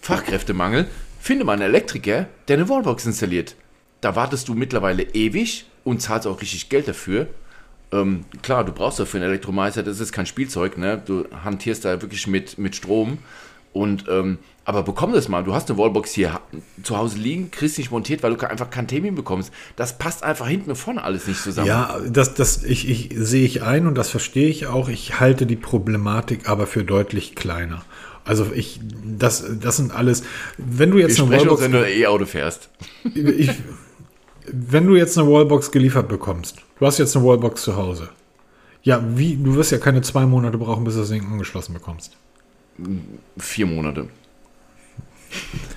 Fachkräftemangel. 0.00 0.86
Finde 1.20 1.44
mal 1.44 1.54
einen 1.54 1.62
Elektriker, 1.62 2.28
der 2.46 2.56
eine 2.56 2.68
Wallbox 2.68 3.06
installiert. 3.06 3.56
Da 4.00 4.14
wartest 4.14 4.46
du 4.46 4.54
mittlerweile 4.54 5.02
ewig 5.02 5.66
und 5.82 6.00
zahlst 6.00 6.28
auch 6.28 6.40
richtig 6.40 6.68
Geld 6.68 6.86
dafür. 6.86 7.26
Ähm, 7.90 8.24
klar, 8.42 8.64
du 8.64 8.72
brauchst 8.72 9.00
dafür 9.00 9.20
einen 9.20 9.30
Elektromeister, 9.30 9.82
das 9.82 9.98
ist 9.98 10.12
kein 10.12 10.26
Spielzeug, 10.26 10.78
ne? 10.78 11.02
Du 11.04 11.24
hantierst 11.44 11.84
da 11.84 12.00
wirklich 12.02 12.26
mit, 12.28 12.58
mit 12.58 12.76
Strom 12.76 13.18
Und 13.72 14.06
ähm, 14.08 14.38
aber 14.66 14.82
bekomm 14.82 15.12
das 15.12 15.28
mal. 15.28 15.44
Du 15.44 15.54
hast 15.54 15.70
eine 15.70 15.78
Wallbox 15.78 16.12
hier 16.12 16.40
zu 16.82 16.96
Hause 16.96 17.18
liegen, 17.18 17.52
kriegst 17.52 17.78
nicht 17.78 17.92
montiert, 17.92 18.24
weil 18.24 18.34
du 18.34 18.50
einfach 18.50 18.68
keinen 18.68 18.88
Termin 18.88 19.14
bekommst. 19.14 19.52
Das 19.76 19.96
passt 19.96 20.24
einfach 20.24 20.48
hinten 20.48 20.70
und 20.70 20.76
vorne 20.76 21.04
alles 21.04 21.28
nicht 21.28 21.40
zusammen. 21.40 21.68
Ja, 21.68 22.00
das, 22.04 22.34
das 22.34 22.64
ich, 22.64 22.88
ich 22.88 23.10
sehe 23.16 23.44
ich 23.44 23.62
ein 23.62 23.86
und 23.86 23.94
das 23.94 24.10
verstehe 24.10 24.48
ich 24.48 24.66
auch. 24.66 24.88
Ich 24.88 25.20
halte 25.20 25.46
die 25.46 25.54
Problematik 25.54 26.48
aber 26.48 26.66
für 26.66 26.82
deutlich 26.82 27.36
kleiner. 27.36 27.84
Also 28.24 28.48
ich, 28.52 28.80
das, 29.04 29.44
das 29.60 29.76
sind 29.76 29.94
alles. 29.94 30.24
Wenn 30.58 30.90
du 30.90 30.98
jetzt 30.98 31.16
Wir 31.16 31.26
eine 31.26 31.34
sprechen 31.34 31.48
uns, 31.48 31.60
Wallbox, 31.60 31.62
wenn 31.62 31.72
du 31.72 31.86
ein 31.86 32.00
E-Auto 32.00 32.26
fährst. 32.26 32.68
ich, 33.14 33.50
wenn 34.48 34.84
du 34.88 34.96
jetzt 34.96 35.16
eine 35.16 35.30
Wallbox 35.30 35.70
geliefert 35.70 36.08
bekommst, 36.08 36.56
du 36.80 36.86
hast 36.86 36.98
jetzt 36.98 37.16
eine 37.16 37.24
Wallbox 37.24 37.62
zu 37.62 37.76
Hause. 37.76 38.08
Ja, 38.82 39.00
wie? 39.14 39.36
Du 39.36 39.54
wirst 39.54 39.70
ja 39.70 39.78
keine 39.78 40.02
zwei 40.02 40.26
Monate 40.26 40.58
brauchen, 40.58 40.82
bis 40.82 40.94
du 40.94 41.00
das 41.00 41.10
Ding 41.10 41.24
angeschlossen 41.24 41.72
bekommst. 41.72 42.16
Vier 43.38 43.66
Monate. 43.66 44.08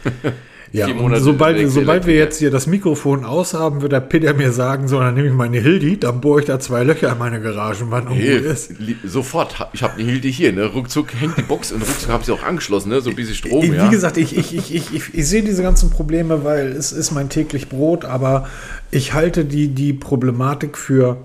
Ja, 0.72 0.88
sobald, 1.20 1.72
sobald 1.72 2.06
wir 2.06 2.14
jetzt 2.14 2.38
hier 2.38 2.52
das 2.52 2.68
Mikrofon 2.68 3.26
aushaben, 3.26 3.82
wird 3.82 3.92
der 3.92 4.02
Peter 4.02 4.34
mir 4.34 4.52
sagen, 4.52 4.88
so, 4.88 5.00
dann 5.00 5.16
nehme 5.16 5.28
ich 5.28 5.34
meine 5.34 5.60
Hildi, 5.60 6.00
dann 6.00 6.22
bohre 6.22 6.42
ich 6.42 6.46
da 6.46 6.60
zwei 6.60 6.84
Löcher 6.84 7.12
in 7.12 7.18
meine 7.18 7.42
Garagenwand 7.42 8.10
und 8.10 8.18
Hey, 8.18 8.38
ist. 8.38 8.74
sofort. 9.04 9.56
Ich 9.74 9.82
habe 9.82 9.96
eine 9.96 10.04
Hilde 10.04 10.28
hier, 10.28 10.54
ne? 10.54 10.66
Ruckzuck 10.66 11.14
hängt 11.20 11.38
die 11.38 11.42
Box 11.42 11.72
und 11.72 11.82
ruckzuck 11.82 12.10
habe 12.10 12.22
ich 12.22 12.28
sie 12.28 12.34
auch 12.34 12.44
angeschlossen, 12.44 12.90
ne? 12.90 13.02
So 13.02 13.10
ein 13.10 13.16
bisschen 13.16 13.34
Strom, 13.36 13.64
Ich, 13.64 13.72
ja. 13.72 13.86
Wie 13.88 13.90
gesagt, 13.90 14.18
ich, 14.18 14.38
ich, 14.38 14.56
ich, 14.56 14.76
ich, 14.76 14.94
ich, 14.94 15.14
ich 15.14 15.28
sehe 15.28 15.42
diese 15.42 15.64
ganzen 15.64 15.90
Probleme, 15.90 16.44
weil 16.44 16.68
es 16.68 16.92
ist 16.92 17.12
mein 17.12 17.30
täglich 17.30 17.68
Brot, 17.70 18.06
aber 18.06 18.48
ich 18.92 19.14
halte 19.14 19.46
die, 19.46 19.70
die 19.70 19.94
Problematik 19.94 20.78
für 20.78 21.18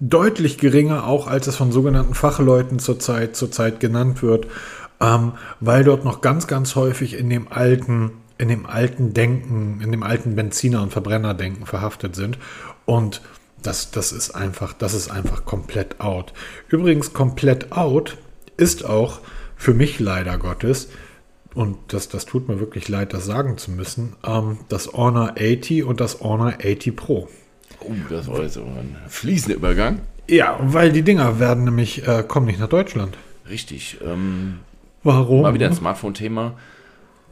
deutlich 0.00 0.58
geringer, 0.58 1.06
auch 1.06 1.28
als 1.28 1.46
es 1.46 1.54
von 1.56 1.70
sogenannten 1.70 2.14
Fachleuten 2.14 2.80
zurzeit, 2.80 3.36
zurzeit 3.36 3.78
genannt 3.78 4.22
wird, 4.22 4.46
ähm, 5.00 5.32
weil 5.60 5.84
dort 5.84 6.04
noch 6.04 6.20
ganz, 6.20 6.46
ganz 6.46 6.74
häufig 6.76 7.14
in 7.14 7.30
dem 7.30 7.48
alten, 7.48 8.12
in 8.38 8.48
dem 8.48 8.66
alten 8.66 9.14
Denken, 9.14 9.80
in 9.82 9.90
dem 9.92 10.02
alten 10.02 10.36
Benziner- 10.36 10.82
und 10.82 10.92
Verbrennerdenken 10.92 11.66
verhaftet 11.66 12.14
sind. 12.14 12.38
Und 12.84 13.22
das, 13.62 13.90
das 13.90 14.12
ist 14.12 14.30
einfach, 14.32 14.72
das 14.72 14.94
ist 14.94 15.10
einfach 15.10 15.44
komplett 15.44 16.00
out. 16.00 16.32
Übrigens, 16.68 17.12
komplett 17.12 17.72
out 17.72 18.16
ist 18.56 18.84
auch 18.84 19.20
für 19.56 19.74
mich 19.74 19.98
leider 19.98 20.38
Gottes, 20.38 20.88
und 21.54 21.76
das, 21.88 22.08
das 22.08 22.26
tut 22.26 22.48
mir 22.48 22.60
wirklich 22.60 22.88
leid, 22.88 23.12
das 23.12 23.24
sagen 23.26 23.58
zu 23.58 23.72
müssen, 23.72 24.14
ähm, 24.24 24.58
das 24.68 24.92
Honor 24.92 25.34
80 25.38 25.82
und 25.82 26.00
das 26.00 26.20
Honor 26.20 26.54
80 26.62 26.94
Pro. 26.94 27.28
Oh, 27.80 27.92
das 28.10 28.28
war 28.28 28.42
jetzt 28.42 28.58
ein 28.58 28.96
fließender 29.08 29.56
Übergang. 29.56 30.00
Ja, 30.28 30.58
weil 30.60 30.92
die 30.92 31.02
Dinger 31.02 31.40
werden 31.40 31.64
nämlich, 31.64 32.06
äh, 32.06 32.22
kommen 32.22 32.46
nicht 32.46 32.60
nach 32.60 32.68
Deutschland. 32.68 33.16
Richtig. 33.48 33.98
Ähm, 34.04 34.60
Warum? 35.02 35.42
mal 35.42 35.54
wieder 35.54 35.66
ein 35.66 35.74
Smartphone-Thema. 35.74 36.54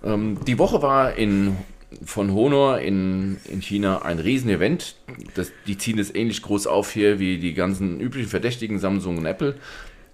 Ähm, 0.05 0.39
die 0.47 0.59
Woche 0.59 0.83
war 0.83 1.15
in, 1.15 1.57
von 2.05 2.33
Honor 2.33 2.79
in, 2.79 3.39
in 3.51 3.61
China 3.61 4.03
ein 4.03 4.19
Riesenevent. 4.19 4.97
Das, 5.35 5.53
die 5.67 5.77
ziehen 5.77 5.99
es 5.99 6.15
ähnlich 6.15 6.43
groß 6.43 6.67
auf 6.67 6.93
hier 6.93 7.19
wie 7.19 7.39
die 7.39 7.55
ganzen 7.55 8.01
üblichen 8.01 8.29
Verdächtigen 8.29 8.79
Samsung 8.79 9.19
und 9.19 9.27
Apple. 9.27 9.57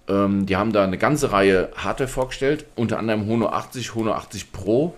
Ähm, 0.07 0.45
die 0.45 0.55
haben 0.55 0.73
da 0.73 0.83
eine 0.83 0.97
ganze 0.97 1.31
Reihe 1.31 1.69
Hardware 1.75 2.09
vorgestellt, 2.09 2.65
unter 2.75 2.99
anderem 2.99 3.27
Honor 3.27 3.53
80, 3.53 3.95
Honor 3.95 4.15
80 4.17 4.51
Pro, 4.51 4.95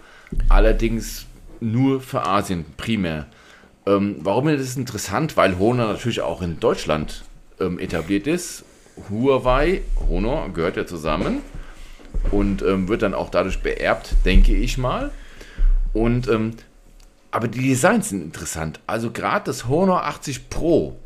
allerdings 0.50 1.26
nur 1.60 2.02
für 2.02 2.26
Asien 2.26 2.66
primär. 2.78 3.28
Ähm, 3.86 4.18
warum 4.22 4.48
ist 4.48 4.62
das 4.62 4.78
interessant? 4.78 5.38
Weil 5.38 5.60
Honor 5.60 5.88
natürlich 5.88 6.22
auch 6.22 6.42
in 6.42 6.60
Deutschland 6.60 7.24
ähm, 7.60 7.78
etabliert 7.80 8.26
ist. 8.28 8.64
Huawei, 9.10 9.82
Honor 10.10 10.50
gehört 10.54 10.78
ja 10.78 10.86
zusammen 10.86 11.42
und 12.32 12.62
ähm, 12.62 12.88
wird 12.88 13.02
dann 13.02 13.14
auch 13.14 13.30
dadurch 13.30 13.60
beerbt, 13.60 14.16
denke 14.26 14.56
ich 14.56 14.78
mal. 14.78 15.12
Und 15.94 16.28
ähm, 16.28 16.52
aber 17.32 17.50
die 17.50 17.68
Designs 17.68 18.10
sind 18.10 18.24
interessant. 18.24 18.80
Also 18.88 19.12
gerade 19.12 19.44
das 19.46 19.68
Honor 19.68 20.06
80 20.06 20.50
Pro. 20.50 20.98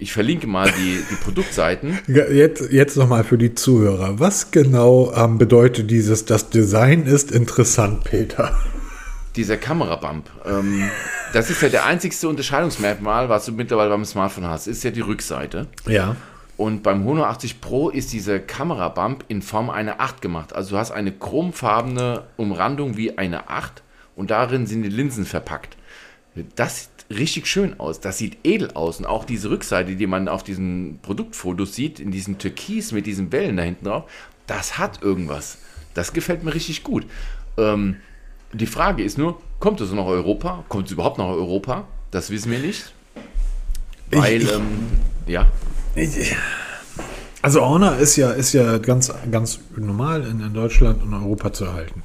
Ich 0.00 0.12
verlinke 0.12 0.48
mal 0.48 0.70
die, 0.70 0.98
die 1.10 1.14
Produktseiten. 1.14 1.98
Jetzt, 2.08 2.72
jetzt 2.72 2.96
nochmal 2.96 3.22
für 3.22 3.38
die 3.38 3.54
Zuhörer. 3.54 4.18
Was 4.18 4.50
genau 4.50 5.12
ähm, 5.14 5.38
bedeutet 5.38 5.90
dieses, 5.90 6.24
das 6.24 6.50
Design 6.50 7.06
ist 7.06 7.30
interessant, 7.30 8.02
Peter? 8.02 8.56
Dieser 9.36 9.56
Kamerabump. 9.56 10.28
Ähm, 10.44 10.90
das 11.32 11.50
ist 11.50 11.62
ja 11.62 11.68
der 11.68 11.84
einzigste 11.84 12.28
Unterscheidungsmerkmal, 12.28 13.28
was 13.28 13.46
du 13.46 13.52
mittlerweile 13.52 13.90
beim 13.90 14.04
Smartphone 14.04 14.46
hast. 14.46 14.66
Ist 14.66 14.82
ja 14.82 14.90
die 14.90 15.00
Rückseite. 15.00 15.68
Ja. 15.86 16.16
Und 16.56 16.82
beim 16.84 17.04
Honor 17.04 17.26
80 17.28 17.60
Pro 17.60 17.88
ist 17.90 18.12
dieser 18.12 18.38
Kamerabump 18.38 19.24
in 19.28 19.42
Form 19.42 19.70
einer 19.70 20.00
8 20.00 20.22
gemacht. 20.22 20.52
Also 20.54 20.70
du 20.72 20.78
hast 20.78 20.92
eine 20.92 21.10
chromfarbene 21.12 22.24
Umrandung 22.36 22.96
wie 22.96 23.18
eine 23.18 23.48
8 23.48 23.82
und 24.14 24.30
darin 24.30 24.66
sind 24.66 24.82
die 24.82 24.88
Linsen 24.88 25.24
verpackt. 25.26 25.76
Das 26.54 26.78
sieht 27.08 27.18
richtig 27.18 27.46
schön 27.48 27.78
aus. 27.80 28.00
Das 28.00 28.18
sieht 28.18 28.38
edel 28.44 28.70
aus. 28.74 28.98
Und 28.98 29.06
auch 29.06 29.24
diese 29.24 29.50
Rückseite, 29.50 29.96
die 29.96 30.06
man 30.06 30.28
auf 30.28 30.42
diesen 30.44 31.00
Produktfotos 31.02 31.74
sieht, 31.74 31.98
in 32.00 32.10
diesem 32.12 32.38
Türkis 32.38 32.92
mit 32.92 33.06
diesen 33.06 33.32
Wellen 33.32 33.56
da 33.56 33.62
hinten 33.64 33.86
drauf, 33.86 34.04
das 34.46 34.78
hat 34.78 35.02
irgendwas. 35.02 35.58
Das 35.94 36.12
gefällt 36.12 36.44
mir 36.44 36.54
richtig 36.54 36.82
gut. 36.84 37.04
Ähm, 37.56 37.96
die 38.52 38.66
Frage 38.66 39.02
ist 39.02 39.18
nur, 39.18 39.40
kommt 39.58 39.80
es 39.80 39.90
nach 39.92 40.04
Europa? 40.06 40.64
Kommt 40.68 40.86
es 40.86 40.92
überhaupt 40.92 41.18
nach 41.18 41.26
Europa? 41.26 41.86
Das 42.12 42.30
wissen 42.30 42.50
wir 42.52 42.58
nicht. 42.60 42.92
Weil, 44.10 44.42
ich- 44.42 44.52
ähm, 44.52 44.66
ja. 45.26 45.46
Also 47.42 47.60
Honor 47.60 47.96
ist 47.98 48.16
ja, 48.16 48.30
ist 48.30 48.52
ja 48.54 48.78
ganz, 48.78 49.12
ganz 49.30 49.60
normal 49.76 50.26
in, 50.26 50.40
in 50.40 50.54
Deutschland 50.54 51.02
und 51.02 51.12
Europa 51.12 51.52
zu 51.52 51.66
erhalten. 51.66 52.02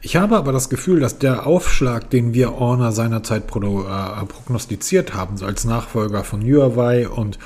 Ich 0.00 0.14
habe 0.14 0.36
aber 0.36 0.52
das 0.52 0.70
Gefühl, 0.70 1.00
dass 1.00 1.18
der 1.18 1.46
Aufschlag, 1.46 2.08
den 2.10 2.32
wir 2.32 2.58
Honor 2.58 2.92
seinerzeit 2.92 3.48
prono, 3.48 3.82
äh, 3.82 4.24
prognostiziert 4.26 5.14
haben, 5.14 5.36
so 5.36 5.46
als 5.46 5.64
Nachfolger 5.64 6.22
von 6.22 6.42
Huawei 6.42 7.08
und 7.08 7.38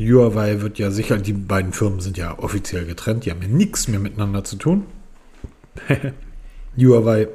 Huawei 0.00 0.60
wird 0.60 0.78
ja 0.78 0.90
sicher, 0.90 1.18
die 1.18 1.32
beiden 1.32 1.72
Firmen 1.72 2.00
sind 2.00 2.18
ja 2.18 2.36
offiziell 2.38 2.84
getrennt, 2.84 3.24
die 3.24 3.30
haben 3.30 3.42
ja 3.42 3.48
nichts 3.48 3.86
mehr 3.86 4.00
miteinander 4.00 4.42
zu 4.42 4.56
tun. 4.56 4.84
Huawei 6.76 7.28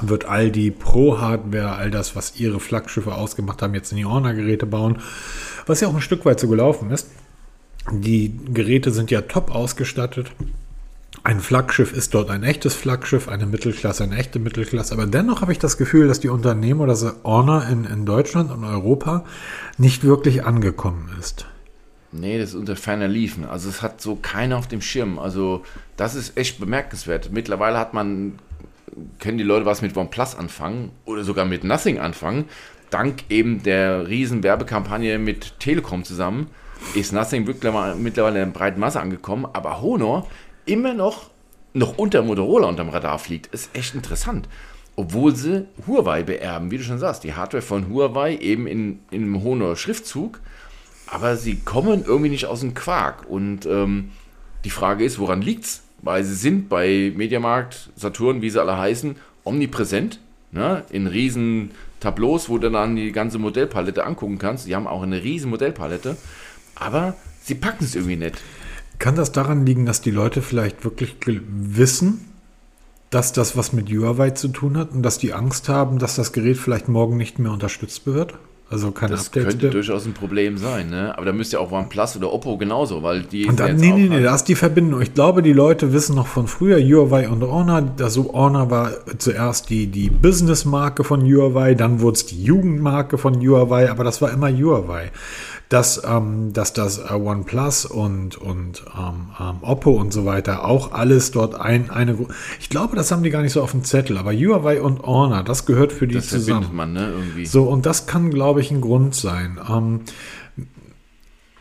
wird 0.00 0.24
all 0.24 0.50
die 0.50 0.70
Pro-Hardware, 0.70 1.76
all 1.76 1.90
das, 1.90 2.16
was 2.16 2.40
ihre 2.40 2.58
Flaggschiffe 2.58 3.14
ausgemacht 3.14 3.62
haben, 3.62 3.74
jetzt 3.74 3.92
in 3.92 3.98
die 3.98 4.06
Honor-Geräte 4.06 4.66
bauen, 4.66 4.98
was 5.66 5.80
ja 5.80 5.88
auch 5.88 5.94
ein 5.94 6.00
Stück 6.00 6.24
weit 6.24 6.40
so 6.40 6.48
gelaufen 6.48 6.90
ist. 6.90 7.08
Die 7.90 8.38
Geräte 8.52 8.90
sind 8.90 9.10
ja 9.10 9.22
top 9.22 9.54
ausgestattet. 9.54 10.30
Ein 11.24 11.40
Flaggschiff 11.40 11.92
ist 11.92 12.14
dort 12.14 12.30
ein 12.30 12.42
echtes 12.42 12.74
Flaggschiff, 12.74 13.28
eine 13.28 13.46
Mittelklasse, 13.46 14.04
eine 14.04 14.16
echte 14.16 14.38
Mittelklasse. 14.38 14.94
Aber 14.94 15.06
dennoch 15.06 15.40
habe 15.40 15.52
ich 15.52 15.58
das 15.58 15.76
Gefühl, 15.76 16.08
dass 16.08 16.20
die 16.20 16.28
Unternehmen 16.28 16.80
oder 16.80 16.92
das 16.92 17.14
Honor 17.22 17.66
in, 17.68 17.84
in 17.84 18.06
Deutschland 18.06 18.50
und 18.50 18.64
Europa 18.64 19.24
nicht 19.78 20.04
wirklich 20.04 20.44
angekommen 20.44 21.10
ist. 21.20 21.46
Nee, 22.10 22.38
das 22.38 22.50
ist 22.50 22.54
unter 22.56 22.76
ferner 22.76 23.08
Liefen. 23.08 23.44
Also 23.44 23.68
es 23.68 23.82
hat 23.82 24.00
so 24.00 24.16
keiner 24.16 24.58
auf 24.58 24.68
dem 24.68 24.80
Schirm. 24.80 25.18
Also 25.18 25.62
das 25.96 26.14
ist 26.14 26.36
echt 26.36 26.58
bemerkenswert. 26.58 27.30
Mittlerweile 27.32 27.78
hat 27.78 27.94
man, 27.94 28.38
können 29.18 29.38
die 29.38 29.44
Leute 29.44 29.64
was 29.64 29.80
mit 29.80 29.96
OnePlus 29.96 30.34
anfangen 30.34 30.90
oder 31.04 31.24
sogar 31.24 31.44
mit 31.44 31.62
Nothing 31.62 31.98
anfangen. 31.98 32.46
Dank 32.90 33.24
eben 33.30 33.62
der 33.62 34.08
riesen 34.08 34.42
Werbekampagne 34.42 35.18
mit 35.18 35.58
Telekom 35.60 36.04
zusammen 36.04 36.48
ist 36.94 37.12
Nothing 37.12 37.44
mittlerweile 37.44 38.42
in 38.42 38.52
breiten 38.52 38.80
Masse 38.80 39.00
angekommen. 39.00 39.46
Aber 39.52 39.80
Honor 39.80 40.26
immer 40.66 40.94
noch, 40.94 41.30
noch 41.72 41.98
unter 41.98 42.22
Motorola 42.22 42.68
unterm 42.68 42.90
Radar 42.90 43.18
fliegt. 43.18 43.46
Ist 43.54 43.74
echt 43.74 43.94
interessant. 43.94 44.48
Obwohl 44.94 45.34
sie 45.34 45.66
Huawei 45.86 46.22
beerben, 46.22 46.70
wie 46.70 46.78
du 46.78 46.84
schon 46.84 46.98
sagst. 46.98 47.24
Die 47.24 47.34
Hardware 47.34 47.62
von 47.62 47.88
Huawei 47.88 48.36
eben 48.36 48.66
in, 48.66 49.00
in 49.10 49.22
einem 49.22 49.42
Honor-Schriftzug 49.42 50.40
aber 51.12 51.36
sie 51.36 51.56
kommen 51.56 52.04
irgendwie 52.06 52.30
nicht 52.30 52.46
aus 52.46 52.60
dem 52.60 52.72
Quark. 52.72 53.28
Und 53.28 53.66
ähm, 53.66 54.12
die 54.64 54.70
Frage 54.70 55.04
ist, 55.04 55.18
woran 55.18 55.42
liegt's? 55.42 55.82
Weil 56.00 56.24
sie 56.24 56.34
sind 56.34 56.70
bei 56.70 57.12
Mediamarkt, 57.14 57.90
Saturn, 57.96 58.40
wie 58.40 58.48
sie 58.48 58.58
alle 58.58 58.78
heißen, 58.78 59.16
omnipräsent, 59.44 60.20
ne? 60.52 60.84
in 60.90 61.06
riesen 61.06 61.72
Tableaus, 62.00 62.48
wo 62.48 62.56
du 62.56 62.70
dann 62.70 62.96
die 62.96 63.12
ganze 63.12 63.38
Modellpalette 63.38 64.06
angucken 64.06 64.38
kannst. 64.38 64.66
Die 64.66 64.74
haben 64.74 64.86
auch 64.86 65.02
eine 65.02 65.22
riesen 65.22 65.50
Modellpalette, 65.50 66.16
aber 66.74 67.14
sie 67.42 67.54
packen 67.54 67.84
es 67.84 67.94
irgendwie 67.94 68.16
nicht. 68.16 68.40
Kann 68.98 69.16
das 69.16 69.32
daran 69.32 69.66
liegen, 69.66 69.86
dass 69.86 70.00
die 70.00 70.10
Leute 70.10 70.42
vielleicht 70.42 70.84
wirklich 70.84 71.16
wissen, 71.22 72.28
dass 73.10 73.32
das 73.32 73.56
was 73.56 73.72
mit 73.72 73.90
Huawei 73.90 74.30
zu 74.30 74.48
tun 74.48 74.76
hat 74.78 74.92
und 74.92 75.02
dass 75.02 75.18
die 75.18 75.32
Angst 75.32 75.68
haben, 75.68 75.98
dass 75.98 76.16
das 76.16 76.32
Gerät 76.32 76.56
vielleicht 76.56 76.88
morgen 76.88 77.16
nicht 77.16 77.38
mehr 77.38 77.52
unterstützt 77.52 78.06
wird? 78.06 78.34
Also 78.70 78.90
kein 78.90 79.10
Das 79.10 79.26
Update. 79.26 79.48
könnte 79.48 79.68
durchaus 79.68 80.06
ein 80.06 80.14
Problem 80.14 80.56
sein, 80.56 80.88
ne? 80.88 81.14
Aber 81.14 81.26
da 81.26 81.32
müsste 81.34 81.56
ja 81.56 81.60
auch 81.60 81.70
OnePlus 81.72 82.16
oder 82.16 82.32
Oppo 82.32 82.56
genauso, 82.56 83.02
weil 83.02 83.22
die. 83.24 83.44
Und 83.44 83.60
dann, 83.60 83.76
nee, 83.76 83.92
nee, 83.92 84.08
nee, 84.08 84.22
da 84.22 84.34
ist 84.34 84.44
die 84.44 84.54
Verbindung. 84.54 85.02
Ich 85.02 85.12
glaube, 85.12 85.42
die 85.42 85.52
Leute 85.52 85.92
wissen 85.92 86.16
noch 86.16 86.26
von 86.26 86.46
früher, 86.46 86.78
Huawei 86.78 87.28
und 87.28 87.42
Honor. 87.42 87.92
Also 88.00 88.32
Honor 88.32 88.70
war 88.70 88.92
zuerst 89.18 89.68
die, 89.68 89.88
die 89.88 90.08
Business-Marke 90.08 91.04
von 91.04 91.20
Huawei, 91.20 91.74
dann 91.74 92.00
wurde 92.00 92.16
es 92.16 92.24
die 92.24 92.42
Jugendmarke 92.42 93.18
von 93.18 93.46
Huawei, 93.46 93.90
aber 93.90 94.04
das 94.04 94.22
war 94.22 94.30
immer 94.32 94.50
Huawei. 94.50 95.10
Dass, 95.72 96.02
ähm, 96.04 96.52
dass 96.52 96.74
das 96.74 96.98
äh, 96.98 97.14
OnePlus 97.14 97.86
und, 97.86 98.36
und 98.36 98.84
ähm, 98.94 99.30
ähm, 99.40 99.56
Oppo 99.62 99.92
und 99.92 100.12
so 100.12 100.26
weiter 100.26 100.66
auch 100.66 100.92
alles 100.92 101.30
dort 101.30 101.54
ein, 101.54 101.88
eine. 101.88 102.18
Ich 102.60 102.68
glaube, 102.68 102.94
das 102.94 103.10
haben 103.10 103.22
die 103.22 103.30
gar 103.30 103.40
nicht 103.40 103.54
so 103.54 103.62
auf 103.62 103.70
dem 103.70 103.82
Zettel, 103.82 104.18
aber 104.18 104.32
Huawei 104.34 104.82
und 104.82 105.02
Honor, 105.02 105.42
das 105.42 105.64
gehört 105.64 105.92
für 105.92 106.06
die 106.06 106.16
Das 106.16 106.28
zusammen. 106.28 106.68
man, 106.74 106.92
ne? 106.92 107.10
Irgendwie. 107.10 107.46
So, 107.46 107.62
und 107.64 107.86
das 107.86 108.06
kann, 108.06 108.30
glaube 108.30 108.60
ich, 108.60 108.70
ein 108.70 108.82
Grund 108.82 109.14
sein. 109.14 109.58
Ähm, 109.66 110.00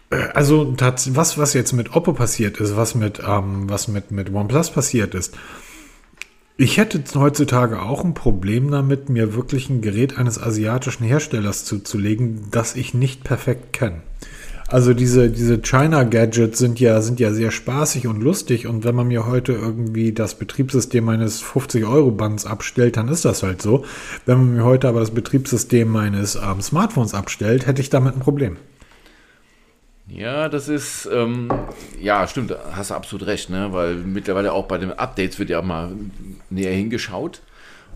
äh, 0.09 0.17
also, 0.33 0.75
was, 0.77 1.37
was 1.37 1.53
jetzt 1.53 1.71
mit 1.71 1.95
Oppo 1.95 2.11
passiert 2.11 2.59
ist, 2.59 2.75
was 2.75 2.95
mit, 2.95 3.21
ähm, 3.25 3.69
was 3.69 3.87
mit, 3.87 4.11
mit 4.11 4.33
OnePlus 4.33 4.71
passiert 4.71 5.15
ist, 5.15 5.35
ich 6.61 6.77
hätte 6.77 7.01
heutzutage 7.15 7.81
auch 7.81 8.03
ein 8.03 8.13
Problem 8.13 8.69
damit, 8.69 9.09
mir 9.09 9.33
wirklich 9.33 9.69
ein 9.71 9.81
Gerät 9.81 10.19
eines 10.19 10.39
asiatischen 10.39 11.03
Herstellers 11.03 11.65
zuzulegen, 11.65 12.49
das 12.51 12.75
ich 12.75 12.93
nicht 12.93 13.23
perfekt 13.23 13.73
kenne. 13.73 14.01
Also 14.67 14.93
diese, 14.93 15.31
diese 15.31 15.57
China-Gadgets 15.57 16.59
sind 16.59 16.79
ja, 16.79 17.01
sind 17.01 17.19
ja 17.19 17.33
sehr 17.33 17.49
spaßig 17.49 18.05
und 18.05 18.21
lustig 18.21 18.67
und 18.67 18.83
wenn 18.83 18.93
man 18.93 19.07
mir 19.07 19.25
heute 19.25 19.53
irgendwie 19.53 20.13
das 20.13 20.35
Betriebssystem 20.35 21.03
meines 21.03 21.43
50-Euro-Bands 21.43 22.45
abstellt, 22.45 22.95
dann 22.95 23.07
ist 23.07 23.25
das 23.25 23.41
halt 23.41 23.63
so. 23.63 23.83
Wenn 24.27 24.37
man 24.37 24.55
mir 24.57 24.63
heute 24.63 24.87
aber 24.87 24.99
das 24.99 25.11
Betriebssystem 25.11 25.89
meines 25.89 26.35
ähm, 26.35 26.61
Smartphones 26.61 27.15
abstellt, 27.15 27.65
hätte 27.65 27.81
ich 27.81 27.89
damit 27.89 28.15
ein 28.15 28.19
Problem. 28.21 28.57
Ja, 30.13 30.49
das 30.49 30.67
ist, 30.67 31.07
ähm, 31.11 31.49
ja, 31.99 32.27
stimmt, 32.27 32.53
hast 32.73 32.91
du 32.91 32.95
absolut 32.95 33.27
recht, 33.27 33.49
ne? 33.49 33.69
Weil 33.71 33.95
mittlerweile 33.95 34.51
auch 34.51 34.65
bei 34.65 34.77
den 34.77 34.91
Updates 34.91 35.39
wird 35.39 35.49
ja 35.49 35.61
mal 35.61 35.93
näher 36.49 36.73
hingeschaut. 36.73 37.41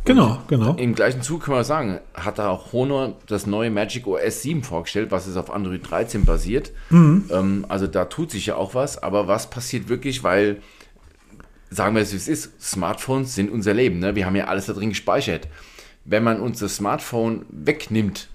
Genau, 0.05 0.39
genau. 0.47 0.75
Im 0.75 0.93
gleichen 0.93 1.23
Zug 1.23 1.43
können 1.43 1.57
wir 1.57 1.63
sagen, 1.63 1.99
hat 2.13 2.37
da 2.37 2.49
auch 2.49 2.71
Honor 2.71 3.15
das 3.27 3.47
neue 3.47 3.71
Magic 3.71 4.05
OS 4.05 4.43
7 4.43 4.63
vorgestellt, 4.63 5.11
was 5.11 5.25
jetzt 5.25 5.35
auf 5.35 5.51
Android 5.51 5.81
13 5.89 6.25
basiert. 6.25 6.71
Ähm, 7.31 7.65
also 7.67 7.87
da 7.87 8.05
tut 8.05 8.31
sich 8.31 8.45
ja 8.45 8.55
auch 8.55 8.75
was, 8.75 9.01
aber 9.01 9.27
was 9.27 9.49
passiert 9.49 9.89
wirklich, 9.89 10.23
weil, 10.23 10.61
sagen 11.71 11.95
wir 11.95 12.03
es 12.03 12.13
wie 12.13 12.17
es 12.17 12.27
ist, 12.27 12.61
Smartphones 12.61 13.33
sind 13.33 13.51
unser 13.51 13.73
Leben, 13.73 13.99
ne? 13.99 14.15
wir 14.15 14.27
haben 14.27 14.35
ja 14.35 14.45
alles 14.45 14.67
da 14.67 14.73
drin 14.73 14.89
gespeichert. 14.89 15.47
Wenn 16.05 16.23
man 16.23 16.39
uns 16.39 16.59
das 16.59 16.75
Smartphone 16.75 17.45
wegnimmt, 17.49 18.29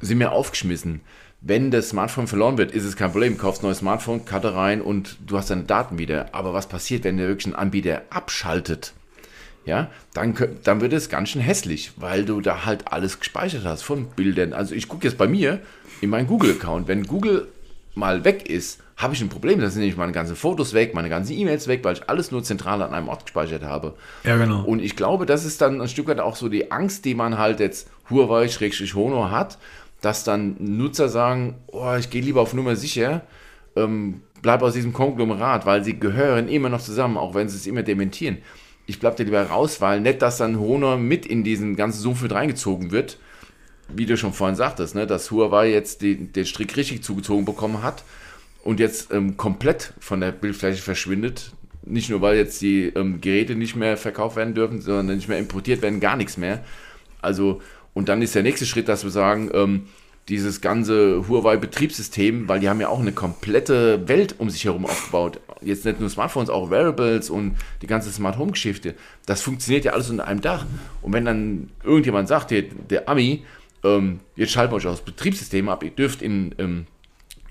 sind 0.00 0.18
wir 0.18 0.32
aufgeschmissen. 0.32 1.02
Wenn 1.48 1.70
das 1.70 1.90
Smartphone 1.90 2.26
verloren 2.26 2.58
wird, 2.58 2.72
ist 2.72 2.82
es 2.82 2.96
kein 2.96 3.12
Problem. 3.12 3.38
Kaufst 3.38 3.62
ein 3.62 3.66
neues 3.66 3.78
Smartphone, 3.78 4.24
Karte 4.24 4.56
rein 4.56 4.82
und 4.82 5.16
du 5.24 5.38
hast 5.38 5.48
deine 5.48 5.62
Daten 5.62 5.96
wieder. 5.96 6.26
Aber 6.32 6.52
was 6.52 6.66
passiert, 6.66 7.04
wenn 7.04 7.18
der 7.18 7.28
wirklich 7.28 7.46
einen 7.46 7.54
Anbieter 7.54 8.02
abschaltet? 8.10 8.94
Ja, 9.64 9.88
dann, 10.12 10.34
dann 10.64 10.80
wird 10.80 10.92
es 10.92 11.08
ganz 11.08 11.28
schön 11.28 11.40
hässlich, 11.40 11.92
weil 11.96 12.24
du 12.24 12.40
da 12.40 12.64
halt 12.64 12.92
alles 12.92 13.20
gespeichert 13.20 13.64
hast 13.64 13.82
von 13.82 14.06
Bildern. 14.06 14.54
Also 14.54 14.74
ich 14.74 14.88
gucke 14.88 15.06
jetzt 15.06 15.18
bei 15.18 15.28
mir 15.28 15.60
in 16.00 16.10
meinen 16.10 16.26
Google-Account. 16.26 16.88
Wenn 16.88 17.04
Google 17.04 17.46
mal 17.94 18.24
weg 18.24 18.50
ist, 18.50 18.80
habe 18.96 19.14
ich 19.14 19.20
ein 19.20 19.28
Problem. 19.28 19.60
Da 19.60 19.70
sind 19.70 19.80
nämlich 19.80 19.96
meine 19.96 20.12
ganzen 20.12 20.34
Fotos 20.34 20.74
weg, 20.74 20.94
meine 20.94 21.08
ganzen 21.08 21.32
E-Mails 21.36 21.68
weg, 21.68 21.84
weil 21.84 21.94
ich 21.94 22.08
alles 22.10 22.32
nur 22.32 22.42
zentral 22.42 22.82
an 22.82 22.92
einem 22.92 23.08
Ort 23.08 23.24
gespeichert 23.24 23.62
habe. 23.62 23.94
Ja, 24.24 24.36
genau. 24.36 24.64
Und 24.64 24.82
ich 24.82 24.96
glaube, 24.96 25.26
das 25.26 25.44
ist 25.44 25.60
dann 25.60 25.80
ein 25.80 25.88
Stück 25.88 26.08
weit 26.08 26.18
auch 26.18 26.34
so 26.34 26.48
die 26.48 26.72
Angst, 26.72 27.04
die 27.04 27.14
man 27.14 27.38
halt 27.38 27.60
jetzt 27.60 27.88
Huawei-Honor 28.10 29.30
hat, 29.30 29.58
dass 30.00 30.24
dann 30.24 30.56
Nutzer 30.58 31.08
sagen, 31.08 31.56
oh, 31.68 31.94
ich 31.98 32.10
gehe 32.10 32.22
lieber 32.22 32.40
auf 32.40 32.54
Nummer 32.54 32.76
sicher, 32.76 33.22
ähm, 33.76 34.22
bleib 34.42 34.62
aus 34.62 34.74
diesem 34.74 34.92
Konglomerat, 34.92 35.66
weil 35.66 35.84
sie 35.84 35.98
gehören 35.98 36.48
immer 36.48 36.68
noch 36.68 36.80
zusammen, 36.80 37.16
auch 37.16 37.34
wenn 37.34 37.48
sie 37.48 37.56
es 37.56 37.66
immer 37.66 37.82
dementieren. 37.82 38.38
Ich 38.86 39.00
bleib 39.00 39.16
da 39.16 39.24
lieber 39.24 39.42
raus, 39.42 39.80
weil 39.80 40.00
nicht, 40.00 40.22
dass 40.22 40.38
dann 40.38 40.60
Honor 40.60 40.96
mit 40.96 41.26
in 41.26 41.42
diesen 41.42 41.76
ganzen 41.76 42.00
Sumpf 42.00 42.22
mit 42.22 42.32
reingezogen 42.32 42.92
wird, 42.92 43.18
wie 43.88 44.06
du 44.06 44.16
schon 44.16 44.32
vorhin 44.32 44.56
sagtest, 44.56 44.94
ne, 44.94 45.06
dass 45.06 45.30
Huawei 45.30 45.70
jetzt 45.70 46.02
die, 46.02 46.32
den 46.32 46.46
Strick 46.46 46.76
richtig 46.76 47.02
zugezogen 47.02 47.44
bekommen 47.44 47.82
hat 47.82 48.04
und 48.62 48.80
jetzt 48.80 49.12
ähm, 49.12 49.36
komplett 49.36 49.92
von 50.00 50.20
der 50.20 50.32
Bildfläche 50.32 50.82
verschwindet. 50.82 51.52
Nicht 51.84 52.10
nur, 52.10 52.20
weil 52.20 52.36
jetzt 52.36 52.60
die 52.62 52.86
ähm, 52.86 53.20
Geräte 53.20 53.54
nicht 53.54 53.76
mehr 53.76 53.96
verkauft 53.96 54.36
werden 54.36 54.54
dürfen, 54.54 54.80
sondern 54.80 55.16
nicht 55.16 55.28
mehr 55.28 55.38
importiert 55.38 55.82
werden, 55.82 56.00
gar 56.00 56.16
nichts 56.16 56.36
mehr. 56.36 56.64
Also, 57.22 57.62
und 57.96 58.10
dann 58.10 58.20
ist 58.20 58.34
der 58.34 58.42
nächste 58.42 58.66
Schritt, 58.66 58.88
dass 58.88 59.04
wir 59.04 59.10
sagen, 59.10 59.50
ähm, 59.54 59.86
dieses 60.28 60.60
ganze 60.60 61.26
Huawei-Betriebssystem, 61.28 62.46
weil 62.46 62.60
die 62.60 62.68
haben 62.68 62.78
ja 62.78 62.88
auch 62.88 63.00
eine 63.00 63.12
komplette 63.12 64.06
Welt 64.06 64.34
um 64.36 64.50
sich 64.50 64.66
herum 64.66 64.84
aufgebaut. 64.84 65.40
Jetzt 65.62 65.86
nicht 65.86 65.98
nur 65.98 66.10
Smartphones, 66.10 66.50
auch 66.50 66.68
Wearables 66.68 67.30
und 67.30 67.56
die 67.80 67.86
ganze 67.86 68.12
Smart 68.12 68.36
Home-Geschichte. 68.36 68.96
Das 69.24 69.40
funktioniert 69.40 69.86
ja 69.86 69.92
alles 69.94 70.10
unter 70.10 70.26
einem 70.26 70.42
Dach. 70.42 70.66
Und 71.00 71.14
wenn 71.14 71.24
dann 71.24 71.70
irgendjemand 71.84 72.28
sagt, 72.28 72.50
hier, 72.50 72.64
der 72.64 73.08
Ami, 73.08 73.44
ähm, 73.82 74.20
jetzt 74.34 74.52
schalten 74.52 74.74
wir 74.74 74.76
euch 74.76 74.86
aus 74.86 75.00
Betriebssystem 75.00 75.70
ab, 75.70 75.82
ihr 75.82 75.90
dürft 75.90 76.20
in, 76.20 76.54
ähm, 76.58 76.84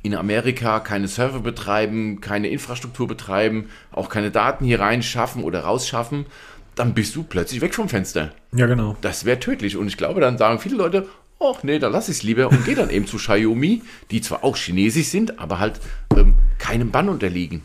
in 0.03 0.13
Amerika 0.13 0.79
keine 0.79 1.07
Server 1.07 1.39
betreiben, 1.39 2.21
keine 2.21 2.49
Infrastruktur 2.49 3.07
betreiben, 3.07 3.69
auch 3.91 4.09
keine 4.09 4.29
Daten 4.29 4.63
hier 4.63 4.79
reinschaffen 4.79 5.43
oder 5.43 5.61
rausschaffen, 5.61 6.27
dann 6.75 6.93
bist 6.93 7.15
du 7.15 7.23
plötzlich 7.23 7.61
weg 7.61 7.73
vom 7.73 7.89
Fenster. 7.89 8.31
Ja, 8.53 8.65
genau. 8.67 8.97
Das 9.01 9.25
wäre 9.25 9.39
tödlich. 9.39 9.77
Und 9.77 9.87
ich 9.87 9.97
glaube, 9.97 10.21
dann 10.21 10.37
sagen 10.37 10.59
viele 10.59 10.75
Leute, 10.75 11.07
ach 11.39 11.63
nee, 11.63 11.79
dann 11.79 11.91
lass 11.91 12.09
ich 12.09 12.17
es 12.17 12.23
lieber 12.23 12.49
und 12.49 12.65
gehe 12.65 12.75
dann 12.75 12.89
eben 12.89 13.07
zu 13.07 13.17
Xiaomi, 13.17 13.81
die 14.11 14.21
zwar 14.21 14.43
auch 14.43 14.57
chinesisch 14.57 15.07
sind, 15.07 15.39
aber 15.39 15.59
halt 15.59 15.79
ähm, 16.15 16.35
keinem 16.57 16.91
Bann 16.91 17.09
unterliegen. 17.09 17.61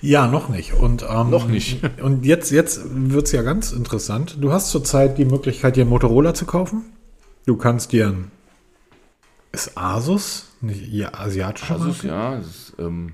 Ja, 0.00 0.26
noch 0.26 0.48
nicht. 0.48 0.72
Und, 0.72 1.04
ähm, 1.08 1.30
Noch 1.30 1.46
nicht. 1.46 1.82
Und 2.02 2.24
jetzt, 2.24 2.50
jetzt 2.50 2.80
wird 2.90 3.26
es 3.26 3.32
ja 3.32 3.42
ganz 3.42 3.72
interessant. 3.72 4.38
Du 4.40 4.52
hast 4.52 4.70
zurzeit 4.70 5.18
die 5.18 5.24
Möglichkeit, 5.24 5.76
dir 5.76 5.82
einen 5.82 5.90
Motorola 5.90 6.32
zu 6.34 6.46
kaufen. 6.46 6.86
Du 7.46 7.56
kannst 7.56 7.92
dir 7.92 8.08
ein. 8.08 8.30
Ist 9.52 9.76
Asus? 9.76 10.46
Nicht 10.60 10.88
ja, 10.88 11.12
asiatische 11.14 11.74
Asus, 11.74 12.02
Marke? 12.02 12.08
ja, 12.08 12.34
ist, 12.36 12.74
ähm, 12.78 13.12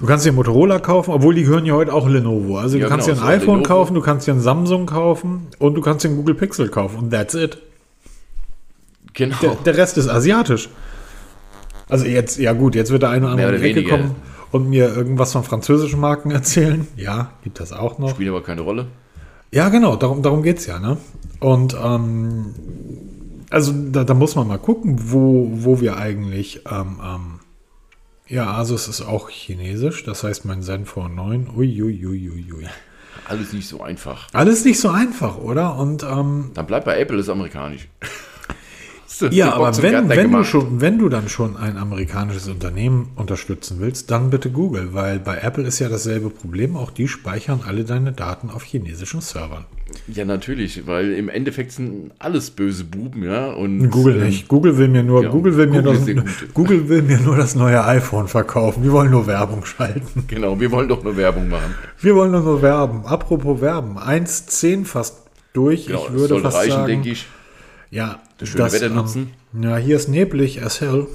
Du 0.00 0.06
kannst 0.06 0.24
dir 0.24 0.30
einen 0.30 0.36
Motorola 0.36 0.78
kaufen, 0.78 1.12
obwohl 1.12 1.34
die 1.34 1.42
gehören 1.44 1.66
ja 1.66 1.74
heute 1.74 1.92
auch 1.92 2.08
Lenovo. 2.08 2.58
Also 2.58 2.76
Ja, 2.78 2.84
du 2.84 2.88
kannst 2.90 3.06
genau, 3.06 3.20
dir 3.20 3.26
ein 3.26 3.40
iPhone 3.40 3.56
Lenovo. 3.58 3.68
kaufen, 3.74 3.94
du 3.94 4.00
kannst 4.00 4.26
dir 4.26 4.32
ein 4.32 4.40
Samsung 4.40 4.86
kaufen 4.86 5.46
und 5.58 5.74
du 5.74 5.80
kannst 5.80 6.04
dir 6.04 6.08
einen 6.08 6.16
Google 6.18 6.34
Pixel 6.34 6.68
kaufen. 6.68 6.96
Und 6.98 7.10
that's 7.10 7.34
it. 7.34 7.58
genau. 9.12 9.36
Der, 9.42 9.54
der 9.56 9.76
Rest 9.76 9.98
ist 9.98 10.08
asiatisch. 10.08 10.68
Also 11.88 12.06
jetzt, 12.06 12.38
ja 12.38 12.52
gut, 12.54 12.74
jetzt 12.74 12.90
wird 12.90 13.02
der 13.02 13.10
eine 13.10 13.26
oder 13.26 13.32
andere 13.46 13.60
Ecke 13.62 13.84
kommen 13.84 14.16
und 14.50 14.68
mir 14.68 14.94
irgendwas 14.94 15.32
von 15.32 15.44
französischen 15.44 16.00
Marken 16.00 16.30
erzählen. 16.32 16.86
Ja, 16.96 17.32
gibt 17.42 17.60
das 17.60 17.72
auch 17.72 17.98
noch. 17.98 18.10
Spielt 18.10 18.30
aber 18.30 18.42
keine 18.42 18.62
Rolle. 18.62 18.86
Ja, 19.52 19.68
genau, 19.68 19.94
darum, 19.96 20.22
darum 20.22 20.42
geht 20.42 20.58
es 20.58 20.66
ja. 20.66 20.78
Ne? 20.80 20.96
Und 21.40 21.76
ähm, 21.80 22.46
also 23.50 23.72
da, 23.92 24.02
da 24.02 24.14
muss 24.14 24.34
man 24.34 24.48
mal 24.48 24.58
gucken, 24.58 24.98
wo, 25.12 25.48
wo 25.52 25.80
wir 25.80 25.96
eigentlich. 25.96 26.62
Ähm, 26.70 26.98
ähm, 27.04 27.33
ja, 28.26 28.52
Asus 28.52 28.88
ist 28.88 29.02
auch 29.02 29.28
chinesisch, 29.28 30.04
das 30.04 30.24
heißt 30.24 30.44
mein 30.44 30.62
Zenfone 30.62 31.14
9. 31.14 31.50
Uiuiuiui. 31.54 32.66
Alles 33.26 33.52
nicht 33.52 33.68
so 33.68 33.82
einfach. 33.82 34.28
Alles 34.32 34.64
nicht 34.64 34.80
so 34.80 34.90
einfach, 34.90 35.38
oder? 35.38 35.76
Und 35.76 36.02
ähm, 36.02 36.50
Dann 36.54 36.66
bleibt 36.66 36.84
bei 36.84 36.98
Apple, 36.98 37.18
ist 37.18 37.28
amerikanisch. 37.28 37.88
Ja, 39.30 39.52
aber 39.52 39.76
wenn, 39.82 40.08
wenn, 40.08 40.32
du 40.32 40.44
schon, 40.44 40.80
wenn 40.80 40.98
du 40.98 41.08
dann 41.08 41.28
schon 41.28 41.56
ein 41.56 41.76
amerikanisches 41.76 42.48
Unternehmen 42.48 43.10
unterstützen 43.16 43.76
willst, 43.80 44.10
dann 44.10 44.30
bitte 44.30 44.50
Google, 44.50 44.92
weil 44.92 45.18
bei 45.18 45.38
Apple 45.38 45.64
ist 45.64 45.78
ja 45.78 45.88
dasselbe 45.88 46.30
Problem. 46.30 46.76
Auch 46.76 46.90
die 46.90 47.08
speichern 47.08 47.60
alle 47.66 47.84
deine 47.84 48.12
Daten 48.12 48.50
auf 48.50 48.64
chinesischen 48.64 49.20
Servern. 49.20 49.64
Ja, 50.08 50.24
natürlich, 50.24 50.86
weil 50.86 51.12
im 51.12 51.28
Endeffekt 51.28 51.72
sind 51.72 52.12
alles 52.18 52.50
böse 52.50 52.84
Buben, 52.84 53.22
ja. 53.22 53.52
Und 53.52 53.90
Google 53.90 54.16
ähm, 54.16 54.26
nicht. 54.26 54.48
Google 54.48 54.78
will 54.78 54.88
mir 54.88 55.02
nur, 55.02 55.22
ja, 55.22 55.30
Google 55.30 55.56
will 55.56 55.66
mir 55.66 55.82
Google 55.82 56.14
nur. 56.14 56.24
Google 56.52 56.88
will 56.88 57.02
mir 57.02 57.20
nur 57.20 57.36
das 57.36 57.54
neue 57.54 57.84
iPhone 57.84 58.28
verkaufen. 58.28 58.82
Wir 58.82 58.92
wollen 58.92 59.10
nur 59.10 59.26
Werbung 59.26 59.64
schalten. 59.64 60.24
Genau, 60.26 60.58
wir 60.58 60.70
wollen 60.70 60.88
doch 60.88 61.04
nur 61.04 61.16
Werbung 61.16 61.48
machen. 61.48 61.74
Wir 62.00 62.14
wollen 62.16 62.32
nur 62.32 62.62
werben. 62.62 63.04
Apropos 63.04 63.60
werben. 63.60 63.98
1,10 63.98 64.84
fast 64.84 65.18
durch. 65.52 65.86
Genau, 65.86 66.00
ich 66.00 66.04
das 66.06 66.14
würde 66.14 66.40
fast 66.40 66.56
reichen, 66.56 66.70
sagen, 66.72 66.86
denke 66.86 67.10
ich. 67.10 67.26
Ja, 67.94 68.20
Das 68.38 68.48
schöne 68.48 68.72
Wetter 68.72 68.88
nutzen. 68.90 69.30
Ja, 69.60 69.76
hier 69.76 69.96
ist 69.96 70.08
neblig 70.08 70.62
as 70.62 70.80
hell. 70.80 71.06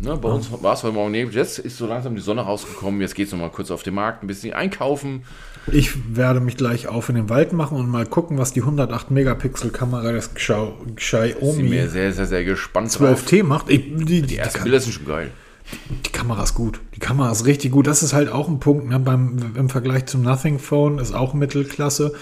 Ne, 0.00 0.16
bei 0.16 0.28
uns 0.28 0.48
war 0.62 0.74
es 0.74 0.84
heute 0.84 0.94
Morgen 0.94 1.10
neblig. 1.10 1.34
Jetzt 1.34 1.58
ist 1.58 1.76
so 1.76 1.86
langsam 1.88 2.14
die 2.14 2.20
Sonne 2.20 2.42
rausgekommen. 2.42 3.00
Jetzt 3.00 3.16
geht 3.16 3.26
es 3.26 3.32
nochmal 3.32 3.50
kurz 3.50 3.72
auf 3.72 3.82
den 3.82 3.94
Markt, 3.94 4.22
ein 4.22 4.28
bisschen 4.28 4.52
einkaufen. 4.54 5.24
Ich 5.72 6.14
werde 6.16 6.38
mich 6.38 6.56
gleich 6.56 6.86
auf 6.86 7.08
in 7.08 7.16
den 7.16 7.28
Wald 7.28 7.52
machen 7.52 7.76
und 7.76 7.88
mal 7.88 8.06
gucken, 8.06 8.38
was 8.38 8.52
die 8.52 8.60
108 8.60 9.10
Megapixel 9.10 9.70
Kamera 9.70 10.12
des 10.12 10.36
Xia- 10.36 10.70
Sind 10.78 10.88
wir 10.88 10.94
Xiaomi 11.34 11.88
sehr, 11.88 12.12
sehr, 12.12 12.26
sehr 12.26 12.44
gespannt 12.44 12.96
drauf. 12.96 13.24
12T 13.26 13.42
macht. 13.42 13.68
Ich, 13.70 13.82
die, 13.96 14.04
die, 14.04 14.22
Die 14.22 14.36
ersten 14.36 14.62
Bilder 14.62 14.78
sind 14.78 14.92
schon 14.92 15.04
geil. 15.06 15.32
die 16.06 16.10
Kamera 16.12 16.44
ist 16.44 16.54
gut. 16.54 16.78
Die 16.94 17.00
Kamera 17.00 17.32
ist 17.32 17.44
richtig 17.44 17.72
gut. 17.72 17.88
Das 17.88 18.04
ist 18.04 18.12
halt 18.12 18.30
auch 18.30 18.46
ein 18.48 18.60
Punkt 18.60 18.88
ne, 18.88 19.00
beim, 19.00 19.52
im 19.56 19.68
Vergleich 19.68 20.06
zum 20.06 20.22
Nothing 20.22 20.60
Phone 20.60 20.98
ist 21.00 21.12
auch 21.12 21.34
Mittelklasse. 21.34 22.14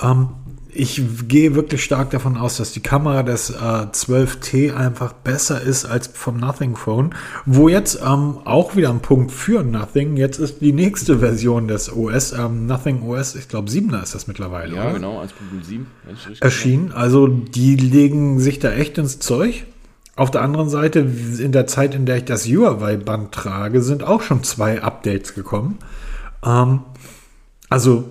Ähm, 0.00 0.28
ich 0.76 1.02
gehe 1.28 1.54
wirklich 1.54 1.82
stark 1.82 2.10
davon 2.10 2.36
aus, 2.36 2.58
dass 2.58 2.72
die 2.72 2.80
Kamera 2.80 3.22
des 3.22 3.50
äh, 3.50 3.54
12T 3.54 4.74
einfach 4.74 5.12
besser 5.12 5.60
ist 5.60 5.84
als 5.84 6.08
vom 6.08 6.38
Nothing 6.38 6.76
Phone. 6.76 7.14
Wo 7.44 7.68
jetzt 7.68 8.00
ähm, 8.02 8.38
auch 8.44 8.76
wieder 8.76 8.90
ein 8.90 9.00
Punkt 9.00 9.32
für 9.32 9.62
Nothing. 9.62 10.16
Jetzt 10.16 10.38
ist 10.38 10.60
die 10.60 10.72
nächste 10.72 11.18
Version 11.18 11.68
des 11.68 11.92
OS, 11.92 12.32
ähm, 12.32 12.66
Nothing 12.66 13.02
OS, 13.02 13.34
ich 13.34 13.48
glaube 13.48 13.70
7er 13.70 14.02
ist 14.02 14.14
das 14.14 14.26
mittlerweile. 14.26 14.76
Ja, 14.76 14.84
oder? 14.84 14.92
genau, 14.94 15.22
1.07. 15.22 16.40
Erschienen. 16.40 16.92
Also 16.92 17.26
die 17.26 17.76
legen 17.76 18.38
sich 18.38 18.58
da 18.58 18.72
echt 18.72 18.98
ins 18.98 19.18
Zeug. 19.18 19.64
Auf 20.14 20.30
der 20.30 20.40
anderen 20.42 20.70
Seite, 20.70 21.00
in 21.00 21.52
der 21.52 21.66
Zeit, 21.66 21.94
in 21.94 22.06
der 22.06 22.16
ich 22.16 22.24
das 22.24 22.46
Huawei-Band 22.46 23.32
trage, 23.32 23.82
sind 23.82 24.02
auch 24.02 24.22
schon 24.22 24.42
zwei 24.44 24.82
Updates 24.82 25.34
gekommen. 25.34 25.78
Ähm, 26.44 26.80
also 27.68 28.04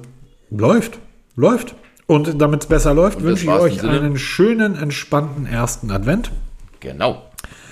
läuft, 0.51 0.99
läuft. 1.35 1.75
Und 2.07 2.39
damit 2.41 2.63
es 2.63 2.67
besser 2.69 2.93
läuft, 2.93 3.17
Und 3.17 3.23
wünsche 3.23 3.45
ich 3.45 3.49
euch 3.51 3.81
Sinne. 3.81 3.93
einen 3.99 4.17
schönen, 4.17 4.75
entspannten 4.75 5.45
ersten 5.47 5.89
Advent. 5.91 6.31
Genau. 6.79 7.23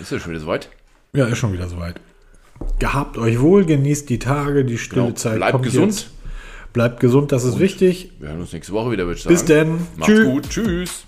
Ist 0.01 0.11
ja 0.11 0.19
schon 0.19 0.31
wieder 0.31 0.41
soweit. 0.41 0.69
Ja, 1.13 1.25
ist 1.25 1.37
schon 1.37 1.53
wieder 1.53 1.67
soweit. 1.67 1.99
Gehabt 2.79 3.17
euch 3.17 3.39
wohl, 3.39 3.65
genießt 3.65 4.09
die 4.09 4.19
Tage, 4.19 4.65
die 4.65 4.77
stille 4.77 5.03
Genau. 5.03 5.13
Zeit. 5.15 5.35
Bleibt 5.35 5.61
gesund. 5.63 5.91
Jetzt. 5.93 6.09
Bleibt 6.73 6.99
gesund, 6.99 7.31
das 7.31 7.43
ist 7.43 7.59
wichtig. 7.59 8.11
Wir 8.19 8.29
hören 8.29 8.41
uns 8.41 8.51
nächste 8.53 8.73
Woche 8.73 8.89
wieder, 8.91 9.05
würde 9.05 9.17
ich 9.17 9.23
sagen. 9.23 9.35
Bis 9.35 9.45
denn. 9.45 9.87
Macht's 9.97 10.05
Tschüss. 10.13 10.25
gut. 10.25 10.49
Tschüss. 10.49 11.03